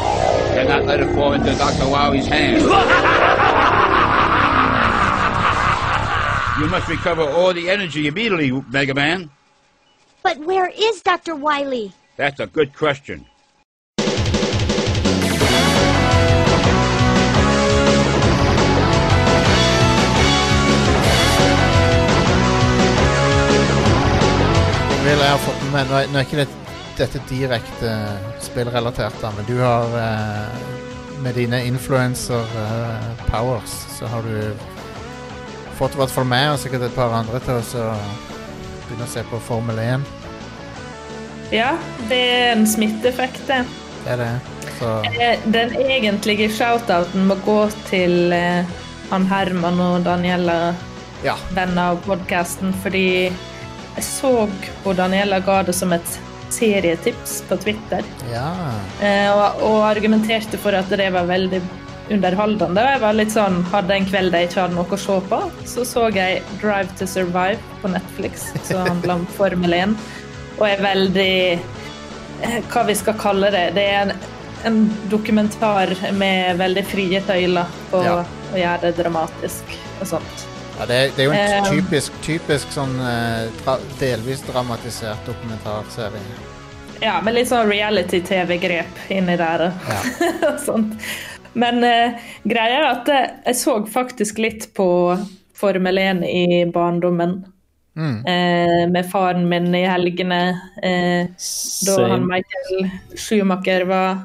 cannot 0.53 0.85
let 0.85 0.99
it 0.99 1.13
fall 1.15 1.33
into 1.33 1.53
Dr. 1.55 1.85
Wowie's 1.85 2.27
hands. 2.27 2.61
you 6.59 6.67
must 6.69 6.87
recover 6.87 7.23
all 7.23 7.53
the 7.53 7.69
energy 7.69 8.07
immediately, 8.07 8.51
Mega 8.69 8.93
Man. 8.93 9.31
But 10.21 10.37
where 10.39 10.71
is 10.75 11.01
Dr. 11.01 11.35
Wiley? 11.35 11.91
That's 12.17 12.39
a 12.39 12.47
good 12.47 12.73
question. 12.75 13.25
Vil 25.03 25.19
jeg 25.19 25.29
ha 25.29 25.37
fått 25.37 25.71
med 25.71 26.62
Dette 26.97 27.19
direkte 27.29 27.93
spillrelatert, 28.43 29.15
da, 29.21 29.31
men 29.33 29.45
du 29.47 29.55
har 29.61 29.85
eh, 29.97 30.47
Med 31.23 31.35
dine 31.39 31.61
influencer-powers, 31.65 33.73
så 33.97 34.05
har 34.11 34.21
du 34.27 34.51
fått 35.77 35.93
i 35.95 35.97
hvert 36.01 36.11
fall 36.11 36.25
meg 36.27 36.49
og 36.51 36.59
sikkert 36.59 36.83
et 36.89 36.95
par 36.97 37.13
andre 37.15 37.39
til 37.45 37.55
å 37.79 37.85
begynne 38.87 39.05
å 39.07 39.11
se 39.13 39.23
på 39.29 39.39
Formel 39.47 39.79
1. 39.79 40.03
Ja, 41.53 41.77
det 42.09 42.19
er 42.33 42.51
en 42.57 42.67
smitteeffekt, 42.67 43.39
det. 43.47 43.61
Det 44.03 44.11
er 44.17 44.19
det. 44.19 44.33
Så 44.79 44.89
Eh, 45.13 45.39
Den 45.45 45.71
egentlige 45.79 46.49
shoutouten 46.51 47.27
må 47.29 47.35
gå 47.45 47.69
til 47.87 48.33
eh, 48.35 48.65
han 49.09 49.25
Herman 49.29 49.79
og 49.79 50.03
Daniela, 50.05 50.73
ja. 51.23 51.37
venner 51.55 51.91
av 51.93 51.97
podkasten, 52.03 52.73
fordi 52.83 53.31
jeg 53.95 54.03
så 54.03 54.49
på 54.83 54.93
Daniela 54.97 55.39
ga 55.39 55.61
det 55.63 55.73
som 55.77 55.93
et 55.93 56.19
serietips 56.53 57.39
på 57.49 57.57
Twitter, 57.63 58.03
Ja. 58.31 58.49
eh, 59.01 59.29
og, 59.33 59.63
og 59.69 59.79
argumenterte 59.89 60.57
for 60.61 60.75
at 60.77 60.89
det 60.93 61.09
var 61.15 61.25
veldig 61.29 61.61
underholdende. 62.13 62.81
Og 62.83 62.91
jeg 62.93 63.01
var 63.01 63.13
litt 63.17 63.31
sånn, 63.33 63.61
hadde 63.71 63.95
en 63.95 64.05
kveld 64.09 64.35
jeg 64.35 64.49
ikke 64.49 64.61
hadde 64.65 64.75
noe 64.77 64.97
å 64.97 64.99
se 64.99 65.15
på, 65.31 65.39
så 65.71 65.85
så 65.87 66.07
jeg 66.15 66.41
Drive 66.61 66.91
to 66.99 67.07
Survive 67.07 67.59
på 67.81 67.91
Netflix, 67.93 68.49
som 68.67 68.83
handler 68.89 69.15
om 69.21 69.25
Formel 69.37 69.73
1, 69.77 69.95
og 70.59 70.67
er 70.67 70.83
veldig 70.83 71.31
eh, 72.43 72.59
hva 72.73 72.85
vi 72.89 72.95
skal 72.99 73.17
kalle 73.21 73.49
det. 73.55 73.65
Det 73.77 73.85
er 73.89 74.01
en, 74.07 74.15
en 74.69 74.81
dokumentar 75.11 75.95
med 76.19 76.57
veldig 76.61 76.85
frie 76.91 77.21
tøyler 77.27 77.71
på 77.91 78.03
Ja. 78.05 78.19
å 78.53 78.59
gjøre 78.59 78.81
det 78.91 78.97
dramatisk 78.99 79.77
og 80.01 80.07
sånt. 80.17 80.43
Ja 80.83 80.87
det, 80.87 81.13
det 81.15 81.23
er 81.23 81.29
jo 81.29 81.31
en 81.31 81.37
Eh. 81.63 81.69
typisk, 81.71 82.15
typisk 82.25 82.71
sånn 82.75 82.97
eh, 82.99 83.45
dra, 83.63 83.77
delvis 84.01 84.41
dramatisert 84.43 85.23
dokumentarserie. 85.25 86.19
Ja, 87.03 87.21
med 87.23 87.37
litt 87.37 87.47
sånn 87.47 87.69
reality-TV-grep 87.71 89.05
inni 89.15 89.37
der. 89.39 89.69
Ja. 89.87 90.51
sånt. 90.67 90.99
Men 91.53 91.83
uh, 91.85 92.19
greia 92.43 92.81
er 92.81 92.89
at 92.89 93.09
eh, 93.13 93.31
jeg 93.45 93.59
så 93.61 93.77
faktisk 93.87 94.39
litt 94.41 94.67
på 94.75 94.87
Formel 95.55 95.99
1 96.01 96.23
i 96.27 96.63
barndommen. 96.73 97.43
Mm. 97.95 98.19
Uh, 98.25 98.83
med 98.89 99.07
faren 99.11 99.47
min 99.47 99.69
i 99.75 99.85
helgene. 99.85 100.41
uh, 100.83 101.49
da 101.87 101.97
han 102.09 102.27
Michael 102.27 102.89
Schumacher 103.15 103.85
var 103.85 104.23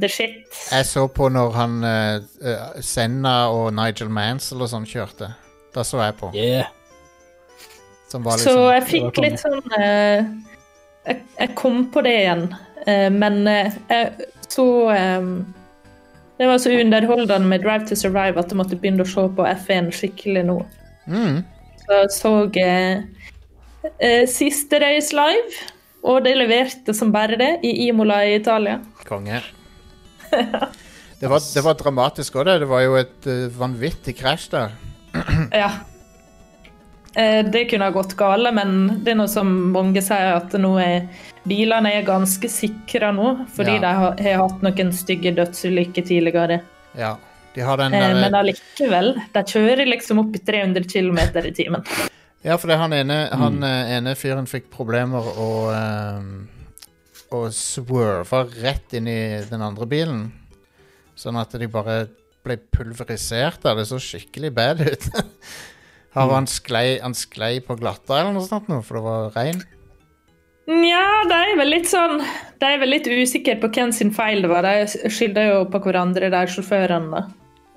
the 0.00 0.08
shit. 0.08 0.46
Jeg 0.72 0.86
så 0.86 1.06
på 1.08 1.28
når 1.32 1.50
han 1.56 1.84
eh, 1.84 2.14
eh, 2.44 2.80
Senna 2.80 3.34
og 3.52 3.72
Nigel 3.76 4.10
Mansell 4.12 4.64
og 4.64 4.70
sånn 4.72 4.88
kjørte. 4.88 5.32
Da 5.72 5.84
så 5.86 6.02
jeg 6.02 6.16
på. 6.20 6.30
Yeah. 6.36 6.68
Som 8.12 8.26
var 8.26 8.36
Så 8.36 8.52
liksom 8.52 8.68
jeg 8.74 8.84
fikk 8.90 9.20
litt 9.24 9.40
sånn 9.40 9.62
uh, 9.72 10.20
jeg, 11.08 11.22
jeg 11.38 11.54
kom 11.58 11.86
på 11.94 12.02
det 12.04 12.12
igjen, 12.20 12.44
uh, 12.84 13.08
men 13.14 13.40
uh, 13.48 13.78
jeg 13.88 14.28
så 14.52 14.66
um, 14.92 15.32
Det 16.36 16.50
var 16.50 16.60
så 16.60 16.74
underholdende 16.76 17.48
med 17.48 17.64
Drive 17.64 17.88
to 17.88 17.96
Survive 17.96 18.40
at 18.40 18.52
jeg 18.52 18.60
måtte 18.60 18.76
begynne 18.76 19.06
å 19.06 19.08
se 19.08 19.24
på 19.36 19.48
F1 19.48 19.90
skikkelig 19.96 20.44
nå. 20.50 20.58
mm. 21.08 21.40
Så 21.82 21.96
jeg 21.98 22.12
så 22.14 22.32
siste 24.30 24.78
race 24.78 25.10
live, 25.16 25.64
og 26.06 26.20
det 26.22 26.36
leverte 26.38 26.94
som 26.94 27.10
bare 27.14 27.34
det 27.40 27.50
i 27.66 27.88
Imola 27.88 28.20
i 28.28 28.36
Italia. 28.36 28.76
Konge. 29.08 29.40
Det 31.22 31.28
var, 31.30 31.38
det 31.38 31.62
var 31.62 31.76
dramatisk 31.78 32.34
òg, 32.40 32.48
det. 32.48 32.54
Det 32.64 32.66
var 32.66 32.80
jo 32.82 32.96
et 32.98 33.26
vanvittig 33.54 34.16
krasj 34.18 34.48
der. 34.50 34.72
Ja. 35.52 35.70
eh, 37.14 37.42
det 37.50 37.64
kunne 37.70 37.84
ha 37.84 37.90
gått 37.94 38.14
gale, 38.16 38.52
men 38.52 39.00
det 39.04 39.12
er 39.12 39.18
noe 39.20 39.28
som 39.28 39.50
mange 39.72 40.00
sier 40.04 40.36
at 40.38 40.52
nå 40.60 40.72
er 40.80 41.08
bilene 41.48 41.90
er 41.98 42.06
ganske 42.06 42.48
sikre 42.50 43.10
nå, 43.12 43.32
fordi 43.52 43.74
Ja. 43.76 43.80
de 43.80 43.92
har, 43.98 44.16
har 44.22 44.42
hatt 44.48 44.62
noen 44.62 44.92
stygge 44.94 45.34
dødsulykker 45.36 46.06
tidligere. 46.06 46.60
Ja. 46.96 47.16
De 47.54 47.60
har 47.60 47.76
den 47.76 47.92
Eh, 47.92 48.00
der, 48.00 48.14
men 48.16 48.32
allikevel, 48.34 49.10
de 49.34 49.42
kjører 49.44 49.84
liksom 49.90 50.22
opp 50.22 50.34
i 50.36 50.38
300 50.40 50.86
km 50.88 51.18
i 51.44 51.52
timen. 51.52 51.84
Ja, 52.42 52.56
for 52.56 52.66
det 52.72 52.78
han 52.80 52.92
ene, 52.96 53.28
han 53.30 53.62
eh, 53.62 53.90
ene 53.98 54.14
fyren 54.16 54.46
fikk 54.48 54.70
problemer 54.72 55.28
og 55.38 55.68
um, 55.76 56.48
Og 57.32 57.46
swerva 57.56 58.42
rett 58.62 58.92
inn 58.98 59.06
i 59.08 59.40
den 59.48 59.62
andre 59.64 59.86
bilen. 59.88 60.26
Sånn 61.16 61.38
at 61.40 61.52
de 61.56 61.64
bare 61.68 62.06
ble 62.44 62.56
pulverisert 62.74 63.64
av 63.68 63.78
det. 63.80 63.86
Så 63.90 64.00
skikkelig 64.02 64.52
bad 64.56 64.80
ut. 64.86 65.08
Har 66.14 66.28
han 66.34 66.46
sklei, 66.50 66.98
han 67.00 67.14
sklei 67.16 67.54
på 67.64 67.76
glatta 67.80 68.18
eller 68.20 68.34
noe 68.36 68.44
sånt 68.44 68.66
nå, 68.68 68.82
for 68.84 68.98
det 68.98 69.04
var 69.06 69.30
regn? 69.36 69.62
Nja, 70.68 71.04
de 71.26 71.36
er 71.42 71.56
vel 71.58 71.72
litt 71.72 71.88
sånn 71.90 72.20
De 72.60 72.68
er 72.68 72.76
vel 72.78 72.92
litt 72.94 73.08
usikre 73.10 73.56
på 73.58 73.66
hvem 73.74 73.90
sin 73.96 74.12
feil 74.14 74.44
det 74.44 74.50
var. 74.52 74.62
De 74.68 75.08
skylder 75.10 75.48
jo 75.48 75.62
på 75.72 75.80
hverandre, 75.82 76.28
de 76.30 76.42
sjåførene. 76.52 77.22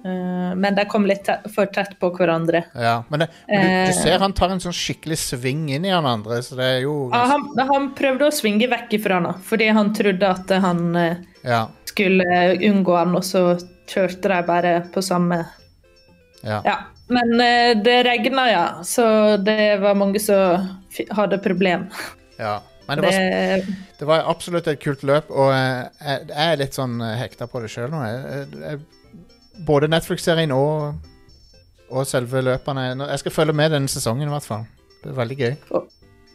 Eh, 0.06 0.52
Men 0.62 0.76
de 0.78 0.84
kom 0.92 1.08
litt 1.10 1.26
for 1.56 1.66
tett 1.74 1.96
på 2.02 2.12
hverandre. 2.14 2.62
Ja, 2.78 3.00
men, 3.10 3.24
det, 3.24 3.30
men 3.50 3.64
du, 3.64 3.72
du 3.72 3.90
Eh. 3.90 3.96
ser 4.04 4.20
han 4.22 4.36
tar 4.38 4.52
en 4.54 4.62
sånn 4.62 4.76
skikkelig 4.76 5.18
sving 5.18 5.64
inn 5.74 5.88
i 5.88 5.96
han 5.96 6.06
andre, 6.06 6.42
så 6.46 6.60
det 6.60 6.68
er 6.76 6.82
jo 6.84 7.08
Ja, 7.16 7.24
han, 7.32 7.48
han 7.72 7.88
prøvde 7.98 8.28
å 8.30 8.36
svinge 8.36 8.68
vekk 8.70 9.00
ifra 9.00 9.18
han, 9.24 9.40
fordi 9.48 9.72
han 9.74 9.94
trodde 9.98 10.30
at 10.36 10.54
han 10.68 10.84
eh, 10.96 11.16
Ja. 11.48 11.64
skulle 11.90 12.28
unngå 12.60 13.00
han, 13.00 13.16
og 13.18 13.24
så 13.26 13.56
kjørte 13.90 14.32
de 14.32 14.42
bare 14.48 14.74
på 14.94 15.04
samme 15.06 15.44
ja. 16.46 16.62
Ja. 16.66 16.78
Men 17.08 17.42
eh, 17.42 17.84
det 17.84 18.04
regna, 18.04 18.52
ja, 18.52 18.84
så 18.84 19.38
det 19.38 19.78
var 19.78 19.96
mange 19.96 20.20
som 20.20 20.68
hadde 21.10 21.38
problem. 21.38 21.90
ja. 22.38 22.62
Men 22.88 23.02
det 23.02 23.08
var, 23.08 23.12
Det, 23.12 23.66
Det 24.00 24.06
var 24.06 24.30
absolutt 24.30 24.68
et 24.68 24.80
kult 24.82 25.04
løp, 25.04 25.32
og 25.34 25.50
eh, 25.54 25.88
jeg, 26.06 26.28
er 26.30 26.60
litt 26.62 26.78
sånn 26.78 27.00
eh, 27.02 27.18
hekta 27.18 27.48
på 27.50 27.64
det 27.64 27.72
sjøl 27.74 27.90
nå. 27.90 28.02
Jeg, 28.06 28.46
jeg, 28.62 29.24
både 29.66 29.90
Netflix-serien 29.90 30.54
og, 30.54 31.00
og 31.90 32.06
selve 32.06 32.44
løpene. 32.46 32.92
Jeg 33.00 33.24
skal 33.24 33.34
følge 33.34 33.58
med 33.58 33.74
denne 33.74 33.90
sesongen, 33.90 34.30
i 34.30 34.34
hvert 34.36 34.46
fall. 34.46 34.68
Det 35.02 35.10
er 35.14 35.18
veldig 35.18 35.38
gøy. 35.40 35.56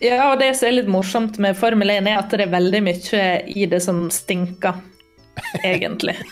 ja, 0.02 0.18
og 0.32 0.40
det 0.42 0.50
som 0.58 0.70
er 0.70 0.78
litt 0.80 0.90
morsomt 0.90 1.38
med 1.42 1.58
Formel 1.58 1.94
1, 1.94 2.10
er 2.10 2.18
at 2.18 2.34
det 2.34 2.48
er 2.48 2.54
veldig 2.56 2.82
mye 2.88 3.24
i 3.54 3.70
det 3.70 3.82
som 3.86 4.08
stinker, 4.14 4.82
egentlig. 5.62 6.16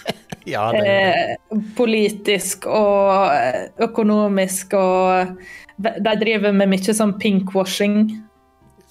Ja, 0.49 0.71
det, 0.73 0.81
eh, 0.89 1.59
politisk 1.77 2.65
og 2.73 3.29
økonomisk 3.85 4.73
og 4.79 5.35
De 5.77 6.15
driver 6.23 6.55
med 6.57 6.71
mye 6.73 6.95
sånn 6.97 7.13
pinkwashing. 7.21 7.99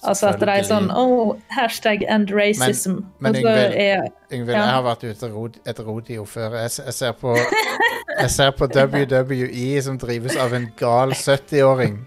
Altså 0.05 0.27
at 0.29 0.39
de 0.39 0.49
er 0.53 0.67
sånn 0.67 0.91
Oh, 0.93 1.33
hashtag 1.49 2.05
end 2.07 2.29
racism. 2.29 2.99
men 3.19 3.33
men 3.33 3.41
Yngvild, 3.41 4.53
ja. 4.53 4.59
jeg 4.59 4.75
har 4.75 4.83
vært 4.85 5.03
ute 5.07 5.31
rod, 5.31 5.57
et 5.65 5.79
rodeo 5.79 6.25
før. 6.25 6.59
Jeg, 6.61 6.71
jeg, 6.85 6.93
ser 6.93 7.11
på, 7.17 7.33
jeg 8.19 8.29
ser 8.29 8.51
på 8.51 8.69
WWE 8.75 9.81
som 9.81 9.97
drives 9.97 10.37
av 10.37 10.53
en 10.53 10.69
gal 10.77 11.15
70-åring. 11.17 11.97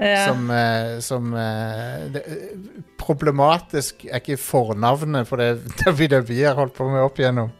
Ja. 0.00 0.26
Som, 0.26 0.50
eh, 0.50 0.98
som 1.04 1.34
eh, 1.36 2.04
det, 2.14 2.22
Problematisk 3.00 4.06
er 4.08 4.20
ikke 4.20 4.38
fornavnet 4.40 5.28
på 5.28 5.38
det 5.40 5.50
WWE 5.86 6.38
har 6.44 6.56
holdt 6.58 6.76
på 6.76 6.86
med 6.88 7.02
opp 7.04 7.20
igjennom. 7.20 7.50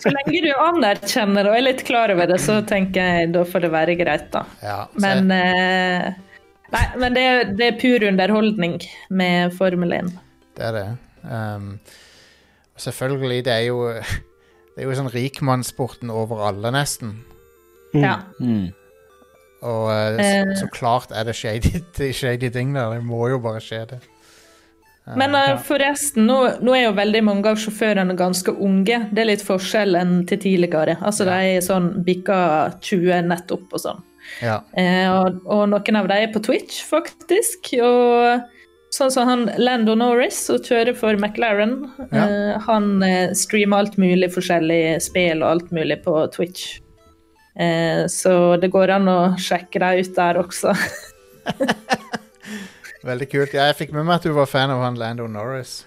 Så 0.00 0.12
lenge 0.12 0.42
du 0.44 0.50
anerkjenner 0.52 1.48
og 1.48 1.56
er 1.56 1.64
litt 1.64 1.84
klar 1.88 2.12
over 2.12 2.28
det, 2.28 2.40
så 2.42 2.58
tenker 2.68 3.08
jeg 3.08 3.32
da 3.36 3.44
får 3.48 3.66
det 3.66 3.72
være 3.72 3.96
greit, 4.00 4.28
da. 4.34 4.44
Ja, 4.64 4.78
Men 5.00 5.32
eh, 5.36 6.12
Nei, 6.72 6.84
men 6.96 7.16
det, 7.16 7.24
det 7.58 7.66
er 7.66 7.80
pur 7.80 8.04
underholdning 8.08 8.78
med 9.12 9.52
Formel 9.58 9.92
1. 9.92 10.12
Det 10.56 10.64
er 10.70 10.76
det. 10.78 10.86
Um, 11.20 11.74
selvfølgelig, 12.80 13.42
det 13.44 13.52
er 13.52 13.66
jo 13.68 13.92
Det 14.72 14.80
er 14.80 14.88
jo 14.88 14.94
sånn 14.96 15.12
rikmannssporten 15.12 16.08
over 16.08 16.46
alle, 16.48 16.70
nesten. 16.72 17.18
Ja. 17.92 18.22
Og 19.62 19.90
eh, 19.92 20.18
Eh. 20.22 20.54
så, 20.54 20.64
så 20.64 20.70
klart 20.74 21.12
er 21.14 21.24
det 21.28 21.34
shady, 21.38 21.80
shady 22.20 22.50
ting 22.50 22.74
der. 22.74 22.96
Det 22.98 23.04
må 23.06 23.28
jo 23.30 23.38
bare 23.42 23.60
skje, 23.62 23.84
det. 23.94 24.00
Men 25.18 25.34
uh, 25.34 25.56
forresten, 25.58 26.28
nå, 26.30 26.36
nå 26.62 26.74
er 26.78 26.84
jo 26.84 26.92
veldig 26.94 27.24
mange 27.26 27.50
av 27.50 27.56
sjåførene 27.58 28.14
ganske 28.14 28.52
unge. 28.54 29.00
Det 29.10 29.24
er 29.24 29.26
litt 29.32 29.42
forskjell 29.42 29.96
enn 29.98 30.20
til 30.30 30.38
tidligere. 30.44 30.94
Altså 31.02 31.26
De 31.26 31.34
er 31.56 31.64
sånn 31.66 31.88
bikka 32.06 32.36
20 32.78 33.26
nettopp 33.32 33.74
og 33.74 33.82
sånn. 33.82 34.04
Ja. 34.44 34.60
Eh, 34.78 35.08
og, 35.10 35.40
og 35.50 35.64
noen 35.72 35.98
av 35.98 36.06
dem 36.06 36.22
er 36.28 36.30
på 36.30 36.42
Twitch, 36.46 36.84
faktisk. 36.86 37.72
Og 37.82 38.46
sånn 38.94 39.10
som 39.10 39.26
han 39.26 39.42
Lando 39.58 39.96
Norris, 39.98 40.38
som 40.46 40.62
kjører 40.62 40.94
for 40.94 41.18
McLaren, 41.18 41.74
Ja. 42.12 42.22
eh, 42.28 42.62
han 42.68 43.02
eh, 43.02 43.34
streamer 43.34 43.82
alt 43.82 43.98
mulig 43.98 44.30
forskjellig 44.36 45.00
spill 45.02 45.42
og 45.42 45.48
alt 45.56 45.74
mulig 45.74 45.98
på 46.06 46.14
Twitch. 46.30 46.76
Eh, 47.54 48.06
så 48.08 48.56
det 48.56 48.70
går 48.72 48.94
an 48.96 49.08
å 49.12 49.18
sjekke 49.40 49.82
deg 49.82 50.04
ut 50.04 50.16
der 50.16 50.40
også. 50.40 50.74
Veldig 53.08 53.28
kult. 53.28 53.54
Ja, 53.54 53.66
jeg 53.70 53.78
fikk 53.80 53.96
med 53.96 54.06
meg 54.06 54.20
at 54.20 54.26
du 54.28 54.34
var 54.36 54.48
fan 54.50 54.70
av 54.72 54.82
han 54.84 54.98
Lando 54.98 55.26
Norris. 55.30 55.82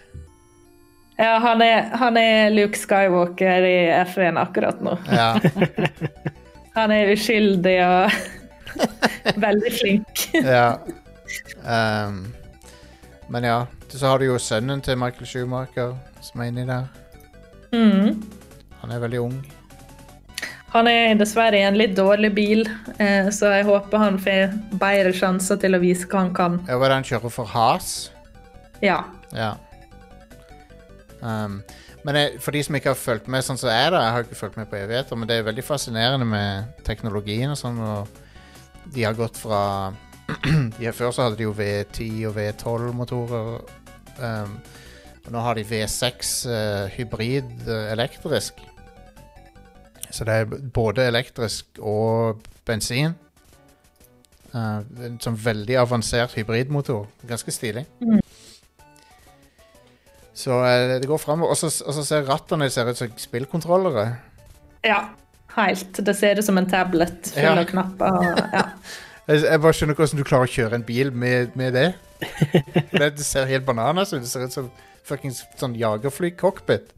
Ja, 1.15 1.37
han 1.39 1.61
er, 1.63 1.85
han 1.95 2.17
er 2.19 2.49
Luke 2.51 2.75
Skywalker 2.75 3.63
i 3.63 3.77
F1 4.03 4.39
akkurat 4.41 4.81
nå. 4.83 4.97
Ja, 5.07 5.35
Han 6.75 6.91
er 6.91 7.07
uskyldig 7.13 7.77
og 7.85 8.11
veldig 9.45 9.69
flink. 9.71 10.25
ja. 10.35 10.73
Um, 11.63 12.25
men 13.31 13.47
ja. 13.47 13.61
Så 13.87 14.09
har 14.11 14.19
du 14.19 14.25
jo 14.25 14.35
sønnen 14.35 14.81
til 14.83 14.97
Michael 14.99 15.27
Schumacher 15.29 15.93
som 16.19 16.41
er 16.43 16.49
inni 16.51 16.65
der. 16.67 16.89
Mm. 17.71 18.19
Han 18.81 18.91
er 18.91 18.99
veldig 18.99 19.21
ung. 19.23 19.37
Han 20.75 20.89
er 20.91 21.13
dessverre 21.15 21.55
i 21.55 21.63
en 21.63 21.77
litt 21.79 21.93
dårlig 21.95 22.33
bil, 22.35 22.65
eh, 22.99 23.29
så 23.31 23.53
jeg 23.53 23.63
håper 23.63 24.01
han 24.01 24.17
får 24.19 24.57
bedre 24.75 25.13
sjanser 25.15 25.59
til 25.61 25.77
å 25.77 25.79
vise 25.79 26.03
hva 26.11 26.25
han 26.25 26.33
kan. 26.35 26.57
Ja, 26.67 26.75
Hva 26.75 26.89
er 26.89 26.91
det 26.91 26.97
han 26.99 27.07
kjører 27.07 27.31
for 27.31 27.47
Has? 27.47 27.93
Ja. 28.83 28.97
Ja. 29.31 29.53
Um, 31.21 31.61
men 32.03 32.19
jeg, 32.19 32.41
for 32.43 32.51
de 32.51 32.65
som 32.67 32.75
ikke 32.75 32.91
har 32.91 32.99
fulgt 32.99 33.31
med 33.31 33.47
sånn 33.47 33.57
som 33.57 33.71
jeg 33.71 33.95
da, 33.95 34.03
jeg 34.03 34.17
har 34.17 34.27
ikke 34.27 34.41
fulgt 34.41 34.59
med 34.59 34.67
på 34.69 34.81
evigheter, 34.81 35.15
men 35.17 35.31
det 35.31 35.39
er 35.39 35.47
veldig 35.47 35.63
fascinerende 35.65 36.27
med 36.27 36.75
teknologien 36.85 37.55
og 37.55 37.61
sånn, 37.61 37.79
og 37.79 38.91
de 38.91 39.07
har 39.07 39.15
gått 39.15 39.39
fra 39.39 39.63
de, 40.75 40.91
Før 40.91 41.15
så 41.15 41.29
hadde 41.29 41.39
de 41.39 41.47
jo 41.47 41.55
V10 41.55 42.19
og 42.27 42.35
V12-motorer, 42.35 43.49
um, 44.19 44.59
og 45.23 45.33
nå 45.33 45.47
har 45.47 45.55
de 45.55 45.69
V6 45.71 46.37
uh, 46.51 46.85
hybrid 46.99 47.53
uh, 47.63 47.93
elektrisk. 47.95 48.59
Så 50.15 50.23
det 50.27 50.35
er 50.39 50.45
både 50.71 51.03
elektrisk 51.09 51.79
og 51.83 52.43
bensin. 52.67 53.15
Uh, 54.55 54.79
en 55.03 55.17
sånn 55.19 55.35
veldig 55.35 55.75
avansert 55.81 56.37
hybridmotor. 56.37 57.09
Ganske 57.27 57.51
stilig. 57.51 57.83
Så 60.35 60.55
uh, 60.61 60.95
det 61.01 61.09
går 61.09 61.19
framover. 61.19 61.51
Og 61.51 61.57
så- 61.59 62.05
ser 62.07 62.23
rattene 62.29 62.69
ser 62.71 62.87
ut 62.89 62.97
som 62.97 63.11
spillkontrollere. 63.17 64.15
ja. 64.83 65.03
Helt. 65.55 66.01
Det 66.03 66.11
ser 66.19 66.35
ut 66.35 66.43
som 66.43 66.57
en 66.57 66.65
tablet 66.69 67.29
full 67.31 67.43
Ja. 67.43 67.53
av 67.59 67.65
knapper. 67.65 68.11
og- 68.11 68.49
Ja. 68.53 68.63
Jeg, 69.27 69.61
bare 69.61 69.73
skjønner 69.73 69.95
hvordan 69.95 70.17
du 70.17 70.23
klarer 70.23 70.45
å 70.45 70.51
kjøre 70.51 70.73
en 70.75 70.83
bil 70.83 71.11
med, 71.11 71.55
med 71.55 71.73
det. 71.73 71.93
det. 72.91 73.15
Det 73.17 73.25
ser 73.25 73.45
helt 73.45 73.65
bananas 73.65 74.13
ut. 74.13 74.21
Det 74.21 74.27
ser 74.29 74.43
ut 74.45 74.51
som 74.53 74.67
fuckings 75.03 75.43
sånn 75.57 75.75
jagerfly-cockpit. 75.79 76.91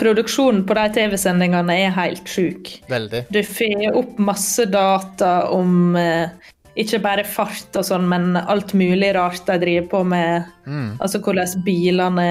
Produksjonen 0.00 0.62
på 0.68 0.76
de 0.78 0.86
TV-sendingene 0.96 1.76
er 1.84 1.94
helt 1.96 2.28
sjuk. 2.28 2.70
Veldig. 2.90 3.26
Du 3.32 3.40
får 3.46 3.98
opp 3.98 4.18
masse 4.22 4.66
data 4.70 5.32
om 5.52 5.96
eh, 5.98 6.30
ikke 6.78 7.02
bare 7.04 7.26
fart 7.28 7.76
og 7.76 7.86
sånn, 7.86 8.06
men 8.08 8.36
alt 8.40 8.72
mulig 8.78 9.12
rart 9.16 9.44
de 9.48 9.58
driver 9.60 9.88
på 9.92 10.02
med. 10.14 10.48
Mm. 10.66 10.90
Altså 11.02 11.20
hvordan 11.22 11.64
bilene 11.66 12.28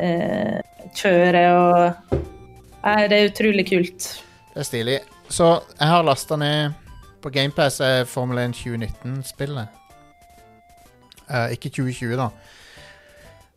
eh, 0.00 0.58
kjører 0.96 1.52
og 1.54 2.18
Nei, 2.80 3.08
det 3.12 3.16
er 3.18 3.26
utrolig 3.28 3.66
kult. 3.68 4.06
Det 4.54 4.62
er 4.62 4.64
stilig. 4.64 4.94
Så 5.28 5.50
jeg 5.76 5.88
har 5.90 6.06
lasta 6.06 6.38
ned 6.40 6.78
på 7.20 7.28
GamePass 7.28 7.76
er 7.84 8.06
Formel 8.08 8.40
1 8.40 8.54
2019-spillet. 8.56 9.76
Uh, 11.28 11.52
ikke 11.52 11.68
2020, 11.68 12.16
da. 12.16 12.30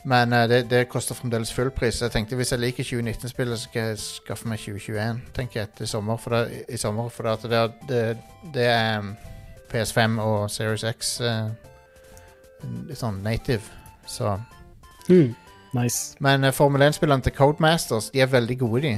Men 0.03 0.33
eh, 0.33 0.47
det, 0.49 0.61
det 0.69 0.87
koster 0.91 1.15
fremdeles 1.15 1.53
full 1.53 1.71
pris. 1.71 2.01
Jeg 2.01 2.11
tenkte 2.11 2.35
hvis 2.35 2.51
jeg 2.51 2.59
liker 2.59 2.83
2019-spillet, 2.83 3.59
så 3.59 3.69
skal 3.69 3.91
jeg 3.91 3.99
skaffe 4.03 4.49
meg 4.51 4.59
2021 4.59 5.21
tenker 5.35 5.61
jeg, 5.61 5.69
til 5.77 5.87
sommer. 5.87 6.17
For 6.19 6.35
det, 6.35 6.63
i 6.69 6.77
sommer, 6.77 7.09
for 7.09 7.29
det, 7.29 7.51
det, 7.51 7.61
det, 7.89 8.01
det 8.55 8.67
er 8.67 8.99
um, 8.99 9.13
PS5 9.71 10.19
og 10.21 10.51
Series 10.51 10.83
X 10.91 11.15
eh, 11.23 11.47
sånn 12.99 13.23
native. 13.23 13.63
Så 14.07 14.35
mm, 15.07 15.31
Nice. 15.73 16.17
Men 16.19 16.43
eh, 16.43 16.53
Formel 16.53 16.83
1-spillerne 16.85 17.23
til 17.23 17.33
Codemasters 17.33 18.11
De 18.13 18.21
er 18.21 18.31
veldig 18.31 18.59
gode, 18.59 18.81
de. 18.83 18.95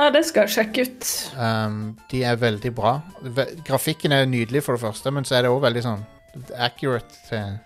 Ja, 0.00 0.08
det 0.10 0.24
skal 0.24 0.48
jeg 0.48 0.54
sjekke 0.54 0.86
ut. 0.88 1.08
Um, 1.36 1.98
de 2.10 2.22
er 2.24 2.38
veldig 2.40 2.72
bra. 2.74 3.00
Grafikken 3.66 4.16
er 4.16 4.24
nydelig, 4.24 4.62
for 4.64 4.72
det 4.72 4.80
første, 4.80 5.12
men 5.12 5.28
så 5.28 5.36
er 5.36 5.44
det 5.44 5.50
òg 5.52 5.60
veldig 5.60 5.82
sånn 5.84 6.06
accurate 6.56 7.20
til 7.28 7.58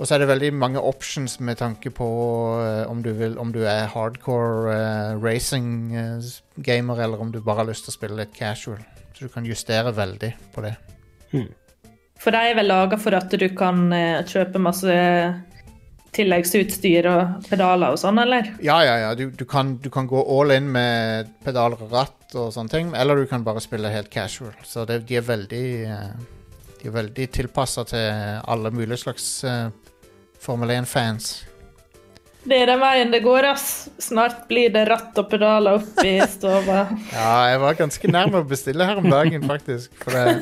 Og 0.00 0.08
så 0.08 0.16
er 0.16 0.22
det 0.22 0.30
veldig 0.30 0.48
mange 0.56 0.80
options 0.80 1.34
med 1.44 1.58
tanke 1.60 1.92
på 1.92 2.06
uh, 2.56 2.88
om, 2.88 3.02
du 3.04 3.10
vil, 3.18 3.36
om 3.38 3.50
du 3.52 3.60
er 3.68 3.90
hardcore 3.92 4.72
uh, 4.72 5.20
racing-gamer, 5.20 7.02
eller 7.04 7.20
om 7.20 7.32
du 7.34 7.42
bare 7.44 7.60
har 7.60 7.68
lyst 7.68 7.84
til 7.84 7.92
å 7.92 7.98
spille 7.98 8.16
litt 8.22 8.32
casual. 8.32 8.80
Så 9.12 9.28
du 9.28 9.34
kan 9.34 9.44
justere 9.44 9.92
veldig 9.92 10.32
på 10.54 10.64
det. 10.64 10.72
For 12.20 12.32
de 12.32 12.40
er 12.48 12.56
vel 12.56 12.70
laga 12.72 12.96
for 13.00 13.16
at 13.18 13.28
du 13.28 13.46
kan 13.52 13.90
uh, 13.92 14.24
kjøpe 14.24 14.62
masse 14.62 14.96
tilleggsutstyr 16.16 17.06
og 17.10 17.44
pedaler 17.46 17.94
og 17.94 18.00
sånn, 18.00 18.18
eller? 18.24 18.50
Ja, 18.64 18.80
ja, 18.86 18.96
ja. 19.04 19.12
Du, 19.18 19.28
du, 19.30 19.44
kan, 19.48 19.76
du 19.84 19.90
kan 19.92 20.08
gå 20.10 20.20
all 20.20 20.56
in 20.56 20.72
med 20.72 21.30
pedaler 21.44 21.84
og 21.84 21.92
ratt 21.94 22.34
og 22.34 22.50
sånne 22.54 22.72
ting, 22.72 22.90
eller 22.96 23.20
du 23.20 23.28
kan 23.30 23.44
bare 23.46 23.62
spille 23.62 23.92
helt 23.92 24.10
casual. 24.12 24.56
Så 24.66 24.86
det, 24.88 25.02
de 25.10 25.20
er 25.20 25.26
veldig 25.26 25.66
eh, 25.86 26.10
De 26.80 26.88
er 26.88 26.94
veldig 26.96 27.26
tilpassa 27.28 27.84
til 27.84 28.40
alle 28.48 28.70
mulige 28.72 29.02
slags 29.04 29.28
eh, 29.44 29.68
Formel 30.40 30.70
1-fans. 30.80 31.32
Det 32.40 32.56
er 32.56 32.70
den 32.70 32.80
veien 32.80 33.10
det 33.12 33.20
går, 33.20 33.50
ass. 33.50 33.64
Snart 34.00 34.46
blir 34.48 34.70
det 34.72 34.86
ratt 34.88 35.18
og 35.20 35.28
pedaler 35.28 35.76
opp 35.76 36.00
i 36.06 36.14
stua. 36.32 36.86
Ja, 37.12 37.34
jeg 37.50 37.60
var 37.60 37.76
ganske 37.76 38.10
nærme 38.10 38.40
å 38.40 38.48
bestille 38.48 38.86
her 38.88 39.02
om 39.02 39.10
dagen, 39.12 39.44
faktisk. 39.50 39.92
For 40.00 40.16
jeg, 40.16 40.40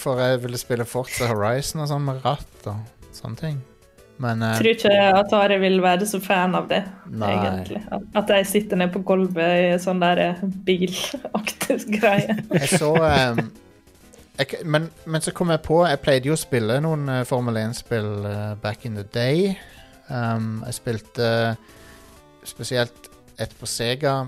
for 0.00 0.22
jeg 0.24 0.40
ville 0.46 0.60
spille 0.60 0.88
Forza 0.88 1.28
Horizon 1.28 1.84
og 1.84 1.90
sånn 1.92 2.08
med 2.08 2.24
ratt 2.24 2.68
og 2.72 3.12
sånne 3.12 3.40
ting. 3.42 3.60
Men 4.22 4.40
uh, 4.46 4.54
Tror 4.56 4.70
ikke 4.70 4.94
Atari 5.18 5.58
vil 5.58 5.80
være 5.82 6.06
så 6.06 6.20
fan 6.22 6.54
av 6.56 6.68
det, 6.70 6.84
Nei. 7.10 7.32
egentlig. 7.34 7.82
At- 8.14 8.30
jeg 8.30 8.46
sitter 8.46 8.78
ned 8.80 8.92
på 8.94 9.02
gulvet 9.04 9.58
i 9.58 9.78
sånn 9.82 10.00
der 10.00 10.38
bilaktig 10.64 11.80
greie. 11.98 12.36
jeg 12.54 12.70
så 12.78 12.92
ehm, 13.02 13.48
jeg, 14.38 14.64
men, 14.64 14.88
men 15.06 15.22
så 15.22 15.32
kom 15.32 15.50
jeg 15.50 15.62
på 15.62 15.84
Jeg 15.86 16.00
pleide 16.02 16.28
jo 16.30 16.34
å 16.34 16.40
spille 16.40 16.80
noen 16.82 17.08
uh, 17.10 17.24
Formel 17.28 17.58
1-spill 17.60 18.26
uh, 18.26 18.54
back 18.62 18.86
in 18.86 18.98
the 18.98 19.06
day. 19.14 19.54
Um, 20.08 20.62
jeg 20.66 20.80
spilte 20.80 21.28
spesielt 22.44 23.10
et 23.40 23.54
på 23.58 23.66
Sega, 23.66 24.26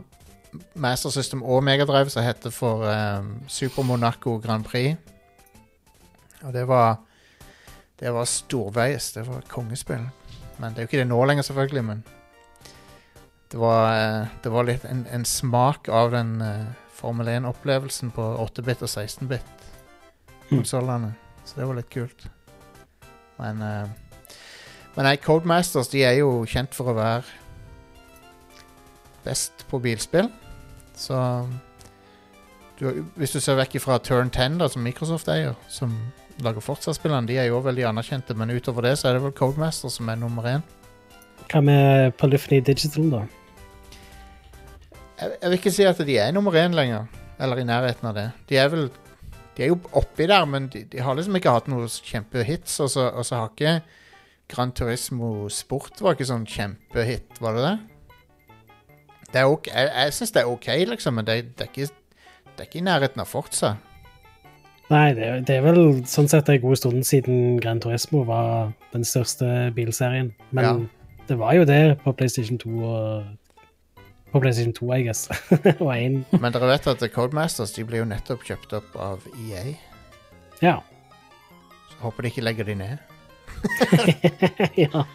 Master 0.75 1.13
System 1.13 1.43
og 1.45 1.61
Megadrive 1.67 2.11
som 2.11 2.25
heter 2.25 2.51
for 2.55 2.87
Super 3.47 3.85
Monaco 3.85 4.39
Grand 4.43 4.65
Prix. 4.65 4.97
Og 6.47 6.55
det 6.55 6.65
var 6.69 6.97
Det 8.01 8.13
var 8.13 8.25
storveis. 8.25 9.13
Det 9.13 9.27
var 9.27 9.45
kongespill. 9.49 10.03
Men 10.59 10.73
det 10.73 10.79
er 10.79 10.83
jo 10.85 10.89
ikke 10.91 10.99
det 10.99 11.09
nå 11.09 11.25
lenger, 11.25 11.43
selvfølgelig. 11.43 11.85
Men 11.85 12.03
det 13.53 13.59
var, 13.61 13.93
eh, 13.97 14.27
det 14.43 14.53
var 14.53 14.67
litt 14.67 14.85
en, 14.85 15.07
en 15.13 15.25
smak 15.25 15.89
av 15.89 16.11
den 16.11 16.41
eh, 16.43 16.67
Formel 16.97 17.29
1-opplevelsen 17.29 18.11
på 18.11 18.25
8-bit 18.43 18.83
og 18.83 18.91
16-bit-konsollene. 20.47 21.15
Så 21.45 21.61
det 21.61 21.67
var 21.67 21.77
litt 21.77 21.91
kult. 21.91 22.27
Men 23.39 23.63
uh, 23.63 23.89
Men 24.97 25.05
nei, 25.05 25.17
Codemasters 25.21 25.91
de 25.93 26.03
er 26.05 26.15
jo 26.23 26.47
kjent 26.49 26.73
for 26.75 26.89
å 26.89 26.97
være 26.97 27.25
best 29.27 29.67
på 29.69 29.79
bilspill. 29.79 30.31
Så 30.97 31.19
du, 32.79 33.05
Hvis 33.17 33.33
du 33.33 33.41
ser 33.41 33.59
vekk 33.59 33.77
fra 33.83 33.99
Turn 33.99 34.31
10, 34.31 34.57
da, 34.59 34.69
som 34.69 34.83
Microsoft 34.83 35.29
eier, 35.29 35.55
som 35.69 35.93
lager 36.41 36.65
Fortsatt-spillene, 36.65 37.29
de 37.29 37.37
er 37.37 37.51
jo 37.51 37.61
veldig 37.61 37.85
anerkjente, 37.91 38.35
men 38.37 38.55
utover 38.57 38.89
det 38.89 38.97
så 38.99 39.11
er 39.11 39.17
det 39.17 39.25
vel 39.27 39.37
Codemasters 39.37 39.99
som 39.99 40.09
er 40.09 40.17
nummer 40.21 40.49
én. 40.49 40.65
Hva 41.51 41.61
med 41.61 42.17
Polyphony 42.17 42.63
Digital, 42.65 43.11
da? 43.13 43.23
Jeg, 45.21 45.31
jeg 45.43 45.51
vil 45.51 45.59
ikke 45.59 45.77
si 45.77 45.85
at 45.89 46.01
de 46.09 46.19
er 46.21 46.33
nummer 46.33 46.57
én 46.57 46.77
lenger, 46.77 47.05
eller 47.39 47.61
i 47.61 47.69
nærheten 47.69 48.09
av 48.09 48.17
det. 48.17 48.31
De 48.49 48.57
er 48.61 48.73
vel 48.73 48.89
De 49.57 49.65
er 49.65 49.73
jo 49.73 49.79
oppi 49.97 50.27
der, 50.29 50.45
men 50.45 50.69
de, 50.73 50.85
de 50.93 51.01
har 51.01 51.17
liksom 51.17 51.39
ikke 51.39 51.55
hatt 51.55 51.69
noen 51.73 51.89
kjempehits, 51.89 52.79
og 52.85 52.91
så, 52.93 53.09
og 53.09 53.25
så 53.25 53.41
har 53.41 53.55
ikke 53.55 53.79
Gran 54.53 54.73
Turismo 54.77 55.49
Sport 55.51 56.03
var 56.05 56.15
ikke 56.15 56.29
sånn 56.29 56.47
kjempehit, 56.47 57.41
var 57.43 57.57
det 57.57 57.65
det? 57.65 57.77
Det 59.33 59.41
er 59.43 59.51
ok, 59.51 59.71
jeg 59.73 59.89
jeg 59.91 60.15
syns 60.15 60.35
det 60.37 60.43
er 60.43 60.51
OK, 60.53 60.69
liksom, 60.93 61.17
men 61.19 61.27
det, 61.27 61.39
det, 61.59 61.67
er 61.67 61.73
ikke, 61.73 61.89
det 62.53 62.63
er 62.63 62.69
ikke 62.69 62.83
i 62.83 62.87
nærheten 62.87 63.25
av 63.25 63.31
Forza. 63.31 63.75
Nei, 64.87 65.09
det, 65.17 65.31
det 65.49 65.57
er 65.57 65.65
vel 65.65 65.81
sånn 66.07 66.29
sett 66.31 66.49
en 66.53 66.61
god 66.63 66.79
stund 66.79 67.03
siden 67.09 67.57
Gran 67.59 67.81
Turismo 67.83 68.23
var 68.29 68.71
den 68.93 69.03
største 69.09 69.73
bilserien. 69.75 70.31
Men 70.55 70.87
det 71.27 71.41
var 71.41 71.57
jo 71.59 71.65
det 71.67 71.99
på 72.05 72.15
PlayStation 72.15 72.61
2 72.63 72.77
og 72.87 73.25
På 74.37 74.41
PlayStation 74.41 74.73
2, 74.73 74.95
I 74.95 75.03
guess. 75.07 75.31
og 75.81 75.91
1. 75.97 76.17
Men 76.37 76.53
dere 76.53 76.67
vet 76.69 76.87
at 76.93 77.03
Codemasters 77.15 77.71
de 77.73 77.85
blir 77.89 78.03
jo 78.03 78.09
nettopp 78.11 78.43
kjøpt 78.45 78.75
opp 78.77 78.97
av 79.01 79.23
EA. 79.47 79.63
Ja. 80.61 80.75
Så 81.89 82.03
håper 82.03 82.27
de 82.27 82.33
ikke 82.35 82.45
legger 82.45 82.69
de 82.69 82.75
ned. 82.77 82.99
ja. 84.85 85.07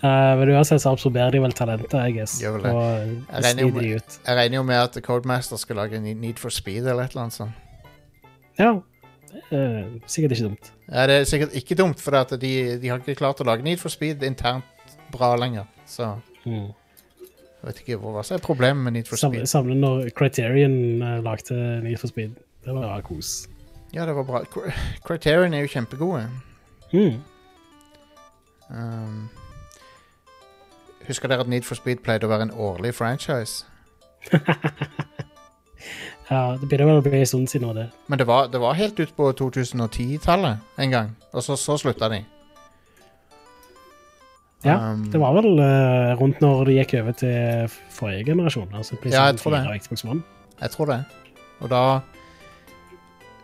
Uh, 0.00 0.32
men 0.40 0.54
uansett 0.54 0.80
så 0.80 0.94
absorberer 0.94 1.36
de 1.36 1.42
vel 1.44 1.52
talentet, 1.52 1.98
I 2.00 2.14
guess. 2.16 2.38
Gjør 2.40 2.56
det. 2.64 2.72
Og 2.72 3.44
Jeg 3.44 3.68
med, 3.74 3.84
jeg 3.84 4.38
regner 4.40 4.56
jo 4.56 4.64
med 4.70 4.80
at 4.80 4.96
Codemasters 5.04 5.66
skal 5.66 5.82
lage 5.82 6.00
Need 6.00 6.40
for 6.40 6.48
Speed 6.48 6.88
eller 6.88 7.04
et 7.04 7.12
eller 7.12 7.26
annet 7.26 7.36
sånt. 7.36 8.24
Ja. 8.56 8.72
Uh, 9.52 10.00
sikkert 10.08 10.38
ikke 10.38 10.48
dumt. 10.48 10.72
Ja, 10.88 11.04
det 11.12 11.20
er 11.20 11.28
sikkert 11.28 11.60
ikke 11.60 11.76
dumt, 11.76 12.00
for 12.00 12.16
de, 12.40 12.56
de 12.80 12.88
har 12.88 13.04
ikke 13.04 13.20
klart 13.20 13.44
å 13.44 13.48
lage 13.52 13.68
Need 13.68 13.84
for 13.84 13.92
Speed 13.92 14.24
internt 14.24 14.96
bra 15.12 15.34
lenger. 15.36 15.68
Så 15.84 16.14
Mm. 16.46 16.70
Jeg 17.60 17.68
vet 17.68 17.80
ikke 17.82 17.98
hva 18.00 18.22
som 18.24 18.38
er 18.38 18.44
problemet 18.44 18.84
med 18.84 18.96
Need 18.96 19.08
for 19.10 19.20
Speed. 19.20 19.46
samle 19.46 19.74
når 19.76 20.08
Criterion 20.16 21.02
uh, 21.02 21.18
lagde 21.24 21.56
Need 21.84 21.98
for 22.00 22.08
Speed. 22.08 22.38
Det 22.64 22.74
var 22.74 23.00
kos. 23.04 23.48
Ja, 23.92 24.06
det 24.06 24.14
var 24.16 24.24
bra. 24.24 24.44
Criterion 25.04 25.54
er 25.54 25.60
jo 25.64 25.66
kjempegode. 25.72 26.28
Mm. 26.92 27.20
Um, 28.70 29.28
husker 31.06 31.28
dere 31.28 31.40
at 31.40 31.48
Need 31.48 31.68
for 31.68 31.74
Speed 31.74 32.04
pleide 32.06 32.28
å 32.28 32.32
være 32.32 32.48
en 32.48 32.54
årlig 32.56 32.94
franchise? 32.94 33.64
Ja, 36.30 36.54
det 36.54 36.68
begynner 36.70 36.86
vel 36.86 37.00
å 37.00 37.02
bli 37.02 37.18
en 37.18 37.26
stund 37.26 37.50
siden 37.50 37.66
nå, 37.66 37.72
det. 37.74 37.88
Men 38.06 38.20
det 38.20 38.26
var, 38.28 38.46
det 38.52 38.60
var 38.62 38.76
helt 38.78 39.00
ut 39.02 39.10
på 39.16 39.32
2010-tallet 39.40 40.78
en 40.78 40.92
gang, 40.92 41.08
og 41.34 41.42
så, 41.42 41.56
så 41.58 41.74
slutta 41.80 42.06
de. 42.12 42.20
Ja, 44.64 44.74
Um, 44.92 45.06
det 45.12 45.20
var 45.20 45.32
vel 45.32 45.58
uh, 45.58 46.20
rundt 46.20 46.40
når 46.40 46.64
de 46.68 46.72
gikk 46.76 46.94
over 47.00 47.12
til 47.12 47.68
forrige 47.90 48.24
generasjon, 48.24 48.68
altså 48.74 48.96
Ja, 49.04 49.24
jeg 49.30 49.36
tror 49.40 49.50
det. 49.56 49.62
4 49.64 49.70
og 49.72 49.80
Xbox 49.80 50.04
One. 50.04 50.22
Jeg 50.60 50.70
tror 50.70 50.84
det. 50.86 51.04
Og 51.60 51.70
da 51.70 52.00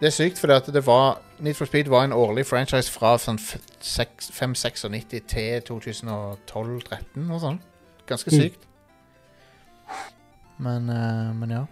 Det 0.01 0.06
er 0.06 0.10
sykt, 0.10 0.38
fordi 0.38 0.52
at 0.52 0.66
det 0.74 0.86
var 0.86 1.18
Need 1.40 1.55
for 1.55 1.64
Speed 1.64 1.88
var 1.88 2.05
en 2.05 2.12
årlig 2.12 2.44
franchise 2.47 2.90
fra 2.93 3.16
sånn 3.18 3.38
596 3.38 4.80
til 5.28 5.60
2012-13 5.60 7.30
og 7.32 7.40
sånn. 7.40 7.59
Ganske 8.06 8.30
Mm. 8.30 8.40
sykt. 8.43 8.66
Men, 10.59 10.88
uh, 10.90 11.32
men 11.34 11.51
ja. 11.51 11.64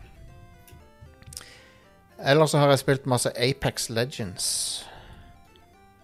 Ellers 2.25 2.51
så 2.51 2.59
har 2.59 2.69
jeg 2.69 2.79
spilt 2.79 3.07
masse 3.07 3.31
Apex 3.37 3.91
Legends, 3.91 4.85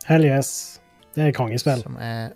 Hell 0.06 0.24
yes. 0.24 0.80
Det 1.14 1.26
er 1.28 1.32
kongespill. 1.32 1.82
som 1.82 1.96
er 2.00 2.30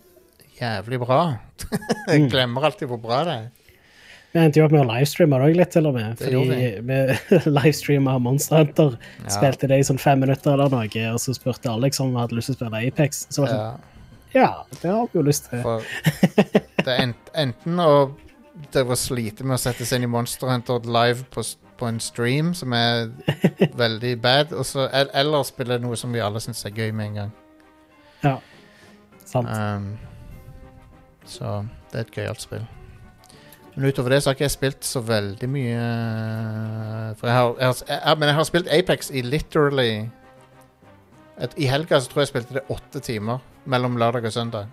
jævlig 0.64 0.98
bra. 1.04 1.20
jeg 2.08 2.24
Mm. 2.24 2.30
glemmer 2.32 2.66
alltid 2.70 2.88
hvor 2.90 3.00
bra 3.04 3.20
det 3.28 3.36
er. 3.42 3.46
Vi 4.34 4.40
endte 4.42 4.58
jo 4.58 4.64
opp 4.66 4.72
med 4.74 4.82
å 4.82 4.86
livestreame 4.90 5.38
det 5.38 5.46
òg 5.46 5.56
litt, 5.60 5.70
til 5.70 5.86
og 5.86 5.94
med. 5.94 6.18
Fordi 6.18 6.38
vi 6.88 7.50
livestreama 7.60 8.16
Monster 8.18 8.64
Hunter. 8.64 8.96
Ja. 9.22 9.30
Spilte 9.36 9.68
det 9.70 9.78
i 9.78 9.84
sånn 9.86 10.00
fem 10.02 10.18
minutter 10.24 10.56
eller 10.56 10.72
noe, 10.74 11.04
og 11.14 11.20
så 11.22 11.34
spurte 11.36 11.70
Alex 11.70 12.00
om 12.02 12.10
vi 12.16 12.18
hadde 12.24 12.34
lyst 12.40 12.50
til 12.50 12.56
å 12.56 12.58
spille 12.58 12.80
Apex. 12.88 13.26
Så 13.30 13.44
var 13.44 13.52
det 13.52 13.58
sånn, 13.60 13.90
Ja. 14.34 14.40
ja, 14.40 14.78
det 14.82 14.90
har 14.90 15.06
vi 15.12 15.20
jo 15.20 15.22
lyst 15.28 15.46
til. 15.52 15.62
Det 16.82 16.90
er 16.90 17.02
ent, 17.04 17.30
enten 17.46 17.78
å 17.84 17.90
det 18.74 18.82
var 18.86 18.98
slite 18.98 19.42
med 19.46 19.54
å 19.56 19.62
sette 19.62 19.86
seg 19.86 20.00
inn 20.00 20.08
i 20.08 20.10
Monster 20.10 20.50
Hunter 20.50 20.82
live 20.86 21.24
på, 21.34 21.42
på 21.78 21.86
en 21.90 22.00
stream, 22.02 22.52
som 22.58 22.74
er 22.74 23.08
veldig 23.84 24.16
bad, 24.22 24.52
og 24.54 24.66
så, 24.66 24.88
eller 24.90 25.46
spille 25.46 25.78
noe 25.82 25.96
som 25.98 26.10
vi 26.14 26.22
alle 26.22 26.42
syns 26.42 26.64
er 26.66 26.74
gøy 26.74 26.90
med 26.94 27.06
en 27.12 27.16
gang. 27.20 27.32
Ja, 28.26 28.34
sant. 29.26 29.50
Um, 29.50 29.88
så 31.28 31.60
det 31.92 32.00
er 32.00 32.06
et 32.06 32.14
gøyalt 32.14 32.42
spill. 32.44 32.64
Men 33.74 33.88
utover 33.90 34.14
det 34.14 34.20
så 34.22 34.30
har 34.30 34.36
ikke 34.36 34.46
jeg 34.46 34.54
spilt 34.54 34.86
så 34.86 35.00
veldig 35.02 35.48
mye 35.50 35.78
uh, 35.78 37.08
For 37.18 37.26
jeg 37.26 37.34
har, 37.34 37.48
jeg 37.58 37.66
har, 37.66 37.80
jeg, 37.88 38.18
Men 38.20 38.28
jeg 38.28 38.36
har 38.36 38.46
spilt 38.46 38.68
Apex 38.70 39.10
i 39.10 39.22
literally 39.26 39.88
et, 41.42 41.56
I 41.58 41.66
helga 41.66 41.98
så 41.98 42.10
tror 42.10 42.22
jeg 42.22 42.28
jeg 42.28 42.30
spilte 42.30 42.54
det 42.60 42.62
åtte 42.70 43.02
timer 43.02 43.42
mellom 43.66 43.96
lørdag 43.98 44.28
og 44.28 44.34
søndag. 44.34 44.68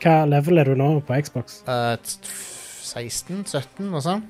Hva 0.00 0.22
level 0.24 0.62
er 0.62 0.70
du 0.70 0.78
nå 0.80 0.86
på 1.04 1.18
Xbox? 1.26 1.58
Uh, 1.68 1.98
16-17 2.00 3.90
og 3.90 4.00
sånn. 4.06 4.24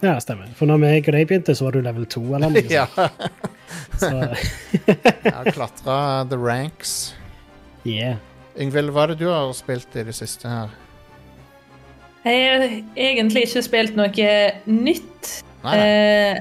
Ja, 0.00 0.14
stemmer. 0.24 0.48
For 0.56 0.70
når 0.70 0.86
jeg 0.86 1.04
og 1.04 1.12
deg 1.18 1.28
begynte, 1.28 1.52
så 1.56 1.66
var 1.66 1.76
du 1.76 1.84
level 1.84 2.08
2 2.08 2.22
eller 2.38 2.54
noe. 2.54 2.64
ja. 2.78 2.86
Så, 4.00 4.14
Jeg 4.88 5.34
har 5.36 5.52
klatra 5.52 5.98
the 6.32 6.40
ranks. 6.40 7.12
yeah. 7.84 8.16
Yngvild, 8.58 8.90
hva 8.94 9.04
er 9.06 9.12
det 9.14 9.20
du 9.22 9.28
har 9.30 9.52
spilt 9.54 9.94
i 9.96 10.02
det 10.08 10.14
siste 10.16 10.48
her? 10.50 10.72
Jeg 12.24 12.40
har 12.50 12.64
egentlig 13.00 13.46
ikke 13.46 13.62
spilt 13.64 13.94
noe 13.96 14.10
nytt. 14.68 15.30
Nei. 15.64 15.76
Eh, 15.78 16.40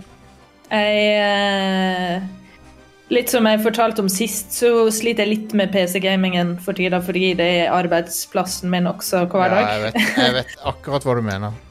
jeg 0.70 1.06
eh, 1.20 2.28
Litt 3.10 3.32
som 3.34 3.48
jeg 3.50 3.62
fortalte 3.64 4.04
om 4.04 4.10
sist, 4.12 4.52
så 4.54 4.84
sliter 4.94 5.26
jeg 5.26 5.32
litt 5.32 5.54
med 5.58 5.72
PC-gamingen 5.74 6.52
for 6.62 6.78
tida, 6.78 7.00
fordi 7.02 7.32
det 7.40 7.48
er 7.64 7.72
arbeidsplassen 7.74 8.70
min 8.70 8.86
også 8.86 9.24
hver 9.32 9.48
Ja, 9.50 9.56
dag. 9.56 9.72
jeg, 9.72 9.82
vet, 9.88 10.12
jeg 10.20 10.36
vet 10.36 10.54
akkurat 10.70 11.08
hva 11.08 11.16
du 11.18 11.26
mener. 11.26 11.58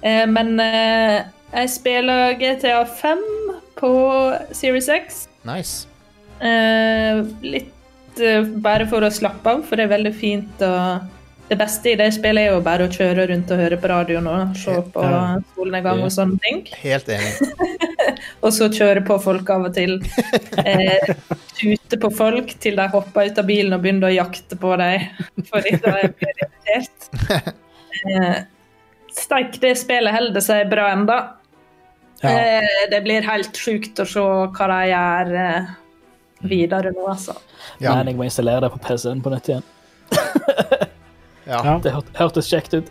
Eh, 0.00 0.24
men 0.24 0.54
eh, 0.64 1.26
jeg 1.52 1.68
spiller 1.68 2.30
GTA 2.40 2.86
5 2.88 3.18
på 3.76 3.90
Series 4.56 4.86
X. 4.88 5.18
Nice. 5.44 5.82
Eh, 6.40 7.20
litt 7.44 7.74
eh, 8.24 8.44
bare 8.64 8.86
for 8.90 9.06
å 9.06 9.12
slappe 9.12 9.54
av, 9.54 9.64
for 9.66 9.78
det 9.78 9.86
er 9.86 9.96
veldig 9.96 10.14
fint 10.16 10.62
å 10.66 10.74
Det 11.50 11.56
beste 11.58 11.90
i 11.90 11.96
det 11.98 12.12
spillet 12.14 12.46
er 12.46 12.52
jo 12.54 12.60
bare 12.62 12.84
å 12.86 12.92
kjøre 12.94 13.24
rundt 13.26 13.48
og 13.50 13.58
høre 13.58 13.76
på 13.82 13.88
radioen 13.90 14.26
og 14.30 14.52
se 14.54 14.76
på 14.94 15.06
solnedgang 15.56 16.04
og 16.06 16.12
sånne 16.14 16.38
ting. 16.44 16.60
Helt 16.78 17.10
enig. 17.10 17.32
Og 18.46 18.52
så 18.54 18.68
kjøre 18.72 19.02
på 19.04 19.16
folk 19.20 19.50
av 19.52 19.66
og 19.68 19.74
til. 19.76 19.98
Eh, 20.62 21.10
tute 21.58 21.98
på 22.00 22.10
folk 22.14 22.54
til 22.62 22.78
de 22.78 22.86
hopper 22.92 23.28
ut 23.28 23.40
av 23.42 23.48
bilen 23.48 23.74
og 23.76 23.82
begynner 23.84 24.08
å 24.08 24.14
jakte 24.14 24.56
på 24.60 24.72
dem 24.80 25.08
fordi 25.50 25.74
de 25.82 25.92
blir 26.20 26.40
irritert. 26.44 27.10
Eh, 28.06 28.38
Steik, 29.12 29.58
det 29.60 29.74
spillet 29.76 30.14
holder 30.14 30.44
seg 30.44 30.70
bra 30.70 30.86
enda. 30.94 31.18
Ja. 32.22 32.30
Eh, 32.30 32.82
det 32.92 33.00
blir 33.04 33.24
helt 33.26 33.56
sjukt 33.56 34.00
å 34.00 34.06
se 34.08 34.22
hva 34.22 34.68
de 34.70 34.80
gjør 34.92 35.32
eh, 35.40 35.70
videre 36.40 36.92
nå, 36.94 37.04
altså. 37.12 37.34
Ja. 37.80 37.94
Men 37.98 38.08
jeg 38.12 38.16
må 38.20 38.26
installere 38.28 38.64
det 38.64 38.72
på 38.74 38.80
PC-en 38.86 39.20
på 39.24 39.32
nytt 39.34 39.50
igjen. 39.52 39.66
Ja. 41.50 41.78
Det 41.82 41.92
hør- 41.92 42.14
hørtes 42.18 42.48
kjekt 42.50 42.74
ut. 42.76 42.90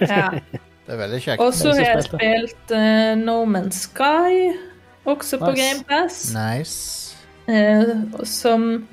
Ja. 0.00 0.30
det 0.86 0.94
er 0.94 1.00
veldig 1.04 1.20
kjekt. 1.22 1.42
Og 1.44 1.54
så 1.54 1.74
har 1.76 1.84
jeg 1.94 2.06
spilt 2.08 2.74
uh, 2.74 3.12
No 3.20 3.42
Man's 3.46 3.84
Sky, 3.86 4.52
også 5.06 5.38
på 5.42 5.52
Nice. 5.52 5.62
GamePass. 5.62 6.18
Nice. 6.34 7.16
Uh, 7.46 8.22
som 8.28 8.86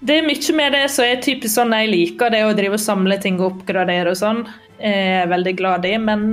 Det 0.00 0.20
er 0.20 0.26
mye 0.28 0.54
med 0.54 0.76
det 0.76 0.84
som 0.94 1.04
er 1.08 1.18
typisk 1.22 1.56
sånn 1.56 1.74
jeg 1.74 1.90
liker, 1.90 2.30
det 2.30 2.44
å 2.46 2.54
drive 2.54 2.78
og 2.78 2.82
samle 2.84 3.18
ting 3.22 3.40
og 3.40 3.52
oppgradere 3.52 4.12
og 4.14 4.20
sånn. 4.20 4.44
Jeg 4.78 5.24
er 5.24 5.30
veldig 5.30 5.56
glad 5.58 5.86
i, 5.90 5.96
men 5.98 6.28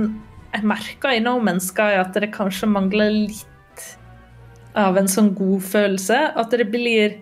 jeg 0.54 0.62
merker 0.70 1.16
i 1.16 1.22
No 1.22 1.36
Man's 1.42 1.72
Sky 1.72 1.96
at 1.98 2.14
det 2.14 2.30
kanskje 2.34 2.68
mangler 2.70 3.10
litt 3.10 3.42
av 4.76 4.96
en 5.00 5.08
sånn 5.08 5.30
god 5.34 5.62
følelse 5.64 6.16
At 6.36 6.50
det 6.52 6.66
blir 6.68 7.14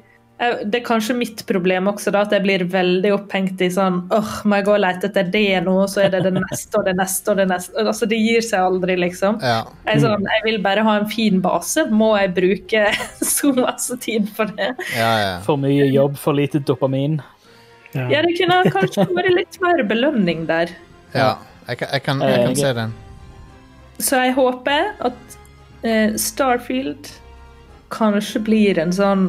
eh, 0.43 0.57
Det 0.67 0.81
er 0.81 0.85
kanskje 0.87 1.15
mitt 1.15 1.45
problem 1.47 1.87
også, 1.93 2.11
da, 2.15 2.25
at 2.27 2.33
jeg 2.35 2.43
blir 2.43 2.65
veldig 2.73 3.13
opphengt 3.15 3.61
i 3.63 3.69
sånn 3.71 4.01
åh, 4.15 4.33
må 4.45 4.59
jeg 4.59 4.67
gå 4.67 4.73
og 4.75 4.83
lete 4.83 5.07
etter 5.11 5.29
det 5.31 5.61
nå, 5.67 5.75
og 5.85 5.89
så 5.93 6.03
er 6.05 6.11
det 6.17 6.25
det 6.27 6.33
neste 6.35 6.81
og 6.81 6.89
det 6.89 6.97
neste 6.99 7.31
og 7.31 7.39
det 7.39 7.47
neste. 7.53 7.77
Altså, 7.85 8.09
det 8.11 8.19
gir 8.19 8.43
seg 8.43 8.65
aldri, 8.67 8.97
liksom. 9.05 9.39
Ja. 9.45 9.61
Jeg, 9.87 10.03
sånn, 10.03 10.27
jeg 10.35 10.43
vil 10.49 10.59
bare 10.67 10.83
ha 10.87 10.97
en 11.01 11.07
fin 11.13 11.39
base. 11.45 11.87
Må 11.95 12.11
jeg 12.19 12.33
bruke 12.37 12.83
så 13.37 13.53
masse 13.61 13.97
tid 14.03 14.27
for 14.35 14.51
det? 14.59 14.73
Ja, 14.99 15.13
ja. 15.23 15.33
For 15.47 15.61
mye 15.63 15.87
jobb, 15.93 16.19
for 16.19 16.35
lite 16.35 16.59
dopamin. 16.67 17.21
Ja. 17.95 18.09
Ja, 18.11 18.23
det 18.27 18.35
kunne 18.41 18.59
kanskje 18.75 19.07
vært 19.15 19.31
litt 19.37 19.61
mer 19.63 19.85
belønning 19.87 20.47
der. 20.51 20.75
ja. 21.15 21.37
Jeg, 21.65 21.79
kan, 21.81 21.89
jeg, 21.95 22.03
kan, 22.05 22.19
jeg 22.21 22.35
kan 22.43 22.51
Jeg- 22.51 22.59
se 22.61 22.71
den. 22.77 22.91
Så 24.05 24.19
jeg 24.21 24.33
håper 24.37 24.89
at 25.07 25.37
eh, 25.87 26.11
Starfield 26.21 27.09
kanskje 27.95 28.43
blir 28.45 28.79
en 28.83 28.93
sånn 28.95 29.27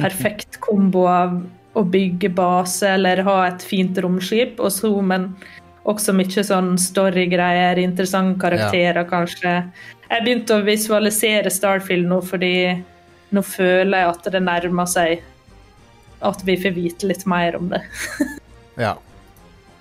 perfekt 0.00 0.58
kombo 0.64 1.06
av 1.10 1.36
å 1.76 1.82
bygge 1.84 2.30
base 2.36 2.88
eller 2.96 3.20
ha 3.26 3.36
et 3.48 3.64
fint 3.64 3.98
romskip, 4.00 4.60
og 4.62 4.72
så, 4.72 4.90
men 5.04 5.30
også 5.86 6.14
mye 6.16 6.44
sånn 6.46 6.74
storygreier, 6.80 7.78
interessante 7.78 8.40
karakterer, 8.42 9.04
kanskje. 9.10 9.58
Jeg 10.08 10.24
begynte 10.24 10.56
å 10.56 10.64
visualisere 10.66 11.50
Starfield 11.52 12.08
nå 12.10 12.20
fordi 12.24 12.54
nå 13.34 13.42
føler 13.42 14.04
jeg 14.04 14.12
at 14.14 14.28
det 14.32 14.42
nærmer 14.46 14.86
seg 14.90 15.22
at 16.26 16.42
vi 16.46 16.56
får 16.62 16.72
vite 16.76 17.10
litt 17.10 17.26
mer 17.28 17.58
om 17.58 17.72
det. 17.74 17.82
Ja. 18.76 18.90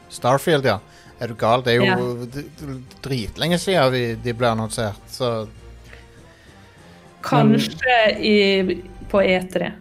Starfield, 0.07 0.63
ja. 0.63 0.77
Er 1.19 1.27
du 1.27 1.35
gal? 1.35 1.59
Det 1.65 1.73
er 1.73 1.81
jo 1.81 1.87
Ja. 1.89 2.75
dritlenge 3.03 3.57
siden 3.59 4.21
de 4.23 4.33
ble 4.33 4.47
annonsert, 4.53 5.01
så 5.11 5.47
Kanskje 7.25 7.99
i, 8.19 8.81
på 9.11 9.21
E 9.23 9.39
E3. 9.39 9.71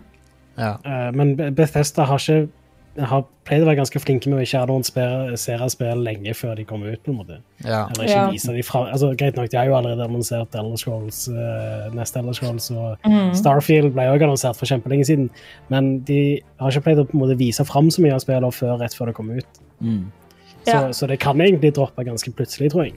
ja. 0.58 0.76
Eh, 0.84 1.10
Men 1.12 1.36
Bethesda 1.36 2.04
har 2.04 2.18
ikke 2.18 2.48
har 2.96 3.24
pleid 3.44 3.64
å 3.64 3.66
være 3.66 3.80
ganske 3.80 3.98
flinke 3.98 4.28
med 4.30 4.38
å 4.38 4.42
ikke 4.44 4.60
annonsere 4.62 5.66
spill 5.68 5.98
lenge 6.06 6.30
før 6.38 6.54
de 6.54 6.64
kommer 6.64 6.92
ut. 6.92 7.02
på 7.02 7.10
en 7.10 7.16
måte. 7.18 7.38
ja. 7.64 7.88
Eller 7.90 8.04
ikke 8.04 8.10
Ja. 8.20 8.30
vise 8.30 8.52
de 8.54 8.62
fra, 8.62 8.84
altså 8.92 9.16
Greit 9.18 9.34
nok, 9.36 9.50
de 9.50 9.56
har 9.58 9.66
jo 9.66 9.74
allerede 9.74 10.04
annonsert 10.06 10.54
Elder 10.54 10.76
Scrolls, 10.76 11.28
uh, 11.28 11.90
neste 11.92 12.18
Elder 12.20 12.32
Scrolls, 12.32 12.70
og 12.70 12.96
Mm. 13.04 13.34
Starfield 13.34 13.92
ble 13.94 14.02
også 14.06 14.22
annonsert 14.24 14.56
for 14.56 14.66
kjempelenge 14.66 15.04
siden. 15.06 15.28
Men 15.68 15.98
de 16.04 16.40
har 16.60 16.70
ikke 16.70 16.82
pleid 16.84 16.98
å 16.98 17.04
på 17.04 17.14
en 17.14 17.20
måte 17.20 17.36
vise 17.36 17.64
fram 17.66 17.88
så 17.90 17.98
mye 18.00 18.14
av 18.14 18.20
spillene 18.20 18.52
før 18.52 18.78
rett 18.80 18.94
før 18.94 19.06
det 19.06 19.14
kommer 19.16 19.38
ut. 19.38 19.46
Så, 19.82 20.70
Ja. 20.72 20.88
så 20.92 21.08
det 21.08 21.18
kan 21.18 21.36
egentlig 21.40 21.74
droppe 21.74 22.04
ganske 22.04 22.30
plutselig, 22.32 22.70
tror 22.70 22.84
jeg. 22.84 22.94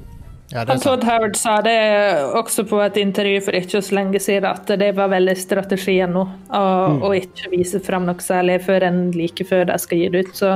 Ja 0.51 0.63
det 0.63 0.71
Han 0.71 0.77
er. 0.79 0.83
Todd 0.83 1.03
Howard 1.03 1.35
sa 1.35 1.57
det 1.65 1.77
også 2.39 2.63
på 2.69 2.79
et 2.85 2.97
intervju 3.01 3.41
for 3.47 3.57
ikke 3.57 3.81
så 3.83 3.97
lenge 3.97 4.19
siden, 4.23 4.47
at 4.47 4.69
det 4.79 4.93
var 4.95 5.11
veldig 5.11 5.35
strategien 5.39 6.13
nå 6.15 6.23
å, 6.55 6.63
å 7.03 7.11
ikke 7.17 7.51
vise 7.51 7.81
fram 7.83 8.07
noe 8.07 8.23
særlig 8.23 8.61
før 8.67 8.87
enn 8.87 9.01
like 9.17 9.43
før 9.47 9.67
de 9.67 9.77
skal 9.83 10.01
gi 10.03 10.07
det 10.13 10.23
ut. 10.27 10.33
Så 10.39 10.53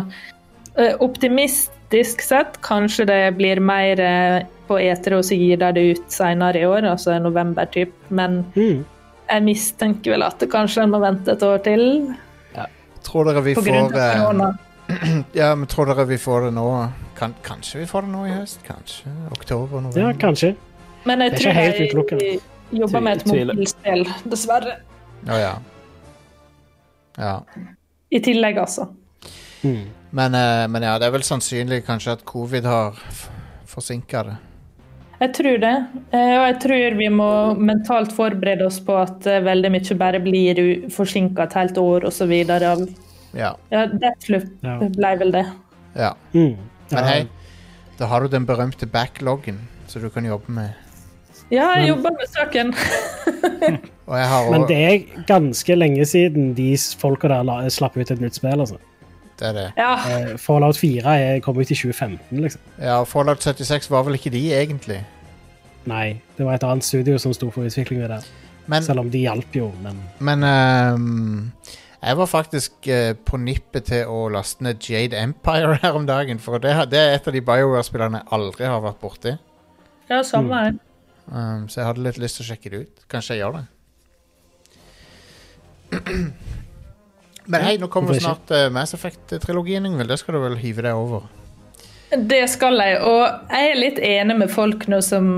eh, 0.79 0.95
optimistisk 1.03 2.23
sett 2.23 2.61
kanskje 2.63 3.09
det 3.11 3.21
blir 3.35 3.59
mer 3.59 3.99
eh, 3.99 4.39
på 4.71 4.79
E3 4.79 5.17
og 5.19 5.27
så 5.27 5.35
gir 5.35 5.59
de 5.59 5.71
det 5.75 5.85
ut 5.97 6.07
senere 6.13 6.63
i 6.63 6.67
år, 6.69 6.87
altså 6.87 7.19
november 7.19 7.67
typ. 7.75 7.91
Men 8.09 8.45
Mm. 8.55 8.85
jeg 9.27 9.43
mistenker 9.43 10.15
vel 10.15 10.23
at 10.23 10.39
det 10.39 10.51
kanskje 10.51 10.83
en 10.83 10.91
må 10.95 10.99
vente 11.03 11.35
et 11.35 11.43
år 11.43 11.63
til 11.67 12.13
Tror 13.01 13.25
dere 13.25 13.41
vi 13.41 13.55
får 13.57 13.67
av 13.79 13.95
eh. 13.97 14.70
Ja, 15.41 15.51
men 15.55 15.67
tror 15.71 15.89
dere 15.91 16.05
vi 16.09 16.17
får 16.21 16.47
det 16.47 16.51
nå? 16.57 16.67
Kan, 17.17 17.35
kanskje 17.45 17.79
vi 17.83 17.87
får 17.89 18.07
det 18.07 18.13
nå 18.13 18.25
i 18.27 18.33
høst? 18.35 18.61
Kanskje? 18.67 19.11
Oktober? 19.31 19.81
November? 19.81 20.01
Ja, 20.01 20.13
kanskje. 20.19 20.55
Men 21.05 21.23
jeg 21.25 21.39
tror 21.39 21.59
utelukket. 21.81 22.43
jobber 22.71 23.01
med 23.03 23.17
et 23.21 23.25
mobilspill, 23.31 24.05
dessverre. 24.31 24.77
Å 25.27 25.39
ja. 25.39 25.55
Ja. 27.17 27.33
I 28.11 28.19
tillegg, 28.23 28.57
altså. 28.61 28.87
Mm. 29.63 29.83
Men, 30.11 30.35
eh, 30.35 30.67
men 30.67 30.83
ja, 30.83 30.97
det 30.99 31.07
er 31.07 31.13
vel 31.15 31.25
sannsynlig 31.25 31.83
kanskje 31.87 32.17
at 32.17 32.25
covid 32.27 32.65
har 32.67 32.97
forsinka 33.69 34.23
det. 34.27 34.37
Jeg 35.21 35.33
tror 35.37 35.57
det. 35.61 35.73
Eh, 36.11 36.33
Og 36.39 36.45
jeg 36.47 36.57
tror 36.63 36.97
vi 36.97 37.09
må 37.13 37.29
mentalt 37.53 38.11
forberede 38.15 38.65
oss 38.65 38.79
på 38.81 38.95
at 38.97 39.27
eh, 39.29 39.43
veldig 39.45 39.71
mye 39.71 39.97
bare 39.99 40.19
blir 40.23 40.61
forsinka 40.89 41.45
et 41.45 41.57
helt 41.59 41.77
år 41.77 42.07
osv. 42.09 42.33
av 42.49 42.81
Ja. 43.33 43.53
Ja, 43.71 43.85
Deathloop 43.87 44.43
Ja. 44.63 44.77
ble 44.97 45.11
vel 45.19 45.31
det. 45.31 45.45
ja. 45.95 46.13
Mm. 46.33 46.57
Men 46.91 47.03
hei, 47.07 47.19
da 47.99 48.05
har 48.11 48.21
du 48.21 48.27
den 48.27 48.45
berømte 48.45 48.85
backloggen 48.91 49.59
som 49.87 50.01
du 50.01 50.09
kan 50.09 50.25
jobbe 50.25 50.51
med. 50.51 50.73
Ja, 51.51 51.69
jeg 51.79 51.89
jobber 51.89 52.11
med 52.15 52.27
saken. 52.31 52.73
Og 54.11 54.17
jeg 54.17 54.27
har 54.27 54.49
Men 54.51 54.65
det 54.67 54.77
er 54.77 55.23
ganske 55.27 55.75
lenge 55.75 56.05
siden 56.05 56.53
de 56.55 56.73
folka 56.99 57.27
der 57.31 57.43
la, 57.47 57.57
slapp 57.69 57.95
ut 57.97 58.11
et 58.11 58.19
nytt 58.19 58.35
spill. 58.35 58.59
altså. 58.59 58.77
Det 59.39 59.47
er 59.47 59.53
det. 59.53 59.65
Ja, 59.77 59.93
Eh, 60.11 60.37
Fallout 60.37 60.77
4 60.77 61.15
er, 61.19 61.39
kom 61.39 61.57
ut 61.57 61.71
i 61.71 61.75
2015, 61.75 62.41
liksom. 62.41 62.61
Ja, 62.79 62.99
og 63.01 63.07
Fallout 63.07 63.41
76 63.43 63.89
var 63.91 64.03
vel 64.03 64.13
ikke 64.19 64.29
de, 64.31 64.43
egentlig. 64.53 64.99
Nei, 65.85 66.21
det 66.37 66.45
var 66.45 66.53
et 66.59 66.63
annet 66.67 66.83
studio 66.85 67.17
som 67.17 67.33
sto 67.33 67.49
for 67.49 67.63
utviklingen 67.65 68.07
der. 68.09 68.27
Men, 68.67 68.83
Selv 68.83 68.99
om 68.99 69.09
de 69.11 69.23
hjalp 69.23 69.55
jo, 69.57 69.71
men 69.81 69.97
men 70.19 70.43
ehm, 70.43 71.51
jeg 72.01 72.17
var 72.17 72.25
faktisk 72.25 72.87
eh, 72.89 73.13
på 73.13 73.37
nippet 73.37 73.85
til 73.91 74.09
å 74.09 74.23
laste 74.33 74.65
ned 74.65 74.81
Jade 74.81 75.17
Empire 75.21 75.75
her 75.83 75.97
om 75.97 76.07
dagen. 76.09 76.39
For 76.41 76.57
det, 76.61 76.73
det 76.89 76.99
er 76.99 77.13
et 77.17 77.27
av 77.29 77.35
de 77.35 77.43
BioWare-spillerne 77.45 78.23
jeg 78.23 78.33
aldri 78.37 78.65
har 78.65 78.81
vært 78.81 79.01
borti. 79.03 79.35
ja 80.09 80.23
samme 80.25 80.63
her. 80.63 80.79
Um, 81.31 81.69
så 81.69 81.79
jeg 81.81 81.87
hadde 81.87 82.03
litt 82.07 82.17
lyst 82.19 82.39
til 82.39 82.43
å 82.43 82.49
sjekke 82.49 82.71
det 82.73 82.79
ut. 82.81 83.05
Kanskje 83.11 83.37
jeg 83.37 83.45
gjør 83.45 83.59
det. 83.59 83.65
Men 87.51 87.65
hei, 87.67 87.75
nå 87.77 87.87
kommer 87.91 88.17
snart 88.17 88.49
uh, 88.53 88.65
Mass 88.73 88.95
Effect-trilogien, 88.97 89.85
Ingvild. 89.85 90.09
Det 90.09 90.17
skal 90.19 90.37
du 90.37 90.41
vel 90.43 90.57
hive 90.59 90.83
deg 90.87 90.97
over? 90.97 91.29
Det 92.11 92.41
skal 92.51 92.81
jeg. 92.81 92.97
Og 93.07 93.21
jeg 93.53 93.69
er 93.69 93.77
litt 93.79 94.01
enig 94.03 94.39
med 94.41 94.51
folk 94.51 94.89
nå 94.91 94.99
som 95.05 95.29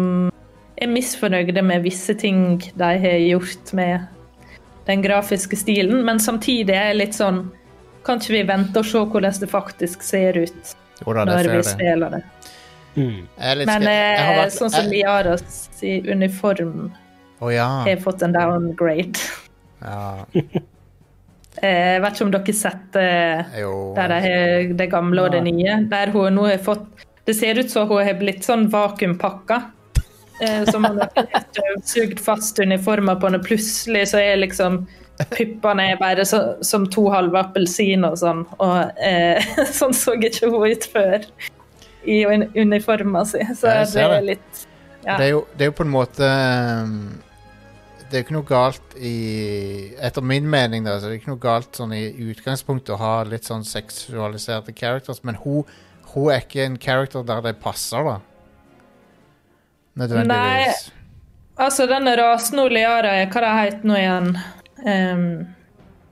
er 0.79 0.89
misfornøyde 0.89 1.61
med 1.65 1.83
visse 1.85 2.15
ting 2.17 2.57
de 2.63 2.89
har 3.03 3.19
gjort 3.27 3.75
med 3.77 4.07
den 4.85 5.01
grafiske 5.01 5.55
stilen, 5.55 6.03
men 6.05 6.19
samtidig 6.19 6.75
er 6.75 6.89
jeg 6.91 6.97
litt 6.97 7.13
sånn 7.15 7.43
Kan 8.03 8.19
ikke 8.19 8.33
vi 8.35 8.41
vente 8.43 8.79
og 8.81 8.85
se 8.85 8.99
hvordan 8.99 9.37
det 9.39 9.47
faktisk 9.49 10.01
ser 10.03 10.35
ut 10.43 10.73
Hvordan 11.05 11.27
når 11.31 11.47
vi 11.53 11.61
spiller 11.63 12.09
det? 12.17 12.23
mm. 12.97 13.21
Jeg 13.39 13.51
er 13.51 13.55
litt 13.61 13.67
Men 13.67 13.81
jeg 13.87 14.17
har 14.19 14.33
eh, 14.33 14.41
vært- 14.41 14.57
sånn 14.57 14.69
som 14.75 14.83
jeg- 14.91 14.91
Liaras 15.05 15.69
i 15.81 15.93
uniform 16.11 16.91
oh, 17.39 17.49
ja. 17.53 17.67
har 17.87 17.97
fått 18.03 18.21
en 18.23 18.33
downgrade. 18.35 19.19
ja. 19.81 20.25
Eh, 21.61 21.93
Jeg 21.93 22.01
vet 22.01 22.15
ikke 22.15 22.25
om 22.25 22.31
dere 22.33 22.43
har 22.47 22.55
sett 22.57 22.95
eh, 22.97 23.57
der 23.95 24.73
det 24.73 24.87
gamle 24.89 25.21
og 25.21 25.31
det 25.35 25.43
nye. 25.45 25.75
Der 25.87 26.09
hun 26.11 26.33
nå 26.33 26.47
har 26.49 26.57
fått 26.57 26.87
Det 27.27 27.35
ser 27.37 27.59
ut 27.59 27.69
som 27.69 27.87
hun 27.87 28.01
har 28.03 28.15
blitt 28.19 28.41
sånn 28.43 28.65
vakuumpakka. 28.73 29.59
Eh, 30.41 30.65
som 30.71 30.83
han 30.83 30.99
har 30.99 31.81
sugd 31.85 32.19
fast 32.19 32.59
uniformer 32.59 33.19
på 33.21 33.29
og 33.29 33.45
Plutselig 33.45 34.07
så 34.11 34.21
er 34.21 34.41
liksom 34.41 34.83
puppene 35.29 35.91
er 35.91 35.99
bare 35.99 36.25
så, 36.25 36.39
som 36.65 36.87
to 36.89 37.05
halve 37.13 37.37
appelsin 37.43 38.05
og 38.07 38.17
sånn. 38.21 38.45
Og 38.57 39.03
eh, 39.03 39.43
sånn 39.79 39.93
så 39.97 40.17
ikke 40.17 40.49
hun 40.49 40.71
ut 40.73 40.87
før 40.93 41.27
i 42.03 42.23
un 42.27 42.47
uniforma 42.55 43.23
si. 43.29 43.43
Så 43.55 43.69
det 43.93 44.07
er 44.07 44.25
litt 44.33 44.65
ja. 45.03 45.17
Det, 45.19 45.25
er 45.25 45.31
jo, 45.33 45.45
det 45.51 45.65
er 45.65 45.69
jo 45.69 45.75
på 45.75 45.83
en 45.83 45.91
måte 45.91 46.27
um, 46.87 46.91
Det 48.07 48.15
er 48.15 48.21
jo 48.21 48.23
ikke 48.23 48.35
noe 48.37 48.47
galt 48.47 48.93
i 48.95 49.15
Etter 49.99 50.23
min 50.23 50.45
mening, 50.47 50.85
da, 50.87 50.95
så 50.95 51.09
er 51.09 51.11
det 51.11 51.17
ikke 51.19 51.33
noe 51.33 51.43
galt 51.43 51.75
sånn 51.75 51.91
i 51.97 52.05
utgangspunktet 52.31 52.93
å 52.95 53.01
ha 53.01 53.15
litt 53.27 53.49
sånn 53.49 53.65
seksualiserte 53.67 54.71
characters, 54.77 55.19
men 55.27 55.35
hun, 55.43 55.67
hun 56.13 56.31
er 56.31 56.45
ikke 56.45 56.63
en 56.63 56.79
character 56.79 57.25
der 57.27 57.43
det 57.43 57.57
passer, 57.63 58.07
da. 58.07 58.21
Nødvendigvis. 59.99 60.91
Altså, 61.61 61.85
denne 61.89 62.15
rasen 62.17 62.59
Oliara, 62.63 63.11
hva 63.29 63.41
det 63.45 63.51
heter 63.59 63.87
nå 63.89 63.97
igjen? 63.99 64.29
Um, 64.83 65.25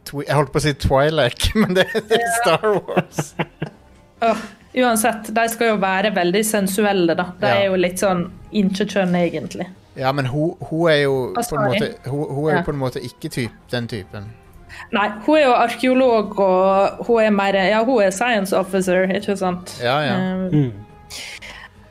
Twi 0.06 0.24
jeg 0.28 0.36
holdt 0.38 0.52
på 0.54 0.60
å 0.62 0.64
si 0.66 0.74
Twilight, 0.82 1.48
men 1.62 1.74
det, 1.78 1.88
det 2.10 2.20
er 2.20 2.34
Star 2.42 2.68
Wars. 2.78 3.32
oh, 4.28 4.44
uansett, 4.84 5.32
de 5.34 5.46
skal 5.54 5.74
jo 5.74 5.80
være 5.82 6.12
veldig 6.16 6.44
sensuelle, 6.46 7.16
da. 7.18 7.26
De 7.42 7.50
Ja. 7.50 7.56
er 7.64 7.72
jo 7.72 7.80
litt 7.82 8.02
sånn 8.02 8.28
ikke-kjønn, 8.52 9.18
egentlig. 9.18 9.68
Ja, 9.98 10.12
men 10.16 10.30
hun, 10.32 10.54
hun 10.70 10.86
er 10.92 11.02
jo 11.04 11.16
på 11.36 11.58
en 11.58 11.66
måte, 11.74 11.90
hun, 12.08 12.22
hun 12.30 12.46
er 12.46 12.54
jo 12.54 12.60
Ja. 12.60 12.64
på 12.70 12.72
en 12.76 12.80
måte 12.80 13.02
ikke 13.04 13.30
typ, 13.34 13.58
den 13.74 13.88
typen. 13.92 14.30
Nei, 14.96 15.10
hun 15.26 15.36
er 15.38 15.44
jo 15.44 15.56
arkeolog, 15.58 16.38
og 16.40 17.02
hun 17.10 17.20
er 17.26 17.34
mer 17.36 17.58
Ja, 17.68 17.82
hun 17.84 18.02
er 18.06 18.14
science 18.16 18.54
officer, 18.56 19.04
ikke 19.12 19.36
sant? 19.38 19.74
Ja, 19.84 19.98
ja. 20.06 20.16
Ehm, 20.48 20.72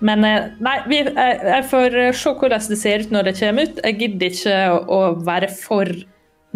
Men 0.01 0.24
eh, 0.24 0.48
nei, 0.64 0.77
vi, 0.89 1.02
jeg, 1.05 1.40
jeg 1.44 1.66
får 1.68 1.98
eh, 2.01 2.14
se 2.16 2.32
hvordan 2.32 2.68
det 2.72 2.78
ser 2.81 3.05
ut 3.05 3.12
når 3.12 3.28
det 3.28 3.36
kommer 3.40 3.68
ut. 3.68 3.82
Jeg 3.85 3.98
gidder 4.01 4.32
ikke 4.32 4.56
å, 4.72 4.81
å 4.97 5.01
være 5.27 5.51
for 5.52 5.93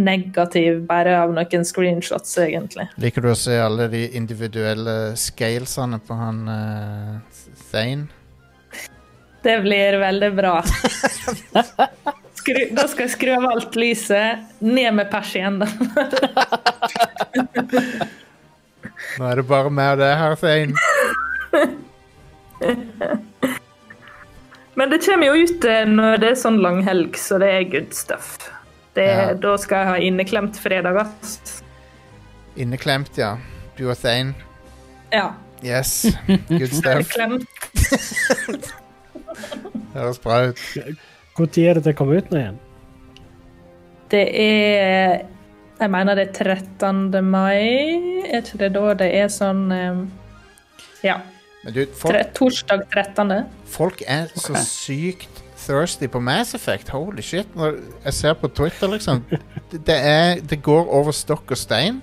negativ 0.00 0.80
bare 0.88 1.18
av 1.20 1.34
noen 1.36 1.66
screenshots, 1.66 2.32
egentlig. 2.42 2.88
Liker 3.00 3.22
du 3.22 3.30
å 3.30 3.38
se 3.38 3.58
alle 3.60 3.86
de 3.92 4.08
individuelle 4.16 5.14
scalesene 5.18 6.00
på 6.02 6.16
han 6.18 6.48
uh, 6.48 7.18
Thane? 7.70 8.08
Det 9.44 9.58
blir 9.60 9.98
veldig 10.00 10.32
bra. 10.34 10.56
Skru, 12.40 12.58
da 12.76 12.88
skal 12.90 13.06
jeg 13.06 13.12
skru 13.12 13.30
av 13.36 13.44
alt 13.52 13.76
lyset, 13.78 14.40
ned 14.64 14.90
med 14.96 15.06
persiennen. 15.12 15.68
Nå 19.14 19.28
er 19.28 19.38
det 19.38 19.46
bare 19.48 19.70
meg 19.72 19.94
og 19.94 20.02
deg 20.02 20.12
her, 20.18 20.34
Thane. 20.40 20.74
Men 24.74 24.90
det 24.90 24.98
kommer 25.06 25.26
jo 25.30 25.44
ut 25.44 25.64
eh, 25.64 25.84
når 25.86 26.18
det 26.22 26.30
er 26.32 26.38
sånn 26.40 26.58
langhelg, 26.62 27.16
så 27.20 27.38
det 27.42 27.50
er 27.52 27.68
good 27.70 27.92
stuff. 27.94 28.36
Det, 28.94 29.04
Ja. 29.06 29.32
Da 29.38 29.56
skal 29.58 29.78
jeg 29.78 29.88
ha 29.90 29.96
inneklemt 30.08 30.58
fredag. 30.58 31.06
Inneklemt, 32.56 33.16
ja. 33.18 33.36
Du 33.76 33.88
og 33.90 33.98
Thane. 33.98 34.34
Ja. 35.10 35.32
Yes. 35.64 36.04
Good 36.48 36.74
stuff. 36.74 37.14
Det 37.14 37.28
Høres 39.94 40.18
bra 40.22 40.40
ut. 40.50 40.60
Når 41.34 41.58
er 41.58 41.78
det 41.78 41.82
til 41.86 41.94
å 41.94 41.98
komme 41.98 42.18
ut 42.18 42.30
nå 42.30 42.38
igjen? 42.38 42.58
Det 44.12 44.24
er 44.38 45.24
Jeg 45.80 45.90
mener 45.90 46.14
det 46.14 46.28
er 46.28 46.54
13. 46.54 47.24
mai. 47.26 48.22
Er 48.30 48.42
ikke 48.44 48.60
det 48.62 48.72
da 48.76 48.94
det 48.98 49.08
er 49.18 49.30
sånn 49.32 49.64
eh, 49.74 50.04
Ja. 51.02 51.16
Men 51.64 51.72
du, 51.72 51.84
Tre, 51.84 51.94
folk, 51.96 52.34
torsdag 52.36 52.82
13. 52.92 53.32
folk 53.66 54.02
er 54.06 54.26
så 54.36 54.54
sykt 54.66 55.42
thirsty 55.64 56.06
på 56.12 56.20
Mass 56.20 56.54
Effect. 56.54 56.90
Holy 56.92 57.22
shit. 57.24 57.48
Når 57.56 57.78
jeg 58.04 58.12
ser 58.18 58.34
på 58.36 58.48
Twitter, 58.52 58.88
liksom 58.92 59.22
Det, 59.72 59.96
er, 59.96 60.40
det 60.44 60.60
går 60.62 60.90
over 60.92 61.12
stokk 61.16 61.50
og 61.50 61.56
stein. 61.58 62.02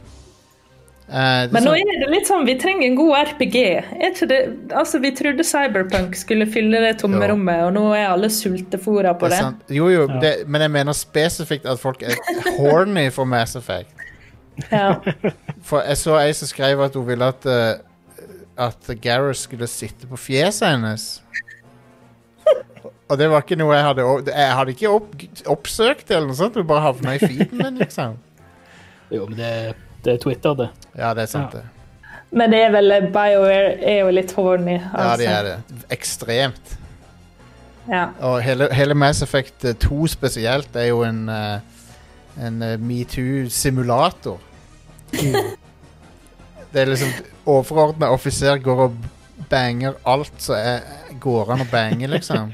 Uh, 1.11 1.43
Men 1.51 1.65
nå 1.65 1.73
sånn- 1.73 1.81
er 1.91 1.97
det 1.99 2.07
litt 2.09 2.27
sånn, 2.29 2.45
vi 2.47 2.53
trenger 2.55 2.87
en 2.87 2.95
god 2.95 3.17
RPG. 3.33 3.55
Er 3.99 4.13
det, 4.31 4.37
altså 4.71 5.01
Vi 5.03 5.11
trodde 5.11 5.43
Cyberpunk 5.43 6.15
skulle 6.15 6.45
fylle 6.47 6.79
det 6.79 6.93
tomme 7.01 7.19
Jo. 7.19 7.33
rommet, 7.33 7.63
og 7.67 7.73
nå 7.75 7.83
er 7.97 8.05
alle 8.13 8.29
sultefòra 8.31 9.11
på 9.19 9.27
det 9.29 9.41
det. 9.41 9.75
Jo, 9.75 9.89
jo, 9.91 10.07
Ja. 10.07 10.19
det, 10.23 10.47
men 10.47 10.61
jeg 10.61 10.71
mener 10.71 10.93
spesifikt 10.95 11.65
at 11.67 11.79
folk 11.79 12.01
er 12.01 12.15
horny 12.57 13.09
for 13.11 13.25
Mass 13.25 13.55
Effect. 13.59 13.91
Ja. 14.71 14.93
For 15.63 15.81
jeg 15.83 15.97
så 15.97 16.15
ei 16.21 16.31
som 16.33 16.47
skrev 16.47 16.79
at 16.85 16.95
hun 16.95 17.05
ville 17.07 17.27
at 17.27 17.45
uh, 17.45 17.83
At 18.57 18.89
Gareth 19.01 19.39
skulle 19.39 19.67
sitte 19.67 20.07
på 20.09 20.17
fjeset 20.19 20.67
hennes. 20.73 21.05
Og 23.11 23.17
det 23.19 23.27
var 23.31 23.43
ikke 23.43 23.57
noe 23.59 23.75
jeg 23.75 23.83
hadde 23.83 24.03
Jeg 24.31 24.55
hadde 24.55 24.71
ikke 24.71 24.89
opp, 24.91 25.15
oppsøkt 25.51 26.07
det 26.07 26.15
eller 26.15 26.29
noe 26.31 26.37
sånt. 26.39 26.55
Du 26.55 26.63
bare 26.67 26.85
havna 26.85 27.15
i 27.17 27.19
feeden 27.21 27.57
min, 27.59 27.77
liksom. 27.81 28.17
Jo, 29.11 29.25
men 29.27 29.35
det, 29.39 29.49
det 30.05 30.13
er 30.13 30.19
Twitter, 30.23 30.53
det. 30.55 30.69
Ja, 30.95 31.09
det 31.17 31.25
er 31.25 31.31
sant, 31.31 31.55
Ja. 31.55 31.59
det. 31.59 31.67
Men 32.31 32.53
det 32.53 32.61
er 32.63 32.69
vel 32.71 32.93
BioWare 33.11 33.73
er 33.83 33.97
jo 34.05 34.11
litt 34.15 34.31
horny. 34.37 34.77
Altså. 34.93 35.01
Ja, 35.03 35.15
de 35.19 35.25
er 35.27 35.47
det. 35.49 35.81
Ekstremt. 35.91 36.77
Ja. 37.91 38.05
Og 38.23 38.37
hele, 38.45 38.69
hele 38.71 38.95
Mass 38.95 39.19
Effect 39.25 39.65
eh, 39.67 39.75
2 39.83 40.07
spesielt 40.13 40.75
er 40.79 40.87
jo 40.93 41.01
en 41.03 41.25
eh, 41.29 41.59
En 42.39 42.61
eh, 42.63 42.77
metoo-simulator. 42.79 44.39
Det 46.71 46.81
er 46.81 46.91
liksom 46.91 47.11
Overordna 47.51 48.11
offiser 48.13 48.57
går 48.63 48.85
og 48.87 48.97
banger 49.51 49.97
alt 50.07 50.37
som 50.39 50.55
går 51.19 51.51
an 51.55 51.65
å 51.65 51.67
bange, 51.71 52.07
liksom. 52.07 52.51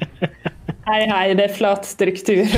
Hei, 0.88 1.02
hei, 1.10 1.34
det 1.38 1.50
er 1.50 1.54
flat 1.54 1.86
struktur. 1.86 2.48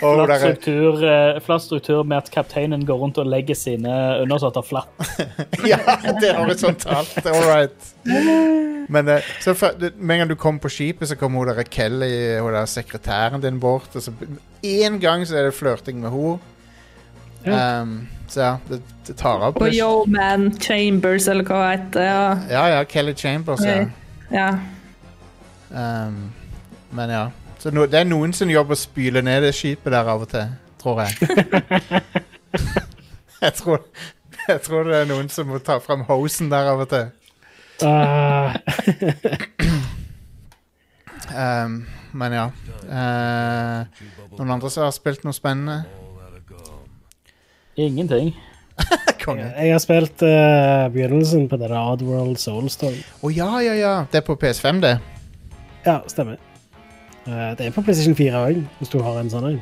Og 0.00 0.16
Flat 0.24 0.40
struktur, 0.40 1.02
eh, 1.04 1.38
flat 1.44 1.62
struktur 1.62 2.04
med 2.08 2.22
at 2.22 2.30
kapteinen 2.32 2.86
går 2.88 3.00
rundt 3.02 3.18
og 3.20 3.26
legger 3.28 3.56
sine 3.58 3.92
undersåtter 4.22 4.64
flatt. 4.64 4.92
ja, 5.72 5.80
det 6.20 6.30
er 6.30 6.38
horisontalt. 6.38 7.18
All 7.28 7.44
right. 7.44 7.90
Men 8.88 9.10
eh, 9.12 9.28
så 9.44 9.52
for, 9.58 9.76
med 9.98 10.14
en 10.14 10.22
gang 10.22 10.30
du 10.30 10.38
kom 10.40 10.60
på 10.62 10.72
skipet, 10.72 11.10
så 11.10 11.18
kom 11.20 11.36
hun 11.36 11.50
der 11.50 11.68
Kelly, 11.68 12.38
hun 12.40 12.56
der 12.56 12.70
sekretæren 12.70 13.44
din 13.44 13.60
bort. 13.60 13.92
Og 13.92 14.06
så 14.06 14.14
én 14.64 14.96
gang 15.02 15.26
så 15.28 15.36
er 15.36 15.50
det 15.50 15.58
flørting 15.58 16.00
med 16.00 16.14
henne. 16.16 16.38
Um, 17.44 18.08
så 18.28 18.40
ja, 18.40 18.58
det, 18.68 18.82
det 19.06 19.16
tar 19.16 19.42
av. 19.42 19.56
Og 19.56 19.74
Yo 19.74 20.04
Man 20.08 20.50
Chambers, 20.60 21.28
eller 21.28 21.44
hva 21.44 21.60
det 21.62 21.70
heter. 21.78 22.02
Ja. 22.02 22.38
Ja, 22.50 22.64
ja, 22.76 22.84
Kelly 22.84 23.14
Chambers, 23.14 23.64
ja. 23.64 23.86
ja. 24.30 24.48
Um, 25.70 26.32
men 26.90 27.10
ja. 27.10 27.24
Så 27.58 27.70
no, 27.70 27.84
det 27.86 28.00
er 28.00 28.08
noen 28.08 28.32
som 28.36 28.50
jobber 28.50 28.76
å 28.76 28.80
spyle 28.80 29.22
ned 29.24 29.44
det 29.44 29.54
skipet 29.56 29.92
der 29.92 30.08
av 30.08 30.24
og 30.24 30.30
til, 30.32 30.52
tror 30.80 31.02
jeg. 31.04 31.30
jeg, 33.44 33.52
tror, 33.58 33.82
jeg 34.48 34.60
tror 34.64 34.88
det 34.88 35.00
er 35.02 35.10
noen 35.10 35.28
som 35.32 35.50
må 35.52 35.60
ta 35.64 35.80
fram 35.84 36.06
hosen 36.08 36.52
der 36.52 36.72
av 36.72 36.84
og 36.86 36.92
til. 36.92 37.10
Ah, 37.84 38.56
Um, 41.30 41.86
men 42.12 42.32
ja. 42.34 42.46
Uh, 42.90 43.86
noen 44.34 44.50
andre 44.56 44.70
som 44.72 44.82
har 44.86 44.94
spilt 44.94 45.22
noe 45.22 45.36
spennende? 45.36 45.84
Ingenting. 47.76 48.34
Konge. 49.24 49.44
jeg 49.52 49.72
har 49.74 49.80
spilt 49.82 50.22
eh, 50.24 50.86
begynnelsen 50.92 51.48
på 51.50 51.58
denne 51.60 51.80
Oddworld 51.92 52.38
Soulstorm. 52.40 52.96
Å 52.96 53.30
ja, 53.34 53.50
ja, 53.60 53.74
ja. 53.76 53.94
Det 54.10 54.22
er 54.22 54.26
på 54.26 54.36
PS5, 54.40 54.80
det. 54.84 54.94
Ja, 55.84 55.98
stemmer. 56.08 56.38
Eh, 57.26 57.50
det 57.58 57.66
er 57.68 57.74
på 57.74 57.84
PlayStation 57.84 58.16
4 58.16 58.44
òg, 58.48 58.62
hvis 58.80 58.92
du 58.92 58.98
har 59.04 59.20
en 59.20 59.30
sånn 59.32 59.50
en. 59.50 59.58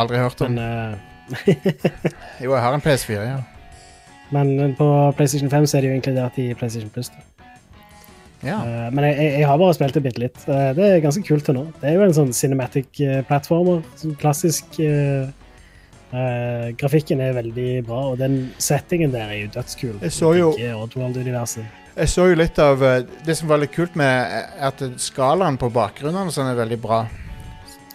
Aldri 0.00 0.18
hørt 0.18 0.42
om. 0.42 0.56
Men, 0.58 0.98
eh, 0.98 1.12
Jo, 2.42 2.50
jeg 2.56 2.64
har 2.66 2.74
en 2.74 2.82
PS4, 2.84 3.20
ja. 3.30 3.38
men 4.34 4.74
på 4.76 4.88
PlayStation 5.16 5.52
5 5.52 5.70
så 5.70 5.78
er 5.78 5.86
det 5.86 5.92
jo 5.92 6.00
inkludert 6.00 6.42
i 6.42 6.50
PlayStation 6.58 6.90
Plus. 6.92 7.12
da. 7.14 7.22
ja. 8.50 8.58
Eh, 8.58 8.90
men 8.90 9.06
jeg, 9.08 9.16
jeg, 9.22 9.38
jeg 9.38 9.48
har 9.48 9.62
bare 9.62 9.78
spilt 9.78 9.94
det 9.94 10.02
bitte 10.08 10.24
litt. 10.26 10.42
Eh, 10.50 10.72
det 10.76 10.90
er 10.90 11.00
ganske 11.06 11.22
kult 11.30 11.46
til 11.46 11.56
nå. 11.60 11.64
Det 11.78 11.92
er 11.92 11.96
jo 12.00 12.08
en 12.08 12.18
sånn 12.18 12.34
cinematic 12.34 13.00
platformer. 13.30 13.86
Sånn 14.02 14.18
klassisk 14.18 14.82
eh, 14.82 15.30
eh, 16.14 16.68
Grafikken 16.78 17.20
er 17.20 17.34
veldig 17.36 17.70
bra, 17.86 18.00
og 18.12 18.18
den 18.22 18.52
settingen 18.62 19.12
der 19.14 19.28
er 19.32 19.40
jo 19.42 19.50
dødskul. 19.56 19.96
Jeg 20.02 20.12
så 20.14 20.34
jo- 20.38 20.54
Jeg 21.94 22.10
så 22.10 22.26
jo 22.26 22.34
litt 22.34 22.58
av 22.58 22.82
uh, 22.82 23.02
Det 23.26 23.36
som 23.38 23.48
var 23.48 23.60
litt 23.62 23.70
kult 23.72 23.94
med 23.94 24.06
er 24.06 24.48
at 24.66 24.80
skalaen 24.98 25.58
på 25.58 25.68
bakgrunnen 25.70 26.30
sånn 26.34 26.50
er 26.50 26.56
veldig 26.58 26.80
bra. 26.82 27.04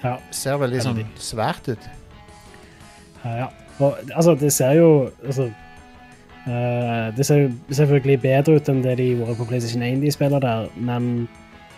Ja. 0.04 0.18
Ser 0.32 0.56
veldig 0.62 0.82
sånn 0.86 1.02
svært 1.20 1.68
ut. 1.68 1.90
Ja, 3.26 3.34
ja. 3.42 3.50
Og, 3.80 3.98
altså, 4.16 4.36
det 4.40 4.52
ser 4.56 4.74
jo 4.76 5.10
altså, 5.26 5.50
uh, 6.48 7.12
Det 7.16 7.26
ser 7.28 7.44
jo 7.44 7.52
selvfølgelig 7.72 8.22
bedre 8.24 8.56
ut 8.56 8.72
enn 8.72 8.82
det 8.84 8.98
de 9.02 9.10
gjorde 9.18 9.36
på 9.40 9.48
PlayStation 9.52 9.84
1, 9.84 10.02
de 10.04 10.12
spiller 10.12 10.40
der, 10.40 10.70
men 10.76 11.28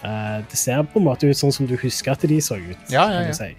eh, 0.03 0.39
det 0.49 0.57
ser 0.57 0.81
på 0.84 0.99
en 0.99 1.05
måte 1.05 1.30
ut 1.30 1.38
sånn 1.38 1.53
som 1.53 1.68
du 1.69 1.76
husker 1.77 2.11
at 2.15 2.22
de 2.22 2.39
så 2.41 2.57
ut. 2.57 2.89
Ja, 2.89 3.05
ja, 3.13 3.27
ja. 3.30 3.51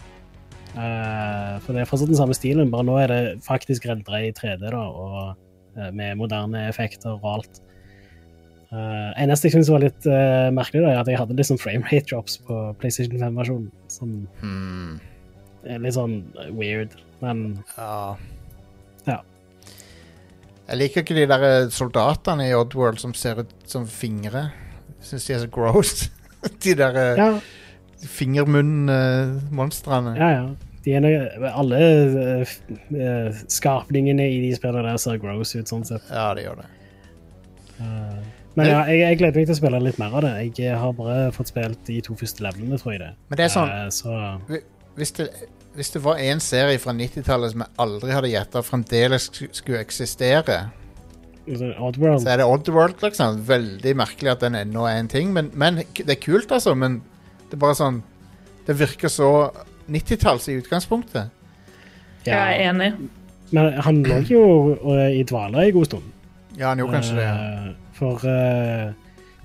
Eh, 0.73 1.57
for 1.61 1.75
det 1.77 1.83
er 1.83 1.89
fortsatt 1.91 2.09
den 2.09 2.17
samme 2.19 2.37
stilen, 2.37 2.71
bare 2.73 2.87
nå 2.89 2.95
er 3.03 3.11
det 3.13 3.21
faktisk 3.45 3.85
rendra 3.91 4.23
i 4.25 4.31
3D, 4.33 4.63
da, 4.73 4.81
og 4.81 5.35
eh, 5.77 5.91
med 5.93 6.17
moderne 6.21 6.67
effekter 6.71 7.19
og 7.19 7.29
alt. 7.37 7.61
Uh, 8.73 9.13
eneste 9.21 9.51
jeg 9.51 9.53
syntes 9.53 9.69
var 9.69 9.83
litt 9.83 10.07
uh, 10.09 10.49
merkelig, 10.57 10.81
da, 10.81 10.95
er 10.95 11.01
at 11.03 11.09
jeg 11.11 11.19
hadde 11.21 11.35
litt 11.37 11.45
sånn 11.45 11.59
framerate 11.61 12.07
drops 12.09 12.39
på 12.47 12.57
PlayStation 12.81 13.19
5-versjonen. 13.21 13.67
Som 13.93 14.15
Hmm. 14.41 14.95
er 15.69 15.83
litt 15.85 15.93
sånn 15.93 16.23
weird, 16.57 16.95
men 17.21 17.63
Ja. 17.77 18.17
Ja. 19.05 19.19
Jeg 20.71 20.79
liker 20.81 21.05
ikke 21.05 21.19
de 21.19 21.27
der 21.29 21.69
soldatene 21.69 22.49
i 22.49 22.55
Oddworld 22.57 22.99
som 23.03 23.13
ser 23.13 23.43
ut 23.45 23.53
som 23.69 23.85
fingre. 23.85 24.47
Syns 25.05 25.27
de 25.29 25.35
er 25.35 25.45
så 25.45 25.51
gross. 25.53 26.09
de 26.65 26.73
der 26.75 26.97
ja, 27.19 27.29
fingermunn-monstrene. 28.09 30.17
ja. 30.19 30.31
ja. 30.41 30.51
De 30.83 30.91
er 30.99 31.05
alle 31.47 31.79
uh, 31.79 32.43
eh, 32.91 33.31
skapningene 33.47 34.27
i 34.27 34.43
de 34.43 34.51
spillene 34.57 34.91
der 34.91 34.99
ser 34.99 35.15
gross 35.23 35.55
ut, 35.55 35.71
sånn 35.71 35.87
sett. 35.87 36.03
ja, 36.11 36.35
det 36.35 36.43
gjør 36.43 36.59
det. 36.59 36.67
Uh, 37.79 38.19
men 38.59 38.67
ja, 38.69 38.81
jeg, 38.91 38.99
jeg 39.01 39.19
gleder 39.21 39.39
meg 39.39 39.47
til 39.47 39.55
å 39.55 39.61
spille 39.61 39.79
litt 39.85 40.01
mer 40.03 40.17
av 40.19 40.25
det. 40.27 40.33
Jeg 40.59 40.75
har 40.83 40.93
bare 40.99 41.31
fått 41.37 41.53
spilt 41.53 41.79
de 41.87 42.01
to 42.05 42.13
første 42.19 42.43
levelene, 42.45 42.79
tror 42.83 42.93
jeg 42.97 43.03
det. 43.05 43.13
Men 43.31 43.41
det 43.41 43.47
er 43.47 43.53
sånn 43.55 43.71
uh, 43.71 43.87
så 43.95 44.11
Hvis 44.99 45.15
det, 45.21 45.27
hvis 45.79 45.95
det 45.95 46.03
var 46.05 46.17
en 46.21 46.41
serie 46.43 46.83
fra 46.83 46.93
90-tallet 46.99 47.55
som 47.55 47.63
jeg 47.65 47.71
aldri 47.87 48.11
hadde 48.13 48.35
gjetta 48.35 48.59
fremdeles 48.67 49.31
skulle 49.39 49.81
eksistere, 49.81 50.59
Oddworld 51.43 52.23
så 52.23 52.29
er 52.31 52.39
det 52.39 52.45
Oddworld, 52.47 53.01
liksom. 53.03 53.41
Veldig 53.49 53.97
merkelig 53.99 54.31
at 54.31 54.45
den 54.45 54.55
ennå 54.55 54.85
er 54.87 55.01
en 55.01 55.09
ting. 55.11 55.33
Men, 55.35 55.49
men 55.59 55.81
det 55.83 56.15
er 56.15 56.21
kult, 56.23 56.53
altså. 56.55 56.71
Men 56.79 57.01
det 57.53 57.59
er 57.59 57.61
bare 57.61 57.77
sånn 57.77 57.99
Det 58.65 58.79
virker 58.79 59.11
så 59.13 59.29
90-talls 59.93 60.47
i 60.49 60.55
utgangspunktet. 60.57 61.29
Jeg 62.25 62.39
er 62.39 62.71
enig. 62.71 62.93
Men 63.53 63.75
han 63.85 63.99
lå 64.07 64.21
jo 64.31 64.43
eh, 64.95 65.19
i 65.19 65.25
dvale 65.29 65.67
en 65.67 65.75
god 65.75 65.89
stund. 65.91 66.07
Ja, 66.57 66.71
han 66.71 66.81
gjorde 66.81 66.95
kanskje 66.95 67.17
det. 67.19 67.27
Ja. 67.27 67.67
Eh, 67.67 67.75
For 67.99 68.23
uh, 68.25 68.95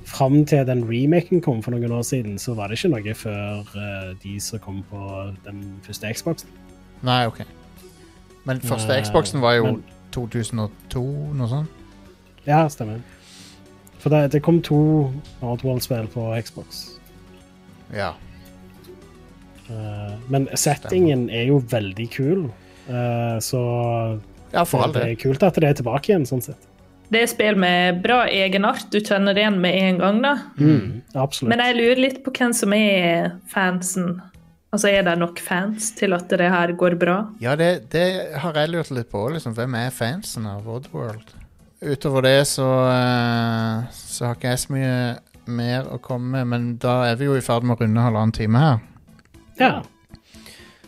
fram 0.08 0.46
til 0.46 0.64
den 0.70 0.86
remaken 0.88 1.42
kom 1.44 1.60
for 1.66 1.76
noen 1.76 1.92
år 1.92 2.06
siden, 2.08 2.38
så 2.40 2.54
var 2.56 2.72
det 2.72 2.78
ikke 2.80 2.94
noe 2.94 3.16
før 3.18 3.68
uh, 3.76 4.14
de 4.24 4.38
som 4.40 4.62
kom 4.64 4.80
på 4.88 5.02
den 5.46 5.66
første 5.84 6.14
Xboxen. 6.14 6.50
Nei, 7.04 7.26
OK. 7.28 7.42
Men 8.48 8.62
første 8.64 8.94
uh, 8.96 9.02
Xboxen 9.04 9.42
var 9.44 9.58
jo 9.60 9.66
men- 9.66 9.84
2002, 10.16 11.04
noe 11.36 11.50
sånt. 11.52 11.84
Ja, 12.48 12.64
stemmer. 12.72 13.02
For 14.00 14.14
det, 14.14 14.32
det 14.32 14.42
kom 14.46 14.62
to 14.64 15.12
Oddworld-spill 15.42 16.08
på 16.14 16.30
Xbox. 16.46 16.86
Ja. 17.96 18.14
Eh, 19.70 20.14
men 20.32 20.48
settingen 20.56 21.28
er 21.30 21.50
jo 21.50 21.60
veldig 21.60 22.08
kul, 22.14 22.46
eh, 22.88 23.38
så 23.44 23.62
ja, 24.54 24.64
for 24.64 24.86
all 24.86 24.94
det 24.96 25.04
del. 25.04 25.12
er 25.12 25.22
kult 25.22 25.44
at 25.44 25.60
det 25.60 25.70
er 25.70 25.78
tilbake 25.82 26.12
igjen, 26.14 26.28
sånn 26.30 26.44
sett. 26.46 26.68
Det 27.08 27.22
er 27.24 27.30
spill 27.32 27.56
med 27.60 28.02
bra 28.04 28.26
egenart. 28.28 28.90
Du 28.92 29.00
kjenner 29.00 29.36
det 29.36 29.46
igjen 29.46 29.62
med 29.64 29.76
en 29.80 30.00
gang, 30.02 30.18
da. 30.26 30.34
Mm, 30.60 31.04
absolutt. 31.16 31.50
Men 31.54 31.64
jeg 31.64 31.78
lurer 31.78 32.02
litt 32.04 32.18
på 32.26 32.34
hvem 32.36 32.56
som 32.56 32.74
er 32.76 33.30
fansen. 33.48 34.18
Altså, 34.76 34.90
Er 34.92 35.04
det 35.08 35.14
nok 35.18 35.40
fans 35.40 35.94
til 35.96 36.12
at 36.14 36.28
det 36.28 36.50
her 36.52 36.74
går 36.76 36.98
bra? 37.00 37.22
Ja, 37.40 37.56
det, 37.56 37.90
det 37.96 38.36
har 38.44 38.54
jeg 38.60 38.74
lurt 38.74 38.92
litt 38.92 39.08
på. 39.10 39.24
Liksom. 39.32 39.56
Hvem 39.56 39.78
er 39.80 39.96
fansen 39.96 40.46
av 40.52 40.68
Oddworld? 40.68 41.32
Utover 41.80 42.26
det 42.28 42.42
så, 42.52 42.68
eh, 42.92 43.88
så 43.96 44.26
har 44.28 44.36
ikke 44.36 44.52
jeg 44.52 44.60
så 44.66 44.74
mye 44.76 44.94
mer 45.48 45.88
å 45.92 46.00
komme 46.04 46.38
med, 46.38 46.48
men 46.48 46.66
da 46.82 47.02
er 47.10 47.20
vi 47.20 47.28
jo 47.30 47.38
i 47.38 47.44
ferd 47.44 47.66
med 47.68 47.78
å 47.78 47.84
runde 47.84 48.04
halvannen 48.04 48.36
time 48.36 48.64
her. 48.64 48.82
ja. 49.60 49.78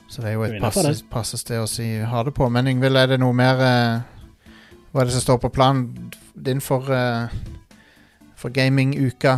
Så 0.09 0.23
det 0.23 0.31
er 0.31 0.39
jo 0.39 0.45
et 0.47 0.57
passe, 0.61 0.89
passe 1.05 1.37
sted 1.37 1.61
å 1.61 1.67
si 1.69 1.85
ha 2.01 2.23
det 2.25 2.33
på. 2.33 2.47
Men 2.49 2.67
Yngvild, 2.71 2.97
er 2.97 3.11
det 3.11 3.19
noe 3.21 3.35
mer 3.35 3.61
uh, 3.61 4.55
Hva 4.89 5.03
er 5.03 5.09
det 5.09 5.13
som 5.13 5.21
står 5.21 5.37
på 5.43 5.51
planen 5.53 6.09
din 6.33 6.63
for, 6.65 6.89
uh, 6.89 7.29
for 8.33 8.49
gaminguka? 8.49 9.35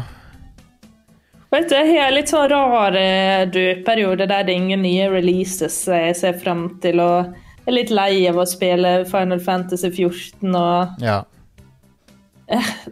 Vet 1.52 1.68
du, 1.68 1.76
Jeg 1.76 2.00
har 2.00 2.14
litt 2.16 2.32
sånn 2.32 2.48
rar 2.54 2.96
uh, 2.96 3.44
dødperiode 3.52 4.30
der 4.32 4.48
det 4.48 4.56
er 4.56 4.62
ingen 4.62 4.86
nye 4.86 5.10
releases 5.12 5.82
jeg 5.92 6.16
ser 6.16 6.40
frem 6.40 6.70
til. 6.84 7.04
Og 7.04 7.36
jeg 7.66 7.68
er 7.68 7.76
litt 7.76 7.92
lei 7.92 8.14
av 8.32 8.40
å 8.40 8.48
spille 8.48 9.02
Final 9.12 9.44
Fantasy 9.44 9.92
14 9.92 10.56
og 10.56 11.04
Ja. 11.04 11.20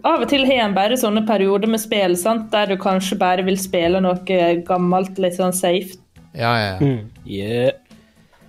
Av 0.08 0.22
og 0.22 0.28
til 0.32 0.46
har 0.48 0.64
en 0.66 0.76
bare 0.78 0.98
sånne 1.00 1.26
perioder 1.28 1.72
med 1.72 1.82
spill 1.84 2.16
sant? 2.20 2.48
der 2.54 2.72
du 2.72 2.78
kanskje 2.80 3.18
bare 3.20 3.44
vil 3.48 3.60
spille 3.60 4.00
noe 4.04 4.46
gammelt, 4.68 5.20
litt 5.20 5.36
sånn 5.40 5.56
safe. 5.56 6.00
Ja, 6.32 6.54
ja, 6.56 6.72
ja. 6.76 6.78
Mm. 6.80 7.10
Yeah. 7.26 7.74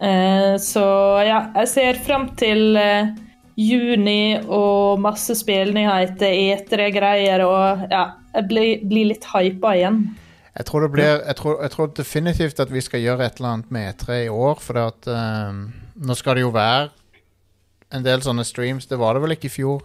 Eh, 0.00 0.54
så 0.62 0.84
ja, 1.26 1.42
jeg 1.60 1.68
ser 1.68 1.98
frem 2.00 2.28
til 2.40 2.78
eh, 2.80 3.10
juni 3.60 4.38
og 4.46 5.00
masse 5.02 5.34
spillnyheter, 5.36 6.32
E3-greier 6.32 7.44
og 7.44 7.84
ja, 7.90 8.06
jeg 8.36 8.48
blir, 8.48 8.70
blir 8.88 9.10
litt 9.12 9.26
hypa 9.34 9.74
igjen. 9.76 10.02
Jeg 10.56 10.66
tror 10.66 10.84
det 10.84 10.90
blir 10.92 11.10
jeg 11.10 11.36
tror, 11.38 11.60
jeg 11.62 11.72
tror 11.74 11.92
definitivt 11.96 12.62
at 12.62 12.72
vi 12.72 12.82
skal 12.84 13.04
gjøre 13.04 13.26
et 13.26 13.38
eller 13.38 13.52
annet 13.54 13.74
med 13.74 13.92
E3 13.92 14.24
i 14.24 14.32
år, 14.32 14.56
for 14.60 14.80
at 14.82 15.06
um, 15.08 15.68
Nå 16.00 16.16
skal 16.16 16.38
det 16.38 16.46
jo 16.46 16.50
være 16.54 16.88
en 17.92 18.04
del 18.06 18.22
sånne 18.24 18.44
streams. 18.48 18.86
Det 18.88 18.96
var 18.96 19.14
det 19.14 19.20
vel 19.24 19.34
ikke 19.34 19.50
i 19.50 19.52
fjor? 19.52 19.82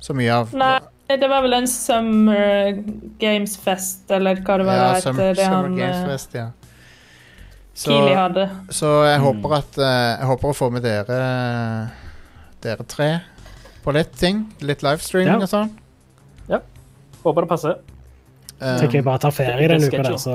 Så 0.00 0.14
mye 0.16 0.34
av 0.34 0.52
Nei, 0.56 0.80
det 1.08 1.28
var 1.30 1.42
vel 1.46 1.56
en 1.58 1.68
Summer 1.70 2.72
Games 3.20 3.56
Fest, 3.62 4.04
eller 4.10 4.42
hva 4.42 4.58
det 4.60 4.66
var 4.68 4.76
Ja, 4.80 4.88
det 4.94 5.02
Summer, 5.06 5.22
heter, 5.22 5.34
det 5.40 5.44
Summer 5.44 5.62
han 5.62 5.76
Games 5.76 5.96
eh, 5.96 6.10
Fest, 6.12 6.34
ja. 6.34 6.50
Så, 7.76 7.96
hadde. 8.16 8.44
så 8.72 8.90
jeg 9.04 9.20
håper 9.20 9.52
at 9.58 9.78
eh, 9.78 10.12
Jeg 10.16 10.28
håper 10.30 10.48
å 10.52 10.56
få 10.56 10.70
med 10.72 10.86
dere 10.86 11.18
Dere 12.64 12.86
tre 12.88 13.10
på 13.86 13.92
litt 13.94 14.16
ting. 14.18 14.40
Litt 14.66 14.80
livestreaming 14.82 15.36
Ja. 15.36 15.44
og 15.44 15.50
sånn. 15.52 15.68
Håper 17.26 17.42
det 17.42 17.48
passer. 17.50 17.78
Um, 18.60 18.78
Tenker 18.78 19.00
jeg 19.00 19.04
bare 19.06 19.18
tar 19.24 19.32
ferie 19.34 19.64
er 19.66 19.72
denne 19.74 19.88
uka, 19.90 20.02
der, 20.06 20.18
så 20.22 20.34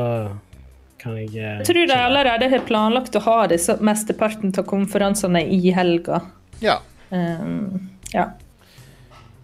kan 1.01 1.15
jeg 1.17 1.31
Jeg 1.39 1.65
tror 1.69 1.87
de 1.87 1.95
allerede 1.95 2.49
har 2.51 2.63
planlagt 2.67 3.15
å 3.15 3.21
ha 3.23 3.35
disse 3.49 3.77
mesteparten 3.79 4.51
av 4.59 4.67
konferansene 4.69 5.45
i 5.47 5.71
helga. 5.75 6.21
ja, 6.61 6.79
Um, 7.11 7.89
ja. 8.13 8.29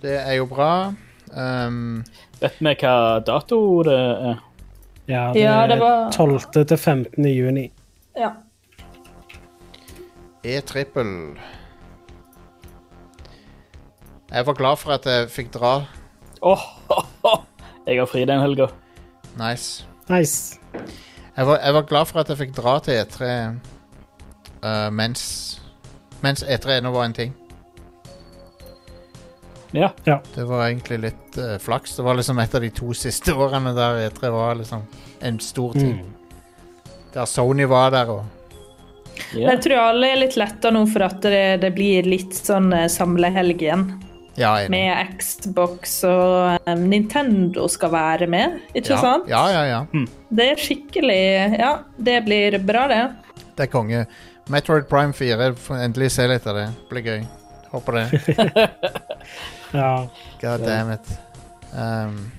Det 0.01 0.15
er 0.19 0.33
jo 0.37 0.45
bra. 0.45 0.93
Um, 1.33 2.03
Vet 2.41 2.59
vi 2.59 2.73
hva 2.81 3.19
dato 3.25 3.59
det 3.83 3.95
er? 3.97 4.43
Ja, 5.07 5.21
det, 5.33 5.41
Ja, 5.41 5.67
det 5.67 5.79
var- 5.79 6.11
12. 6.11 6.65
til 6.65 6.77
15. 6.77 7.25
juni. 7.25 7.71
ja. 8.17 8.29
E-trippel. 10.43 11.37
Jeg 14.31 14.45
var 14.45 14.53
glad 14.53 14.77
for 14.77 14.91
at 14.91 15.05
jeg 15.05 15.29
fikk 15.29 15.51
dra. 15.53 15.85
Åh, 16.41 16.59
Jeg 17.87 17.99
har 17.99 18.05
fri 18.05 18.25
den 18.25 18.39
helga. 18.41 18.67
Nice. 19.39 19.85
Nice. 20.09 20.59
Jeg 21.37 21.47
var, 21.47 21.57
jeg 21.65 21.73
var 21.73 21.81
glad 21.81 22.05
for 22.05 22.19
at 22.19 22.29
jeg 22.29 22.37
fikk 22.37 22.55
dra 22.57 22.79
til 22.79 22.93
E3 23.01 23.27
uh, 24.63 24.89
mens, 24.93 25.23
mens 26.21 26.43
E3 26.43 26.77
ennå 26.77 26.91
var 26.91 27.05
en 27.05 27.13
ting. 27.13 27.35
Ja. 29.71 29.89
Det 30.35 30.43
var 30.47 30.67
egentlig 30.67 30.99
litt 30.99 31.37
eh, 31.37 31.57
flaks. 31.59 31.95
Det 31.97 32.03
var 32.03 32.15
liksom 32.15 32.39
et 32.39 32.55
av 32.55 32.63
de 32.63 32.69
to 32.71 32.93
siste 32.95 33.35
årene 33.35 33.73
der 33.75 34.07
E3 34.07 34.31
var 34.31 34.55
liksom 34.55 34.85
en 35.19 35.39
stor 35.39 35.73
ting. 35.73 35.99
Mm. 35.99 36.93
Der 37.13 37.25
Sony 37.25 37.65
var 37.65 37.91
der 37.91 38.11
og 38.15 38.25
ja. 39.33 39.47
Jeg 39.49 39.61
tror 39.65 39.79
alle 39.81 40.11
er 40.13 40.19
litt 40.21 40.35
letta 40.37 40.69
nå 40.69 40.83
for 40.91 41.07
at 41.07 41.23
det, 41.25 41.61
det 41.63 41.71
blir 41.73 42.05
litt 42.05 42.35
sånn 42.37 42.69
eh, 42.75 42.85
samlehelg 42.91 43.63
igjen. 43.65 43.87
Ja, 44.37 44.51
enig. 44.61 44.69
Med 44.75 45.15
Xbox 45.17 45.95
og 46.05 46.59
eh, 46.61 46.77
Nintendo 46.77 47.65
skal 47.71 47.95
være 47.95 48.29
med, 48.29 48.59
ikke 48.77 48.93
ja, 48.93 49.01
sant? 49.01 49.29
Ja, 49.31 49.41
ja, 49.49 49.63
ja. 49.65 50.05
Det 50.29 50.51
er 50.53 50.61
skikkelig 50.61 51.21
Ja, 51.57 51.73
det 51.97 52.19
blir 52.27 52.59
bra, 52.61 52.85
det. 52.91 53.01
Det 53.57 53.65
er 53.65 53.73
konge. 53.73 54.05
Metroid 54.53 54.85
Prime 54.87 55.17
4, 55.17 55.53
får 55.65 55.85
endelig 55.89 56.13
se 56.13 56.29
litt 56.29 56.45
av 56.47 56.61
det. 56.61 56.67
Blir 56.91 57.09
gøy. 57.09 57.23
Håper 57.73 57.97
det. 57.97 58.67
Ja. 59.77 60.07
God 60.41 60.65
damn 60.65 60.91
it. 60.95 61.09
Um, 61.73 62.31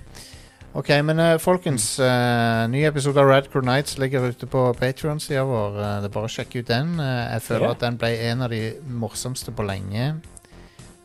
ok, 0.74 0.90
men 1.06 1.20
uh, 1.22 1.36
folkens. 1.42 1.86
Uh, 2.00 2.64
ny 2.72 2.82
episode 2.88 3.20
av 3.20 3.28
Radcore 3.30 3.64
Nights 3.66 3.98
ligger 4.02 4.26
ute 4.32 4.48
på 4.50 4.64
Patreon-sida 4.78 5.44
vår. 5.46 5.78
Uh, 5.78 5.92
det 6.02 6.10
er 6.10 6.14
bare 6.16 6.30
å 6.30 6.32
sjekke 6.32 6.62
ut 6.64 6.70
den. 6.72 6.96
Jeg 6.98 7.44
føler 7.46 7.68
Ja. 7.68 7.76
at 7.76 7.84
den 7.86 7.98
ble 8.00 8.10
en 8.30 8.42
av 8.42 8.50
de 8.50 8.62
morsomste 8.88 9.54
på 9.54 9.66
lenge. 9.68 10.10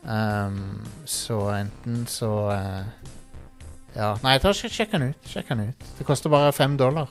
Um, 0.04 0.82
så 1.08 1.38
enten 1.54 2.02
så 2.10 2.32
Ja, 3.94 4.10
nei, 4.24 4.34
ta, 4.42 4.50
sjekk 4.52 4.90
den 4.90 5.12
ut. 5.12 5.28
Sjekk 5.30 5.52
den 5.54 5.68
ut. 5.70 5.84
Det 5.98 6.04
koster 6.04 6.28
bare 6.32 6.50
fem 6.52 6.74
dollar. 6.76 7.08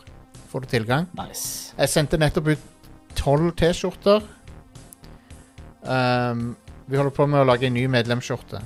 Får 0.51 0.65
du 0.65 0.67
tilgang. 0.67 1.07
Nice. 1.17 1.71
Jeg 1.79 1.89
sendte 1.89 2.19
nettopp 2.19 2.51
ut 2.51 2.65
tolv 3.15 3.53
T-skjorter. 3.55 4.21
Um, 5.83 6.55
vi 6.85 6.99
holder 6.99 7.15
på 7.15 7.25
med 7.27 7.41
å 7.41 7.47
lage 7.47 7.65
en 7.67 7.73
ny 7.73 7.87
medlemsskjorte 7.87 8.59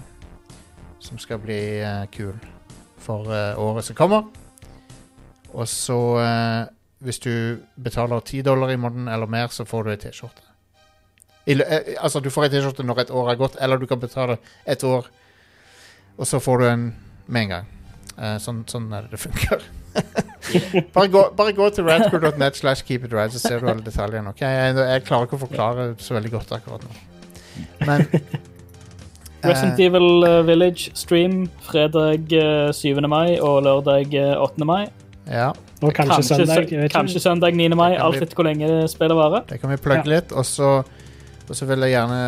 som 0.99 1.19
skal 1.21 1.39
bli 1.41 1.79
eh, 1.81 2.03
kul 2.11 2.35
for 3.01 3.29
eh, 3.33 3.59
året 3.59 3.85
som 3.85 3.95
kommer. 3.95 4.27
Og 5.53 5.67
så, 5.69 5.99
eh, 6.21 6.65
hvis 6.99 7.19
du 7.23 7.33
betaler 7.75 8.19
10 8.19 8.41
dollar 8.41 8.71
i 8.71 8.77
måneden 8.77 9.07
eller 9.07 9.29
mer, 9.29 9.47
så 9.47 9.65
får 9.65 9.83
du 9.83 9.93
ei 9.93 10.01
T-skjorte. 10.01 10.43
Altså, 12.01 12.19
du 12.19 12.29
får 12.33 12.47
ei 12.47 12.53
T-skjorte 12.55 12.83
når 12.83 13.05
et 13.05 13.15
år 13.15 13.31
er 13.31 13.39
gått, 13.39 13.55
eller 13.61 13.79
du 13.79 13.87
kan 13.87 13.99
betale 13.99 14.37
et 14.65 14.83
år, 14.83 15.07
og 16.17 16.27
så 16.27 16.41
får 16.43 16.57
du 16.59 16.67
en 16.67 16.87
med 17.27 17.41
en 17.41 17.53
gang. 17.53 17.73
Sånn, 18.41 18.63
sånn 18.67 18.87
er 18.95 19.05
det 19.05 19.13
det 19.13 19.19
funker. 19.21 19.63
bare, 20.95 21.07
gå, 21.11 21.21
bare 21.37 21.53
gå 21.53 21.69
til 21.75 21.85
radcrew.net 21.87 22.57
slash 22.57 22.83
right, 22.89 23.31
så 23.33 23.39
ser 23.39 23.59
du 23.59 23.69
alle 23.69 23.85
detaljene. 23.85 24.33
Okay? 24.33 24.49
Jeg, 24.49 24.77
jeg 24.77 25.05
klarer 25.05 25.29
ikke 25.29 25.37
å 25.37 25.45
forklare 25.45 25.87
så 26.01 26.17
veldig 26.17 26.31
godt 26.33 26.51
akkurat 26.57 26.83
nå. 26.87 26.97
Men 27.85 28.07
Resident 29.47 29.79
eh, 29.79 29.85
Evil 29.87 30.27
eh, 30.27 30.41
Village 30.47 30.91
stream 30.97 31.47
fredag 31.67 32.33
eh, 32.35 32.69
7. 32.75 33.01
mai 33.07 33.39
og 33.39 33.63
lørdag 33.67 34.13
eh, 34.13 34.35
8. 34.35 34.65
mai. 34.67 34.87
ja, 35.27 35.51
Og 35.81 35.93
kanskje, 35.93 36.23
søndag. 36.23 36.55
Vet 36.55 36.71
ikke. 36.71 36.89
kanskje 36.93 37.19
søndag 37.19 37.55
9. 37.55 37.69
mai, 37.75 37.95
alt 37.95 38.21
etter 38.21 38.35
hvor 38.35 38.47
lenge 38.47 38.87
spillet 38.87 39.17
varer. 39.17 39.43
det 39.49 39.59
kan 39.61 39.71
vi 39.71 39.77
plugge 39.81 40.07
litt, 40.11 40.31
og 40.31 40.45
så 40.45 40.81
og 41.47 41.55
så 41.55 41.67
vil 41.67 41.85
jeg 41.85 41.95
gjerne 41.95 42.19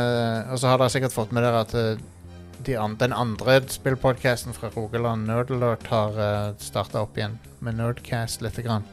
Og 0.53 0.61
så 0.61 0.71
har 0.71 0.79
dere 0.79 0.93
sikkert 0.93 1.15
fått 1.15 1.35
med 1.35 1.43
dere 1.43 1.65
at 1.65 1.75
eh, 1.75 1.99
de 2.67 2.75
an, 2.75 2.97
den 2.99 3.13
andre 3.15 3.61
spillpodcasten 3.71 4.55
fra 4.55 4.67
Rogaland, 4.75 5.29
Nerdalert, 5.29 5.85
har 5.87 6.17
uh, 6.19 6.55
starta 6.59 6.99
opp 7.05 7.15
igjen 7.15 7.37
med 7.63 7.77
Nerdcast 7.77 8.43
lite 8.43 8.65
grann. 8.65 8.83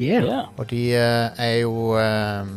Yeah. 0.00 0.24
Yeah. 0.24 0.46
Og 0.56 0.70
de 0.70 0.80
uh, 0.96 1.36
er 1.36 1.58
jo 1.60 1.92
eh, 2.00 2.48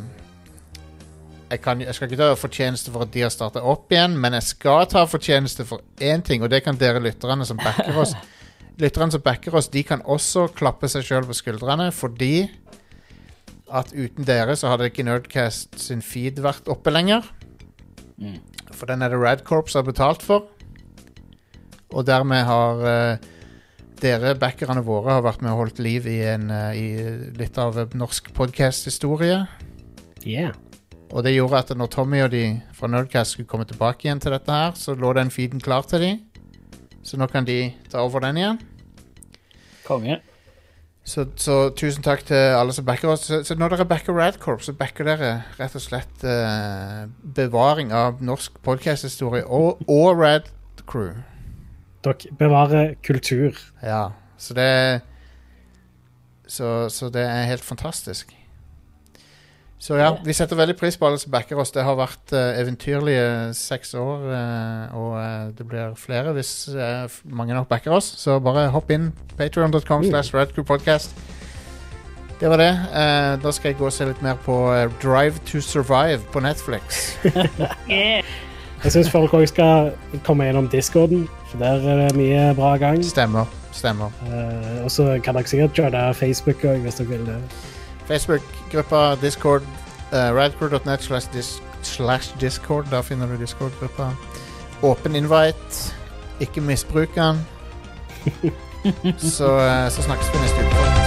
jeg, 1.50 1.62
kan, 1.62 1.82
jeg 1.82 1.96
skal 1.96 2.10
ikke 2.10 2.20
ta 2.20 2.30
fortjeneste 2.40 2.94
for 2.94 3.06
at 3.06 3.12
de 3.14 3.24
har 3.26 3.34
starta 3.34 3.62
opp 3.66 3.92
igjen, 3.94 4.18
men 4.22 4.38
jeg 4.38 4.48
skal 4.50 4.88
ta 4.90 5.06
fortjeneste 5.10 5.66
for 5.68 5.84
én 6.02 6.24
ting, 6.26 6.44
og 6.44 6.52
det 6.54 6.64
kan 6.66 6.78
dere 6.80 7.04
lytterne 7.04 7.46
som 7.48 7.60
backer 7.62 7.98
oss. 8.02 8.16
Lytterne 8.82 9.14
som 9.14 9.24
backer 9.24 9.56
oss, 9.56 9.70
de 9.72 9.86
kan 9.88 10.02
også 10.04 10.50
klappe 10.58 10.90
seg 10.92 11.06
sjøl 11.08 11.28
på 11.30 11.38
skuldrene, 11.38 11.92
fordi 11.96 12.50
at 13.72 13.94
uten 13.96 14.28
dere 14.28 14.58
så 14.60 14.74
hadde 14.74 14.90
ikke 14.90 15.06
Nerdcast 15.08 15.80
sin 15.82 16.04
feed 16.06 16.42
vært 16.44 16.68
oppe 16.72 16.92
lenger. 16.94 17.24
For 18.76 18.90
den 18.90 19.04
er 19.04 19.14
det 19.14 19.22
Radcorps 19.22 19.78
har 19.78 19.86
betalt 19.88 20.26
for. 20.26 20.50
Og 21.96 22.06
dermed 22.08 22.44
har 22.48 22.84
uh, 22.84 23.32
dere, 24.02 24.36
backerne 24.40 24.84
våre, 24.86 25.18
har 25.18 25.26
vært 25.26 25.44
med 25.46 25.54
og 25.54 25.64
holdt 25.64 25.82
liv 25.84 26.08
i, 26.12 26.20
en, 26.28 26.50
uh, 26.52 26.76
i 26.76 27.32
litt 27.40 27.58
av 27.62 27.80
norsk 27.96 28.34
podcast-historie. 28.36 29.46
Yeah. 30.26 30.56
Og 31.12 31.24
det 31.24 31.36
gjorde 31.36 31.62
at 31.62 31.74
når 31.78 31.90
Tommy 31.94 32.22
og 32.26 32.32
de 32.34 32.44
fra 32.74 32.88
Nerdcast 32.90 33.36
skulle 33.36 33.50
komme 33.50 33.66
tilbake 33.70 34.08
igjen 34.08 34.22
til 34.24 34.34
dette 34.34 34.52
her, 34.52 34.72
så 34.80 34.96
lå 34.98 35.14
den 35.14 35.32
feeden 35.32 35.62
klar 35.62 35.86
til 35.90 36.02
de. 36.02 36.14
Så 37.06 37.20
nå 37.22 37.28
kan 37.30 37.46
de 37.46 37.74
ta 37.92 38.02
over 38.02 38.24
den 38.26 38.40
igjen. 38.42 38.62
Konge. 39.86 40.18
Så, 41.06 41.28
så 41.38 41.70
tusen 41.78 42.02
takk 42.04 42.24
til 42.26 42.56
alle 42.58 42.74
som 42.74 42.86
backer 42.86 43.12
oss. 43.14 43.28
Så, 43.30 43.44
så 43.46 43.56
når 43.56 43.76
dere 43.76 43.86
backer 43.86 44.18
Radcorp, 44.18 44.64
så 44.66 44.74
backer 44.74 45.06
dere 45.06 45.32
rett 45.60 45.76
og 45.78 45.84
slett 45.84 46.26
uh, 46.26 47.06
bevaring 47.38 47.94
av 47.94 48.24
norsk 48.26 48.58
podcast-historie 48.66 49.46
og, 49.46 49.84
og 49.86 50.18
Radcrew. 50.18 51.20
Dere 52.06 52.34
bevarer 52.40 52.96
kultur. 53.06 53.62
Ja, 53.86 54.08
så 54.42 54.58
det 54.58 54.72
så, 56.48 56.90
så 56.90 57.10
det 57.14 57.22
er 57.22 57.48
helt 57.50 57.66
fantastisk. 57.66 58.34
Så 59.86 60.00
ja, 60.00 60.10
vi 60.26 60.34
setter 60.34 60.58
veldig 60.58 60.74
pris 60.80 60.98
på 60.98 61.06
alle 61.06 61.20
som 61.22 61.30
backer 61.34 61.60
oss. 61.62 61.70
Det 61.76 61.84
har 61.86 61.98
vært 62.00 62.34
uh, 62.34 62.58
eventyrlige 62.58 63.54
seks 63.54 63.94
år, 64.02 64.24
uh, 64.26 64.96
og 64.98 65.12
uh, 65.20 65.28
det 65.54 65.68
blir 65.70 65.94
flere 66.00 66.34
hvis 66.34 66.56
mange 67.30 67.54
nok 67.54 67.70
backer 67.70 67.94
oss. 67.94 68.10
Så 68.18 68.40
bare 68.42 68.72
hopp 68.74 68.90
inn. 68.90 69.12
Patreon.com 69.38 70.08
slash 70.10 70.34
radcrewpodcast. 70.34 71.14
Det 72.40 72.50
var 72.50 72.58
det. 72.58 72.72
Eh, 72.92 73.44
da 73.44 73.52
skal 73.52 73.70
jeg 73.70 73.78
gå 73.80 73.86
og 73.88 73.94
se 73.96 74.06
litt 74.10 74.22
mer 74.24 74.36
på 74.44 74.56
Drive 75.04 75.40
to 75.48 75.62
Survive 75.64 76.20
på 76.34 76.40
Netflix. 76.44 77.16
Jeg 78.86 78.92
syns 78.94 79.08
folk 79.10 79.34
òg 79.34 79.48
skal 79.50 79.94
komme 80.28 80.46
gjennom 80.46 80.68
discorden, 80.70 81.24
for 81.50 81.64
der 81.64 81.88
er 81.90 82.02
det 82.04 82.18
mye 82.20 82.50
bra 82.58 82.76
gang. 82.78 83.00
Stemmer. 83.08 83.48
Stemmer. 83.74 84.12
Eh, 84.28 84.84
og 84.84 84.92
så 84.92 85.16
kan 85.24 85.40
dere 85.40 85.48
sikkert 85.50 85.80
kjøre 85.80 86.04
Facebook 86.14 86.68
òg, 86.68 86.84
hvis 86.84 87.00
dere 87.00 87.10
vil 87.16 87.24
det. 87.32 87.40
Facebook-gruppa, 88.08 89.16
Discord, 89.22 89.64
uh, 90.12 90.32
radcrew.net 90.36 91.04
slash, 91.04 91.28
dis 91.34 91.62
slash 91.82 92.34
Discord. 92.40 92.90
Da 92.92 93.02
finner 93.02 93.28
du 93.28 93.38
Discord-gruppa. 93.38 94.12
Åpen 94.84 95.16
invite. 95.16 95.94
Ikke 96.40 96.62
misbruk 96.62 97.16
den. 97.16 97.48
så, 99.18 99.58
uh, 99.58 99.92
så 99.92 100.02
snakkes 100.02 100.34
vi 100.34 100.42
neste 100.42 100.66
uke. 100.66 101.05